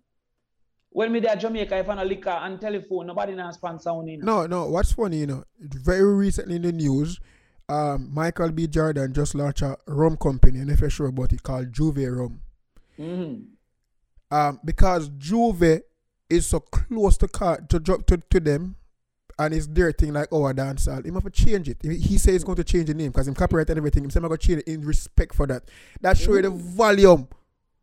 When 0.93 1.13
me 1.13 1.21
there 1.21 1.37
Jamaica, 1.37 1.79
if 1.79 1.89
I 1.89 2.03
liquor 2.03 2.31
and 2.31 2.61
telephone, 2.61 3.07
nobody 3.07 3.35
not 3.35 3.55
sponsor 3.55 3.91
on, 3.91 4.09
you 4.09 4.19
know. 4.19 4.43
no 4.43 4.47
no 4.47 4.69
what's 4.71 4.93
funny 4.93 5.19
you 5.19 5.27
know 5.27 5.45
very 5.61 6.15
recently 6.15 6.57
in 6.57 6.63
the 6.63 6.73
news 6.73 7.21
um 7.69 8.11
Michael 8.13 8.51
B 8.51 8.67
Jordan 8.67 9.13
just 9.15 9.37
launched 9.37 9.63
a 9.63 9.77
rum 9.87 10.17
company 10.17 10.59
and 10.59 10.69
if 10.69 10.81
you're 10.81 10.91
sure 10.91 11.07
about 11.07 11.33
it 11.33 11.45
called 11.45 11.71
J'ouvert 11.73 12.17
Rum 12.17 12.41
Mhm. 12.99 13.45
Um, 14.33 14.61
because 14.65 15.09
J'ouvert 15.11 15.83
is 16.29 16.47
so 16.47 16.61
close 16.61 17.17
to 17.19 17.29
car 17.29 17.61
to 17.69 17.79
to, 17.81 18.17
to 18.19 18.41
them, 18.41 18.77
and 19.41 19.55
it's 19.55 19.67
their 19.67 19.91
thing 19.91 20.13
like 20.13 20.33
our 20.33 20.53
dancehall. 20.53 21.05
He 21.05 21.11
have 21.13 21.25
to 21.25 21.31
change 21.31 21.69
it. 21.69 21.79
He, 21.83 21.97
he 21.97 22.19
says 22.19 22.35
he's 22.35 22.45
going 22.45 22.57
to 22.57 22.65
change 22.65 22.87
the 22.89 22.95
name 22.95 23.11
because 23.11 23.27
him 23.27 23.35
copyright 23.35 23.71
and 23.71 23.79
everything. 23.79 24.05
Him 24.05 24.11
say 24.11 24.19
I'm 24.19 24.27
going 24.29 24.39
to 24.39 24.47
change 24.47 24.63
it 24.67 24.69
in 24.69 24.83
respect 24.83 25.35
for 25.35 25.47
that. 25.47 25.63
That 26.03 26.19
show 26.19 26.35
you 26.35 26.43
the 26.43 26.51
volume 26.51 27.27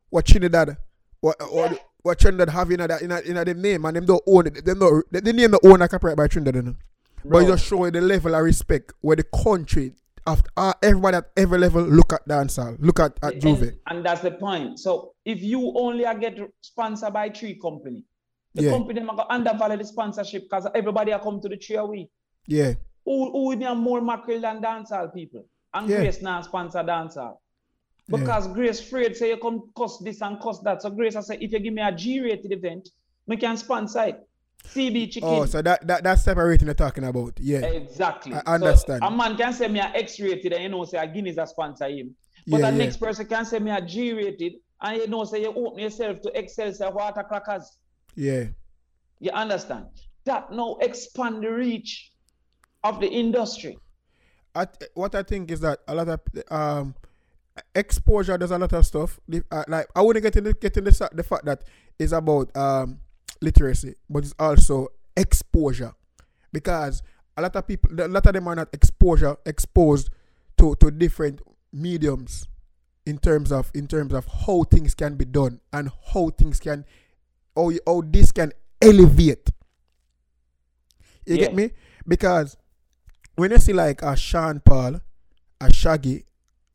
what 0.10 0.26
Trinidad 0.26 0.78
what 1.20 1.36
what, 1.52 1.72
Yeah. 1.72 1.78
what 2.04 2.20
Trinidad 2.20 2.50
have 2.50 2.72
in 2.72 2.78
that 2.80 3.02
in 3.02 3.12
a, 3.12 3.20
in 3.22 3.38
a 3.38 3.44
them 3.44 3.62
name 3.62 3.86
and 3.86 3.96
them 3.98 4.06
don't 4.06 4.22
own 4.28 4.48
it. 4.48 4.64
Them 4.64 4.80
don't 4.80 5.12
the, 5.12 5.22
the 5.22 5.34
name 5.34 5.52
don't 5.52 5.66
own 5.66 5.82
a 5.82 5.88
copyright 5.88 6.16
by 6.18 6.28
Trinidad. 6.28 6.56
You 6.56 6.62
know? 6.62 6.76
But 7.24 7.30
Bro, 7.30 7.40
it 7.40 7.48
just 7.48 7.66
show 7.66 7.90
the 7.90 8.02
level 8.02 8.36
of 8.36 8.44
respect 8.44 8.94
where 9.02 9.16
the 9.16 9.24
country 9.24 9.94
after 10.28 10.50
uh, 10.58 10.74
everybody 10.84 11.18
at 11.18 11.30
every 11.38 11.58
level 11.58 11.82
look 11.82 12.12
at 12.14 12.28
dancehall, 12.28 12.76
look 12.80 13.00
at, 13.00 13.18
at 13.24 13.34
and, 13.34 13.42
J'ouvert. 13.42 13.78
and 13.88 14.06
that's 14.06 14.22
the 14.22 14.32
point. 14.32 14.78
So 14.78 15.14
if 15.26 15.42
you 15.42 15.74
only 15.76 16.06
are 16.06 16.16
get 16.18 16.38
sponsored 16.62 17.14
by 17.14 17.30
three 17.30 17.58
company, 17.60 18.04
the 18.58 18.64
Yeah. 18.64 18.72
company 18.72 19.00
them 19.00 19.10
undervalue 19.30 19.78
the 19.78 19.86
sponsorship 19.86 20.44
because 20.44 20.68
everybody 20.74 21.14
are 21.14 21.20
come 21.22 21.40
to 21.42 21.48
the 21.50 21.58
tree 21.58 21.76
away. 21.76 22.10
Yeah. 22.48 22.74
Who 23.06 23.32
who 23.32 23.46
would 23.48 23.60
more 23.78 24.02
mackerel 24.02 24.42
than 24.42 24.62
dancehall 24.62 25.14
people? 25.14 25.46
And 25.74 25.88
Yeah. 25.88 25.98
Grace 25.98 26.22
now 26.22 26.42
sponsor 26.42 26.80
dancehall. 26.80 27.38
Yeah. 28.08 28.18
Because 28.18 28.48
Grace 28.48 28.80
afraid 28.80 29.16
say 29.16 29.30
you 29.30 29.38
come 29.38 29.70
cost 29.76 30.04
this 30.04 30.22
and 30.22 30.40
cost 30.40 30.64
that. 30.64 30.82
So 30.82 30.90
Grace 30.90 31.16
I 31.16 31.22
say 31.22 31.38
if 31.40 31.52
you 31.52 31.60
give 31.60 31.74
me 31.74 31.82
a 31.82 31.92
G-rated 31.92 32.52
event, 32.52 32.90
we 33.28 33.38
can 33.38 33.58
sponsor 33.58 34.04
it. 34.06 34.24
CB 34.66 35.12
chicken. 35.12 35.30
Oh, 35.30 35.46
so 35.46 35.62
that, 35.62 35.86
that 35.88 36.04
that's 36.04 36.24
separating 36.24 36.66
you're 36.68 36.74
talking 36.74 37.04
about. 37.04 37.34
Yeah. 37.40 37.60
Exactly. 37.60 38.34
I 38.34 38.56
understand. 38.56 39.02
So 39.04 39.08
a 39.08 39.12
man 39.16 39.38
can 39.38 39.54
say 39.54 39.68
me 39.68 39.80
a 39.80 39.86
X-rated 39.94 40.52
and 40.54 40.64
you 40.64 40.70
know 40.70 40.84
say 40.84 40.98
a 40.98 41.06
Guinness 41.08 41.38
a 41.38 41.46
sponsor 41.46 41.88
him. 41.88 42.16
But 42.48 42.60
Yeah, 42.62 42.72
the 42.72 42.78
yeah. 42.78 42.84
next 42.86 42.98
person 42.98 43.28
can 43.28 43.46
say 43.46 43.60
me 43.60 43.72
a 43.72 43.80
G-rated 43.82 44.54
and 44.82 44.98
you 44.98 45.08
know 45.08 45.24
say 45.26 45.42
you 45.42 45.54
open 45.54 45.80
yourself 45.80 46.22
to 46.22 46.32
Excelsior 46.38 46.90
water 46.92 47.24
crackers. 47.24 47.78
Yeah. 48.18 48.46
You 49.20 49.32
understand? 49.32 49.86
That 50.26 50.52
now 50.52 50.78
expand 50.82 51.44
the 51.44 51.52
reach 51.52 52.12
of 52.84 53.00
the 53.00 53.08
industry. 53.08 53.78
I, 54.54 54.66
th- 54.66 54.92
what 54.96 55.16
I 55.16 55.24
think 55.24 55.52
is 55.52 55.62
that 55.62 55.80
a 55.88 55.96
lot 55.96 56.10
of 56.10 56.20
um 56.52 56.96
exposure 57.76 58.38
does 58.38 58.52
a 58.52 58.58
lot 58.58 58.74
of 58.74 58.86
stuff. 58.86 59.20
Uh, 59.52 59.64
like 59.68 59.88
I 59.96 60.02
wouldn't 60.02 60.24
get 60.24 60.36
into 60.36 60.54
get 60.54 60.76
into 60.76 60.92
the, 60.92 61.10
the 61.14 61.24
fact 61.24 61.46
that 61.46 61.64
it's 61.98 62.12
about 62.12 62.56
um 62.58 63.00
literacy, 63.42 63.96
but 64.10 64.24
it's 64.24 64.34
also 64.40 64.88
exposure 65.16 65.94
because 66.52 67.04
a 67.38 67.42
lot 67.44 67.56
of 67.56 67.68
people, 67.68 67.92
a 68.00 68.08
lot 68.08 68.26
of 68.26 68.34
them 68.34 68.48
are 68.48 68.56
not 68.56 68.70
exposure 68.74 69.38
exposed 69.46 70.10
to 70.58 70.76
to 70.76 70.90
different 70.90 71.42
mediums 71.72 72.48
in 73.06 73.20
terms 73.20 73.52
of 73.52 73.72
in 73.76 73.88
terms 73.88 74.12
of 74.12 74.26
how 74.48 74.64
things 74.64 74.96
can 74.96 75.16
be 75.16 75.26
done 75.26 75.62
and 75.72 75.92
how 76.14 76.30
things 76.30 76.60
can 76.60 76.84
how, 77.58 77.70
you- 77.70 77.82
how 77.86 78.02
this 78.06 78.32
can 78.32 78.52
elevate. 78.82 79.50
You 81.26 81.38
get 81.38 81.54
me? 81.56 81.72
Because 82.08 82.56
when 83.36 83.52
you 83.52 83.58
see 83.58 83.74
like 83.74 84.02
a 84.02 84.16
Sean 84.16 84.62
Paul, 84.62 85.02
a 85.60 85.74
Shaggy, 85.74 86.24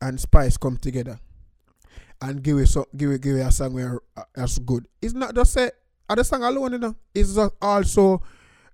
and 0.01 0.19
Spice 0.19 0.57
come 0.57 0.77
together 0.77 1.19
and 2.21 2.43
give 2.43 2.57
you 2.59 2.65
so 2.65 2.85
give 2.95 3.09
you 3.11 3.17
give 3.17 3.35
you 3.37 3.41
a 3.41 3.51
song 3.51 3.73
where 3.73 4.01
uh, 4.15 4.23
that's 4.35 4.59
good. 4.59 4.85
It's 5.01 5.13
not 5.13 5.33
just 5.33 5.53
say 5.53 5.71
uh, 6.09 6.15
the 6.15 6.23
song 6.23 6.43
alone, 6.43 6.73
you 6.73 6.77
know. 6.77 6.95
It's 7.15 7.33
just 7.35 7.55
also 7.61 8.21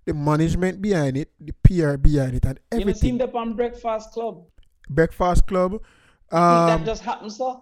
the 0.06 0.14
management 0.14 0.82
behind 0.82 1.16
it, 1.18 1.32
the 1.40 1.54
PR 1.64 1.96
behind 1.98 2.34
it, 2.36 2.46
and 2.46 2.60
You 2.74 2.80
know, 2.86 2.94
seen 2.94 3.16
everything. 3.16 3.18
them 3.20 3.36
on 3.36 3.54
Breakfast 3.56 4.12
Club. 4.12 4.44
Breakfast 4.90 5.48
Club. 5.48 5.72
Think 5.72 5.82
that 6.32 6.70
Um, 6.80 6.86
just 6.86 7.04
happened, 7.04 7.32
sir? 7.32 7.54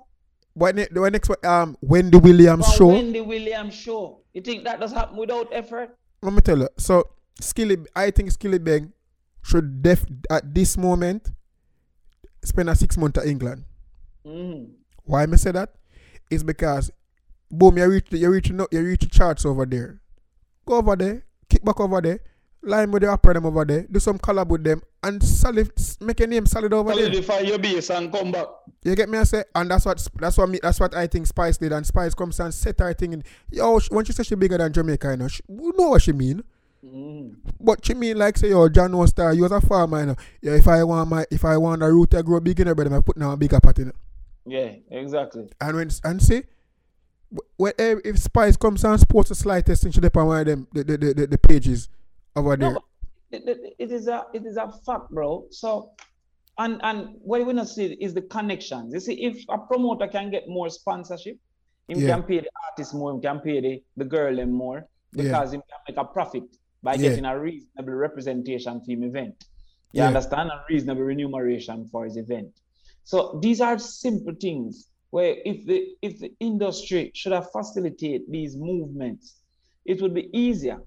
What 0.57 0.75
the 0.75 1.09
next 1.11 1.29
one, 1.29 1.37
um 1.45 1.77
Wendy 1.81 2.17
Williams 2.17 2.65
From 2.65 2.75
show. 2.75 2.87
Wendy 2.87 3.21
Williams 3.21 3.75
show. 3.75 4.21
You 4.33 4.41
think 4.41 4.63
that 4.63 4.79
does 4.79 4.91
happen 4.91 5.15
without 5.15 5.49
effort? 5.51 5.95
Let 6.23 6.33
me 6.33 6.41
tell 6.41 6.57
you. 6.57 6.69
So 6.79 7.03
Skilly, 7.39 7.77
I 7.95 8.09
think 8.09 8.31
Skillibeng 8.31 8.91
should 9.43 9.83
def 9.83 10.03
at 10.31 10.55
this 10.55 10.75
moment 10.75 11.29
spend 12.43 12.71
a 12.71 12.75
six 12.75 12.97
month 12.97 13.19
at 13.19 13.27
England. 13.27 13.65
Mhm. 14.25 14.71
Why 15.03 15.27
me 15.27 15.37
say 15.37 15.51
that? 15.51 15.75
Is 16.31 16.43
because 16.43 16.89
boom, 17.51 17.77
you 17.77 17.87
reach 17.87 18.07
you 18.09 18.31
reach 18.31 18.49
you 18.49 18.81
reach 18.81 19.01
the 19.01 19.09
charts 19.09 19.45
over 19.45 19.63
there. 19.63 20.01
Go 20.65 20.77
over 20.77 20.95
there, 20.95 21.23
kick 21.49 21.63
back 21.63 21.79
over 21.79 22.01
there, 22.01 22.19
line 22.61 22.91
with 22.91 23.03
the 23.03 23.11
upper 23.11 23.33
them 23.33 23.45
over 23.45 23.63
there, 23.65 23.85
do 23.89 23.99
some 23.99 24.17
collab 24.17 24.47
with 24.47 24.63
them, 24.63 24.81
and 25.03 25.23
solid 25.23 25.71
make 26.01 26.19
your 26.19 26.27
name 26.27 26.45
solid 26.45 26.73
over 26.73 26.93
there. 26.93 27.05
Solidify 27.05 27.39
your 27.39 27.59
base 27.59 27.89
and 27.89 28.11
come 28.11 28.31
back. 28.31 28.47
You 28.83 28.95
get 28.95 29.09
me? 29.09 29.17
I 29.17 29.23
say, 29.23 29.43
and 29.55 29.69
that's 29.71 29.85
what 29.85 30.05
that's 30.19 30.37
what 30.37 30.49
me 30.49 30.59
that's 30.61 30.79
what 30.79 30.95
I 30.95 31.07
think 31.07 31.27
Spice 31.27 31.57
did, 31.57 31.71
and 31.71 31.85
Spice 31.85 32.13
comes 32.13 32.39
and 32.39 32.53
set 32.53 32.79
her 32.79 32.93
thing 32.93 33.13
in. 33.13 33.23
Yo, 33.51 33.79
when 33.89 34.05
she 34.05 34.13
says 34.13 34.27
she 34.27 34.35
bigger 34.35 34.57
than 34.57 34.73
Jamaica, 34.73 35.11
you 35.11 35.17
know, 35.17 35.27
she, 35.27 35.41
we 35.47 35.71
know 35.77 35.89
what 35.89 36.01
she 36.01 36.11
mean. 36.11 36.43
Mhm. 36.85 37.35
But 37.59 37.83
she 37.85 37.93
mean 37.95 38.17
like 38.17 38.37
say 38.37 38.49
yo 38.49 38.69
John 38.69 38.95
was 38.95 39.09
star, 39.09 39.33
you 39.33 39.43
was 39.43 39.51
a 39.51 39.61
farmer, 39.61 39.99
you 39.99 40.05
know. 40.07 40.15
Yeah, 40.41 40.53
if 40.53 40.67
I 40.67 40.83
want 40.83 41.09
my 41.09 41.25
if 41.31 41.43
I 41.43 41.57
want 41.57 41.81
a 41.83 41.91
root 41.91 42.11
to 42.11 42.23
grow 42.23 42.39
big 42.39 42.59
in 42.59 42.71
brother, 42.73 42.95
I 42.95 43.01
put 43.01 43.17
now 43.17 43.31
a 43.31 43.37
bigger 43.37 43.59
pot 43.59 43.79
in 43.79 43.89
it. 43.89 43.95
Yeah, 44.45 44.71
exactly. 44.91 45.49
And 45.59 45.75
when 45.75 45.89
and 46.03 46.21
see 46.21 46.43
wh- 47.35 47.59
when 47.59 47.73
eh, 47.79 47.95
if 48.05 48.19
Spice 48.19 48.55
comes 48.57 48.83
and 48.83 48.99
sports 48.99 49.29
the 49.29 49.35
slightest 49.35 49.83
thing, 49.83 49.91
she 49.91 49.99
dip 49.99 50.15
on 50.15 50.27
one 50.27 50.39
of 50.41 50.45
them 50.45 50.67
the 50.71 50.83
the, 50.83 50.97
the, 50.97 51.13
the, 51.13 51.27
the 51.27 51.37
pages 51.37 51.89
over 52.37 52.55
there. 52.55 52.71
No, 52.73 52.81
it, 53.31 53.91
is 53.91 54.07
a 54.07 54.25
it 54.33 54.45
is 54.45 54.57
a 54.57 54.71
fact, 54.85 55.09
bro. 55.09 55.45
So, 55.51 55.91
and 56.57 56.79
and 56.83 57.15
what 57.21 57.45
we 57.45 57.53
not 57.53 57.67
see 57.67 57.97
is 57.99 58.13
the 58.13 58.21
connections. 58.21 58.93
You 58.93 58.99
see, 58.99 59.25
if 59.25 59.43
a 59.49 59.57
promoter 59.57 60.07
can 60.07 60.29
get 60.31 60.43
more 60.47 60.69
sponsorship, 60.69 61.37
he 61.87 61.95
Yeah. 61.95 62.07
can 62.13 62.23
pay 62.23 62.39
the 62.39 62.51
artist 62.69 62.93
more, 62.93 63.15
he 63.15 63.21
can 63.21 63.39
pay 63.39 63.59
the, 63.61 63.83
the 63.97 64.05
girl 64.05 64.35
them 64.35 64.51
more 64.51 64.87
Yeah. 65.13 65.23
because 65.23 65.51
he 65.51 65.57
can 65.57 65.79
make 65.87 65.97
a 65.97 66.05
profit 66.05 66.43
by 66.83 66.93
Yeah. 66.93 67.09
getting 67.09 67.25
a 67.25 67.37
reasonable 67.39 67.93
representation 68.07 68.79
for 68.81 68.91
him 68.91 69.03
event. 69.03 69.35
You 69.93 70.01
Yeah. 70.01 70.07
understand? 70.07 70.49
A 70.49 70.63
reasonable 70.69 71.03
remuneration 71.03 71.87
for 71.91 72.05
his 72.05 72.17
event. 72.17 72.51
So 73.03 73.39
these 73.41 73.61
are 73.61 73.77
simple 73.79 74.35
things 74.39 74.89
where 75.11 75.35
if 75.51 75.65
the 75.65 75.79
if 76.01 76.19
the 76.19 76.31
industry 76.39 77.11
should 77.15 77.31
have 77.39 77.47
facilitated 77.51 78.23
these 78.29 78.53
movements, 78.57 79.25
it 79.85 80.01
would 80.01 80.13
be 80.13 80.25
easier 80.45 80.79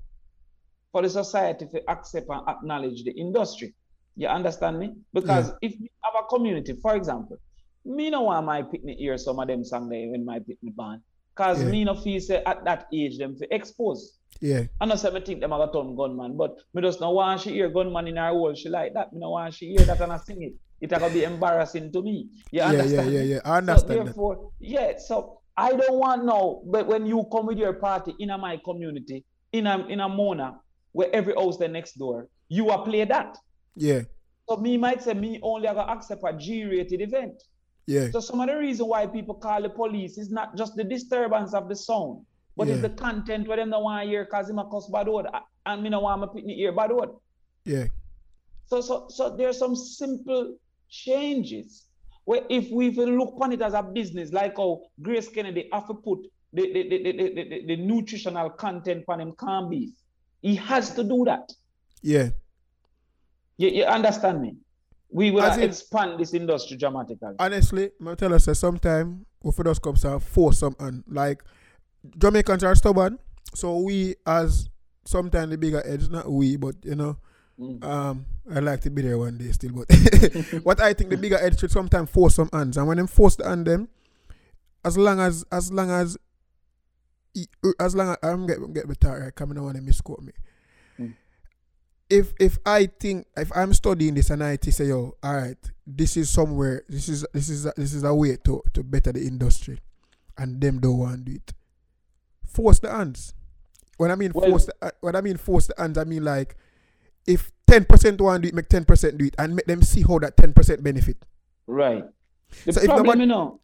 for 0.93 1.03
the 1.03 1.09
society 1.09 1.66
to 1.72 1.80
accept 1.91 2.26
and 2.28 2.49
acknowledge 2.49 3.05
the 3.05 3.12
industry. 3.12 3.74
You 4.16 4.28
understand 4.28 4.78
me? 4.78 4.95
Because 5.14 5.53
if 5.62 5.72
we 5.80 5.91
have 6.05 6.14
a 6.24 6.26
community, 6.26 6.74
for 6.82 6.95
example, 6.97 7.38
me 7.84 8.11
no 8.11 8.22
want 8.22 8.45
my 8.47 8.62
picnic 8.62 8.99
hear 8.99 9.16
some 9.16 9.38
of 9.38 9.49
them 9.49 9.64
song 9.64 9.88
there 9.88 10.09
when 10.11 10.24
my 10.24 10.38
picnic 10.41 10.76
band. 10.76 11.01
Cause 11.34 11.62
Yeah. 11.62 11.70
me 11.70 11.84
no 11.84 11.95
feel 11.95 12.20
say 12.20 12.43
at 12.45 12.64
that 12.64 12.86
age 12.93 13.16
them 13.18 13.36
to 13.38 13.55
expose. 13.55 14.18
Yeah, 14.41 14.64
I 14.80 14.86
know 14.86 14.97
say 14.97 15.11
me 15.11 15.20
think 15.20 15.41
them 15.41 15.53
are 15.53 15.72
turn 15.72 15.97
gunman, 15.97 16.36
but 16.36 16.57
me 16.74 16.82
just 16.82 17.01
no 17.01 17.11
want 17.12 17.41
she 17.41 17.51
hear 17.51 17.68
gunman 17.70 18.09
in 18.09 18.16
her 18.16 18.28
hole. 18.30 18.55
She 18.55 18.68
like 18.68 18.93
that. 18.95 19.12
Me 19.12 19.20
no 19.20 19.30
want 19.30 19.55
she 19.55 19.70
hear 19.70 19.86
that 19.86 20.01
and 20.01 20.12
I 20.12 20.16
sing 20.18 20.43
it. 20.43 20.55
It 20.80 20.91
gonna 20.91 21.09
be 21.11 21.24
embarrassing 21.24 21.93
to 21.93 22.03
me. 22.03 22.28
You 22.51 22.61
yeah, 22.61 22.72
yeah, 22.72 22.80
understand? 22.82 23.12
yeah, 23.12 23.20
yeah. 23.22 23.41
I 23.45 23.49
So 23.49 23.55
understand 23.55 23.88
that. 23.91 24.05
therefore, 24.05 24.51
yeah. 24.59 24.93
So 24.99 25.41
I 25.57 25.70
don't 25.72 25.99
want 25.99 26.24
now, 26.24 26.62
but 26.66 26.86
when 26.86 27.07
you 27.07 27.24
come 27.32 27.47
with 27.47 27.59
your 27.59 27.74
party 27.74 28.14
in 28.18 28.30
a 28.30 28.38
my 28.38 28.59
community, 28.64 29.24
in 29.53 29.66
a 29.66 29.86
in 29.86 30.01
a 30.01 30.09
Mona, 30.09 30.59
where 30.93 31.14
every 31.14 31.34
house 31.34 31.57
the 31.57 31.68
next 31.68 31.95
door, 31.99 32.28
you 32.49 32.70
are 32.70 32.84
play 32.84 33.05
that. 33.05 33.36
Yeah, 33.76 34.03
So 34.49 34.57
me 34.57 34.76
might 34.76 35.03
say 35.03 35.14
me 35.14 35.38
only 35.43 35.66
gonna 35.68 35.80
accept 35.93 36.22
a 36.26 36.32
G-rated 36.32 37.01
event. 37.01 37.43
yeah, 37.86 38.11
So 38.11 38.20
some 38.20 38.41
of 38.41 38.49
the 38.49 38.57
reason 38.57 38.86
why 38.86 39.07
people 39.07 39.34
call 39.34 39.62
the 39.62 39.70
police 39.70 40.18
is 40.18 40.30
not 40.30 40.57
just 40.57 40.74
the 40.76 40.84
disturbance 40.84 41.55
of 41.55 41.68
the 41.68 41.76
sound, 41.76 42.26
but 42.57 42.68
it's 42.68 42.82
the 42.82 42.91
content 42.91 43.47
where 43.49 43.57
them 43.57 43.70
don't 43.70 43.84
want 43.84 44.03
to 44.05 44.09
hear 44.09 44.24
cause 44.26 44.51
him 44.51 44.59
a 44.59 44.68
cuss 44.68 44.88
bad 44.93 45.09
word 45.09 45.26
and 45.66 45.82
me 45.82 45.88
no 45.88 46.01
want 46.01 46.20
my 46.20 46.26
picnic 46.26 46.59
ear 46.59 46.72
bad 46.72 46.91
word. 46.91 47.11
yeah, 47.64 47.86
So, 48.66 48.80
so, 48.80 49.07
so 49.09 49.36
there 49.36 49.49
are 49.49 49.53
some 49.64 49.76
simple 49.76 50.57
changes 50.88 51.86
where 52.24 52.43
if 52.51 52.70
we 52.70 52.91
look 52.91 53.34
on 53.41 53.53
it 53.53 53.62
as 53.62 53.74
a 53.74 53.82
business, 53.82 54.32
like 54.32 54.57
how 54.57 54.80
Grace 55.01 55.28
Kennedy 55.28 55.68
have 55.72 55.86
to 55.86 55.95
put 55.95 56.18
the, 56.53 56.72
the, 56.72 56.88
the, 56.88 57.03
the, 57.03 57.12
the, 57.12 57.45
the, 57.49 57.66
the 57.66 57.76
nutritional 57.76 58.51
content 58.51 59.05
on 59.09 59.20
him 59.20 59.32
corned 59.32 59.70
beef. 59.70 59.91
He 60.43 60.57
has 60.57 60.91
to 60.95 61.05
do 61.05 61.24
that. 61.26 61.53
yeah. 62.03 62.30
You, 63.57 63.68
you 63.68 63.84
understand 63.84 64.41
me? 64.41 64.57
We 65.11 65.30
will 65.30 65.45
in- 65.45 65.61
expand 65.62 66.18
this 66.18 66.32
industry 66.32 66.76
dramatically. 66.78 67.34
Honestly, 67.38 67.91
me 68.01 68.14
tell 68.14 68.32
us 68.32 68.47
that 68.47 68.55
sometime 68.55 69.26
we 69.43 69.53
for 69.53 69.64
just 69.64 69.82
come 69.82 69.97
and 70.03 70.22
force 70.22 70.61
some 70.61 70.74
on. 70.80 71.05
Like 71.07 71.43
Jamaicans 72.16 72.64
are 72.64 72.74
stubborn, 72.74 73.18
so 73.55 73.80
we 73.80 74.14
as 74.26 74.68
sometimes 75.05 75.51
the 75.51 75.59
bigger 75.59 75.82
edge, 75.84 76.09
not 76.09 76.30
we, 76.30 76.57
but 76.57 76.74
you 76.84 76.95
know, 76.95 77.16
Mm. 77.61 77.84
um, 77.84 78.24
I 78.51 78.61
like 78.61 78.80
to 78.82 78.91
be 78.91 79.03
there 79.03 79.18
one 79.18 79.36
day 79.36 79.53
still. 79.53 79.72
But 79.72 79.95
what 80.62 80.80
I 80.80 80.95
think 80.95 81.11
the 81.11 81.18
bigger 81.18 81.36
edge 81.36 81.61
should 81.61 81.70
sometimes 81.70 82.09
force 82.09 82.36
some 82.36 82.49
hands, 82.55 82.78
and 82.78 82.88
when 82.88 82.97
them 82.97 83.07
force 83.07 83.36
the 83.36 83.47
hand 83.47 83.66
them, 83.66 83.88
as 84.82 84.97
long 84.97 85.20
as 85.20 85.45
as 85.53 85.70
long 85.70 85.91
as 85.91 86.16
as 87.78 87.95
long 87.95 88.11
as 88.11 88.16
I'm 88.22 88.47
get 88.47 88.59
get 88.74 88.89
better, 88.89 89.20
right? 89.20 89.35
Coming 89.35 89.59
on 89.59 89.76
and 89.76 89.85
misquote 89.87 90.20
me. 90.22 90.33
Mm. 90.99 91.14
If 92.09 92.33
if 92.41 92.59
I 92.66 92.87
think 92.87 93.26
if 93.37 93.51
I'm 93.55 93.72
studying 93.74 94.14
this 94.14 94.31
and 94.31 94.43
I 94.43 94.59
say 94.61 94.87
yo, 94.87 95.16
all 95.22 95.37
right, 95.37 95.57
this 95.87 96.16
is 96.16 96.28
somewhere, 96.31 96.83
this 96.89 97.09
is 97.09 97.24
this 97.33 97.49
is 97.49 97.66
a, 97.66 97.72
this 97.76 97.95
is 97.95 98.03
a 98.05 98.14
way 98.14 98.37
to 98.45 98.62
to 98.74 98.83
better 98.83 99.12
the 99.12 99.20
industry. 99.26 99.78
and 100.39 100.59
them 100.61 100.81
don't 100.81 100.97
want 100.99 101.16
to 101.26 101.33
do 101.33 101.37
it. 101.37 101.53
Force 102.47 102.78
the 102.78 102.91
hands. 102.91 103.35
When 103.99 104.11
I 104.11 104.14
mean 104.14 104.33
Well- 104.35 104.49
force, 104.51 104.64
the, 104.66 104.74
uh, 104.81 104.91
when 105.01 105.14
I 105.14 105.20
mean 105.20 105.37
force 105.37 105.66
the 105.66 105.74
hands, 105.76 105.99
I 105.99 106.05
mean 106.05 106.24
like 106.24 106.57
if 107.26 107.53
ten 107.66 107.85
percent 107.85 108.20
want 108.20 108.43
to 108.43 108.49
do 108.49 108.49
it, 108.49 108.55
make 108.55 108.68
ten 108.68 108.85
percent 108.87 109.18
do 109.18 109.26
it, 109.26 109.35
and 109.39 109.55
make 109.55 109.66
them 109.66 109.83
see 109.83 110.03
how 110.03 110.18
that 110.20 110.37
ten 110.39 110.53
percent 110.55 110.83
benefit. 110.83 111.24
Right. 111.66 112.05
The 112.64 112.72
So 112.72 112.81
if 112.81 112.87
problem, 112.87 113.07
nobody- 113.07 113.20
you 113.20 113.26
know, 113.26 113.61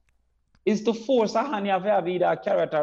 is 0.66 0.82
to 0.82 0.92
force 0.92 1.34
a 1.36 1.44
hand, 1.44 1.64
you 1.64 1.72
have 1.72 1.84
to 1.84 1.90
have 1.90 2.08
either 2.08 2.26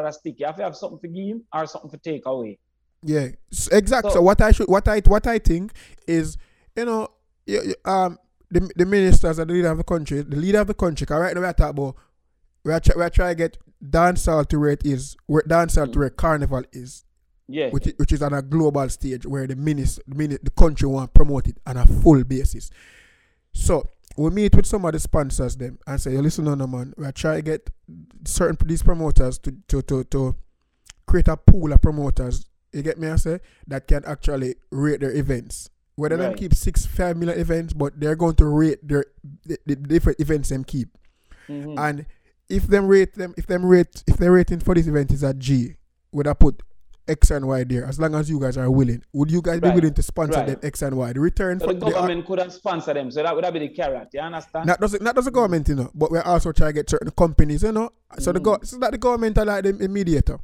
a 0.06 0.12
stick. 0.12 0.36
You 0.40 0.46
have 0.46 0.56
to 0.56 0.62
have 0.64 0.74
something 0.76 0.98
to 1.00 1.08
give 1.08 1.40
or 1.52 1.66
something 1.66 1.90
to 1.90 1.98
take 1.98 2.22
away. 2.26 2.58
Yeah, 3.02 3.28
exactly. 3.70 4.10
So, 4.10 4.14
So- 4.16 4.22
what 4.22 4.40
I 4.40 4.50
should, 4.52 4.66
what 4.68 4.88
I, 4.88 5.00
what 5.00 5.26
I 5.26 5.38
think 5.38 5.72
is, 6.08 6.38
you 6.74 6.86
know, 6.86 7.08
um, 7.84 8.18
the 8.50 8.70
the 8.74 8.86
ministers 8.86 9.38
and 9.38 9.50
the 9.50 9.54
leader 9.54 9.68
of 9.70 9.76
the 9.78 9.84
country, 9.84 10.22
the 10.22 10.36
leader 10.36 10.60
of 10.60 10.66
the 10.66 10.74
country. 10.74 11.06
Cause 11.06 11.20
right 11.20 11.34
now 11.34 11.40
we 11.42 11.46
are 11.46 11.52
talking 11.52 11.78
about, 11.78 11.96
we 12.64 12.72
are 12.72 12.80
try, 12.80 12.94
we 12.96 13.02
are 13.02 13.10
trying 13.10 13.32
to 13.32 13.34
get 13.36 13.58
dancehall 13.86 14.46
to 14.48 14.58
where 14.58 14.70
it 14.70 14.84
is, 14.86 15.16
where 15.26 15.42
dancehall 15.42 15.92
to 15.92 15.98
where 15.98 16.08
carnival 16.10 16.62
is, 16.72 17.04
Yeah. 17.48 17.68
which 17.68 17.86
is, 17.88 17.92
which 17.98 18.12
is 18.12 18.22
on 18.22 18.32
a 18.32 18.40
global 18.40 18.88
stage 18.88 19.26
where 19.26 19.46
the 19.46 19.56
minister, 19.56 20.02
the, 20.08 20.14
mini- 20.14 20.38
the 20.42 20.50
country 20.50 20.88
want 20.88 21.12
to 21.12 21.18
promote 21.18 21.48
it 21.48 21.58
on 21.66 21.76
a 21.76 21.86
full 21.86 22.24
basis. 22.24 22.70
So 23.52 23.86
we 24.16 24.30
meet 24.30 24.54
with 24.54 24.66
some 24.66 24.84
of 24.84 24.92
the 24.92 25.00
sponsors 25.00 25.56
them 25.56 25.78
and 25.86 26.00
say, 26.00 26.16
listen 26.18 26.46
on, 26.48 26.58
no, 26.58 26.66
man. 26.66 26.94
We 26.96 27.04
are 27.06 27.12
trying 27.12 27.36
to 27.36 27.42
get 27.42 27.70
certain 28.24 28.56
these 28.66 28.82
promoters 28.82 29.38
to 29.40 29.52
to 29.68 29.82
to 29.82 30.04
to 30.04 30.36
create 31.06 31.28
a 31.28 31.36
pool 31.36 31.72
of 31.72 31.82
promoters. 31.82 32.46
You 32.72 32.82
get 32.82 32.98
me? 32.98 33.08
I 33.08 33.16
say 33.16 33.40
that 33.66 33.86
can 33.86 34.04
actually 34.04 34.56
rate 34.70 35.00
their 35.00 35.12
events. 35.14 35.70
Whether 35.96 36.16
them 36.16 36.34
keep 36.34 36.54
six 36.54 36.86
five 36.86 37.16
million 37.16 37.38
events, 37.38 37.72
but 37.72 37.98
they're 37.98 38.16
going 38.16 38.34
to 38.36 38.46
rate 38.46 38.86
their 38.86 39.04
the, 39.44 39.58
the 39.66 39.76
different 39.76 40.20
events 40.20 40.48
them 40.48 40.64
keep. 40.64 40.88
Mhm. 41.48 41.78
And 41.78 42.06
if 42.48 42.66
them 42.66 42.88
rate 42.88 43.14
them, 43.14 43.34
if 43.36 43.46
them 43.46 43.64
rate, 43.64 44.02
if 44.06 44.16
their 44.16 44.32
rating 44.32 44.60
for 44.60 44.74
this 44.74 44.86
event 44.86 45.12
is 45.12 45.22
a 45.22 45.32
G, 45.34 45.76
would 46.12 46.26
I 46.26 46.34
put 46.34 46.62
X 47.06 47.30
and 47.30 47.46
Y 47.46 47.64
there? 47.64 47.84
As 47.84 47.98
long 48.00 48.14
as 48.14 48.30
you 48.30 48.40
guys 48.40 48.56
are 48.56 48.70
willing, 48.70 49.02
would 49.12 49.30
you 49.30 49.42
guys 49.42 49.60
be 49.60 49.68
willing 49.70 49.94
to 49.94 50.02
sponsor 50.02 50.38
Right. 50.40 50.46
them 50.48 50.60
X 50.62 50.82
and 50.82 50.96
Y? 50.96 51.12
The 51.12 51.20
return 51.20 51.60
so 51.60 51.66
for 51.66 51.74
the 51.74 51.80
the, 51.86 51.90
government 51.90 52.26
couldn't 52.26 52.50
sponsor 52.50 52.94
them. 52.94 53.10
So 53.10 53.22
that 53.22 53.34
would 53.34 53.44
have 53.44 53.52
been 53.52 53.62
the 53.62 53.68
carrot. 53.68 54.08
You 54.12 54.20
understand? 54.20 54.66
not 54.66 54.80
does 54.80 55.00
not 55.00 55.14
does 55.14 55.24
the 55.26 55.30
government, 55.30 55.68
you 55.68 55.74
know, 55.76 55.90
but 55.94 56.10
we're 56.10 56.22
also 56.22 56.52
trying 56.52 56.70
to 56.70 56.74
get 56.74 56.90
certain 56.90 57.10
companies, 57.10 57.62
you 57.62 57.72
know. 57.72 57.90
So 58.18 58.32
the 58.32 58.40
go, 58.40 58.58
so 58.62 58.78
that 58.78 58.92
the 58.92 58.98
government 58.98 59.36
are 59.38 59.44
like 59.44 59.64
the 59.64 59.72
the 59.72 59.88
mediator, 59.88 60.38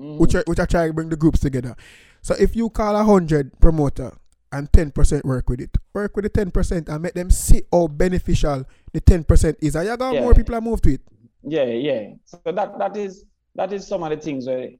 Mhm. 0.00 0.18
which 0.18 0.34
are, 0.34 0.44
which 0.46 0.58
are 0.58 0.66
trying 0.66 0.88
to 0.90 0.94
bring 0.94 1.08
the 1.10 1.16
groups 1.16 1.40
together. 1.40 1.74
So 2.22 2.34
if 2.38 2.56
you 2.56 2.70
call 2.70 2.96
a 2.96 3.04
hundred 3.04 3.58
promoter 3.60 4.12
and 4.52 4.72
ten 4.72 4.90
percent 4.90 5.24
work 5.24 5.48
with 5.48 5.60
it, 5.60 5.76
work 5.94 6.16
with 6.16 6.24
the 6.24 6.28
ten 6.30 6.50
percent 6.50 6.88
and 6.88 7.02
make 7.02 7.14
them 7.14 7.30
see 7.30 7.62
how 7.72 7.88
beneficial 7.88 8.64
the 8.92 9.00
ten 9.00 9.22
percent 9.24 9.58
is, 9.60 9.76
and 9.76 9.86
you 9.86 9.96
got 9.96 10.14
Yeah. 10.14 10.22
more 10.22 10.34
people 10.34 10.54
are 10.54 10.60
moved 10.60 10.84
to 10.84 10.94
it. 10.94 11.00
Yeah, 11.42 11.64
yeah. 11.64 12.14
So 12.24 12.38
that 12.52 12.78
that 12.78 12.96
is 12.96 13.24
that 13.54 13.72
is 13.72 13.86
some 13.86 14.02
of 14.02 14.10
the 14.10 14.16
things 14.16 14.46
where 14.46 14.70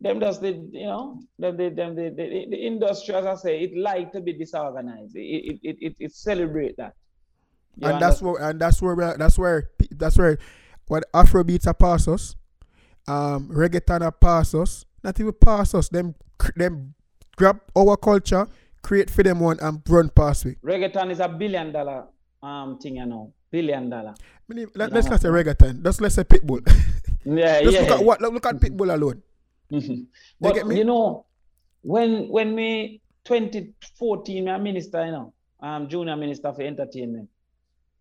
them 0.00 0.18
does 0.18 0.40
the 0.40 0.52
you 0.72 0.86
know 0.86 1.20
them 1.38 1.56
the 1.56 1.68
them 1.70 1.94
the, 1.94 2.10
the, 2.10 2.46
the 2.50 2.56
industry 2.56 3.14
as 3.14 3.26
I 3.26 3.34
say 3.36 3.60
it 3.62 3.76
like 3.76 4.12
to 4.12 4.20
be 4.20 4.32
disorganized. 4.32 5.16
It 5.16 5.60
it 5.62 5.76
it 5.80 5.96
it, 5.98 6.12
celebrate 6.12 6.76
that. 6.76 6.94
You 7.76 7.88
and 7.88 8.00
that's 8.00 8.20
where 8.22 8.42
and 8.42 8.60
that's 8.60 8.82
where 8.82 9.16
that's 9.16 9.38
where 9.38 9.70
that's 9.92 10.18
where 10.18 10.38
what 10.88 11.04
Afrobeats 11.12 11.66
are 11.66 11.74
pass 11.74 12.06
us, 12.08 12.36
um, 13.08 13.48
reggaeton 13.48 14.02
are 14.02 14.12
pass 14.12 14.54
us, 14.54 14.84
not 15.02 15.18
even 15.18 15.32
pass 15.32 15.74
us. 15.74 15.88
Them 15.88 16.14
them 16.56 16.94
grab 17.36 17.60
our 17.76 17.96
culture, 17.96 18.46
create 18.82 19.10
for 19.10 19.22
them 19.22 19.40
one 19.40 19.58
and 19.60 19.82
run 19.88 20.10
past 20.10 20.44
we. 20.44 20.56
reggaeton 20.56 21.10
is 21.10 21.20
a 21.20 21.28
billion 21.28 21.72
dollar 21.72 22.04
um 22.42 22.78
thing 22.78 22.96
you 22.96 23.06
know 23.06 23.32
billion 23.50 23.88
dollar. 23.88 24.14
Meaning, 24.46 24.68
let, 24.74 24.92
us 24.92 25.06
not 25.06 25.20
say 25.22 25.28
reggaeton. 25.28 25.82
Just 25.82 26.00
let's 26.00 26.14
say 26.16 26.24
pitbull. 26.24 26.60
Yeah, 27.26 27.62
Just 27.62 27.72
yeah. 27.72 27.80
look 27.80 27.90
at 27.90 28.04
what 28.04 28.20
look, 28.20 28.34
look 28.34 28.46
at 28.46 28.56
pitbull 28.56 28.92
alone. 28.92 29.22
Mhm. 29.72 30.06
But 30.40 30.56
you 30.70 30.84
know, 30.84 31.26
when 31.82 32.28
when 32.28 32.54
me 32.54 33.00
2014, 33.24 34.44
me 34.44 34.50
a 34.50 34.58
minister, 34.58 35.04
you 35.04 35.12
know, 35.12 35.32
um, 35.60 35.88
junior 35.88 36.16
minister 36.16 36.52
for 36.52 36.62
entertainment. 36.62 37.28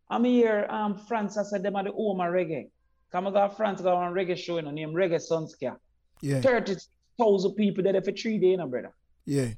I'm 0.09 0.26
here, 0.26 0.68
um, 0.70 0.97
France, 0.97 1.38
I 1.38 1.43
said 1.43 1.64
them 1.64 1.76
are 1.76 1.84
the 1.84 1.91
home 1.91 2.20
of 2.20 2.28
reggae. 2.28 2.70
Come 3.11 3.28
I 3.28 3.32
got 3.32 3.57
France 3.57 3.82
got 3.82 3.95
one 3.95 4.14
reggae 4.14 4.38
show, 4.38 4.57
you 4.57 4.64
know, 4.64 4.72
named 4.72 4.95
Reggae 4.95 5.20
Sun 5.22 5.47
Ska. 5.47 5.78
Yeah, 6.22 6.41
30,000 6.41 7.53
people 7.55 7.84
there 7.84 8.01
for 8.01 8.11
three 8.11 8.38
days, 8.38 8.51
you 8.51 8.57
know, 8.57 8.68
brother. 8.68 8.93
yeah, 9.26 9.49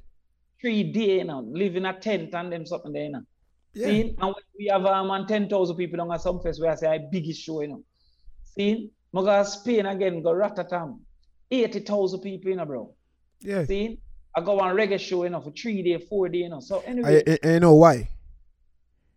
Three 0.60 0.84
days, 0.92 1.18
you 1.18 1.24
know, 1.24 1.40
live 1.40 1.76
in 1.76 1.86
a 1.86 1.98
tent 1.98 2.34
and 2.34 2.52
them 2.52 2.64
something 2.66 2.92
there, 2.92 3.04
you 3.04 3.10
know. 3.10 3.22
yeah. 3.74 3.86
See? 3.86 4.00
And 4.18 4.18
when 4.18 4.34
we 4.58 4.66
have 4.66 4.84
um, 4.86 5.10
and 5.10 5.26
10,000 5.28 5.76
people 5.76 6.00
on 6.00 6.08
Sumfest 6.18 6.60
where 6.60 6.72
I 6.72 6.74
say 6.76 6.88
I 6.88 6.98
biggest 7.10 7.42
show, 7.42 7.60
you 7.62 7.68
know. 7.68 7.82
See? 8.44 8.90
I 9.14 9.20
go 9.22 9.42
Spain 9.44 9.86
again, 9.86 10.22
go 10.22 10.32
Rotterdam. 10.32 11.00
80,000 11.50 12.20
people, 12.20 12.50
you 12.50 12.56
know, 12.56 12.64
bro. 12.64 12.94
yeah. 13.40 13.64
See, 13.64 13.98
I 14.34 14.40
go 14.40 14.60
on 14.60 14.74
reggae 14.76 14.98
show, 15.00 15.24
you 15.24 15.30
know, 15.30 15.40
for 15.40 15.50
three 15.50 15.82
days, 15.82 16.06
four 16.08 16.28
days, 16.28 16.42
you 16.42 16.48
know. 16.50 16.60
So 16.60 16.82
anyway, 16.86 17.22
I, 17.42 17.48
I 17.54 17.58
know 17.58 17.74
why. 17.74 18.08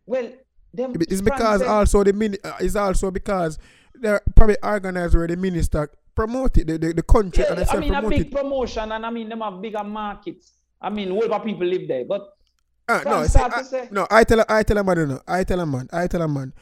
well, 0.05 0.29
them 0.73 0.93
It's 0.99 1.21
because 1.21 1.59
said- 1.61 1.67
also 1.67 2.03
the 2.03 2.13
mini, 2.13 2.37
uh, 2.43 2.53
it's 2.59 2.75
also 2.75 3.11
because 3.11 3.57
they're 3.95 4.21
probably 4.35 4.57
organized 4.63 5.15
where 5.15 5.27
the 5.27 5.35
minister 5.35 5.89
promote 6.15 6.57
it, 6.57 6.67
the, 6.67 6.77
the, 6.77 6.93
the 6.93 7.03
country 7.03 7.43
and 7.45 7.57
yeah, 7.59 7.65
I 7.69 7.79
mean 7.79 7.93
a 7.95 8.07
big 8.07 8.21
it. 8.21 8.31
promotion, 8.31 8.91
and 8.91 9.05
I 9.05 9.09
mean 9.09 9.29
them 9.29 9.41
have 9.41 9.61
bigger 9.61 9.83
markets. 9.83 10.53
I 10.81 10.89
mean, 10.89 11.09
whole 11.09 11.33
of 11.33 11.43
people 11.43 11.65
live 11.67 11.87
there, 11.87 12.05
but 12.05 12.29
Ah, 12.87 13.01
no, 13.05 13.23
see, 13.25 13.39
I, 13.39 13.61
say- 13.63 13.87
no, 13.91 14.07
I 14.09 14.23
tell 14.23 14.43
I 14.47 14.63
tell 14.63 14.77
a 14.77 14.83
man, 14.83 14.97
you 14.97 15.05
know, 15.07 15.21
I 15.27 15.43
tell 15.43 15.59
a 15.59 15.65
man, 15.65 15.87
I 15.91 16.07
tell 16.07 16.21
a 16.21 16.27
man. 16.27 16.53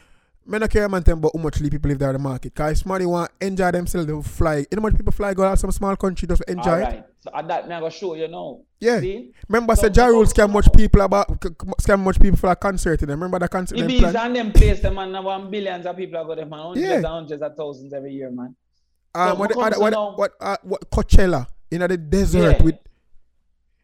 Me 0.50 0.58
not 0.60 0.70
care 0.70 0.86
about 0.86 1.06
how 1.06 1.32
much 1.42 1.60
people 1.60 1.90
live 1.90 2.00
there 2.00 2.10
in 2.10 2.14
the 2.14 2.20
market. 2.20 2.56
Cause 2.56 2.80
somebody 2.80 3.06
want 3.06 3.30
enjoy 3.42 3.70
themselves, 3.72 4.08
they 4.08 4.22
fly. 4.22 4.56
You 4.60 4.66
know 4.72 4.78
how 4.78 4.88
much 4.88 4.96
people 4.96 5.12
fly 5.12 5.34
go 5.34 5.44
out 5.44 5.60
some 5.60 5.72
small 5.74 5.96
country 5.98 6.26
just 6.28 6.42
to 6.42 6.50
enjoy 6.52 6.84
all 6.86 6.92
it. 6.94 7.04
So 7.20 7.32
at 7.36 7.48
that, 7.50 7.68
me 7.68 7.76
I 7.76 7.80
go 7.82 7.90
show 7.90 8.16
you 8.16 8.30
now. 8.30 8.60
Yeah. 8.80 9.02
See, 9.02 9.34
Remember, 9.50 9.76
So- 9.76 9.90
Ja 9.94 10.06
Rule 10.06 10.24
scam 10.26 10.50
much 10.52 10.72
people 10.72 11.02
about 11.02 11.28
scam 11.82 12.00
much 12.00 12.18
people 12.22 12.38
for 12.38 12.50
a 12.50 12.56
concert. 12.56 13.02
You 13.02 13.08
know? 13.08 13.14
Remember 13.16 13.40
that 13.40 13.50
concert? 13.50 13.78
them 13.78 13.90
Ibiza 13.90 14.00
plan? 14.12 14.16
and 14.16 14.36
them 14.38 14.52
place, 14.54 14.80
them 14.80 14.96
man, 14.96 15.12
one 15.22 15.52
billions 15.52 15.86
of 15.86 15.98
people 15.98 16.24
go 16.24 16.34
there, 16.36 16.46
man, 16.46 16.60
hundreds 16.60 16.88
Yeah. 16.88 16.94
and 16.96 17.06
hundreds 17.06 17.42
of 17.42 17.56
thousands 17.58 17.94
every 17.94 18.14
year, 18.14 18.32
man. 18.32 18.56
Um, 19.14 19.30
So 19.32 19.36
what, 19.36 19.50
the 19.50 19.58
what 19.58 19.78
what, 19.80 20.18
what, 20.18 20.32
uh, 20.40 20.58
what 20.64 20.90
Coachella 20.92 21.48
in 21.72 21.82
the 21.82 21.98
desert 21.98 22.58
Yeah. 22.60 22.64
with 22.64 22.76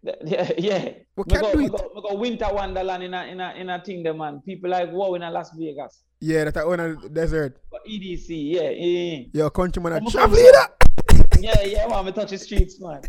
Yeah, 0.26 0.51
yeah. 0.58 0.89
We 1.16 1.24
Me 1.26 1.30
can't 1.30 1.41
go, 1.43 1.51
do 1.54 1.58
me 1.60 1.66
it. 1.66 1.72
go, 1.72 1.91
me 1.95 2.01
go 2.01 2.16
winter 2.16 2.47
wonderland 2.51 3.04
in 3.04 3.14
a 3.14 3.24
in 3.26 3.39
a 3.39 3.54
in 3.56 3.70
a 3.70 3.82
thing, 3.84 4.04
there, 4.04 4.14
man. 4.14 4.41
People 4.45 4.70
like 4.70 4.91
wow 4.91 5.14
in 5.14 5.24
a 5.24 5.32
Las 5.32 5.51
Vegas. 5.58 6.04
yeah 6.20 6.43
that 6.43 6.58
oh, 6.58 6.72
I 6.72 6.74
own 6.74 6.80
a 6.80 7.10
desert. 7.10 7.58
But 7.72 7.82
EDC, 7.86 8.28
yeah, 8.30 8.70
yeah. 8.70 9.24
Your 9.34 9.49
countryman 9.49 9.93
a 9.93 10.01
travel 10.12 10.36
leader. 10.38 10.68
yeah, 11.39 11.62
yeah, 11.64 11.88
man, 11.88 12.06
me 12.06 12.12
touch 12.12 12.32
the 12.32 12.38
streets, 12.38 12.80
man. 12.82 13.01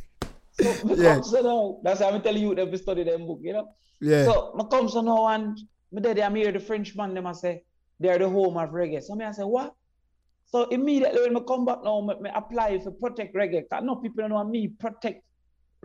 So, 0.61 0.95
Yeah. 0.95 1.15
come 1.15 1.25
so 1.25 1.41
now, 1.43 1.81
that's 1.83 2.01
why 2.01 2.11
I'm 2.11 2.23
telling 2.23 2.43
you 2.43 2.55
them 2.55 2.71
to 2.71 2.79
study 2.79 3.03
them 3.03 3.27
book, 3.27 3.41
you 3.43 3.55
know. 3.55 3.69
Yeah, 4.01 4.25
So, 4.27 4.53
me 4.57 4.65
come 4.71 4.89
so 4.89 5.01
now 5.01 5.27
and 5.29 5.59
my 5.93 6.01
daddy 6.01 6.23
I'm 6.23 6.35
here, 6.37 6.53
the 6.53 6.61
Frenchman, 6.61 7.15
them 7.15 7.27
I 7.27 7.33
say, 7.33 7.65
they're 7.99 8.19
the 8.19 8.29
home 8.29 8.57
of 8.57 8.71
reggae. 8.71 9.03
So 9.03 9.15
me 9.17 9.25
I 9.25 9.33
say, 9.33 9.43
what? 9.43 9.75
So 10.47 10.65
immediately 10.69 11.21
when 11.23 11.35
me 11.35 11.41
come 11.49 11.65
back 11.65 11.79
now, 11.83 12.01
me, 12.03 12.15
me 12.21 12.31
apply 12.33 12.79
for 12.79 12.93
protect 12.93 13.35
reggae. 13.35 13.63
Cause 13.69 13.83
no 13.83 13.97
people 13.97 14.23
don't 14.23 14.31
know 14.31 14.45
me 14.45 14.69
protect 14.69 15.25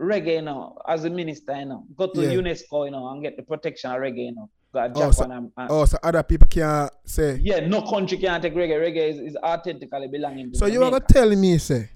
reggae, 0.00 0.36
you 0.36 0.42
know, 0.42 0.78
as 0.88 1.04
a 1.04 1.10
minister, 1.10 1.54
you 1.56 1.66
know. 1.66 1.84
Go 1.96 2.06
to 2.12 2.22
Yeah. 2.22 2.38
UNESCO, 2.40 2.86
you 2.86 2.90
know, 2.90 3.08
and 3.10 3.22
get 3.22 3.36
the 3.36 3.42
protection 3.42 3.90
of 3.90 3.98
reggae, 3.98 4.26
you 4.26 4.34
know. 4.34 4.48
Oh, 4.72 5.10
so- 5.10 5.24
and, 5.24 5.32
and 5.56 5.68
oh, 5.70 5.84
so 5.84 5.98
other 6.02 6.22
people 6.22 6.46
can 6.48 6.88
say. 7.04 7.38
yeah, 7.42 7.60
no 7.66 7.82
country 7.82 8.16
can 8.18 8.40
take 8.40 8.54
reggae. 8.54 8.78
Reggae 8.80 9.10
is, 9.10 9.18
is 9.18 9.36
authentically 9.42 10.06
belonging 10.08 10.52
to 10.52 10.58
So 10.58 10.66
you 10.66 10.80
are 10.82 10.86
Jamaica. 10.90 11.06
gonna 11.12 11.28
tell 11.28 11.36
me, 11.36 11.58
say, 11.58 11.90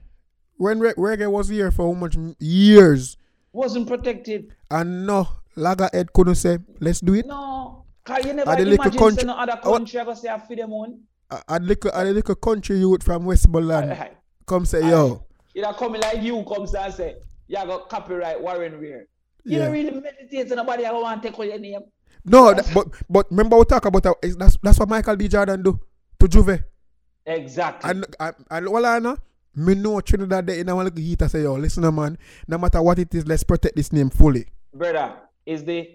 when 0.57 0.81
re- 0.81 0.93
reggae 0.95 1.31
was 1.31 1.49
here 1.49 1.71
for 1.71 1.93
how 1.95 1.99
much 1.99 2.17
years, 2.41 3.17
wasn't 3.53 3.87
protected. 3.87 4.53
and 4.71 5.07
no 5.07 5.29
Lagahead 5.57 6.13
couldn't 6.13 6.35
say, 6.35 6.59
let's 6.81 7.01
do 7.01 7.15
it. 7.15 7.27
No, 7.27 7.85
cause 8.05 8.25
you 8.25 8.33
never 8.33 8.51
Are 8.51 8.59
imagine 8.59 8.99
country- 8.99 9.21
say 9.21 9.27
no 9.29 9.35
other 9.35 9.57
wa- 9.65 9.71
country 9.79 10.01
I 10.01 10.05
go 10.05 10.15
say 10.15 10.29
I 10.29 10.39
feed 10.41 10.59
them 10.59 10.73
own. 10.73 10.99
A, 11.49 11.59
little, 11.61 11.91
a 11.95 12.05
little 12.05 12.35
country 12.35 12.79
youth 12.79 13.03
from 13.05 13.25
Westmoreland 13.25 13.97
come 14.47 14.65
say, 14.67 14.81
yo, 14.89 15.25
You 15.55 15.63
know, 15.63 15.73
coming 15.75 16.01
like 16.01 16.23
you 16.23 16.43
comes 16.45 16.75
and 16.75 16.93
say, 16.93 17.15
you 17.49 17.57
got 17.57 17.88
copyright 17.88 18.40
Warren 18.40 18.78
Weir. 18.80 19.09
You 19.45 19.59
Yeah. 19.59 19.64
don't 19.64 19.72
really 19.72 19.90
meditate 19.90 20.51
on 20.51 20.57
nobody 20.57 20.84
I 20.86 20.90
don't 20.90 21.03
want 21.03 21.22
to 21.22 21.28
take 21.28 21.38
all 21.38 21.45
your 21.45 21.59
name. 21.59 21.80
no, 22.24 22.55
that, 22.55 22.70
but 22.74 22.86
but 23.09 23.30
remember 23.30 23.59
we 23.59 23.64
talk 23.66 23.84
about 23.84 24.03
that, 24.03 24.14
is- 24.22 24.36
that's 24.36 24.57
that's 24.62 24.78
what 24.78 24.88
Michael 24.88 25.16
B. 25.16 25.28
Jordan 25.28 25.62
do 25.62 25.78
to 26.20 26.26
J'ouvert. 26.28 26.64
Exactly. 27.26 27.90
And 27.90 28.07
and, 28.20 28.34
and 28.51 28.68
all 28.68 28.84
I 28.86 28.99
know, 28.99 29.16
me 29.57 29.74
know 29.74 30.01
Trinidad 30.01 30.47
there 30.47 30.59
in 30.59 30.68
our 30.68 30.84
little 30.84 30.99
heat. 31.01 31.22
I 31.22 31.26
say, 31.28 31.42
yo, 31.42 31.55
listen, 31.55 31.95
man, 31.95 32.18
no 32.49 32.59
matter 32.59 32.82
what 32.82 32.99
it 32.99 33.14
is, 33.14 33.26
let's 33.26 33.45
protect 33.45 33.76
this 33.76 33.92
name 33.92 34.11
fully. 34.11 34.47
Brother, 34.72 35.14
is 35.47 35.64
the 35.64 35.88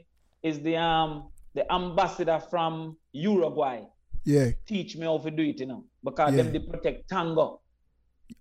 is 0.44 0.60
the 0.62 0.78
um 0.78 1.30
the 1.56 1.72
ambassador 1.72 2.40
from 2.50 2.96
Uruguay 3.12 3.82
Yeah. 4.24 4.52
teach 4.68 4.96
me 4.96 5.06
how 5.06 5.18
to 5.18 5.32
do 5.32 5.44
it, 5.44 5.60
you 5.60 5.66
know, 5.66 5.84
because 6.04 6.34
Yeah. 6.36 6.44
them 6.44 6.54
they 6.54 6.60
protect 6.60 7.10
tango. 7.10 7.62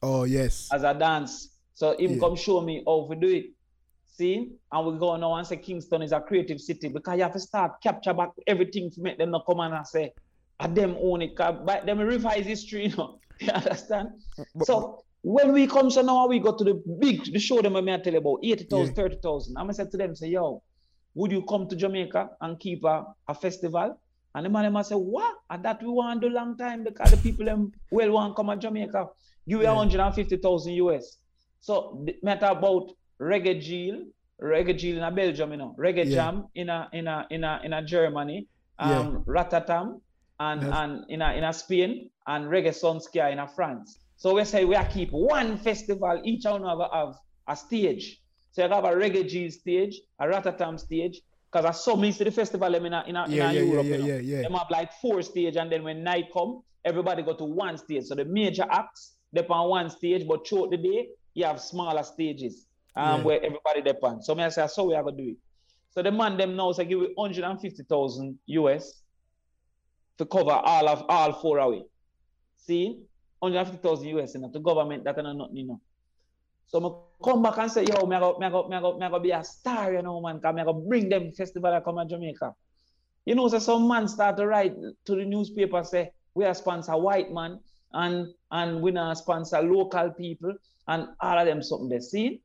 Oh 0.03 0.25
yes. 0.25 0.69
as 0.73 0.83
a 0.83 0.93
dance. 0.95 1.49
So 1.79 1.97
him 1.97 2.15
Yeah. 2.15 2.19
come 2.19 2.35
show 2.35 2.61
me 2.61 2.83
how 2.85 3.07
we 3.09 3.15
do 3.15 3.29
it. 3.29 3.47
See? 4.17 4.51
And 4.73 4.87
we 4.87 4.99
go 4.99 5.17
now 5.17 5.35
and 5.35 5.47
say 5.47 5.59
Kingston 5.59 6.03
is 6.03 6.11
a 6.11 6.21
creative 6.21 6.61
city 6.61 6.89
because 6.89 7.17
you 7.17 7.23
have 7.23 7.35
to 7.35 7.39
start 7.39 7.81
capture 7.81 8.13
back 8.13 8.31
everything 8.49 8.91
to 8.91 9.01
make 9.01 9.17
them 9.17 9.31
not 9.31 9.47
come 9.47 9.61
and 9.61 9.87
say, 9.87 10.13
I 10.59 10.67
them 10.67 10.97
own 11.01 11.23
it. 11.23 11.37
By 11.37 11.83
them 11.87 12.01
revise 12.01 12.45
history, 12.47 12.87
you 12.89 12.97
know. 12.97 13.21
You 13.41 13.53
understand? 13.53 14.09
But, 14.57 14.67
so 14.67 15.05
when 15.23 15.53
we 15.53 15.69
come 15.69 15.89
so 15.89 16.03
now 16.03 16.27
we 16.27 16.41
go 16.41 16.57
to 16.57 16.65
the 16.65 16.75
big 16.99 17.33
the 17.33 17.39
show 17.39 17.63
them 17.63 17.77
I 17.77 17.99
tell 17.99 18.13
you 18.13 18.19
about 18.19 18.41
80,000, 18.43 18.87
yeah. 18.87 18.93
30,000. 18.95 19.57
I'm 19.57 19.63
gonna 19.67 19.75
say 19.75 19.85
to 19.89 19.97
them, 19.97 20.17
say, 20.17 20.31
yo, 20.31 20.61
would 21.15 21.31
you 21.31 21.43
come 21.45 21.69
to 21.69 21.77
Jamaica 21.77 22.31
and 22.41 22.59
keep 22.59 22.83
a, 22.83 23.05
a 23.29 23.35
festival? 23.37 24.01
And 24.35 24.47
the 24.47 24.51
man 24.51 24.73
must 24.73 24.89
say, 24.89 24.97
what? 24.97 25.37
And 25.49 25.65
that 25.65 25.81
we 25.81 25.91
want 25.91 26.21
to 26.21 26.29
do 26.29 26.35
long 26.35 26.57
time 26.57 26.83
because 26.83 27.13
the 27.13 27.19
people 27.19 27.45
them 27.45 27.71
well 27.93 28.11
want 28.11 28.33
to 28.33 28.35
come 28.35 28.51
to 28.51 28.57
Jamaica. 28.57 29.07
Give 29.49 29.63
yeah. 29.63 29.73
150,000 29.75 30.73
US. 30.73 31.19
So 31.61 32.07
matter 32.23 32.47
about 32.47 32.91
Reggae 33.21 33.61
Geel, 33.61 34.07
Reggae 34.41 34.77
Geel 34.77 34.97
in 34.99 35.03
a 35.03 35.11
Belgium, 35.11 35.51
you 35.51 35.57
know, 35.57 35.75
Reggae 35.79 36.07
yeah. 36.07 36.15
Jam 36.15 36.47
in 36.55 36.69
a 36.69 36.89
in 36.93 37.07
a 37.07 37.27
in 37.31 37.45
a 37.45 37.61
in 37.65 37.73
a 37.73 37.85
Germany, 37.85 38.47
um, 38.79 38.91
yeah. 38.91 39.35
Rototom 39.35 40.01
and 40.41 40.63
and 40.63 41.05
in 41.09 41.23
a 41.23 41.33
in 41.35 41.45
a 41.45 41.53
Spain 41.53 42.11
and 42.27 42.47
Reggae 42.47 42.75
Sun 42.75 43.01
Ska 43.01 43.31
in 43.31 43.39
a 43.39 43.49
France. 43.49 43.99
So 44.17 44.35
we 44.35 44.45
say 44.45 44.65
we 44.65 44.75
are 44.75 44.85
keep 44.85 45.11
one 45.13 45.59
festival, 45.59 46.21
each 46.25 46.45
one 46.45 46.65
have, 46.65 46.79
have 46.93 47.15
a 47.47 47.57
stage. 47.57 48.21
So 48.51 48.65
you 48.65 48.73
have 48.73 48.85
a 48.85 48.89
reggae 48.89 49.29
G 49.29 49.51
stage, 49.51 50.01
a 50.19 50.27
Rototom 50.27 50.81
stage, 50.81 51.21
because 51.51 51.65
I 51.65 51.71
saw 51.71 51.95
me 51.97 52.11
see 52.13 52.25
the 52.25 52.33
festival 52.33 52.75
in 52.75 52.93
a, 52.93 53.05
in 53.07 53.17
a, 53.17 53.27
yeah, 53.29 53.51
in 53.51 53.57
a 53.57 53.61
yeah, 53.61 53.61
Europe. 53.61 53.87
Yeah, 53.87 53.97
yeah, 53.97 54.07
yeah, 54.07 54.17
yeah. 54.17 54.43
Them 54.43 54.53
have 54.55 54.67
like 54.71 54.93
four 54.95 55.23
stage, 55.23 55.57
and 55.57 55.71
then 55.71 55.85
when 55.85 56.03
night 56.03 56.27
come, 56.33 56.63
everybody 56.85 57.23
go 57.23 57.35
to 57.35 57.45
one 57.45 57.79
stage. 57.79 58.05
So 58.05 58.15
the 58.15 58.25
major 58.25 58.67
acts 58.71 59.17
dep 59.33 59.51
on 59.51 59.69
one 59.69 59.91
stage, 59.91 60.27
but 60.27 60.49
throughout 60.49 60.71
the 60.71 60.79
day, 60.79 61.09
you 61.39 61.45
have 61.45 61.61
smaller 61.61 62.03
stages 62.03 62.67
um, 62.97 63.21
yeah. 63.21 63.25
where 63.25 63.37
everybody 63.45 63.83
depends. 63.83 64.27
So 64.27 64.35
me 64.35 64.45
I 64.45 64.49
say, 64.49 64.67
so 64.67 64.85
we 64.85 64.95
have 64.95 65.07
to 65.07 65.13
do 65.13 65.29
it. 65.31 65.37
So 65.91 66.03
the 66.03 66.11
man 66.11 66.37
them 66.37 66.57
now 66.57 66.73
say 66.73 66.85
give 66.85 66.99
you 66.99 67.13
150,000 67.15 68.39
US 68.47 69.03
to 70.19 70.27
cover 70.27 70.51
all 70.51 70.89
of 70.89 71.05
all 71.09 71.33
four 71.33 71.59
away. 71.59 71.85
See? 72.57 73.01
150,000 73.39 74.09
US 74.19 74.35
in 74.35 74.43
the 74.43 74.61
government 74.61 75.05
that 75.05 75.17
are 75.19 75.35
not, 75.35 75.51
you 75.55 75.67
know. 75.67 75.81
So 76.67 77.09
I 77.23 77.25
come 77.25 77.43
back 77.43 77.59
and 77.59 77.71
say, 77.71 77.85
yo, 77.85 78.05
me 78.05 78.19
go, 78.19 78.37
me 78.39 78.51
go, 78.51 78.69
me 78.69 78.81
go, 78.81 78.99
me 78.99 79.09
go 79.09 79.19
be 79.19 79.31
a 79.31 79.43
star, 79.43 79.93
you 79.95 80.03
know, 80.03 80.21
man, 80.21 80.37
because 80.37 80.55
me 80.55 80.65
go 80.65 80.75
bring 80.75 81.09
them 81.09 81.33
festival 81.33 81.71
that 81.71 81.85
come 81.85 81.97
to 81.97 82.05
Jamaica. 82.05 82.53
You 83.25 83.37
know, 83.37 83.49
so 83.49 83.59
some 83.59 83.89
man 83.89 84.09
start 84.09 84.37
to 84.39 84.47
write 84.47 84.75
to 85.07 85.15
the 85.15 85.25
newspaper, 85.25 85.83
say, 85.85 86.11
we 86.35 86.45
are 86.45 86.55
sponsor 86.55 86.97
white 86.97 87.33
man 87.33 87.61
and 87.93 88.29
and 88.51 88.83
we 88.83 88.91
not 88.91 89.17
sponsor 89.17 89.63
local 89.63 90.11
people 90.11 90.55
and 90.89 91.09
all 91.21 91.39
of 91.39 91.47
them 91.47 91.63
something 91.63 91.89
they 91.89 92.01
see. 92.01 92.41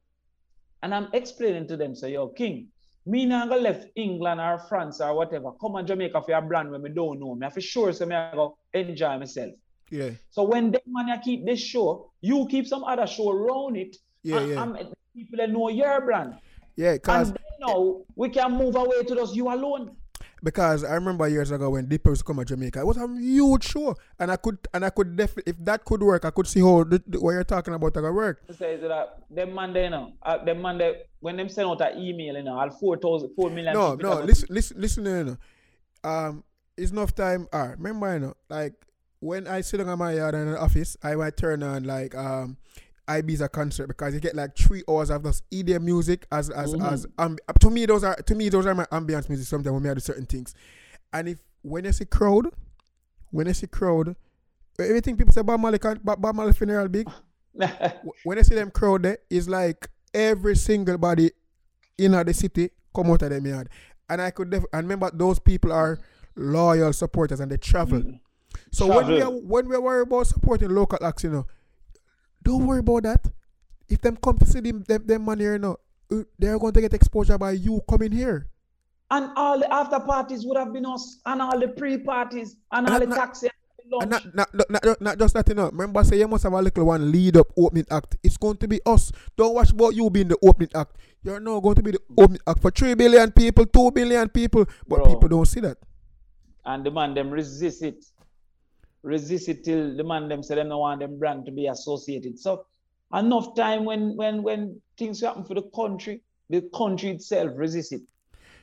And 0.81 0.93
I'm 0.93 1.07
explaining 1.13 1.67
to 1.69 1.77
them, 1.77 1.95
say, 1.95 2.11
yo, 2.11 2.27
King, 2.27 2.67
me 3.05 3.25
not 3.25 3.49
go 3.49 3.57
left 3.57 3.87
England 3.95 4.39
or 4.39 4.59
France 4.59 5.01
or 5.01 5.13
whatever. 5.15 5.51
Come 5.53 5.75
on 5.75 5.87
Jamaica 5.87 6.21
for 6.21 6.33
a 6.33 6.41
brand 6.41 6.71
when 6.71 6.81
me 6.81 6.89
don't 6.89 7.19
know. 7.19 7.35
Me 7.35 7.47
I 7.47 7.49
for 7.49 7.61
sure 7.61 7.91
so 7.93 8.05
me 8.05 8.15
I 8.15 8.33
go 8.33 8.57
enjoy 8.73 9.17
myself. 9.17 9.53
Yeah. 9.89 10.11
So 10.29 10.43
when 10.43 10.71
them 10.71 10.81
man 10.87 11.19
keep 11.23 11.45
this 11.45 11.59
show, 11.59 12.11
you 12.21 12.47
keep 12.49 12.67
some 12.67 12.83
other 12.83 13.07
show 13.07 13.29
around 13.31 13.77
it 13.77 13.97
yeah, 14.23 14.37
and, 14.37 14.49
yeah. 14.49 14.63
And 14.63 14.93
people 15.15 15.37
that 15.37 15.49
know 15.49 15.69
your 15.69 16.01
brand. 16.01 16.35
Yeah, 16.75 16.93
because 16.93 17.29
and 17.29 17.39
now 17.59 18.01
we 18.15 18.29
can 18.29 18.53
move 18.53 18.75
away 18.75 19.03
to 19.03 19.15
just 19.15 19.35
you 19.35 19.53
alone. 19.53 19.95
Because 20.43 20.83
I 20.83 20.95
remember 20.95 21.25
years 21.29 21.51
ago 21.51 21.69
when 21.69 21.87
Diplo 21.87 22.09
was 22.09 22.21
come 22.21 22.37
to 22.37 22.43
Jamaica, 22.43 22.79
it 22.79 22.85
was 22.85 22.97
a 22.97 23.07
huge 23.17 23.63
show, 23.63 23.95
and 24.19 24.29
I 24.29 24.35
could 24.35 24.57
and 24.73 24.83
I 24.83 24.89
could 24.89 25.15
definitely 25.15 25.51
if 25.51 25.57
that 25.63 25.85
could 25.85 26.03
work, 26.03 26.25
I 26.25 26.31
could 26.31 26.47
see 26.47 26.59
how 26.59 26.83
the, 26.83 27.01
the, 27.07 27.21
what 27.21 27.31
you're 27.31 27.45
talking 27.45 27.73
about 27.73 27.93
that 27.93 28.03
work. 28.03 28.43
Say 28.51 28.75
that 28.75 29.19
them 29.31 29.55
man 29.55 29.71
there, 29.71 29.85
you 29.85 29.89
know, 29.91 30.13
uh, 30.21 30.43
them 30.43 30.61
man 30.61 30.77
there, 30.77 30.95
when 31.21 31.37
them 31.37 31.47
send 31.47 31.69
out 31.69 31.79
an 31.79 31.97
email, 31.97 32.35
you 32.35 32.43
know, 32.43 32.59
all 32.59 32.69
four 32.71 32.97
thousand, 32.97 33.33
four 33.35 33.49
million. 33.49 33.73
No, 33.73 33.95
no, 33.95 34.19
listen, 34.19 34.49
listen, 34.51 34.81
listen, 34.81 35.05
you 35.05 35.23
know, 35.23 35.37
um, 36.03 36.43
it's 36.75 36.91
enough 36.91 37.15
time. 37.15 37.47
Ah, 37.53 37.75
remember, 37.77 38.13
you 38.13 38.19
know, 38.19 38.33
like 38.49 38.73
when 39.21 39.47
I 39.47 39.61
sit 39.61 39.79
in 39.79 39.87
my 39.97 40.13
yard 40.13 40.35
in 40.35 40.51
the 40.51 40.59
office, 40.59 40.97
I 41.01 41.15
might 41.15 41.37
turn 41.37 41.63
on 41.63 41.85
like 41.85 42.13
um 42.15 42.57
Ibiza 43.07 43.51
concert 43.51 43.87
because 43.87 44.13
you 44.13 44.19
get 44.19 44.35
like 44.35 44.55
three 44.55 44.83
hours 44.89 45.09
of 45.09 45.23
this 45.23 45.41
EDM 45.51 45.81
music 45.81 46.25
as 46.31 46.49
as 46.49 46.73
mm-hmm. 46.73 46.85
as 46.85 47.05
um, 47.17 47.37
to 47.59 47.69
me 47.69 47.85
those 47.85 48.03
are 48.03 48.15
to 48.15 48.35
me 48.35 48.49
those 48.49 48.65
are 48.65 48.73
my 48.73 48.85
ambience 48.85 49.27
music 49.27 49.47
sometimes 49.47 49.73
when 49.73 49.83
we 49.83 49.93
do 49.93 49.99
certain 49.99 50.25
things. 50.25 50.53
And 51.11 51.29
if 51.29 51.39
when 51.61 51.85
you 51.85 51.91
see 51.91 52.05
crowd, 52.05 52.47
when 53.31 53.47
you 53.47 53.53
see 53.53 53.67
crowd, 53.67 54.15
everything 54.79 55.17
people 55.17 55.33
say 55.33 55.41
Bob 55.41 55.59
Marley 55.59 55.79
Bob, 55.79 56.21
Bob 56.21 56.35
Marley 56.35 56.53
funeral 56.53 56.87
big. 56.87 57.09
when 58.23 58.37
you 58.37 58.43
see 58.43 58.55
them 58.55 58.71
crowd 58.71 59.03
there, 59.03 59.17
it's 59.29 59.47
like 59.47 59.89
every 60.13 60.55
single 60.55 60.97
body 60.97 61.31
in 61.97 62.13
the 62.13 62.33
city 62.33 62.69
come 62.95 63.11
out 63.11 63.21
of 63.21 63.29
them 63.29 63.45
yard. 63.45 63.69
And 64.09 64.21
I 64.21 64.31
could 64.31 64.49
def- 64.49 64.65
and 64.71 64.83
remember 64.83 65.11
those 65.13 65.39
people 65.39 65.73
are 65.73 65.99
loyal 66.35 66.93
supporters 66.93 67.41
and 67.41 67.51
they 67.51 67.57
travel. 67.57 67.99
Mm. 67.99 68.19
So 68.71 68.87
travel. 68.87 69.03
when 69.03 69.13
we 69.13 69.21
are 69.21 69.29
when 69.29 69.69
we 69.69 69.77
worry 69.77 70.01
about 70.03 70.27
supporting 70.27 70.69
local 70.69 71.05
acts, 71.05 71.25
you 71.25 71.29
know 71.29 71.45
don't 72.43 72.67
worry 72.67 72.79
about 72.79 73.03
that. 73.03 73.25
If 73.89 74.01
them 74.01 74.17
come 74.17 74.37
to 74.37 74.45
see 74.45 74.59
them, 74.59 74.83
them, 74.87 75.05
them 75.05 75.25
man 75.25 75.39
here 75.39 75.57
now, 75.57 75.77
uh, 76.11 76.23
they're 76.37 76.59
going 76.59 76.73
to 76.73 76.81
get 76.81 76.93
exposure 76.93 77.37
by 77.37 77.51
you 77.51 77.81
coming 77.89 78.11
here. 78.11 78.47
And 79.11 79.31
all 79.35 79.59
the 79.59 79.71
after 79.71 79.99
parties 79.99 80.45
would 80.45 80.57
have 80.57 80.73
been 80.73 80.85
us, 80.85 81.19
and 81.25 81.41
all 81.41 81.59
the 81.59 81.67
pre 81.67 81.97
parties, 81.97 82.55
and, 82.71 82.87
and 82.87 82.93
all 82.93 82.99
the 82.99 83.15
taxi. 83.15 83.49
And 84.01 84.09
not, 84.09 84.33
not, 84.33 84.49
not, 84.53 84.83
not, 84.83 85.01
not 85.01 85.19
just 85.19 85.33
that, 85.35 85.47
you 85.49 85.55
know. 85.55 85.65
Remember, 85.69 86.03
say 86.03 86.17
you 86.17 86.27
must 86.27 86.43
have 86.43 86.53
a 86.53 86.61
little 86.61 86.85
one 86.85 87.11
lead 87.11 87.37
up 87.37 87.47
opening 87.57 87.85
act. 87.91 88.15
It's 88.23 88.37
going 88.37 88.57
to 88.57 88.67
be 88.67 88.79
us. 88.85 89.11
Don't 89.37 89.53
watch 89.53 89.71
about 89.71 89.93
you 89.93 90.09
being 90.09 90.29
the 90.29 90.37
opening 90.41 90.69
act. 90.73 90.95
You're 91.21 91.39
now 91.39 91.59
going 91.59 91.75
to 91.75 91.83
be 91.83 91.91
the 91.91 91.99
opening 92.17 92.41
act 92.47 92.61
for 92.61 92.71
3 92.71 92.95
billion 92.95 93.31
people, 93.31 93.65
2 93.65 93.91
billion 93.91 94.29
people. 94.29 94.65
But 94.87 95.03
Bro. 95.03 95.05
people 95.13 95.29
don't 95.29 95.45
see 95.45 95.59
that. 95.59 95.77
And 96.65 96.85
the 96.85 96.91
man, 96.91 97.13
them 97.13 97.29
resist 97.29 97.83
it 97.83 98.05
resist 99.03 99.49
it 99.49 99.63
till 99.63 99.95
the 99.95 100.03
man 100.03 100.27
them 100.29 100.41
say 100.41 100.55
them 100.55 100.69
don't 100.69 100.79
want 100.79 100.99
them 101.01 101.19
brand 101.19 101.45
to 101.45 101.51
be 101.51 101.67
associated. 101.67 102.39
So 102.39 102.65
enough 103.13 103.55
time 103.55 103.85
when 103.85 104.15
when 104.15 104.41
when 104.41 104.81
things 104.97 105.21
happen 105.21 105.43
for 105.43 105.53
the 105.53 105.63
country, 105.75 106.21
the 106.49 106.61
country 106.75 107.11
itself 107.11 107.51
resist 107.55 107.93
it. 107.93 108.01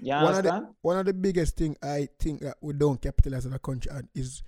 You 0.00 0.14
one 0.14 0.24
understand? 0.24 0.56
Of 0.56 0.62
the, 0.62 0.74
one 0.80 0.98
of 0.98 1.06
the 1.06 1.12
biggest 1.12 1.56
thing 1.56 1.76
I 1.82 2.08
think 2.18 2.40
that 2.40 2.56
we 2.60 2.72
don't 2.72 3.00
capitalize 3.00 3.46
as 3.46 3.52
a 3.52 3.58
country 3.58 3.92
is 4.14 4.42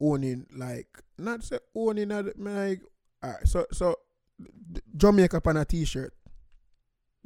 owning 0.00 0.46
like 0.54 0.88
not 1.18 1.42
say 1.42 1.58
owning 1.74 2.08
like 2.38 2.80
right, 3.22 3.46
so 3.46 3.66
so 3.72 3.96
Jamaica 4.96 5.40
on 5.44 5.56
a 5.56 5.64
t-shirt. 5.64 6.14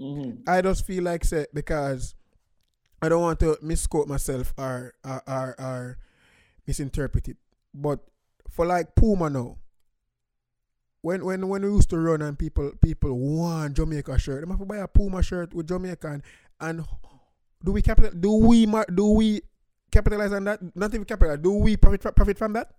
Mm-hmm. 0.00 0.48
I 0.48 0.62
just 0.62 0.86
feel 0.86 1.04
like 1.04 1.24
say 1.24 1.46
because 1.52 2.14
I 3.02 3.08
don't 3.08 3.22
want 3.22 3.40
to 3.40 3.58
misquote 3.62 4.08
myself 4.08 4.54
or 4.56 4.94
or, 5.04 5.22
or, 5.26 5.60
or 5.60 5.98
misinterpret 6.66 7.28
it. 7.28 7.36
But 7.74 8.00
for 8.50 8.66
like 8.66 8.94
Puma 8.94 9.30
now, 9.30 9.58
when 11.02 11.24
when 11.24 11.48
when 11.48 11.62
we 11.62 11.68
used 11.68 11.90
to 11.90 11.98
run 11.98 12.22
and 12.22 12.38
people 12.38 12.72
people 12.80 13.18
want 13.18 13.76
Jamaica 13.76 14.18
shirt, 14.18 14.44
they 14.44 14.50
have 14.50 14.58
to 14.58 14.66
buy 14.66 14.78
a 14.78 14.88
Puma 14.88 15.22
shirt 15.22 15.54
with 15.54 15.68
Jamaican 15.68 16.22
and 16.60 16.84
do 17.64 17.72
we 17.72 17.82
capital 17.82 18.10
do 18.12 18.32
we 18.34 18.66
do 18.94 19.12
we 19.12 19.42
capitalize 19.90 20.32
on 20.32 20.44
that? 20.44 20.60
Not 20.76 20.94
even 20.94 21.04
capitalize. 21.04 21.38
Do 21.38 21.52
we 21.52 21.76
profit 21.76 22.14
profit 22.14 22.38
from 22.38 22.52
that? 22.54 22.72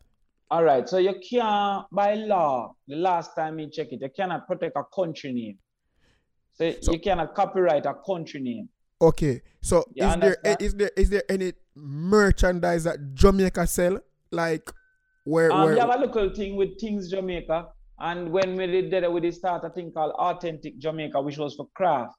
All 0.52 0.64
right. 0.64 0.88
So 0.88 0.98
you 0.98 1.14
can't 1.30 1.86
by 1.92 2.16
law. 2.16 2.76
The 2.88 2.96
last 2.96 3.36
time 3.36 3.60
you 3.60 3.70
check 3.70 3.88
it, 3.92 4.02
you 4.02 4.10
cannot 4.16 4.48
protect 4.48 4.76
a 4.78 4.84
country 4.96 5.34
name. 5.34 5.58
So, 6.54 6.74
so 6.82 6.92
you 6.92 7.00
cannot 7.00 7.36
copyright 7.36 7.86
a 7.86 7.94
country 8.06 8.42
name. 8.42 8.70
Okay. 9.02 9.42
So 9.62 9.86
you 9.94 10.06
is 10.06 10.14
understand? 10.14 10.38
there 10.44 10.58
is 10.60 10.76
there 10.76 10.92
is 10.98 11.10
there 11.10 11.24
any 11.30 11.54
merchandise 11.76 12.86
that 12.86 13.14
Jamaica 13.14 13.68
sell 13.68 14.00
like 14.32 14.72
where, 15.30 15.52
um, 15.52 15.66
where 15.66 15.74
we 15.74 15.80
have 15.80 15.90
a 15.90 15.98
local 15.98 16.30
thing 16.34 16.56
with 16.56 16.80
Things 16.80 17.10
Jamaica, 17.10 17.68
and 18.00 18.32
when 18.32 18.56
we 18.56 18.66
did 18.68 18.92
that, 18.92 19.12
we 19.12 19.22
did 19.22 19.36
start 19.36 19.64
a 19.64 19.70
thing 19.70 19.92
called 19.92 20.14
Authentic 20.14 20.80
Jamaica, 20.80 21.22
which 21.22 21.38
was 21.38 21.56
for 21.56 21.68
craft. 21.76 22.16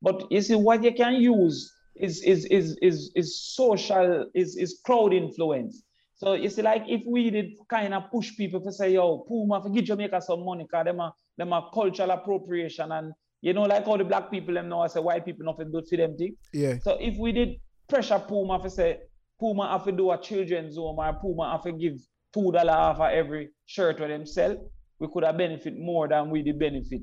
But 0.00 0.30
you 0.30 0.40
see, 0.40 0.54
what 0.54 0.84
you 0.84 0.92
can 0.92 1.14
use 1.14 1.72
is 1.96 2.22
is 2.22 2.44
is 2.46 2.76
is 2.82 3.10
is 3.14 3.28
social, 3.54 4.26
is 4.34 4.56
is 4.56 4.80
crowd 4.84 5.12
influence. 5.12 5.82
So 6.16 6.34
you 6.34 6.48
see, 6.48 6.62
like 6.62 6.84
if 6.86 7.02
we 7.06 7.30
did 7.30 7.52
kind 7.68 7.92
of 7.92 8.10
push 8.10 8.36
people 8.36 8.60
to 8.60 8.72
say, 8.72 8.92
yo, 8.92 9.24
Puma, 9.28 9.60
for 9.62 9.70
give 9.70 9.84
Jamaica 9.84 10.20
some 10.20 10.44
money, 10.44 10.64
because 10.64 10.84
them 10.84 11.00
are 11.00 11.12
them 11.36 11.52
are 11.52 11.70
cultural 11.72 12.10
appropriation 12.10 12.92
and 12.92 13.12
you 13.40 13.52
know, 13.52 13.62
like 13.62 13.86
all 13.86 13.98
the 13.98 14.04
black 14.04 14.30
people 14.30 14.54
them 14.54 14.68
know 14.68 14.80
I 14.80 14.86
say 14.86 15.00
white 15.00 15.24
people 15.24 15.44
nothing 15.44 15.70
do 15.72 15.82
for 15.88 15.96
them 15.96 16.16
thing. 16.16 16.36
Yeah. 16.52 16.78
So 16.82 16.96
if 17.00 17.16
we 17.18 17.32
did 17.32 17.56
pressure 17.88 18.18
Puma 18.18 18.62
to 18.62 18.70
say 18.70 19.00
Puma 19.40 19.70
have 19.70 19.84
to 19.84 19.92
do 19.92 20.10
a 20.10 20.20
children's 20.20 20.76
home 20.76 20.98
or 20.98 21.12
Puma 21.20 21.52
have 21.52 21.62
to 21.64 21.72
give 21.72 21.98
two 22.34 22.50
dollar 22.52 22.72
off 22.72 22.96
of 22.96 23.12
every 23.12 23.50
shirt 23.64 24.00
where 24.00 24.08
them 24.08 24.26
sell, 24.26 24.56
we 24.98 25.08
could 25.12 25.24
have 25.24 25.38
benefit 25.38 25.78
more 25.78 26.08
than 26.08 26.30
we 26.30 26.42
did 26.42 26.58
benefit 26.58 27.02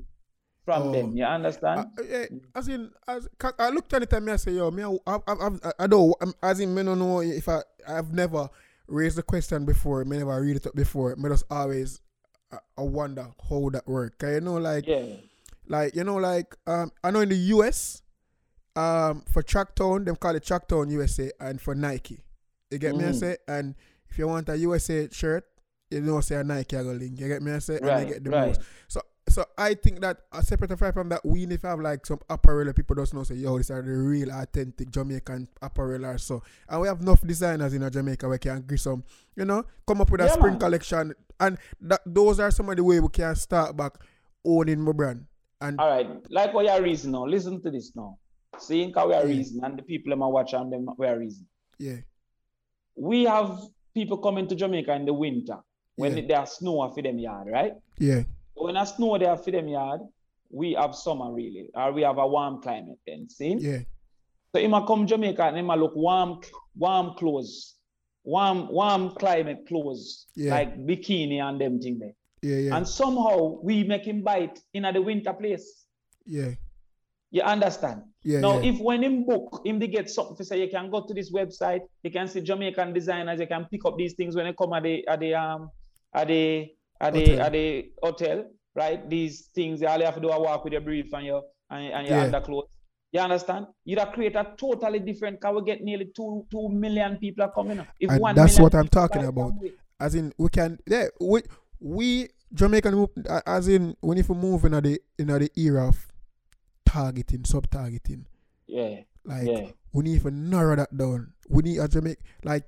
from 0.64 0.88
oh. 0.88 0.92
them. 0.92 1.16
You 1.16 1.24
understand? 1.24 1.86
Uh, 1.98 2.02
yeah, 2.08 2.24
as 2.54 2.68
in, 2.68 2.90
as 3.08 3.28
I 3.58 3.70
looked 3.70 3.92
at 3.94 4.02
it 4.02 4.12
and 4.12 4.30
I 4.30 4.36
say, 4.36 4.52
yo, 4.52 4.70
me, 4.70 4.84
I, 4.84 4.90
I, 5.06 5.18
I, 5.26 5.72
I 5.80 5.86
don't, 5.86 6.14
as 6.42 6.60
in, 6.60 6.74
me 6.74 6.82
don't 6.82 6.98
know 6.98 7.20
if 7.20 7.48
I, 7.48 7.62
I've 7.88 8.12
never 8.12 8.48
raised 8.86 9.16
the 9.16 9.22
question 9.22 9.64
before, 9.64 10.04
me 10.04 10.18
never 10.18 10.40
read 10.40 10.56
it 10.56 10.66
up 10.66 10.74
before. 10.74 11.16
Me 11.16 11.28
just 11.30 11.44
always, 11.50 12.00
I, 12.52 12.58
I 12.78 12.82
wonder 12.82 13.28
how 13.48 13.70
that 13.70 13.86
work. 13.86 14.18
Cause 14.18 14.34
you 14.34 14.40
know, 14.40 14.56
like, 14.56 14.86
yeah. 14.86 15.16
like 15.66 15.96
you 15.96 16.04
know, 16.04 16.16
like, 16.16 16.54
um, 16.66 16.92
I 17.02 17.10
know 17.10 17.20
in 17.20 17.30
the 17.30 17.36
US, 17.36 18.02
um, 18.76 19.24
for 19.30 19.42
Tracktown, 19.42 20.04
them 20.04 20.16
call 20.16 20.34
it 20.36 20.44
Tracktown 20.44 20.90
USA, 20.90 21.30
and 21.40 21.60
for 21.60 21.74
Nike, 21.74 22.22
you 22.70 22.78
get 22.78 22.94
mm. 22.94 22.98
me? 22.98 23.04
I 23.06 23.12
say, 23.12 23.36
and 23.48 23.74
if 24.12 24.18
you 24.18 24.28
want 24.28 24.46
a 24.50 24.56
USA 24.58 25.08
shirt, 25.10 25.44
you 25.90 26.02
know, 26.02 26.20
say 26.20 26.36
a 26.36 26.44
Nike 26.44 26.76
I 26.76 26.82
go 26.82 26.90
link. 26.90 27.18
You 27.18 27.28
get 27.28 27.40
me? 27.42 27.52
I 27.52 27.58
say, 27.60 27.76
and 27.76 27.86
Right, 27.86 28.04
they 28.06 28.12
get 28.12 28.24
the 28.24 28.30
right. 28.30 28.48
most. 28.48 28.60
So, 28.88 29.00
so 29.26 29.46
I 29.56 29.72
think 29.72 30.00
that 30.02 30.18
a 30.30 30.42
separate 30.42 30.76
from 30.78 31.08
that, 31.08 31.24
we 31.24 31.46
need 31.46 31.62
to 31.62 31.68
have 31.68 31.80
like 31.80 32.04
some 32.04 32.20
apparel 32.28 32.66
that 32.66 32.76
people 32.76 32.94
just 32.96 33.14
know 33.14 33.22
say, 33.22 33.36
yo, 33.36 33.56
these 33.56 33.70
are 33.70 33.80
the 33.80 33.90
real 33.90 34.30
authentic 34.30 34.90
Jamaican 34.90 35.48
apparel 35.62 36.04
or 36.04 36.18
so. 36.18 36.42
And 36.68 36.82
we 36.82 36.88
have 36.88 37.00
enough 37.00 37.26
designers 37.26 37.72
in 37.72 37.90
Jamaica 37.90 38.26
where 38.26 38.34
we 38.34 38.38
can 38.38 38.60
get 38.66 38.80
some, 38.80 39.02
you 39.34 39.46
know, 39.46 39.64
come 39.86 40.02
up 40.02 40.10
with 40.10 40.20
a 40.20 40.24
Yeah, 40.24 40.32
spring 40.34 40.52
man. 40.52 40.58
collection. 40.60 41.14
And 41.40 41.56
that 41.80 42.02
those 42.04 42.38
are 42.38 42.50
some 42.50 42.68
of 42.68 42.76
the 42.76 42.84
way 42.84 43.00
we 43.00 43.08
can 43.08 43.34
start 43.34 43.74
back 43.74 43.94
owning 44.44 44.80
my 44.80 44.92
brand. 44.92 45.24
And 45.62 45.80
All 45.80 45.88
right, 45.88 46.10
like 46.30 46.52
what 46.52 46.66
you 46.66 46.84
reason 46.84 47.12
now. 47.12 47.24
Listen 47.24 47.62
to 47.62 47.70
this 47.70 47.92
now. 47.96 48.18
Seeing 48.58 48.92
how 48.92 49.08
we 49.08 49.14
are 49.14 49.24
Yeah. 49.26 49.36
reason 49.36 49.64
and 49.64 49.78
the 49.78 49.82
people 49.82 50.10
them 50.10 50.22
are 50.22 50.30
watching 50.30 50.68
them 50.68 50.86
we 50.98 51.06
are 51.06 51.18
reason. 51.18 51.46
yeah, 51.78 51.96
We 52.94 53.24
have 53.24 53.58
people 53.94 54.18
coming 54.18 54.46
to 54.48 54.54
Jamaica 54.54 54.92
in 54.94 55.04
the 55.04 55.12
winter 55.14 55.58
when 55.96 56.16
Yeah. 56.16 56.26
there's 56.26 56.52
snow 56.52 56.88
for 56.90 57.02
them 57.02 57.18
yard, 57.18 57.48
right? 57.48 57.74
yeah, 57.98 58.24
When 58.54 58.76
a 58.76 58.86
snow 58.86 59.18
there 59.18 59.36
for 59.36 59.50
them 59.50 59.68
yard, 59.68 60.00
we 60.50 60.72
have 60.74 60.94
summer 60.94 61.32
really, 61.32 61.70
or 61.74 61.92
we 61.92 62.02
have 62.02 62.18
a 62.18 62.26
warm 62.26 62.60
climate 62.62 62.98
then. 63.06 63.28
See? 63.28 63.56
yeah, 63.58 63.80
So 64.54 64.60
he 64.60 64.66
might 64.68 64.86
come 64.86 65.06
Jamaica 65.06 65.42
and 65.44 65.56
he 65.56 65.62
might 65.62 65.78
look 65.78 65.96
warm, 65.96 66.40
warm 66.76 67.14
clothes, 67.16 67.76
warm, 68.24 68.68
warm 68.70 69.10
climate 69.14 69.66
clothes, 69.66 70.26
Yeah. 70.36 70.50
like 70.54 70.76
bikini 70.86 71.40
and 71.40 71.60
them 71.60 71.80
thing 71.80 71.98
there. 71.98 72.14
yeah, 72.42 72.58
yeah, 72.68 72.76
And 72.76 72.86
somehow 72.86 73.60
we 73.62 73.84
make 73.84 74.04
him 74.04 74.22
bite 74.22 74.60
in 74.74 74.84
a 74.84 74.92
the 74.92 75.00
winter 75.02 75.32
place. 75.32 75.86
yeah, 76.26 76.54
You 77.34 77.42
understand? 77.42 78.02
yeah, 78.24 78.40
now, 78.40 78.60
yeah. 78.60 78.70
if 78.70 78.78
when 78.78 79.02
him 79.02 79.24
book, 79.24 79.62
him 79.64 79.78
they 79.78 79.88
get 79.88 80.08
something 80.10 80.36
to 80.36 80.44
say, 80.44 80.60
you 80.60 80.68
can 80.68 80.90
go 80.90 81.04
to 81.06 81.14
this 81.14 81.32
website, 81.32 81.80
you 82.02 82.10
can 82.10 82.28
see 82.28 82.42
Jamaican 82.42 82.92
designers, 82.92 83.40
you 83.40 83.46
can 83.46 83.64
pick 83.70 83.84
up 83.86 83.94
these 83.96 84.12
things 84.14 84.36
when 84.36 84.44
they 84.46 84.52
come 84.52 84.72
at 84.74 84.82
the 84.82 85.06
at 85.08 85.18
the 85.20 85.34
um 85.34 85.70
at 86.14 86.28
the 86.28 86.68
at 87.00 87.14
the 87.14 87.24
Hotel. 87.30 87.46
at 87.46 87.52
the 87.52 87.66
hotel, 88.02 88.44
right? 88.76 89.08
These 89.08 89.48
things 89.54 89.82
all 89.82 89.98
you 89.98 90.04
have 90.04 90.14
to 90.16 90.20
do 90.20 90.28
a 90.28 90.38
walk 90.40 90.62
with 90.64 90.74
your 90.74 90.82
brief 90.82 91.12
and 91.14 91.24
your 91.26 91.42
and, 91.70 91.86
and 91.92 92.06
your 92.06 92.18
Yeah. 92.18 92.24
underclothes. 92.26 92.68
You 93.12 93.20
understand? 93.20 93.66
You'd 93.86 93.98
have 93.98 94.12
create 94.12 94.36
a 94.36 94.52
totally 94.58 94.98
different 94.98 95.40
car. 95.40 95.54
We 95.54 95.62
get 95.64 95.80
nearly 95.82 96.08
two 96.14 96.46
two 96.50 96.68
million 96.68 97.16
people 97.16 97.44
are 97.44 97.52
coming 97.52 97.78
up. 97.78 97.88
If 97.98 98.10
And 98.10 98.20
one 98.20 98.34
that's 98.36 98.58
what 98.58 98.74
I'm 98.74 98.88
talking 98.88 99.24
about. 99.24 99.52
as 99.98 100.14
in 100.14 100.32
we 100.36 100.48
can 100.50 100.78
yeah 100.86 101.06
we 101.18 101.40
we 101.80 102.28
Jamaican 102.52 102.94
move- 102.94 103.10
as 103.46 103.68
in 103.68 103.96
we 104.02 104.16
need 104.16 104.26
to 104.26 104.34
move 104.34 104.64
in 104.66 104.72
the 104.72 105.00
in 105.18 105.26
the 105.28 105.50
era 105.56 105.88
of 105.88 105.96
targeting 106.92 107.44
sub 107.44 107.64
targeting 107.70 108.26
Yeah, 108.66 109.00
like 109.24 109.46
yeah. 109.46 109.66
we 109.92 110.04
need 110.04 110.22
to 110.22 110.30
narrow 110.30 110.76
that 110.76 110.96
down 110.96 111.32
we 111.48 111.62
need 111.62 111.78
a 111.78 111.88
Jamaica 111.88 112.20
like 112.44 112.64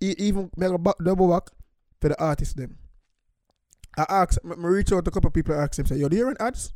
even 0.00 0.50
make 0.56 0.70
a 0.72 0.78
double 1.02 1.28
back 1.30 1.46
to 2.00 2.08
the 2.10 2.16
artists 2.22 2.54
them 2.54 2.78
I 3.98 4.04
asked, 4.08 4.44
me 4.44 4.54
reach 4.58 4.92
out 4.92 5.04
to 5.04 5.10
a 5.10 5.12
couple 5.12 5.28
of 5.28 5.34
people 5.34 5.54
I 5.58 5.62
asked 5.64 5.76
them 5.76 5.86
say 5.86 5.96
yo 5.96 6.08
do 6.08 6.16
you 6.16 6.24
run 6.26 6.36
ads 6.40 6.72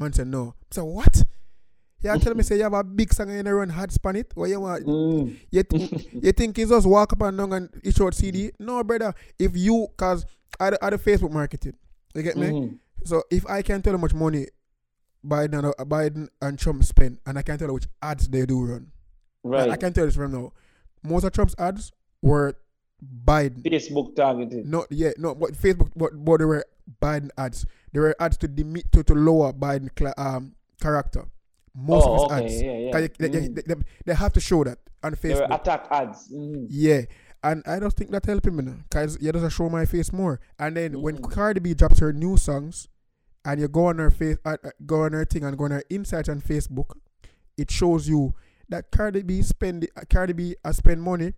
man 0.00 0.12
said 0.12 0.26
no 0.28 0.54
I 0.70 0.74
said 0.74 0.82
what 0.84 1.24
yeah 2.02 2.16
tell 2.16 2.34
me 2.34 2.42
say 2.42 2.56
you 2.56 2.62
have 2.64 2.72
a 2.74 2.82
big 2.82 3.12
song 3.12 3.30
and 3.30 3.46
you 3.46 3.52
run 3.54 3.70
ads 3.70 3.98
on 4.04 4.16
it 4.16 4.32
what 4.34 4.48
you 4.50 4.60
want 4.60 4.86
Mm. 4.86 5.36
you, 5.50 5.62
th- 5.62 6.06
you 6.12 6.32
think 6.32 6.58
it's 6.58 6.70
just 6.70 6.86
walk 6.86 7.12
up 7.12 7.22
and 7.22 7.38
down 7.38 7.52
and 7.52 7.68
issue 7.84 8.06
out 8.06 8.14
CD? 8.14 8.50
No, 8.58 8.82
brother. 8.82 9.14
If 9.38 9.56
you, 9.56 9.86
cause 9.96 10.26
I 10.58 10.72
I 10.82 10.90
do 10.90 10.96
Facebook 10.98 11.30
marketing, 11.30 11.76
you 12.14 12.22
get 12.22 12.36
me. 12.36 12.48
Mhm. 12.48 12.78
So 13.04 13.22
if 13.30 13.46
I 13.46 13.62
can 13.62 13.80
tell 13.82 13.92
how 13.94 13.98
much 13.98 14.14
money 14.14 14.46
Biden 15.26 15.58
and 15.58 15.66
uh, 15.66 15.84
Biden 15.84 16.28
and 16.40 16.58
Trump 16.58 16.84
spend, 16.84 17.18
and 17.26 17.38
I 17.38 17.42
can't 17.42 17.58
tell 17.58 17.72
which 17.72 17.86
ads 18.02 18.28
they 18.28 18.44
do 18.46 18.64
run, 18.64 18.90
Right. 19.44 19.70
I 19.70 19.76
can 19.76 19.92
tell 19.92 20.04
this 20.06 20.14
from 20.16 20.32
now. 20.32 20.52
Most 21.04 21.24
of 21.24 21.32
Trump's 21.32 21.54
ads 21.58 21.92
were 22.22 22.54
Biden. 23.24 23.62
Facebook 23.62 24.14
targeted. 24.16 24.66
Not 24.66 24.86
yet, 24.90 25.18
no, 25.18 25.34
but 25.34 25.52
Facebook, 25.52 25.90
but, 25.96 26.12
but 26.24 26.38
they 26.38 26.44
were 26.44 26.64
Biden 27.00 27.30
ads. 27.36 27.66
They 27.92 28.00
were 28.00 28.14
ads 28.20 28.36
to 28.38 28.48
demi- 28.48 28.84
to, 28.92 29.02
to 29.04 29.14
lower 29.14 29.52
Biden 29.52 29.88
cla- 29.94 30.14
um 30.16 30.54
character. 30.80 31.24
Most 31.74 32.04
oh, 32.06 32.26
of 32.26 32.30
his 32.30 32.32
okay, 32.32 32.44
ads. 32.44 32.62
yeah, 32.62 32.72
yeah. 32.72 32.92
they, 32.92 33.28
they, 33.28 33.28
Mhm. 33.48 33.54
they, 33.54 33.62
they, 33.74 33.80
they 34.06 34.14
have 34.14 34.32
to 34.34 34.40
show 34.40 34.62
that 34.64 34.78
on 35.02 35.16
They 35.20 35.34
were 35.34 35.40
Facebook. 35.40 35.54
attack 35.54 35.86
ads. 35.90 36.28
Mhm. 36.32 36.66
Yeah, 36.68 37.02
and 37.42 37.62
I 37.66 37.78
don't 37.80 37.92
think 37.92 38.10
that 38.10 38.26
helping 38.26 38.56
me 38.56 38.72
because 38.88 39.18
you 39.20 39.32
just 39.32 39.56
show 39.56 39.68
my 39.68 39.84
face 39.86 40.12
more. 40.12 40.38
And 40.58 40.76
then 40.76 41.00
when 41.00 41.16
Mhm. 41.18 41.30
Cardi 41.30 41.60
B 41.60 41.74
drops 41.74 41.98
her 42.00 42.12
new 42.12 42.36
songs, 42.36 42.88
and 43.44 43.60
you 43.60 43.68
go 43.68 43.86
on 43.86 43.98
her 43.98 44.10
face, 44.10 44.36
uh, 44.44 44.56
uh, 44.64 44.70
go 44.86 45.02
on 45.02 45.12
her 45.12 45.24
thing, 45.24 45.44
and 45.44 45.56
go 45.58 45.64
on 45.64 45.70
her 45.72 45.82
insights 45.90 46.28
on 46.28 46.40
Facebook, 46.40 46.92
it 47.56 47.70
shows 47.70 48.08
you 48.08 48.34
that 48.68 48.90
Cardi 48.90 49.22
B 49.22 49.42
spend 49.42 49.88
uh, 49.96 50.02
Cardi 50.08 50.32
B 50.32 50.56
has 50.64 50.76
spent 50.78 51.00
money 51.00 51.34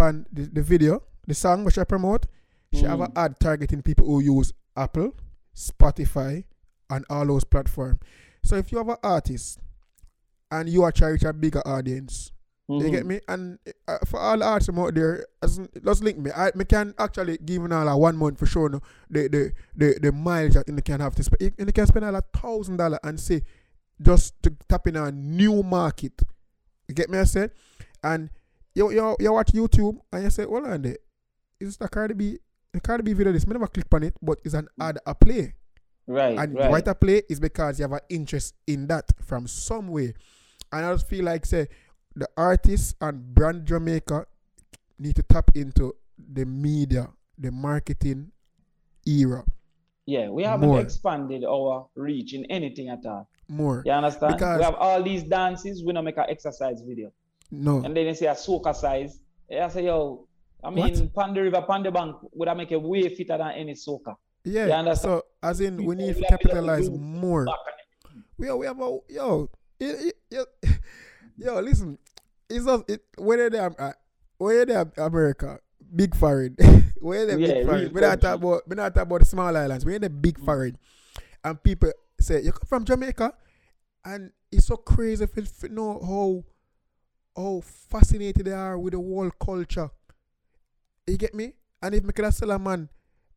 on 0.00 0.26
the, 0.32 0.42
the 0.42 0.62
video, 0.62 1.02
the 1.26 1.34
song 1.34 1.64
which 1.64 1.78
I 1.78 1.84
promote. 1.84 2.26
She 2.72 2.82
have 2.84 3.00
an 3.00 3.10
Mhm. 3.12 3.24
ad 3.24 3.38
targeting 3.40 3.82
people 3.82 4.06
who 4.06 4.20
use 4.20 4.52
Apple, 4.76 5.14
Spotify, 5.54 6.44
and 6.90 7.04
all 7.10 7.26
those 7.26 7.44
platforms. 7.44 8.00
So 8.42 8.56
if 8.56 8.72
you 8.72 8.78
have 8.78 8.88
an 8.88 8.96
artist 9.02 9.58
and 10.50 10.68
you 10.68 10.82
are 10.82 10.90
trying 10.92 11.10
to 11.10 11.12
reach 11.12 11.22
a 11.24 11.32
bigger 11.32 11.62
audience, 11.66 12.32
you 12.68 12.90
get 12.90 13.04
Mhm. 13.04 13.06
me? 13.06 13.20
And 13.28 13.58
uh, 13.88 13.98
for 14.06 14.18
all 14.20 14.38
the 14.38 14.44
artists 14.44 14.76
out 14.78 14.94
there, 14.94 15.26
as 15.42 15.60
just 15.84 16.02
link 16.02 16.18
me. 16.18 16.30
I 16.34 16.52
me 16.54 16.64
can 16.64 16.94
actually 16.98 17.38
give 17.38 17.62
you 17.62 17.72
all 17.72 17.88
a 17.88 17.96
one 17.96 18.16
month 18.16 18.38
for 18.38 18.46
sure. 18.46 18.68
No, 18.68 18.80
the 19.10 19.28
the 19.28 19.52
the 19.76 19.98
the 20.00 20.12
mileage 20.12 20.54
that 20.54 20.68
you 20.68 20.76
can 20.82 21.00
have 21.00 21.14
to 21.16 21.22
spend. 21.22 21.52
And 21.58 21.68
you 21.68 21.72
can 21.72 21.86
spend 21.86 22.04
all 22.04 22.14
a 22.14 22.22
thousand 22.22 22.76
dollar 22.78 22.98
and 23.02 23.18
say 23.20 23.42
just 24.00 24.40
to 24.42 24.50
tap 24.68 24.86
in 24.86 24.96
a 24.96 25.10
new 25.12 25.62
market. 25.62 26.20
You 26.88 26.94
get 26.94 27.10
me? 27.10 27.18
I 27.18 27.24
said, 27.24 27.50
and 28.02 28.30
you 28.74 28.90
you 28.90 29.16
you 29.20 29.32
watch 29.32 29.52
YouTube 29.52 29.98
and 30.12 30.24
you 30.24 30.30
say, 30.30 30.44
hold 30.44 30.66
on 30.66 30.82
there, 30.82 30.96
is 31.60 31.76
the 31.76 31.88
Cardi 31.88 32.14
B 32.14 32.38
the 32.72 32.80
Cardi 32.80 33.02
B 33.02 33.12
video? 33.12 33.32
This 33.32 33.46
me 33.46 33.52
never 33.52 33.66
click 33.66 33.86
on 33.92 34.02
it, 34.04 34.14
but 34.22 34.38
it's 34.44 34.54
an 34.54 34.68
ad 34.80 34.98
a 35.06 35.14
play. 35.14 35.54
Right, 36.06 36.36
And 36.38 36.54
right. 36.56 36.70
why 36.70 36.80
to 36.80 36.94
play 36.96 37.22
is 37.28 37.38
because 37.38 37.78
you 37.78 37.84
have 37.84 37.92
an 37.92 38.00
interest 38.08 38.54
in 38.66 38.88
that 38.88 39.04
from 39.24 39.46
some 39.46 39.88
way. 39.88 40.14
And 40.72 40.84
I 40.86 40.92
just 40.94 41.06
feel 41.06 41.24
like 41.24 41.46
say 41.46 41.68
the 42.14 42.28
artists 42.36 42.94
and 43.00 43.34
brand 43.34 43.66
Jamaica 43.66 44.26
need 44.98 45.16
to 45.16 45.22
tap 45.22 45.50
into 45.54 45.94
the 46.18 46.44
media, 46.44 47.08
the 47.38 47.50
marketing 47.50 48.30
era 49.06 49.44
Yeah, 50.06 50.28
we 50.30 50.42
haven't 50.42 50.68
More. 50.68 50.80
expanded 50.80 51.44
our 51.44 51.86
reach 51.94 52.34
in 52.34 52.44
anything 52.46 52.88
at 52.88 53.04
all. 53.06 53.28
more. 53.48 53.82
You 53.84 53.92
understand? 53.92 54.34
Because- 54.34 54.58
we 54.58 54.64
have 54.64 54.74
all 54.76 55.02
these 55.02 55.24
dances, 55.24 55.84
we 55.84 55.92
don't 55.92 56.04
make 56.04 56.16
an 56.16 56.26
exercise 56.28 56.80
video. 56.82 57.12
No. 57.50 57.76
And 57.84 57.96
then 57.96 58.06
they 58.06 58.14
say 58.14 58.26
a 58.26 58.32
soca 58.34 58.74
size. 58.74 59.20
I 59.50 59.68
say, 59.68 59.84
yo, 59.84 60.26
I 60.64 60.70
mean, 60.70 61.10
Pon 61.10 61.34
de 61.34 61.42
River, 61.42 61.62
Pon 61.62 61.82
de 61.82 61.90
Bank 61.90 62.16
would 62.32 62.48
I 62.48 62.54
make 62.54 62.72
a 62.72 62.78
way 62.78 63.08
fitter 63.14 63.36
than 63.36 63.50
any 63.50 63.74
soca. 63.74 64.16
Yeah. 64.44 64.66
you 64.66 64.72
understand? 64.72 65.20
so 65.20 65.22
as 65.42 65.60
in 65.60 65.84
we 65.84 65.94
need 65.94 66.14
to 66.14 66.20
will 66.20 66.26
have 66.30 66.40
to 66.40 66.48
capitalize 66.48 66.90
more. 66.90 67.46
We 68.38 68.50
we 68.52 68.66
have 68.66 68.80
a 68.80 68.98
yo 69.08 69.50
it, 69.78 70.16
yo 71.44 71.60
listen. 71.60 71.98
It's 72.48 72.64
just 72.64 72.90
it 72.90 73.02
whether 73.16 73.50
they 73.50 73.58
are 73.58 73.74
uh, 73.78 73.92
whether 74.38 74.64
they 74.66 74.74
are 74.74 74.90
America, 74.98 75.58
big 75.94 76.14
foreign. 76.14 76.56
where 77.00 77.26
they 77.26 77.36
Yeah, 77.36 77.54
big 77.54 77.66
foreign. 77.66 77.92
We 77.92 78.00
not 78.00 78.20
talk 78.20 78.36
about 78.36 78.68
we 78.68 78.76
not 78.76 78.94
talk 78.94 79.04
about 79.04 79.20
the 79.20 79.26
small 79.26 79.56
islands. 79.56 79.84
We're 79.84 79.96
in 79.96 80.02
the 80.02 80.10
big 80.10 80.38
foreign. 80.38 80.76
And 81.44 81.62
people 81.62 81.92
say, 82.20 82.42
You 82.42 82.52
come 82.52 82.66
from 82.66 82.84
Jamaica? 82.84 83.32
And 84.04 84.32
it's 84.50 84.66
so 84.66 84.76
crazy 84.76 85.24
if 85.24 85.62
you 85.62 85.68
know 85.68 86.00
how 86.00 86.44
how 87.36 87.60
fascinated 87.62 88.46
they 88.46 88.52
are 88.52 88.78
with 88.78 88.92
the 88.92 89.00
world 89.00 89.32
culture. 89.38 89.90
You 91.06 91.16
get 91.16 91.34
me? 91.34 91.54
And 91.82 91.94
if 91.94 92.04
me 92.04 92.12
could 92.12 92.32
sell 92.32 92.50
a 92.50 92.58
man 92.58 92.88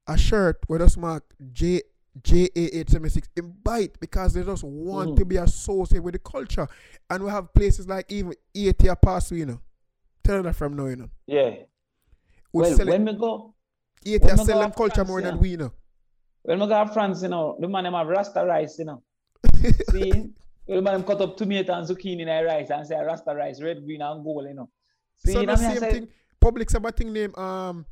a 0.07 0.17
shirt 0.17 0.57
with 0.67 0.81
a 0.81 0.99
mark 0.99 1.23
J 1.51 1.81
J 2.23 2.49
A 2.55 2.77
eight 2.77 2.89
seventy 2.89 3.09
six 3.09 3.27
in 3.35 3.53
bite 3.63 3.99
because 3.99 4.33
they 4.33 4.43
just 4.43 4.63
want 4.63 5.11
Mhm. 5.11 5.17
to 5.17 5.25
be 5.25 5.37
associated 5.37 6.03
with 6.03 6.13
the 6.13 6.19
culture. 6.19 6.67
And 7.09 7.23
we 7.23 7.29
have 7.29 7.53
places 7.53 7.87
like 7.87 8.09
even 8.11 8.33
ATA 8.55 8.95
Pass, 8.95 9.31
you 9.31 9.45
know. 9.45 9.59
Tell 10.23 10.41
that 10.43 10.55
from 10.55 10.75
now, 10.75 10.85
you 10.85 10.95
know. 10.95 11.09
Yeah. 11.27 11.49
We 12.53 12.61
Well, 12.61 12.73
sell 12.77 12.87
when 12.87 13.05
we 13.05 13.13
go, 13.13 13.53
ATA 14.05 14.19
when 14.25 14.37
we 14.37 14.45
sell 14.45 14.59
them 14.59 14.71
culture 14.71 14.93
France, 14.95 15.09
more 15.09 15.21
than 15.21 15.39
we, 15.39 15.49
you 15.49 15.57
know. 15.57 15.71
when 16.43 16.59
we 16.59 16.67
go 16.67 16.85
to 16.85 16.91
France, 16.93 17.21
you 17.23 17.27
know, 17.29 17.57
the 17.59 17.67
man 17.67 17.83
them 17.83 17.93
have 17.93 18.07
Rasta 18.07 18.45
rice, 18.45 18.79
you 18.79 18.85
know. 18.85 19.03
See? 19.91 20.33
the 20.67 20.81
man 20.81 20.93
them 20.93 21.03
cut 21.03 21.21
up 21.21 21.35
tomato 21.37 21.73
and 21.73 21.87
zucchini 21.87 22.21
in 22.21 22.25
their 22.27 22.45
rice 22.45 22.69
and 22.71 22.87
say 22.87 22.95
Rasta 22.95 23.35
rice, 23.35 23.61
red, 23.61 23.83
green, 23.85 24.01
and 24.01 24.23
gold, 24.23 24.45
you 24.47 24.53
know. 24.55 24.69
See, 25.17 25.33
so 25.33 25.41
you 25.41 25.45
the 25.47 25.55
know 25.55 25.61
me, 25.61 25.65
I 25.67 25.69
same 25.71 25.79
say, 25.79 25.91
thing. 25.91 26.07
Public 26.39 26.71
have 26.71 26.85
a 26.85 26.91
thing 26.91 27.11
named 27.11 27.37
um 27.37 27.85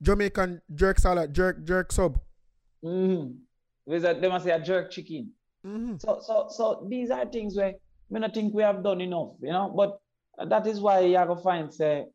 Jamaican 0.00 0.62
jerk 0.74 0.98
salad, 0.98 1.34
jerk 1.34 1.64
jerk 1.64 1.90
sub. 1.92 2.18
Mm-hmm. 2.84 3.32
They 3.86 4.28
must 4.28 4.44
say 4.44 4.50
a 4.50 4.60
jerk 4.60 4.90
chicken. 4.90 5.30
Mm-hmm. 5.64 5.96
So, 5.98 6.20
so, 6.22 6.46
so 6.50 6.86
these 6.88 7.10
are 7.10 7.24
things 7.26 7.56
where 7.56 7.74
me 8.10 8.20
not 8.20 8.34
think 8.34 8.54
we 8.54 8.62
have 8.62 8.82
done 8.82 9.00
enough, 9.00 9.30
you 9.42 9.52
know. 9.52 9.72
But 9.76 9.98
that 10.48 10.66
is 10.66 10.80
why 10.80 11.00
you 11.00 11.16
have 11.16 11.28
to 11.28 11.36
find 11.36 11.72
say 11.72 12.06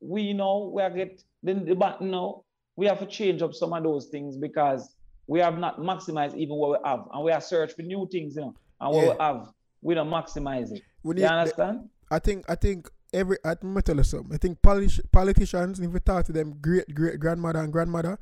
we 0.00 0.32
know 0.32 0.70
we 0.74 0.82
are 0.82 0.90
get 0.90 1.22
the, 1.42 1.54
the 1.54 1.74
but 1.74 2.00
no, 2.00 2.44
we 2.76 2.86
have 2.86 2.98
to 3.00 3.06
change 3.06 3.42
up 3.42 3.54
some 3.54 3.72
of 3.72 3.82
those 3.82 4.06
things 4.06 4.36
because 4.36 4.94
we 5.26 5.40
have 5.40 5.58
not 5.58 5.78
maximized 5.78 6.36
even 6.36 6.56
what 6.56 6.70
we 6.70 6.88
have, 6.88 7.00
and 7.12 7.24
we 7.24 7.32
are 7.32 7.40
search 7.40 7.72
for 7.74 7.82
new 7.82 8.08
things, 8.10 8.34
you 8.36 8.42
know. 8.42 8.54
And 8.80 8.94
what 8.94 9.04
Yeah. 9.04 9.12
we 9.12 9.18
have, 9.20 9.48
we 9.82 9.94
don't 9.94 10.08
maximize 10.08 10.72
it. 10.72 10.82
We 11.02 11.14
need 11.14 11.22
You 11.22 11.28
understand? 11.28 11.88
I 12.10 12.18
think 12.18 12.44
I 12.48 12.54
think 12.54 12.88
every 13.12 13.36
I 13.44 13.54
me 13.62 13.82
tell 13.82 13.96
you 13.96 14.04
something. 14.04 14.32
I 14.34 14.38
think 14.38 14.60
politi- 14.62 15.10
politicians, 15.12 15.80
if 15.80 15.90
we 15.90 16.00
talk 16.00 16.24
to 16.26 16.32
them 16.32 16.56
great 16.60 16.94
great 16.94 17.20
grandmother 17.20 17.60
and 17.60 17.72
grandmother, 17.72 18.18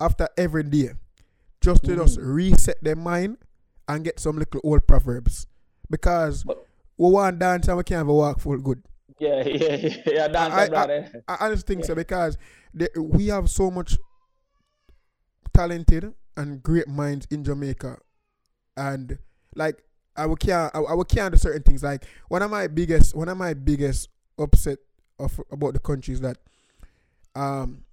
after 0.00 0.28
every 0.36 0.62
day, 0.64 0.90
just 1.64 1.84
to 1.84 1.96
just 1.96 2.18
Mhm. 2.18 2.34
reset 2.34 2.76
their 2.82 2.96
mind 2.96 3.38
and 3.88 4.04
get 4.04 4.20
some 4.20 4.36
little 4.38 4.60
old 4.64 4.86
proverbs. 4.86 5.46
Because 5.90 6.44
But- 6.44 6.66
we 6.96 7.10
want 7.10 7.38
dance 7.38 7.68
and 7.68 7.76
we 7.76 7.84
can't 7.84 8.04
even 8.06 8.14
walk 8.14 8.40
full 8.40 8.58
good. 8.58 8.82
Yeah, 9.18 9.42
yeah, 9.46 9.76
yeah. 9.76 9.96
yeah 10.06 10.28
dance, 10.28 10.54
I- 10.54 10.62
I- 10.64 10.68
brother. 10.68 11.22
I, 11.28 11.36
I 11.46 11.50
just 11.50 11.66
think 11.66 11.84
so 11.84 11.94
because 11.94 12.36
the, 12.74 12.90
we 12.98 13.28
have 13.28 13.48
so 13.48 13.70
much 13.70 13.96
talented 15.52 16.12
and 16.36 16.62
great 16.62 16.88
minds 16.88 17.26
in 17.30 17.44
Jamaica, 17.44 17.98
and 18.76 19.18
like 19.54 19.84
I 20.16 20.26
will 20.26 20.36
can't 20.36 20.74
I, 20.74 20.80
I 20.80 20.94
will 20.94 21.04
can't 21.04 21.32
do 21.32 21.38
certain 21.38 21.62
things. 21.62 21.82
Like 21.82 22.04
one 22.28 22.42
of 22.42 22.50
my 22.50 22.66
biggest 22.66 23.14
one 23.14 23.28
of 23.28 23.38
my 23.38 23.54
biggest 23.54 24.08
upset 24.38 24.78
of 25.18 25.40
about 25.50 25.74
the 25.74 25.80
country 25.80 26.14
is 26.14 26.20
that 26.22 26.38
um 27.36 27.84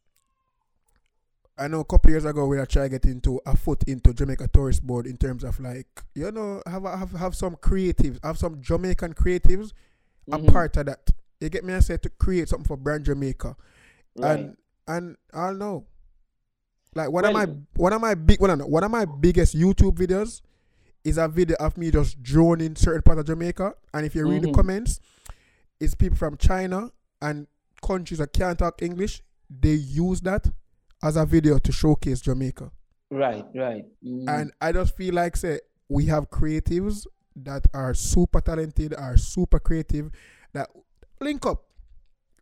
I 1.58 1.68
know 1.68 1.82
a 1.82 1.86
couple 1.86 2.10
years 2.10 2.26
ago 2.26 2.48
we 2.48 2.58
are 2.58 2.66
trying 2.66 2.90
to 2.92 2.98
get 3.00 3.06
into 3.06 3.40
a 3.46 3.56
foot 3.56 3.84
into 3.88 4.14
Jamaica 4.14 4.48
Tourist 4.54 4.86
Board 4.86 5.06
in 5.06 5.18
terms 5.18 5.44
of 5.44 5.60
like 5.60 5.88
you 6.16 6.32
know 6.32 6.62
have 6.66 6.84
have 6.84 7.12
have 7.12 7.36
some 7.36 7.56
creatives 7.56 8.20
have 8.24 8.38
some 8.38 8.62
Jamaican 8.62 9.14
creatives 9.14 9.74
a 10.32 10.38
Mhm. 10.40 10.52
part 10.52 10.78
of 10.78 10.86
that. 10.88 11.10
You 11.40 11.50
get 11.50 11.64
me? 11.66 11.74
I 11.74 11.80
said 11.80 12.02
to 12.04 12.10
create 12.10 12.50
something 12.50 12.68
for 12.68 12.78
brand 12.78 13.06
Jamaica 13.06 13.56
Right. 14.16 14.40
and 14.40 14.58
and 14.88 15.18
I 15.34 15.48
don't 15.48 15.60
know. 15.60 15.86
Like 16.96 17.12
one 17.12 17.26
of 17.26 17.34
Well- 17.34 17.48
my 17.48 17.54
one 17.76 17.94
of 17.94 18.02
my 18.02 18.16
big 18.16 18.40
one, 18.42 18.50
of- 18.50 18.68
one 18.68 18.84
of 18.84 18.92
my 18.92 19.06
biggest 19.06 19.56
YouTube 19.56 19.96
videos 19.98 20.42
is 21.04 21.18
a 21.18 21.28
video 21.28 21.56
of 21.60 21.78
me 21.78 21.90
just 21.92 22.22
droning 22.24 22.76
certain 22.76 23.02
parts 23.02 23.20
of 23.20 23.26
Jamaica. 23.28 23.74
And 23.94 24.06
if 24.06 24.16
you 24.16 24.28
read 24.28 24.44
the 24.44 24.48
Mhm. 24.50 24.54
comments, 24.56 25.00
it's 25.80 25.96
people 25.96 26.18
from 26.18 26.38
China 26.38 26.92
and 27.22 27.48
countries 27.82 28.20
that 28.20 28.34
can't 28.34 28.58
talk 28.58 28.82
English. 28.82 29.24
They 29.50 29.74
use 29.74 30.22
that 30.22 30.52
as 31.04 31.16
a 31.16 31.26
video 31.26 31.58
to 31.60 31.72
showcase 31.72 32.22
Jamaica. 32.22 32.72
Right, 33.10 33.46
right. 33.56 33.84
Mm. 34.06 34.26
And 34.30 34.52
I 34.62 34.72
just 34.72 34.96
feel 34.96 35.14
like 35.16 35.36
say 35.36 35.60
we 35.90 36.06
have 36.06 36.30
creatives 36.30 37.06
that 37.36 37.66
are 37.74 37.94
super 37.94 38.42
talented, 38.42 38.94
are 38.94 39.18
super 39.18 39.60
creative, 39.60 40.12
that 40.54 40.70
link 41.20 41.46
up, 41.46 41.64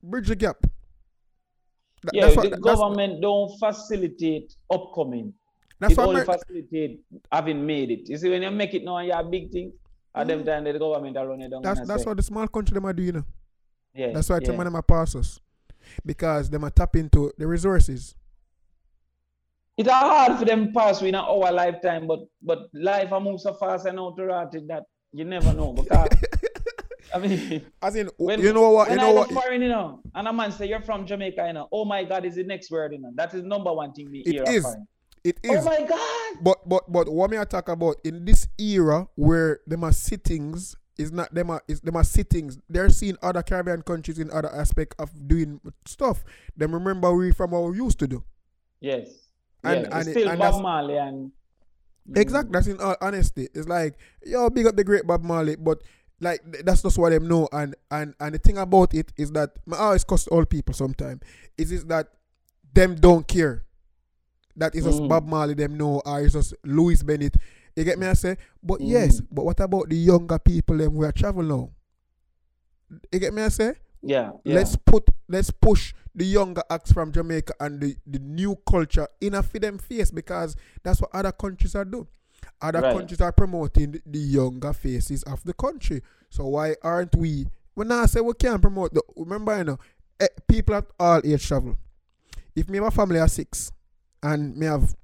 bridge 0.04 0.28
the 0.28 0.36
gap. 0.36 0.58
Th- 0.62 2.12
yeah, 2.14 2.26
that's 2.26 2.38
what- 2.38 2.44
the 2.44 2.50
that's- 2.52 2.64
government 2.64 3.22
don't 3.22 3.58
facilitate 3.60 4.56
upcoming. 4.72 5.34
That's 5.80 5.94
it 5.94 6.00
only 6.00 6.22
Amer- 6.22 6.26
facilitate 6.26 7.00
having 7.32 7.66
made 7.66 7.90
it. 7.92 8.10
You 8.10 8.18
see, 8.18 8.30
when 8.30 8.42
you 8.42 8.52
make 8.52 8.74
it 8.74 8.84
now 8.84 8.98
and 8.98 9.08
you're 9.08 9.20
a 9.20 9.24
big 9.24 9.52
thing, 9.52 9.72
at 10.14 10.28
them 10.28 10.42
Mhm. 10.42 10.46
time 10.46 10.64
the 10.66 10.78
government 10.78 11.16
are 11.18 11.28
running 11.28 11.50
down. 11.50 11.62
that's 11.62 11.88
that's 11.88 12.04
say, 12.04 12.08
what 12.10 12.18
the 12.18 12.24
small 12.24 12.48
country 12.48 12.74
them 12.74 12.86
are 12.86 12.94
doing. 12.94 13.08
You 13.08 13.12
know? 13.14 13.26
yeah, 13.94 14.12
That's 14.14 14.28
why 14.30 14.36
I 14.36 14.40
yeah. 14.40 14.46
tell 14.48 14.58
man 14.58 14.66
them 14.66 14.76
are 14.76 14.82
pass 14.84 15.16
us. 15.16 15.40
Because 16.06 16.50
them 16.50 16.64
are 16.66 16.70
tap 16.70 16.96
into 16.96 17.32
the 17.38 17.48
resources. 17.48 18.16
It's 19.80 19.90
hard 19.90 20.38
for 20.38 20.44
them 20.44 20.74
pass 20.74 21.02
in 21.02 21.16
our 21.16 21.52
lifetime, 21.54 22.06
but 22.06 22.20
but 22.42 22.60
life 22.74 23.14
a 23.14 23.20
move 23.20 23.40
so 23.40 23.54
fast 23.54 23.86
and 23.86 23.98
out 23.98 24.18
to 24.18 24.26
rot 24.26 24.54
it 24.54 24.68
that 24.68 24.84
you 25.14 25.24
never 25.24 25.54
know. 25.54 25.72
Because 25.72 26.10
I 27.16 27.18
mean, 27.20 27.66
As 27.82 27.96
in, 27.96 28.10
when, 28.18 28.42
you 28.42 28.52
know 28.52 28.72
what? 28.72 28.92
You 28.92 28.98
know 28.98 29.12
I 29.12 29.14
what? 29.14 29.32
foreign, 29.32 29.62
you 29.62 29.70
know, 29.70 30.02
and 30.14 30.28
a 30.28 30.34
man 30.34 30.52
say 30.52 30.68
you're 30.68 30.82
from 30.82 31.06
Jamaica, 31.06 31.48
you 31.48 31.54
know, 31.54 31.70
oh 31.72 31.86
my 31.86 32.04
God, 32.04 32.26
is 32.26 32.36
the 32.36 32.44
next 32.44 32.70
word, 32.70 32.92
you 32.92 33.00
know. 33.00 33.12
That 33.16 33.34
is 33.34 33.42
number 33.44 33.72
one 33.72 33.94
thing 33.94 34.12
we 34.12 34.20
It 34.26 34.34
hear. 34.34 34.44
of 34.44 34.50
is. 34.50 34.64
foreign. 34.64 34.88
It 35.24 35.40
Oh 35.48 35.64
my 35.64 35.82
God. 35.84 36.44
But 36.44 36.68
but 36.68 36.92
but 36.92 37.08
what 37.08 37.30
me 37.32 37.38
I 37.38 37.46
talk 37.46 37.70
about 37.70 37.96
in 38.04 38.26
this 38.26 38.50
era 38.60 39.08
where 39.16 39.62
them 39.66 39.86
are 39.86 39.94
sittings 39.94 40.76
is 40.98 41.14
not 41.14 41.34
them 41.34 41.50
are 41.52 41.62
is 41.70 41.80
them 41.80 41.96
are 41.96 42.04
sittings. 42.04 42.60
They're 42.68 42.90
seeing 42.90 43.16
other 43.22 43.44
Caribbean 43.44 43.82
countries 43.84 44.20
in 44.20 44.30
other 44.32 44.54
aspect 44.54 44.96
of 45.00 45.10
doing 45.26 45.62
stuff. 45.86 46.26
Them 46.58 46.74
remember 46.74 47.14
we 47.14 47.32
from 47.32 47.52
what 47.52 47.64
we 47.72 47.78
used 47.78 48.00
to 48.00 48.08
do. 48.08 48.26
Yes. 48.82 49.29
And- 49.64 49.82
yeah, 49.82 49.98
and 50.00 50.08
it's 50.08 50.18
it- 50.18 50.28
and 50.28 50.40
Bob 50.40 50.62
Marley 50.62 50.98
and 50.98 51.32
Exactly. 52.16 52.52
That's 52.54 52.66
in 52.68 52.80
all 52.82 52.96
honesty. 53.02 53.50
It's 53.54 53.68
like, 53.68 53.96
yo, 54.26 54.50
big 54.50 54.66
up 54.66 54.76
the 54.76 54.84
great 54.84 55.06
Bob 55.06 55.24
Marley, 55.24 55.56
but 55.56 55.82
like 56.20 56.42
that's 56.66 56.82
just 56.82 56.98
what 56.98 57.12
them 57.12 57.28
know. 57.28 57.48
And 57.52 57.76
and 57.92 58.16
and 58.20 58.34
the 58.34 58.40
thing 58.40 58.58
about 58.58 58.94
it 58.96 59.12
is 59.16 59.32
that 59.34 59.52
my 59.68 59.78
always 59.78 60.04
cost 60.04 60.28
all 60.30 60.44
people 60.46 60.74
sometimes. 60.74 61.22
Is 61.58 61.72
is 61.72 61.86
that 61.86 62.08
them 62.74 62.96
don't 62.96 63.28
care. 63.28 63.64
That 64.56 64.74
is 64.76 64.86
just 64.86 65.00
Mm. 65.02 65.08
Bob 65.10 65.28
Marley 65.28 65.54
them 65.54 65.78
know 65.78 66.02
or 66.04 66.22
it's 66.22 66.34
just 66.34 66.56
Louise 66.64 67.04
Bennett. 67.04 67.36
You 67.76 67.84
get 67.84 68.00
me 68.00 68.08
I 68.08 68.14
say? 68.14 68.38
But 68.64 68.80
Mm. 68.82 68.88
yes, 68.90 69.22
but 69.22 69.46
what 69.46 69.60
about 69.60 69.90
the 69.90 69.96
younger 69.96 70.40
people 70.40 70.78
them 70.78 70.94
who 70.96 71.04
are 71.04 71.12
travel 71.12 71.44
now? 71.44 71.70
You 73.12 73.20
get 73.20 73.34
me 73.34 73.44
I 73.44 73.50
say? 73.50 73.74
Yeah, 74.02 74.32
yeah. 74.44 74.56
Let's 74.56 74.76
put 74.76 75.10
let's 75.28 75.52
push 75.52 75.94
the 76.16 76.26
younger 76.26 76.64
acts 76.70 76.92
from 76.92 77.12
Jamaica 77.12 77.54
and 77.60 77.80
the, 77.82 77.96
the 78.06 78.20
new 78.20 78.56
culture 78.70 79.08
in 79.22 79.36
a 79.36 79.44
for 79.44 79.60
them 79.60 79.78
face 79.78 80.12
because 80.12 80.56
that's 80.84 81.02
what 81.02 81.12
other 81.14 81.32
countries 81.32 81.76
are 81.76 81.86
doing. 81.86 82.08
Other 82.62 82.82
Right. 82.82 82.96
countries 82.96 83.22
are 83.22 83.32
promoting 83.32 84.02
the, 84.06 84.20
younger 84.20 84.74
faces 84.74 85.24
of 85.24 85.44
the 85.44 85.54
country. 85.54 86.02
So 86.30 86.46
why 86.48 86.76
aren't 86.82 87.16
we? 87.16 87.48
When 87.74 87.92
I 87.92 88.06
say 88.06 88.22
we 88.22 88.34
can't 88.34 88.62
promote, 88.62 88.94
the, 88.94 89.02
remember 89.16 89.58
you 89.58 89.64
know, 89.66 89.80
eh, 90.20 90.28
people 90.48 90.76
at 90.76 90.86
all 91.00 91.22
age 91.24 91.48
travel. 91.48 91.78
If 92.56 92.68
me 92.70 92.78
have 92.78 92.88
a 92.88 92.92
family 92.92 93.20
of 93.20 93.32
six 93.32 93.72
and 94.24 94.56
me 94.58 94.66
have 94.66 94.96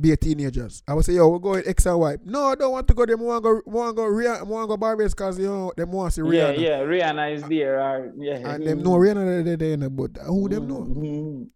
be 0.00 0.10
a 0.12 0.16
teenagers, 0.16 0.82
I 0.88 0.94
would 0.94 1.04
say 1.04 1.12
yo 1.14 1.28
we're 1.28 1.38
going 1.38 1.62
X 1.66 1.86
and 1.86 1.98
Y. 2.00 2.16
No, 2.24 2.46
I 2.46 2.54
don't 2.54 2.72
want 2.72 2.88
to 2.88 2.94
go 2.94 3.04
there. 3.06 3.16
I 3.18 3.20
want 3.20 3.44
to 3.44 3.48
go. 3.48 3.62
Want 3.66 3.90
to 3.90 4.02
go. 4.02 4.08
Rihanna, 4.08 4.46
want 4.46 4.64
to 4.64 4.68
go 4.68 4.76
Barbados 4.76 5.12
because 5.14 5.38
you 5.38 5.46
know 5.46 5.72
them 5.76 5.92
want 5.92 6.12
to 6.14 6.24
see 6.24 6.36
yeah, 6.36 6.52
Rihanna. 6.52 6.58
yeah. 6.58 6.78
Rihanna 6.80 7.34
is 7.34 7.42
there. 7.44 7.80
Or, 7.80 8.12
yeah. 8.16 8.36
And 8.54 8.66
them 8.66 8.82
know 8.82 8.92
Rihanna 8.92 9.44
there, 9.44 9.56
there, 9.56 9.76
there, 9.76 9.90
but 9.90 10.10
who 10.26 10.48
them 10.48 10.66
know? 10.66 10.80
Mhm. 10.80 11.48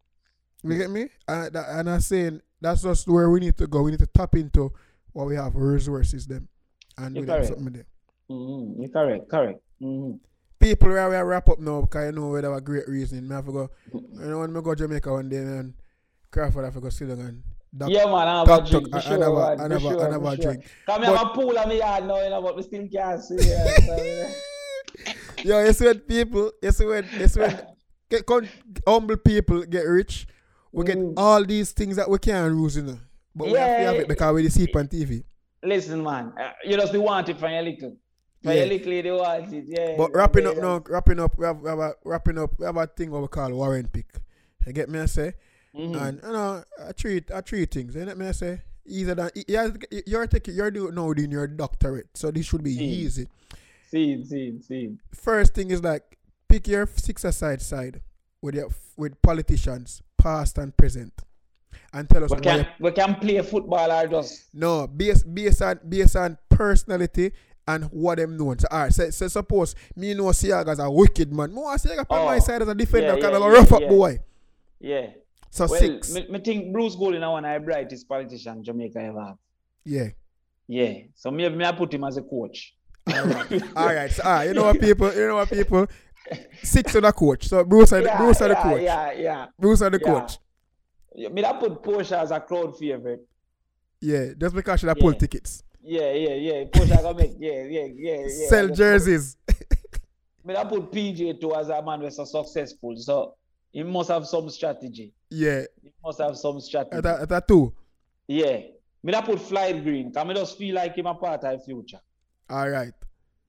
You 0.62 0.78
get 0.78 0.90
me? 0.90 1.08
And, 1.26 1.54
and 1.56 1.90
I'm 1.90 2.00
saying 2.00 2.40
that's 2.60 2.82
just 2.82 3.08
where 3.08 3.30
we 3.30 3.40
need 3.40 3.56
to 3.56 3.66
go. 3.66 3.82
We 3.82 3.92
need 3.92 4.00
to 4.00 4.06
tap 4.06 4.34
into 4.34 4.72
what 5.12 5.26
we 5.26 5.36
have, 5.36 5.54
resources 5.54 6.26
them, 6.26 6.48
and 6.98 7.16
You're 7.16 7.24
do 7.24 7.32
correct. 7.32 7.46
something 7.48 7.64
with 7.64 7.74
them. 7.74 7.86
Mhm. 8.30 8.74
You're 8.80 8.88
correct, 8.90 9.28
correct. 9.30 9.60
Mhm. 9.82 10.18
People 10.58 10.88
where 10.90 11.08
we 11.08 11.16
wrap 11.16 11.48
up 11.48 11.58
now 11.60 11.80
because 11.82 12.06
you 12.06 12.12
know 12.12 12.28
we 12.28 12.42
have 12.42 12.52
a 12.52 12.60
great 12.60 12.88
reason. 12.88 13.26
Me 13.26 13.34
have 13.34 13.46
to 13.46 13.52
go. 13.52 13.70
You 13.92 14.28
know 14.28 14.40
when 14.40 14.52
me 14.52 14.60
go 14.60 14.74
to 14.74 14.84
Jamaica 14.84 15.10
one 15.10 15.28
day 15.28 15.36
and 15.38 15.74
Crawford 16.30 16.64
have 16.64 16.74
to 16.74 16.80
go 16.80 16.88
sit 16.88 17.08
down 17.08 17.20
and 17.20 17.42
doc, 17.76 17.88
yeah, 17.90 18.04
man, 18.04 18.14
I 18.28 18.38
have 18.38 18.46
doc, 18.46 18.66
a 18.66 18.70
drink. 18.70 18.90
doc, 18.90 19.02
sure, 19.02 19.18
man, 19.18 19.20
sure, 19.28 19.52
and 19.62 19.72
have 19.72 19.82
sure. 19.82 20.36
drink. 20.36 20.64
Come 20.86 21.00
But- 21.00 21.06
here, 21.08 21.16
have 21.16 21.26
a 21.26 21.30
pool 21.30 21.58
on 21.58 21.68
me 21.68 21.78
yard 21.78 22.06
now, 22.06 22.22
you 22.22 22.30
know, 22.30 22.42
but 22.42 22.56
we 22.56 22.62
still 22.62 22.86
can't 22.88 23.22
see 23.22 23.34
it. 23.38 24.36
Yo, 25.44 25.64
you 25.64 25.72
see 25.72 25.84
when 25.86 25.98
people, 26.00 26.52
you 26.62 26.72
see 26.72 26.84
when, 26.86 27.06
you 27.18 27.28
see 27.28 27.40
when 27.40 27.60
get, 28.10 28.26
con, 28.26 28.48
humble 28.86 29.16
people 29.16 29.62
get 29.64 29.82
rich, 29.86 30.26
we 30.72 30.84
get 30.84 30.98
Mm. 30.98 31.14
all 31.16 31.44
these 31.44 31.72
things 31.72 31.96
that 31.96 32.08
we 32.10 32.18
can't 32.18 32.54
use, 32.54 32.76
you 32.76 32.82
know. 32.82 32.98
But 33.34 33.48
we 33.48 33.54
have 33.54 33.78
to 33.78 33.84
have 33.84 33.96
it 33.96 34.08
because 34.08 34.34
we 34.34 34.48
see 34.48 34.64
it 34.64 34.74
on 34.76 34.88
TV. 34.88 35.24
Listen, 35.62 36.02
man, 36.02 36.32
uh, 36.40 36.50
you 36.64 36.76
just 36.76 36.96
want 36.96 37.28
it 37.28 37.38
from 37.38 37.52
your 37.52 37.62
little. 37.62 37.96
From 38.42 38.52
Yeah. 38.52 38.64
your 38.64 38.66
little, 38.66 38.92
you 38.92 39.14
want 39.14 39.52
it, 39.52 39.64
yeah. 39.66 39.94
But 39.96 40.12
wrapping 40.14 40.44
yeah, 40.44 40.50
up 40.50 40.56
now, 40.58 40.84
wrapping 40.88 41.20
up, 41.20 41.36
we 41.38 41.44
have, 41.46 41.60
we 41.60 41.68
have 41.68 41.78
a 41.78 41.94
wrapping 42.04 42.38
up, 42.38 42.58
we 42.58 42.66
have 42.66 42.76
a 42.76 42.86
thing 42.86 43.10
what 43.10 43.22
we 43.22 43.28
call 43.28 43.50
warrant 43.52 43.92
pick. 43.92 44.06
You 44.66 44.72
get 44.72 44.88
me 44.88 44.98
I 44.98 45.06
say? 45.06 45.34
Mhm. 45.76 46.00
And 46.08 46.20
you 46.22 46.32
know, 46.32 46.64
I 46.88 46.92
treat 46.92 47.30
I 47.30 47.40
treat 47.42 47.70
things, 47.72 47.94
you 47.94 48.04
get 48.04 48.16
me 48.16 48.28
I 48.28 48.32
say? 48.32 48.62
Easier 48.86 49.14
than 49.14 49.30
yeah, 49.48 49.68
you're 50.06 50.26
taking 50.26 50.54
you're 50.54 50.70
doing 50.70 50.94
now 50.94 51.12
doing 51.12 51.30
your 51.30 51.46
doctorate, 51.48 52.08
so 52.14 52.30
this 52.30 52.46
should 52.46 52.62
be 52.62 52.76
Mm. 52.76 52.80
easy. 52.80 53.28
See, 53.90 54.24
see, 54.24 54.60
see. 54.62 54.96
First 55.12 55.54
thing 55.54 55.70
is 55.70 55.82
like 55.82 56.18
pick 56.48 56.68
your 56.68 56.88
six 56.96 57.24
aside 57.24 57.60
side 57.60 58.00
with 58.40 58.54
your 58.54 58.68
with 58.96 59.20
politicians, 59.22 60.02
past 60.16 60.58
and 60.58 60.76
present. 60.76 61.12
And 61.92 62.08
tell 62.08 62.24
us 62.24 62.30
We 62.30 62.40
can 62.40 62.66
we 62.80 62.92
can 62.92 63.14
play 63.16 63.40
football 63.42 63.90
or 63.90 64.06
just 64.06 64.44
no 64.54 64.86
based 64.86 65.32
based 65.34 65.62
on 65.62 65.80
based 65.88 66.16
on 66.16 66.38
personality 66.48 67.32
and 67.68 67.84
what 67.86 68.18
them 68.18 68.36
know. 68.36 68.54
So, 68.56 68.68
alright, 68.72 68.92
so, 68.94 69.10
so 69.10 69.26
suppose 69.28 69.74
me 69.96 70.14
know 70.14 70.24
Seaga 70.26 70.68
as 70.68 70.78
a 70.78 70.88
wicked 70.90 71.32
man. 71.32 71.54
Want 71.54 71.80
Seaga 71.80 72.06
on 72.08 72.24
my 72.24 72.36
Oh. 72.36 72.38
side 72.38 72.62
as 72.62 72.68
a 72.68 72.74
defender, 72.74 73.06
Yeah, 73.16 73.20
kind 73.20 73.22
yeah, 73.22 73.36
of 73.36 73.42
a 73.42 73.46
yeah, 73.46 73.76
up 73.76 73.88
boy. 73.88 74.20
yeah. 74.78 75.10
So 75.50 75.66
well, 75.66 75.80
six. 75.80 76.12
Me, 76.12 76.26
me 76.28 76.38
think 76.40 76.72
Bruce 76.72 76.94
Golding 76.96 77.22
is 77.22 77.26
one 77.28 77.44
of 77.44 77.60
the 77.60 77.64
brightest 77.64 78.08
politician 78.08 78.62
Jamaica 78.62 78.98
ever 79.00 79.24
have. 79.24 79.36
yeah. 79.84 80.08
Yeah. 80.68 80.94
So 81.14 81.30
maybe 81.30 81.54
me 81.54 81.64
I 81.64 81.70
put 81.72 81.94
him 81.94 82.02
as 82.02 82.16
a 82.16 82.22
coach. 82.22 82.74
Alright. 83.08 83.52
Alright. 83.76 84.10
So 84.10 84.22
alright, 84.24 84.48
you 84.48 84.54
know 84.54 84.64
what 84.64 84.80
people 84.80 85.14
you 85.14 85.28
know 85.28 85.36
what 85.36 85.48
people 85.48 85.86
six 86.62 86.96
are 86.96 87.00
the 87.00 87.12
coach. 87.12 87.46
So 87.46 87.62
Bruce 87.62 87.92
are 87.92 88.00
the, 88.00 88.06
yeah, 88.06 88.18
Bruce 88.18 88.40
are 88.40 88.48
the 88.48 88.54
yeah, 88.54 88.62
coach. 88.62 88.82
Yeah, 88.82 89.12
yeah. 89.12 89.46
Bruce 89.56 89.82
are 89.82 89.90
the 89.90 90.00
Yeah. 90.04 90.12
coach. 90.12 90.38
Yeah, 91.14 91.28
Me 91.28 91.44
I 91.44 91.52
put 91.52 91.80
Portia 91.84 92.18
as 92.18 92.32
a 92.32 92.40
crowd 92.40 92.76
favorite. 92.76 93.24
Yeah. 94.00 94.32
Just 94.36 94.56
because 94.56 94.80
she 94.80 94.86
pull 94.94 95.14
tickets. 95.14 95.62
Yeah, 95.84 96.12
yeah, 96.12 96.34
yeah. 96.34 96.64
Portia 96.72 96.96
gonna 97.00 97.16
make 97.16 97.34
yeah, 97.38 97.62
yeah, 97.62 97.86
yeah, 97.94 98.26
yeah. 98.26 98.48
Sell 98.48 98.68
jerseys. 98.68 99.36
Me 100.44 100.56
I 100.56 100.64
put 100.64 100.90
PJ 100.90 101.40
too 101.40 101.54
as 101.54 101.68
a 101.68 101.80
man 101.80 102.00
who's 102.00 102.16
so 102.16 102.24
successful. 102.24 102.96
So 102.96 103.34
he 103.76 103.82
must 103.82 104.10
have 104.10 104.26
some 104.26 104.48
strategy. 104.48 105.12
yeah. 105.30 105.62
He 105.82 105.92
must 106.02 106.20
have 106.20 106.36
some 106.36 106.60
strategy. 106.60 106.96
At 106.96 107.04
a, 107.04 107.20
at 107.22 107.32
a 107.32 107.44
two. 107.46 107.72
Yeah. 108.26 108.58
Me 109.02 109.14
I 109.14 109.20
put 109.20 109.38
Floyd 109.40 109.82
Green. 109.84 110.12
Cause 110.12 110.26
me 110.26 110.34
just 110.34 110.56
feel 110.58 110.74
like 110.74 110.96
him 110.96 111.06
a 111.06 111.14
part 111.14 111.44
of 111.44 111.58
the 111.58 111.64
future. 111.64 112.00
Alright. 112.50 112.94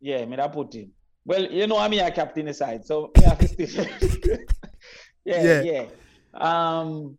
Yeah, 0.01 0.25
me 0.25 0.35
that 0.35 0.51
put 0.51 0.73
him. 0.73 0.91
Well, 1.25 1.43
you 1.49 1.65
know 1.67 1.77
I'm 1.77 1.93
a 1.93 2.11
captain 2.11 2.47
aside, 2.49 2.85
so 2.85 3.11
me 3.17 3.23
have 3.23 3.39
to 3.39 3.67
still. 3.67 3.85
yeah, 5.25 5.43
Yeah. 5.43 5.61
yeah, 5.61 5.85
Um, 6.33 7.17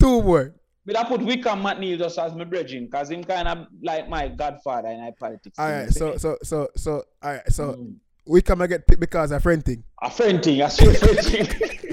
Two 0.00 0.22
more. 0.22 0.54
But 0.84 0.96
I 0.98 1.04
put 1.04 1.20
Wykeham 1.20 1.60
McNeill 1.62 1.98
just 1.98 2.18
as 2.18 2.34
my 2.34 2.44
brethren, 2.44 2.86
because 2.86 3.10
him 3.10 3.22
kind 3.24 3.48
of 3.48 3.66
like 3.82 4.08
my 4.08 4.28
godfather 4.28 4.88
in 4.88 5.12
politics. 5.18 5.58
All 5.58 5.70
right, 5.70 5.90
so 5.90 6.16
so 6.16 6.38
so 6.42 6.68
so 6.76 7.02
all 7.22 7.32
right, 7.32 7.52
so 7.52 7.74
Mm. 7.74 7.96
we 8.26 8.40
come 8.42 8.60
and 8.62 8.68
get 8.70 8.86
picked 8.86 9.00
because 9.00 9.30
of 9.32 9.42
friend 9.42 9.64
thing. 9.64 9.82
A 10.02 10.10
friend 10.10 10.42
thing, 10.42 10.60
a 10.62 10.70
straight 10.70 10.96
friend 10.98 11.18
thing. 11.18 11.46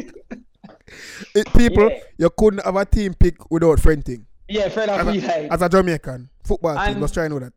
It, 1.36 1.52
people, 1.54 1.90
Yeah. 1.90 2.00
you 2.18 2.30
couldn't 2.38 2.64
have 2.66 2.76
a 2.76 2.86
team 2.86 3.14
pick 3.14 3.50
without 3.52 3.80
friend 3.80 4.04
thing. 4.04 4.26
yeah, 4.48 4.70
friend 4.70 4.92
of 4.92 5.08
As 5.08 5.16
me 5.16 5.24
a, 5.24 5.28
like. 5.28 5.52
as 5.52 5.62
a 5.62 5.70
Jamaican 5.70 6.30
football 6.44 6.76
team, 6.76 6.94
And- 6.94 7.02
just 7.02 7.14
try 7.14 7.26
and 7.26 7.34
know 7.34 7.40
that. 7.40 7.54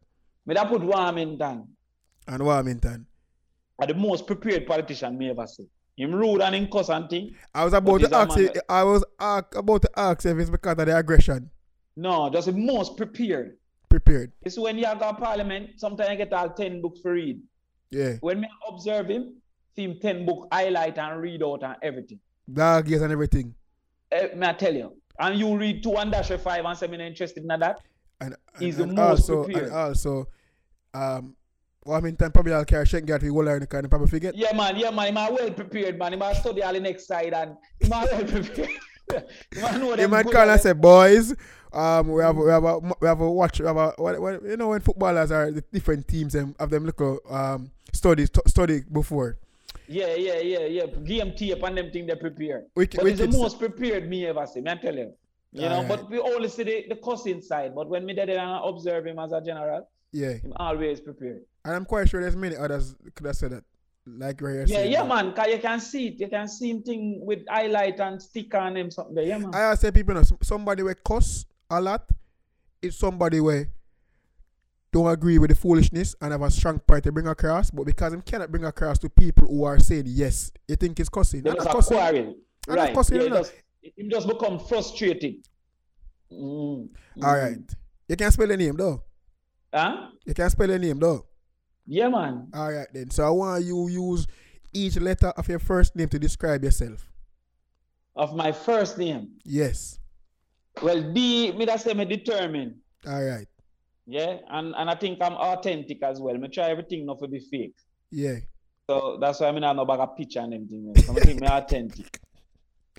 But 0.46 0.58
I 0.58 0.64
put 0.66 0.82
Warmington 0.82 1.66
And 2.28 2.40
Warmington. 2.42 3.04
are 3.78 3.86
the 3.86 3.94
most 3.94 4.26
prepared 4.26 4.66
politician 4.66 5.18
me 5.18 5.30
ever 5.30 5.46
see. 5.46 5.68
Him 5.96 6.14
rude 6.14 6.42
and 6.42 6.54
him 6.54 6.68
cuss 6.70 6.88
and 6.90 7.08
thing. 7.08 7.34
I 7.54 7.64
was 7.64 7.72
about 7.72 8.00
to 8.00 8.14
ask 8.14 8.36
that- 8.36 8.64
I 8.68 8.84
was 8.84 9.02
about 9.20 9.82
to 9.82 9.90
ask 9.96 10.24
if 10.26 10.38
it's 10.38 10.50
because 10.50 10.78
of 10.78 10.86
the 10.86 10.96
aggression. 10.96 11.50
No, 11.96 12.28
just 12.30 12.46
the 12.46 12.52
most 12.52 12.96
prepared. 12.96 13.56
Prepared. 13.88 14.32
It's 14.42 14.58
when 14.58 14.76
you 14.78 14.84
go 14.84 15.12
parliament, 15.14 15.70
sometimes 15.78 16.10
I 16.10 16.14
get 16.16 16.32
all 16.32 16.50
10 16.50 16.82
books 16.82 17.00
for 17.00 17.12
read. 17.12 17.40
Yeah. 17.90 18.16
When 18.20 18.40
me 18.40 18.48
observe 18.68 19.08
him, 19.08 19.36
see 19.74 19.84
him 19.84 19.98
10 20.00 20.26
book 20.26 20.48
highlight 20.52 20.98
and 20.98 21.20
read 21.22 21.42
out 21.42 21.62
and 21.62 21.76
everything. 21.82 22.20
Dog 22.52 22.88
years 22.88 23.02
and 23.02 23.12
everything. 23.12 23.54
Eh, 24.12 24.28
may 24.34 24.48
I 24.48 24.52
tell 24.52 24.74
you? 24.74 24.92
And 25.18 25.38
you 25.38 25.56
read 25.56 25.82
two 25.82 25.96
and 25.96 26.12
dash 26.12 26.28
five 26.28 26.64
and 26.64 26.78
say 26.78 26.86
me 26.86 27.04
interested 27.04 27.42
in 27.42 27.48
that. 27.48 27.80
And, 28.20 28.34
and, 28.54 28.62
He's 28.62 28.76
the 28.76 28.84
and 28.84 28.94
most 28.94 29.28
also, 29.28 29.44
prepared. 29.44 29.66
and 29.66 29.74
also, 29.74 30.28
um, 30.94 31.36
Warmington 31.86 32.32
probably 32.32 32.52
I'll 32.52 32.64
carry 32.64 32.84
Schengen 32.84 33.20
to 33.20 33.32
whole 33.32 33.48
and 33.48 33.68
kind 33.68 33.84
of 33.84 33.90
probably 33.90 34.08
forget. 34.08 34.34
Yeah, 34.36 34.54
man, 34.54 34.76
yeah, 34.76 34.90
man. 34.90 35.08
Him 35.08 35.16
a 35.16 35.32
well 35.32 35.50
prepared, 35.50 35.98
man. 35.98 36.12
Him 36.14 36.22
a 36.22 36.34
study 36.34 36.62
all 36.62 36.72
the 36.72 36.80
next 36.80 37.06
side 37.06 37.32
and 37.32 37.56
him 37.80 37.92
a 37.92 38.06
well 38.10 38.24
prepared. 38.24 38.70
a 39.10 39.78
know 39.78 40.08
might 40.08 40.26
call 40.26 40.50
and 40.50 40.60
say, 40.60 40.72
boys, 40.72 41.34
um, 41.72 42.08
we 42.08 42.22
have 42.22 42.36
we 42.36 42.48
have 42.48 42.64
a 42.64 42.78
we 42.78 43.06
have 43.06 43.20
a 43.20 43.30
watch. 43.30 43.60
We 43.60 43.66
have 43.66 43.76
a, 43.76 43.92
what, 43.96 44.20
what, 44.20 44.42
you 44.42 44.56
know 44.56 44.68
when 44.68 44.80
footballers 44.80 45.30
are 45.30 45.50
the 45.50 45.62
different 45.72 46.08
teams 46.08 46.34
and 46.34 46.56
have 46.58 46.70
them 46.70 46.84
look 46.84 47.00
at, 47.00 47.32
um 47.32 47.70
study 47.92 48.26
study 48.46 48.82
before. 48.90 49.38
Yeah, 49.88 50.14
yeah, 50.14 50.38
yeah, 50.40 50.66
yeah. 50.66 51.24
Tape 51.34 51.62
and 51.62 51.78
them 51.78 51.90
thing 51.90 52.06
they 52.06 52.14
prepare. 52.16 52.64
Wicked- 52.74 52.98
but 53.00 53.06
it's 53.06 53.20
the 53.20 53.28
most 53.28 53.58
prepared 53.58 54.08
me 54.08 54.26
ever 54.26 54.46
see. 54.46 54.60
Me 54.60 54.70
I 54.70 54.76
tell 54.76 54.94
you. 54.94 55.12
You 55.52 55.62
know, 55.62 55.68
Alright. 55.76 55.88
but 55.88 56.10
we 56.10 56.18
only 56.18 56.48
see 56.48 56.64
the, 56.64 56.84
the 56.88 56.96
cussing 56.96 57.40
side. 57.40 57.74
But 57.74 57.88
when 57.88 58.04
me 58.04 58.12
there 58.12 58.28
and 58.30 58.60
observe 58.64 59.06
him 59.06 59.18
as 59.18 59.32
a 59.32 59.40
general, 59.40 59.88
Yeah, 60.12 60.32
him 60.34 60.52
always 60.56 61.00
prepared. 61.00 61.42
and 61.64 61.74
I'm 61.74 61.84
quite 61.84 62.08
sure 62.08 62.20
there's 62.20 62.36
many 62.36 62.56
others 62.56 62.94
could 63.14 63.26
have 63.26 63.36
said 63.36 63.52
that, 63.52 63.64
like 64.06 64.42
right 64.42 64.54
here. 64.54 64.64
Yeah, 64.66 64.82
yeah, 64.84 65.02
that. 65.02 65.08
man. 65.08 65.32
Cause 65.32 65.46
you 65.46 65.58
can 65.58 65.80
see 65.80 66.08
it. 66.08 66.20
You 66.20 66.28
can 66.28 66.46
see 66.48 66.70
him 66.70 66.82
thing 66.82 67.24
with 67.24 67.40
highlight 67.48 68.00
and 68.00 68.20
sticker 68.20 68.58
on 68.58 68.76
him 68.76 68.90
something 68.90 69.14
there. 69.14 69.24
Yeah, 69.24 69.38
man. 69.38 69.54
I 69.54 69.64
always 69.64 69.80
say 69.80 69.90
people 69.92 70.14
know 70.14 70.24
somebody 70.42 70.82
where 70.82 70.94
cuss 70.94 71.46
a 71.70 71.80
lot 71.80 72.04
is 72.82 72.96
somebody 72.98 73.40
where 73.40 73.68
don't 74.96 75.12
agree 75.12 75.38
with 75.38 75.50
the 75.50 75.56
foolishness 75.56 76.14
and 76.22 76.32
have 76.32 76.40
a 76.40 76.50
strong 76.50 76.78
point 76.78 77.04
to 77.04 77.12
bring 77.12 77.26
across, 77.26 77.70
but 77.70 77.84
because 77.84 78.12
him 78.14 78.22
cannot 78.22 78.50
bring 78.50 78.64
across 78.64 78.98
to 79.00 79.10
people 79.10 79.46
who 79.46 79.64
are 79.64 79.78
saying 79.78 80.04
yes, 80.06 80.50
you 80.68 80.76
think 80.76 80.98
it's 80.98 81.08
cussing. 81.10 81.42
There 81.42 81.52
Not 81.54 81.66
was 81.66 81.74
cussing. 81.74 81.96
quarrel. 81.98 82.34
I'm 82.68 82.74
Right. 82.74 82.94
cussing, 82.94 83.16
Yeah, 83.16 83.22
you 83.24 83.28
know. 83.30 83.36
just, 83.36 83.52
him 83.82 84.10
just 84.10 84.26
become 84.26 84.58
frustrated. 84.58 85.46
Mm. 86.32 86.88
All 87.22 87.34
Mm. 87.34 87.74
You 88.08 88.16
can't 88.16 88.32
spell 88.32 88.46
the 88.46 88.56
name 88.56 88.76
though. 88.76 89.02
Huh? 89.72 90.08
You 90.24 90.32
can't 90.34 90.50
spell 90.50 90.66
the 90.68 90.78
name 90.78 90.98
though. 90.98 91.26
Yeah, 91.86 92.08
man. 92.08 92.48
All 92.54 92.72
right 92.72 92.88
then. 92.92 93.10
So 93.10 93.26
I 93.26 93.30
want 93.30 93.64
you 93.64 93.88
use 93.88 94.26
each 94.72 94.96
letter 94.98 95.28
of 95.36 95.46
your 95.48 95.58
first 95.58 95.94
name 95.94 96.08
to 96.08 96.18
describe 96.18 96.64
yourself. 96.64 97.06
Of 98.16 98.34
my 98.34 98.50
first 98.50 98.96
name. 98.98 99.32
Yes. 99.44 99.98
Well, 100.82 101.12
D, 101.12 101.52
me 101.52 101.64
that 101.66 101.80
say 101.80 101.92
me 101.94 102.04
determined. 102.06 102.76
All 103.06 103.22
right. 103.24 103.46
Yeah, 104.06 104.38
and, 104.50 104.74
and 104.76 104.88
I 104.88 104.94
think 104.94 105.18
I'm 105.20 105.32
authentic 105.34 106.02
as 106.02 106.20
well. 106.20 106.36
Me 106.38 106.48
try 106.48 106.70
everything 106.70 107.04
not 107.06 107.18
to 107.18 107.28
be 107.28 107.40
fake. 107.40 107.74
Yeah. 108.10 108.36
So 108.88 109.18
that's 109.20 109.40
why 109.40 109.48
I 109.48 109.52
mean 109.52 109.64
I 109.64 109.72
know 109.72 109.82
about 109.82 110.00
a 110.00 110.06
picture 110.06 110.40
and 110.40 110.54
everything. 110.54 110.92
So 111.04 111.12
I 111.12 111.20
think 111.20 111.40
me 111.40 111.46
authentic. 111.48 112.20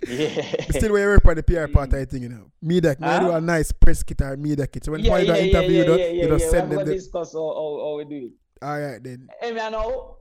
Yeah. 0.07 0.61
Still 0.69 0.91
where 0.91 1.01
you 1.01 1.07
work 1.07 1.23
for 1.23 1.33
the 1.33 1.41
PR 1.41 1.65
part 1.73 1.91
I 1.91 2.05
think 2.05 2.21
you 2.21 2.29
know. 2.29 2.51
Me 2.61 2.79
that 2.81 2.99
me 2.99 3.07
Huh? 3.07 3.19
do 3.19 3.31
a 3.31 3.41
nice 3.41 3.71
press 3.71 4.03
kit 4.03 4.21
or 4.21 4.37
me 4.37 4.53
that 4.53 4.71
kit. 4.71 4.85
So 4.85 4.91
when 4.91 5.01
yeah, 5.01 5.09
somebody 5.09 5.25
yeah, 5.25 5.33
do 5.33 5.39
yeah, 5.39 5.47
interview 5.47 5.77
yeah, 5.77 5.85
you, 5.85 5.97
yeah, 5.97 6.23
you 6.23 6.37
just 6.37 6.51
send 6.51 6.71
them 6.71 6.85
the, 6.85 6.93
discuss 6.93 7.33
how, 7.33 7.39
how, 7.39 7.79
how 7.81 7.97
we 7.97 8.05
do 8.05 8.27
it. 8.27 8.31
All 8.61 8.79
right 8.79 9.03
then. 9.03 9.27
Hey, 9.41 9.53
me 9.53 9.59
I 9.59 9.69
know. 9.69 10.17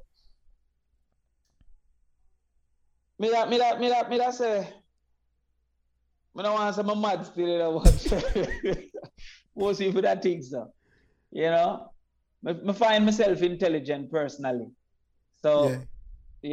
Me 3.19 3.29
that, 3.29 3.51
me 3.51 3.59
that, 3.59 3.79
me 3.79 3.89
that, 3.91 4.09
me 4.09 4.17
that 4.17 4.35
say. 4.35 4.67
Me 6.35 6.43
don't 6.43 6.55
want 6.55 6.75
to 6.75 6.83
say 6.83 6.87
my 6.87 6.95
mad 6.95 7.27
still, 7.27 7.47
you 7.47 7.59
know, 7.59 7.81
but 7.81 8.79
most 9.55 9.79
people 9.79 10.01
that 10.01 10.23
think 10.23 10.43
so. 10.43 10.73
You 11.37 11.51
know? 11.51 11.93
Me, 12.43 12.53
me 12.67 12.73
find 12.73 13.05
myself 13.05 13.43
intelligent 13.43 14.11
personally. 14.11 14.69
So, 15.43 15.51
Yeah. 15.69 15.81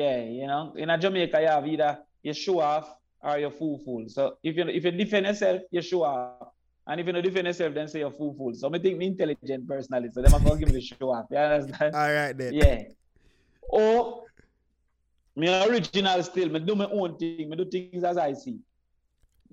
yeah, 0.02 0.20
you 0.40 0.48
know, 0.48 0.74
in 0.76 0.90
a 0.90 0.98
Jamaica, 0.98 1.40
you 1.40 1.48
have 1.48 1.68
either 1.68 1.92
you 2.22 2.34
show 2.34 2.60
off 2.60 2.88
or 3.22 3.38
you 3.40 3.50
fool 3.50 3.78
fool. 3.86 4.04
So 4.10 4.38
if 4.44 4.58
you 4.58 4.66
if 4.68 4.84
you 4.84 4.92
defend 4.92 5.26
yourself, 5.26 5.62
you 5.72 5.82
show 5.82 6.04
off. 6.04 6.50
And 6.86 7.00
if 7.00 7.08
you 7.08 7.14
don't 7.14 7.24
defend 7.24 7.48
yourself, 7.48 7.74
then 7.74 7.88
say 7.88 8.00
you're 8.00 8.12
fool 8.12 8.34
fool. 8.38 8.54
So 8.54 8.70
I 8.74 8.80
think 8.80 8.98
me 8.98 9.08
intelligent 9.08 9.66
personally. 9.66 10.10
So 10.14 10.22
them 10.22 10.34
are 10.34 10.42
gonna 10.42 10.60
give 10.60 10.68
me 10.68 10.76
the 10.76 10.82
show 10.82 11.12
off. 11.16 11.28
You 11.32 11.38
understand? 11.38 11.96
All 11.96 12.12
right 12.20 12.38
then. 12.38 12.54
Yeah. 12.54 12.84
Or 13.70 14.26
me 15.38 15.48
original 15.68 16.22
still, 16.24 16.50
me 16.50 16.60
do 16.60 16.76
my 16.76 16.90
own 17.00 17.18
thing, 17.18 17.50
me 17.50 17.56
do 17.56 17.66
things 17.76 18.04
as 18.04 18.18
I 18.18 18.34
see. 18.34 18.58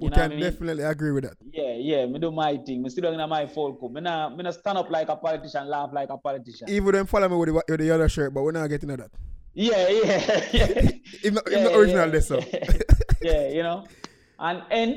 We 0.01 0.06
You 0.06 0.10
know 0.10 0.16
can 0.16 0.31
what 0.31 0.32
I 0.32 0.36
mean? 0.36 0.40
definitely 0.40 0.85
agree 0.85 1.12
with 1.12 1.24
that. 1.24 1.36
Yeah, 1.52 1.74
yeah, 1.78 2.06
me 2.06 2.18
do 2.18 2.31
my 2.32 2.56
thing. 2.59 2.82
Me 2.82 2.89
still 2.90 3.12
doing 3.12 3.28
my 3.28 3.47
folk. 3.47 3.81
Me 3.93 4.01
not, 4.01 4.36
me 4.36 4.43
not 4.44 4.55
stand 4.55 4.78
up 4.78 4.90
like 4.90 5.09
a 5.09 5.16
politician, 5.16 5.68
laugh 5.68 5.90
like 5.93 6.10
a 6.10 6.16
politician. 6.18 6.68
Even 6.68 6.93
them 6.94 7.06
follow 7.06 7.28
me 7.28 7.36
with 7.36 7.48
the, 7.51 7.55
with 7.68 7.81
the 7.81 7.90
other 7.90 8.09
shirt, 8.09 8.32
but 8.35 8.43
we're 8.43 8.52
not 8.52 8.66
getting 8.68 8.89
to 8.89 8.97
that. 8.97 9.10
Yeah, 9.55 9.89
yeah, 9.89 10.47
yeah. 10.52 10.90
If 11.22 11.32
not, 11.35 11.44
if 11.47 11.52
yeah, 11.52 11.64
not 11.64 11.74
original 11.74 12.06
yeah, 12.06 12.10
this 12.10 12.28
so. 12.28 12.40
yeah, 13.22 13.48
you 13.48 13.62
know. 13.62 13.86
And 14.39 14.62
and 14.70 14.94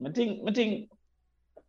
me 0.00 0.10
think 0.12 0.42
me 0.42 0.52
think 0.52 0.88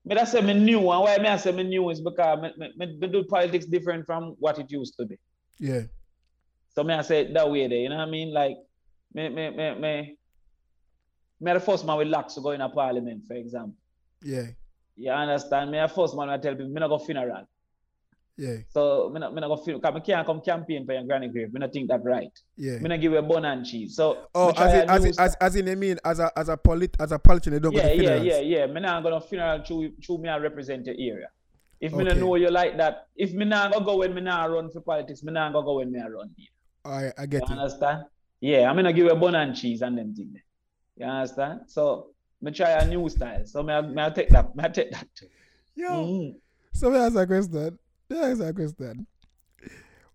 me 0.05 0.15
that 0.15 0.27
say 0.27 0.41
me 0.41 0.53
new 0.53 0.79
and 0.79 1.01
why 1.01 1.17
me 1.17 1.27
I 1.27 1.37
say 1.37 1.51
me 1.51 1.63
new 1.63 1.89
is 1.89 2.01
because 2.01 2.39
me, 2.41 2.49
me, 2.57 2.73
me, 2.77 2.97
me 2.99 3.07
do 3.07 3.23
politics 3.25 3.65
different 3.65 4.05
from 4.05 4.35
what 4.39 4.59
it 4.59 4.71
used 4.71 4.95
to 4.99 5.05
be. 5.05 5.17
yeah. 5.59 5.81
So 6.75 6.83
me 6.83 6.93
I 6.93 7.01
say 7.01 7.21
it 7.21 7.33
that 7.33 7.49
way 7.49 7.67
there, 7.67 7.77
you 7.79 7.89
know 7.89 7.97
what 7.97 8.07
I 8.07 8.11
mean? 8.11 8.33
Like 8.33 8.57
me 9.13 9.29
me 9.29 9.49
me 9.49 9.75
me 9.75 10.17
me 11.39 11.53
the 11.53 11.59
first 11.59 11.85
man 11.85 11.97
with 11.97 12.07
locks 12.07 12.33
to 12.35 12.41
go 12.41 12.51
in 12.51 12.61
a 12.61 12.69
parliament, 12.69 13.23
for 13.27 13.33
example. 13.35 13.75
Yeah. 14.21 14.47
You 14.95 15.11
understand? 15.11 15.71
Me 15.71 15.79
the 15.79 15.87
first 15.87 16.15
man 16.15 16.29
I 16.29 16.37
tell 16.37 16.53
people 16.53 16.69
me 16.69 16.79
not 16.79 16.87
go 16.89 16.97
funeral. 16.99 17.47
Yeah. 18.37 18.57
So 18.69 19.09
me 19.13 19.19
not 19.19 19.33
me 19.33 19.41
not 19.41 19.47
go 19.47 19.57
funeral. 19.57 19.81
Cause 19.81 19.93
me 19.93 20.01
can't 20.01 20.25
come 20.25 20.41
campaign 20.41 20.85
for 20.85 20.93
your 20.93 21.03
granny 21.03 21.27
grave. 21.29 21.53
Me 21.53 21.59
not 21.59 21.71
think 21.71 21.89
that 21.89 22.03
right. 22.03 22.31
Yeah. 22.57 22.79
Me 22.79 22.89
not 22.89 22.99
give 23.01 23.11
you 23.13 23.17
a 23.17 23.21
bun 23.21 23.45
and 23.45 23.65
cheese. 23.65 23.95
So 23.95 24.27
Oh, 24.35 24.49
as 24.57 24.73
in, 24.73 24.89
as, 24.89 25.05
in, 25.05 25.13
as, 25.19 25.35
as 25.39 25.55
in, 25.55 25.67
you 25.67 25.75
mean 25.75 25.97
as 26.03 26.19
a 26.19 26.31
as 26.37 26.49
a 26.49 26.57
polit 26.57 26.95
as 26.99 27.11
a 27.11 27.19
politician, 27.19 27.53
they 27.53 27.59
don't 27.59 27.73
yeah, 27.73 27.83
go 27.83 27.89
to 27.89 27.95
yeah, 27.95 27.99
funerals. 28.19 28.25
yeah, 28.25 28.39
yeah. 28.39 28.65
Me 28.67 28.81
not 28.81 29.03
gonna 29.03 29.21
funeral 29.21 29.63
through 29.65 29.91
through 30.05 30.17
me 30.19 30.29
I 30.29 30.37
represent 30.37 30.85
the 30.85 30.91
area. 30.91 31.27
If 31.79 31.91
me 31.93 32.03
Okay. 32.03 32.13
not 32.13 32.17
know 32.17 32.35
you 32.35 32.49
like 32.49 32.77
that, 32.77 33.07
if 33.15 33.33
me 33.33 33.45
not 33.45 33.71
go 33.85 33.97
when 33.97 34.13
me 34.13 34.21
not 34.21 34.49
run 34.49 34.69
for 34.69 34.79
politics, 34.81 35.23
me 35.23 35.31
not 35.33 35.53
gonna 35.53 35.65
go 35.65 35.75
when 35.77 35.91
me 35.91 35.99
I 35.99 36.07
run 36.07 36.31
here. 36.37 36.47
All 36.85 36.91
right, 37.03 37.13
I 37.17 37.25
get 37.25 37.41
You 37.47 37.53
it. 37.55 37.59
understand? 37.59 38.03
Yeah, 38.41 38.69
I'm 38.69 38.75
gonna 38.77 38.93
give 38.93 39.05
you 39.05 39.11
a 39.11 39.15
bun 39.15 39.35
and 39.35 39.55
cheese 39.55 39.81
and 39.81 39.97
them 39.97 40.13
thing 40.15 40.29
there. 40.33 40.41
You 40.97 41.05
understand? 41.05 41.61
So 41.67 42.11
me 42.41 42.51
try 42.51 42.71
a 42.71 42.87
new 42.87 43.07
style. 43.09 43.45
So 43.45 43.63
me 43.63 43.73
I, 43.73 43.81
me 43.81 44.01
I 44.01 44.09
take 44.09 44.29
that. 44.29 44.55
Me 44.55 44.63
I 44.63 44.67
take 44.69 44.91
that 44.91 45.07
too. 45.15 45.27
Yo, 45.75 45.89
Mhm. 45.89 46.35
so 46.73 46.89
me 46.89 46.97
ask 46.97 47.15
a 47.15 47.27
question. 47.27 47.77
Me 48.09 48.17
ask 48.19 48.41
a 48.41 48.53
question. 48.53 49.07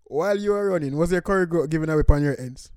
While 0.05 0.37
you 0.37 0.51
were 0.51 0.69
running, 0.69 0.97
was 0.97 1.11
your 1.11 1.21
curry 1.21 1.45
goat 1.45 1.69
giving 1.69 1.89
away 1.89 2.03
on 2.09 2.23
your 2.23 2.39
ends? 2.39 2.71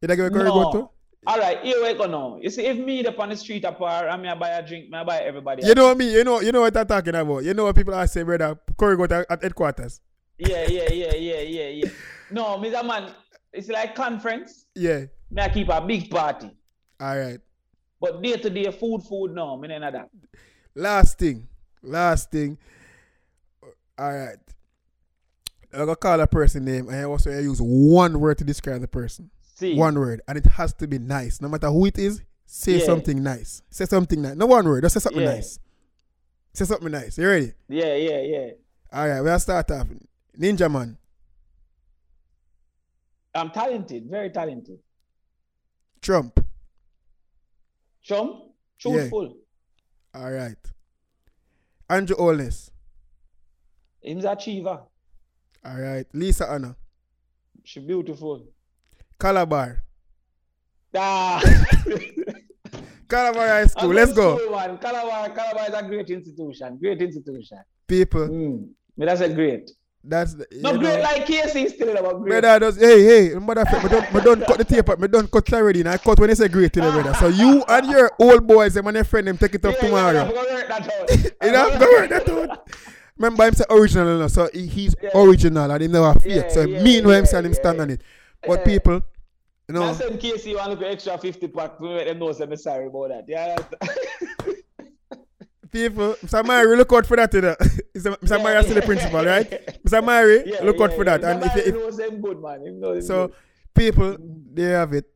Did 0.00 0.10
I 0.10 0.16
give 0.16 0.26
a 0.26 0.30
curry 0.30 0.44
goat 0.50 0.72
too? 0.72 0.78
No. 0.78 0.92
All 1.28 1.38
right, 1.40 1.58
here 1.62 1.82
we 1.82 1.92
go 1.94 2.06
now. 2.06 2.38
You 2.40 2.50
see, 2.50 2.66
if 2.66 2.78
me 2.78 3.04
up 3.04 3.18
on 3.18 3.30
the 3.30 3.36
street 3.36 3.64
apart 3.64 4.06
and 4.08 4.22
me 4.22 4.28
I 4.28 4.34
buy 4.36 4.50
a 4.50 4.64
drink, 4.64 4.90
me 4.90 4.96
I 4.98 5.02
buy 5.02 5.18
everybody. 5.18 5.66
You 5.66 5.74
know 5.74 5.92
me, 5.94 6.12
you 6.12 6.22
know, 6.22 6.40
you 6.40 6.52
know 6.52 6.60
what 6.60 6.76
I'm 6.76 6.86
talking 6.86 7.16
about. 7.16 7.42
You 7.42 7.52
know 7.52 7.64
what 7.64 7.74
people 7.74 7.94
are 7.94 8.06
saying, 8.06 8.26
brother. 8.26 8.56
Curry 8.78 8.96
goat 8.96 9.10
at, 9.10 9.26
at 9.28 9.42
headquarters. 9.42 10.00
Yeah, 10.38 10.66
yeah, 10.68 10.92
yeah, 10.92 11.14
yeah, 11.14 11.40
yeah, 11.40 11.68
yeah. 11.68 11.90
No, 12.30 12.58
Mr. 12.58 12.86
Man, 12.86 13.10
it's 13.52 13.68
like 13.68 13.94
conference. 13.96 14.66
Yeah. 14.76 15.06
Me 15.30 15.42
I 15.42 15.48
keep 15.48 15.68
a 15.68 15.80
big 15.80 16.10
party. 16.10 16.50
All 17.00 17.18
right. 17.18 17.38
But 18.00 18.22
day 18.22 18.36
to 18.36 18.50
day 18.50 18.70
food, 18.70 19.02
food, 19.02 19.34
no, 19.34 19.56
me 19.56 19.68
none 19.68 19.82
of 19.82 19.92
that. 19.92 20.10
Last 20.74 21.18
thing. 21.18 21.48
Last 21.82 22.30
thing. 22.30 22.58
All 23.98 24.12
right. 24.12 24.36
I'm 25.72 25.80
gonna 25.80 25.96
call 25.96 26.20
a 26.20 26.26
person 26.26 26.64
name, 26.64 26.88
and 26.88 26.96
I 26.96 27.04
also 27.04 27.30
use 27.30 27.58
one 27.60 28.18
word 28.20 28.38
to 28.38 28.44
describe 28.44 28.80
the 28.80 28.88
person. 28.88 29.30
See, 29.56 29.74
One 29.74 29.98
word, 29.98 30.20
and 30.28 30.36
it 30.36 30.44
has 30.46 30.74
to 30.74 30.86
be 30.86 30.98
nice. 30.98 31.40
No 31.40 31.48
matter 31.48 31.68
who 31.68 31.86
it 31.86 31.98
is, 31.98 32.22
say 32.44 32.78
Yeah. 32.78 32.84
something 32.84 33.22
nice. 33.22 33.62
Say 33.70 33.86
something 33.86 34.20
nice. 34.20 34.36
No 34.36 34.46
one 34.46 34.66
word. 34.66 34.84
Just 34.84 34.94
say 34.94 35.00
something 35.00 35.22
Yeah. 35.22 35.34
nice. 35.36 35.58
Say 36.52 36.64
something 36.66 36.92
nice. 36.92 37.16
You 37.18 37.26
ready? 37.28 37.52
yeah, 37.68 37.94
yeah, 37.94 38.20
yeah. 38.20 38.50
All 38.92 39.08
right. 39.08 39.20
We'll 39.22 39.38
start 39.38 39.70
off. 39.70 39.88
Ninjaman. 40.38 40.96
I'm 43.34 43.50
talented, 43.50 44.08
very 44.10 44.30
talented. 44.30 44.78
Trump. 46.00 46.45
Chum, 48.06 48.40
truthful. 48.78 49.34
All 50.14 50.30
right. 50.30 50.56
Andrew 51.90 52.16
Holness. 52.16 52.70
He's 54.00 54.24
achiever. 54.24 54.82
All 55.64 55.80
right. 55.80 56.06
Lisa 56.12 56.46
Hanna. 56.46 56.76
She 57.64 57.80
beautiful. 57.80 58.46
Calabar. 59.18 59.82
Ah. 60.94 61.42
Calabar 63.08 63.48
High 63.48 63.66
School. 63.66 63.88
Let's 63.88 64.12
go. 64.12 64.38
School, 64.38 64.52
man. 64.52 64.78
Calabar, 64.78 65.30
Calabar 65.30 65.68
is 65.68 65.74
a 65.74 65.82
great 65.82 66.08
institution. 66.08 66.78
Great 66.78 67.02
institution. 67.02 67.58
People. 67.88 68.28
Mm. 68.28 68.68
But 68.96 69.06
that's 69.06 69.20
a 69.20 69.28
great. 69.28 69.68
That's 70.08 70.34
the, 70.34 70.46
you 70.52 70.62
know, 70.62 70.78
great 70.78 71.00
like 71.02 71.26
KC 71.26 71.68
still, 71.68 71.96
about 71.96 72.22
great. 72.22 72.40
Brother, 72.40 72.60
does, 72.60 72.76
hey, 72.76 73.02
hey, 73.30 73.34
mother, 73.34 73.64
me 73.64 73.88
don't, 73.88 74.14
me 74.14 74.20
don't 74.20 74.46
cut 74.46 74.58
the 74.58 74.64
tape 74.64 74.88
up. 74.88 75.00
Me 75.00 75.08
don't 75.08 75.28
cut 75.28 75.52
already. 75.52 75.80
And 75.80 75.88
I 75.88 75.98
cut 75.98 76.20
when 76.20 76.28
they 76.28 76.36
say 76.36 76.46
great, 76.46 76.76
you 76.76 76.82
know, 76.82 76.92
brother. 76.92 77.12
So 77.14 77.26
you 77.26 77.64
and 77.68 77.86
your 77.90 78.12
old 78.20 78.46
boys, 78.46 78.76
and 78.76 78.94
your 78.94 79.02
friend, 79.04 79.26
them 79.26 79.36
take 79.36 79.56
it 79.56 79.64
up 79.64 79.74
Yeah, 79.74 79.80
tomorrow. 79.80 80.12
Yeah, 80.12 80.22
I'm 80.22 80.34
gonna 80.34 80.54
work 80.54 80.68
that 80.68 80.82
out. 80.82 81.32
You 81.46 81.52
know, 81.52 81.70
I'm 81.70 81.78
going 81.78 82.10
that 82.10 82.28
out. 82.28 82.68
Remember, 83.18 83.46
him 83.46 83.54
say 83.54 83.64
original, 83.70 84.12
you 84.12 84.18
know, 84.20 84.28
so 84.28 84.48
he's 84.54 84.94
Yeah. 85.02 85.10
original 85.14 85.70
and 85.70 85.82
he 85.82 85.88
never 85.88 86.14
fake. 86.20 86.34
Yeah, 86.36 86.48
so 86.48 86.60
yeah, 86.62 86.82
mean 86.82 87.04
what 87.04 87.12
him 87.16 87.24
yeah, 87.24 87.30
say 87.30 87.38
and 87.38 87.46
him 87.46 87.54
stand 87.54 87.76
yeah. 87.78 87.82
on 87.82 87.90
it. 87.90 88.02
But 88.46 88.58
Yeah. 88.60 88.64
people, 88.64 88.94
you 89.68 89.74
Now 89.74 89.80
know, 89.86 89.92
send 89.94 90.20
KC 90.20 90.52
to 90.52 90.68
look 90.70 90.82
extra 90.82 91.18
50 91.18 91.48
pack 91.48 91.78
them 91.80 92.18
know 92.18 92.30
say 92.32 92.46
me 92.46 92.56
sorry 92.56 92.86
about 92.86 93.08
that. 93.08 93.24
Yeah, 93.26 93.56
people, 95.76 96.10
uh, 96.12 96.14
Mr. 96.16 96.46
Mary, 96.46 96.76
look 96.76 96.92
out 96.92 97.06
for 97.06 97.16
that, 97.16 97.32
you 97.34 97.40
know. 97.42 97.54
Mr. 97.94 98.16
Mr. 98.18 98.42
Mary 98.42 98.58
is 98.58 98.64
still 98.66 98.80
the 98.80 98.82
principal, 98.82 99.24
right? 99.24 99.48
Mr. 99.84 100.04
Mary, 100.04 100.42
Yeah, 100.46 100.62
look 100.62 100.80
out 100.80 100.90
yeah, 100.90 100.96
for 100.96 101.04
that. 101.04 101.20
yeah. 101.20 101.30
And 101.30 101.44
if, 101.44 101.56
if 101.56 101.74
knows 101.74 101.98
him 101.98 102.20
good, 102.20 102.40
man. 102.40 102.66
Him 102.66 102.80
know 102.80 102.92
him 102.92 103.02
so, 103.02 103.28
good. 103.28 103.36
people, 103.74 104.12
mm-hmm. 104.12 104.54
they 104.54 104.64
have 104.64 104.92
it. 104.92 105.06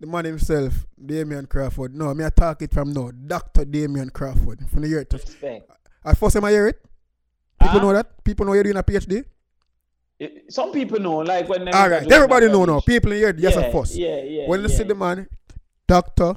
The 0.00 0.06
man 0.08 0.24
himself, 0.24 0.86
Damien 0.98 1.46
Crawford. 1.46 1.94
No, 1.94 2.12
me 2.12 2.24
I 2.24 2.30
talk 2.30 2.60
it 2.62 2.72
from 2.74 2.92
now. 2.92 3.12
Dr. 3.12 3.64
Damien 3.64 4.10
Crawford. 4.10 4.68
From 4.68 4.82
the 4.82 4.88
year 4.88 5.04
to 5.04 5.16
respect. 5.16 5.70
I 6.04 6.14
first 6.14 6.34
time 6.34 6.44
I 6.44 6.50
hear 6.50 6.66
it. 6.66 6.82
People 7.60 7.80
know 7.80 7.92
that. 7.92 8.24
People 8.24 8.46
know 8.46 8.54
you're 8.54 8.64
doing 8.64 8.76
a 8.76 8.82
PhD. 8.82 9.24
It- 10.18 10.32
eh, 10.36 10.40
Some 10.48 10.72
people 10.72 10.98
know, 10.98 11.18
like 11.18 11.48
when 11.48 11.68
All 11.68 11.88
right, 11.88 12.10
everybody 12.10 12.48
know 12.48 12.64
now. 12.64 12.80
People 12.80 13.12
in 13.12 13.18
here, 13.18 13.34
yes, 13.38 13.54
yeah, 13.54 13.60
of 13.62 13.72
course. 13.72 13.94
Yeah, 13.94 14.22
yeah. 14.22 14.48
when 14.48 14.62
you 14.62 14.68
yeah. 14.68 14.76
see 14.76 14.82
the 14.82 14.94
man, 14.96 15.28
Doctor 15.86 16.34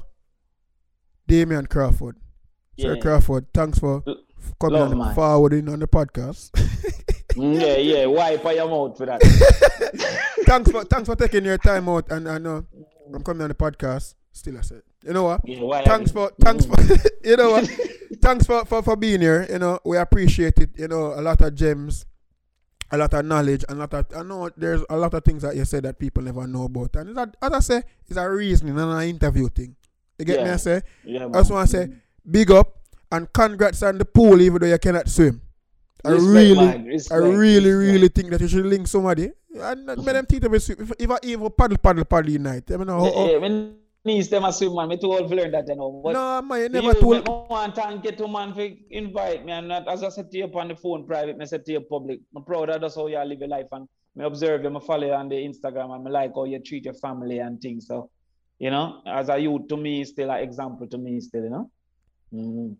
Damien 1.26 1.66
Crawford. 1.66 2.16
Sir 2.78 2.94
Yeah. 2.94 3.00
Crawford, 3.00 3.46
thanks 3.54 3.78
for 3.78 4.02
coming 4.60 4.80
love, 4.80 4.92
on 4.92 4.98
man. 4.98 5.14
forwarding 5.14 5.68
on 5.68 5.78
the 5.80 5.86
podcast. 5.88 6.50
Mm, 7.34 7.60
yeah, 7.60 7.76
yeah. 8.00 8.06
Wipe 8.06 8.42
your 8.44 8.68
mouth 8.68 8.96
for 8.96 9.06
that. 9.06 9.20
thanks 10.46 10.70
for 10.70 10.84
thanks 10.84 11.08
for 11.08 11.16
taking 11.16 11.44
your 11.44 11.58
time 11.58 11.88
out 11.88 12.10
and 12.10 12.28
I 12.28 12.38
know 12.38 12.64
I'm 13.14 13.22
coming 13.22 13.42
on 13.42 13.48
the 13.48 13.54
podcast. 13.54 14.14
Still 14.32 14.58
I 14.58 14.60
said. 14.62 14.82
You 15.04 15.12
know 15.12 15.22
what? 15.24 15.40
Yeah, 15.44 15.82
Thanks 15.84 16.10
for 16.12 16.30
thanks 16.40 16.66
for 16.66 16.74
you 17.24 17.36
know 17.36 17.52
what? 17.52 17.70
thanks 18.20 18.44
for, 18.46 18.64
for 18.64 18.82
for 18.82 18.96
being 18.96 19.20
here. 19.20 19.46
You 19.48 19.58
know, 19.58 19.78
we 19.84 19.96
appreciate 19.96 20.58
it. 20.58 20.70
You 20.78 20.88
know, 20.88 21.14
a 21.14 21.22
lot 21.22 21.40
of 21.40 21.54
gems, 21.54 22.04
a 22.90 22.98
lot 22.98 23.14
of 23.14 23.24
knowledge, 23.24 23.64
and 23.68 23.78
a 23.78 23.80
lot 23.80 23.94
of 23.94 24.06
I 24.14 24.22
know 24.22 24.50
there's 24.56 24.82
a 24.90 24.96
lot 24.96 25.14
of 25.14 25.24
things 25.24 25.42
that 25.42 25.56
you 25.56 25.64
said 25.64 25.84
that 25.84 25.98
people 25.98 26.22
never 26.22 26.46
know 26.46 26.64
about. 26.64 26.96
And 26.96 27.10
it's 27.10 27.18
a, 27.18 27.32
as 27.40 27.52
I 27.52 27.60
say, 27.60 27.82
it's 28.08 28.18
a 28.18 28.28
reasoning 28.28 28.78
and 28.78 28.90
an 28.92 29.02
interview 29.08 29.48
thing. 29.48 29.76
You 30.18 30.24
get 30.24 30.42
me? 30.44 30.50
I 30.50 30.56
say, 30.56 30.82
Yeah, 31.04 31.26
I 31.26 31.38
just 31.38 31.50
want 31.50 31.70
to 31.70 31.76
say 31.76 31.92
big 32.30 32.50
up 32.50 32.76
and 33.12 33.32
congrats 33.32 33.82
on 33.82 33.98
the 33.98 34.04
pool, 34.04 34.40
even 34.40 34.60
though 34.60 34.66
you 34.66 34.78
cannot 34.78 35.08
swim. 35.08 35.40
I 36.04 36.10
Respect, 36.10 36.32
really. 36.32 36.68
I 36.68 36.72
really, 37.16 37.70
respect. 37.72 37.92
really 37.92 38.08
think 38.08 38.30
that 38.30 38.40
you 38.40 38.48
should 38.48 38.66
link 38.66 38.86
somebody 38.86 39.30
and 39.54 39.86
let 39.86 40.12
them 40.12 40.26
teach 40.26 40.40
them 40.40 40.52
to 40.52 40.60
swim. 40.60 40.78
If, 40.80 40.92
if 40.98 41.10
I 41.10 41.18
even 41.22 41.50
paddle, 41.50 41.78
paddle, 41.78 42.04
paddle 42.04 42.30
unite, 42.30 42.70
I 42.70 42.76
mean, 42.76 42.88
how, 42.88 43.00
how, 43.00 43.06
Yeah, 43.06 43.12
oh, 43.14 43.40
oh. 43.42 43.46
yeah, 43.46 43.70
niece 44.04 44.28
them 44.28 44.44
a 44.44 44.52
swim, 44.52 44.74
man. 44.74 44.88
Me 44.88 44.96
too 44.96 45.12
old 45.12 45.28
to 45.28 45.34
learn 45.34 45.50
that, 45.50 45.66
you 45.68 45.74
know. 45.74 46.00
But 46.04 46.12
no, 46.12 46.42
man, 46.42 46.60
you 46.62 46.68
never 46.68 46.86
use- 46.88 47.00
told. 47.00 47.16
me 47.26 47.32
want 47.50 47.74
to 47.74 47.80
thank 47.80 48.04
you 48.04 48.12
to 48.12 48.28
man 48.28 48.54
for 48.54 48.68
invite 48.90 49.44
me 49.44 49.52
and 49.52 49.68
not, 49.68 49.88
as 49.88 50.02
I 50.04 50.10
said 50.10 50.30
to 50.30 50.38
you 50.38 50.44
on 50.44 50.68
the 50.68 50.76
phone 50.76 51.06
private, 51.06 51.36
me 51.36 51.46
said 51.46 51.64
to 51.66 51.72
you 51.72 51.80
public. 51.80 52.20
I'm 52.36 52.44
proud 52.44 52.70
of 52.70 52.80
that's 52.80 52.94
how 52.94 53.08
you 53.08 53.18
live 53.24 53.40
your 53.40 53.48
life 53.48 53.66
and 53.72 53.88
me 54.14 54.24
observe 54.24 54.62
you, 54.62 54.70
me 54.70 54.80
follow 54.86 55.06
you 55.08 55.12
on 55.12 55.28
the 55.28 55.34
Instagram 55.36 55.92
and 55.94 56.04
me 56.04 56.10
like 56.10 56.32
how 56.34 56.44
you 56.44 56.60
treat 56.60 56.84
your 56.84 56.94
family 56.94 57.38
and 57.40 57.60
things. 57.60 57.86
So, 57.88 58.10
you 58.60 58.70
know, 58.70 59.02
as 59.06 59.28
a 59.28 59.38
youth 59.38 59.66
to 59.68 59.76
me, 59.76 60.04
still 60.04 60.30
an 60.30 60.38
example 60.42 60.86
to 60.86 60.98
me, 60.98 61.20
still, 61.20 61.42
you 61.42 61.50
know. 61.50 61.70
Mhm. 62.32 62.76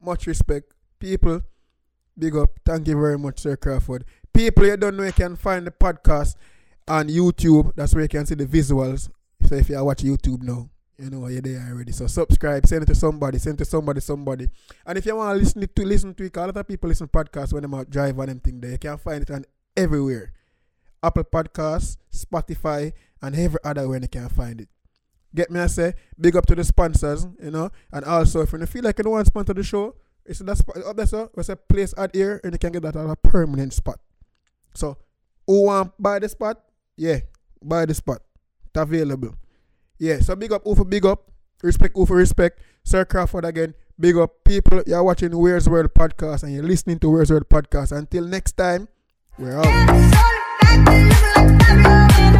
much 0.00 0.26
respect. 0.26 0.72
People, 0.98 1.42
big 2.18 2.36
up. 2.36 2.50
Thank 2.64 2.88
you 2.88 3.00
very 3.00 3.18
much, 3.18 3.40
Sir 3.40 3.56
Crawford. 3.56 4.04
People, 4.32 4.66
you 4.66 4.76
don't 4.76 4.96
know 4.96 5.04
you 5.04 5.12
can 5.12 5.36
find 5.36 5.66
the 5.66 5.70
podcast 5.70 6.36
on 6.86 7.08
YouTube. 7.08 7.74
That's 7.76 7.94
where 7.94 8.02
you 8.02 8.08
can 8.08 8.26
see 8.26 8.34
the 8.34 8.46
visuals. 8.46 9.08
So 9.46 9.54
if 9.54 9.68
you 9.68 9.76
are 9.76 9.84
watch 9.84 10.02
YouTube 10.02 10.42
now, 10.42 10.68
you 10.98 11.10
know 11.10 11.26
you're 11.28 11.40
there 11.40 11.66
already. 11.70 11.92
So 11.92 12.06
subscribe, 12.06 12.66
send 12.66 12.82
it 12.82 12.86
to 12.86 12.94
somebody, 12.94 13.38
send 13.38 13.54
it 13.60 13.64
to 13.64 13.70
somebody, 13.70 14.00
somebody. 14.00 14.48
And 14.84 14.98
if 14.98 15.06
you 15.06 15.14
want 15.16 15.36
to 15.36 15.44
listen 15.44 15.68
to 15.68 15.84
listen 15.84 16.14
to 16.14 16.24
it, 16.24 16.36
a 16.36 16.40
lot 16.40 16.56
of 16.56 16.66
people 16.68 16.88
listen 16.88 17.08
to 17.08 17.12
podcasts 17.12 17.52
when 17.52 17.62
they're 17.68 17.80
out 17.80 17.90
driving 17.90 18.20
and 18.20 18.28
them 18.30 18.40
thing 18.40 18.60
there. 18.60 18.72
You 18.72 18.78
can 18.78 18.98
find 18.98 19.22
it 19.22 19.30
on 19.30 19.44
everywhere. 19.76 20.32
Apple 21.02 21.24
Podcasts, 21.24 21.96
Spotify, 22.12 22.92
and 23.22 23.36
every 23.36 23.60
other 23.62 23.88
way 23.88 24.00
you 24.02 24.08
can 24.08 24.28
find 24.28 24.60
it. 24.60 24.68
Get 25.34 25.50
me 25.50 25.60
I 25.60 25.66
say, 25.66 25.94
big 26.18 26.36
up 26.36 26.46
to 26.46 26.54
the 26.54 26.64
sponsors, 26.64 27.26
you 27.42 27.50
know, 27.50 27.70
and 27.92 28.04
also 28.04 28.40
if 28.42 28.52
you 28.52 28.64
feel 28.66 28.82
like 28.82 28.98
you 28.98 29.04
don't 29.04 29.12
want 29.12 29.26
to 29.26 29.30
sponsor 29.30 29.54
the 29.54 29.62
show, 29.62 29.94
it's 30.24 30.40
that 30.40 30.56
spot 30.56 30.76
up 30.84 30.96
there, 30.96 31.06
so 31.06 31.30
it's 31.36 31.48
a 31.48 31.56
place 31.56 31.94
out 31.96 32.14
here 32.14 32.40
and 32.44 32.52
you 32.52 32.58
can 32.58 32.72
get 32.72 32.82
that 32.82 32.96
on 32.96 33.10
a 33.10 33.16
permanent 33.16 33.72
spot. 33.72 34.00
So 34.74 34.96
who 35.46 35.64
want 35.64 35.92
buy 35.98 36.18
the 36.18 36.28
spot? 36.28 36.60
Yeah, 36.96 37.20
buy 37.62 37.86
the 37.86 37.94
spot. 37.94 38.22
It's 38.64 38.80
available. 38.80 39.34
Yeah, 39.98 40.20
so 40.20 40.36
big 40.36 40.52
up, 40.52 40.66
Ufa, 40.66 40.84
big 40.84 41.04
up. 41.04 41.30
Respect, 41.62 41.96
Ufa, 41.96 42.14
respect. 42.14 42.60
Sir 42.84 43.04
Crawford 43.04 43.44
again, 43.44 43.74
big 43.98 44.16
up. 44.16 44.44
People, 44.44 44.82
you're 44.86 45.02
watching 45.02 45.36
Where's 45.36 45.68
World 45.68 45.92
podcast 45.92 46.42
and 46.44 46.54
you're 46.54 46.62
listening 46.62 46.98
to 47.00 47.10
Where's 47.10 47.30
World 47.30 47.48
podcast. 47.48 47.96
Until 47.96 48.24
next 48.24 48.56
time, 48.56 48.88
we're 49.38 49.58
out. 52.28 52.34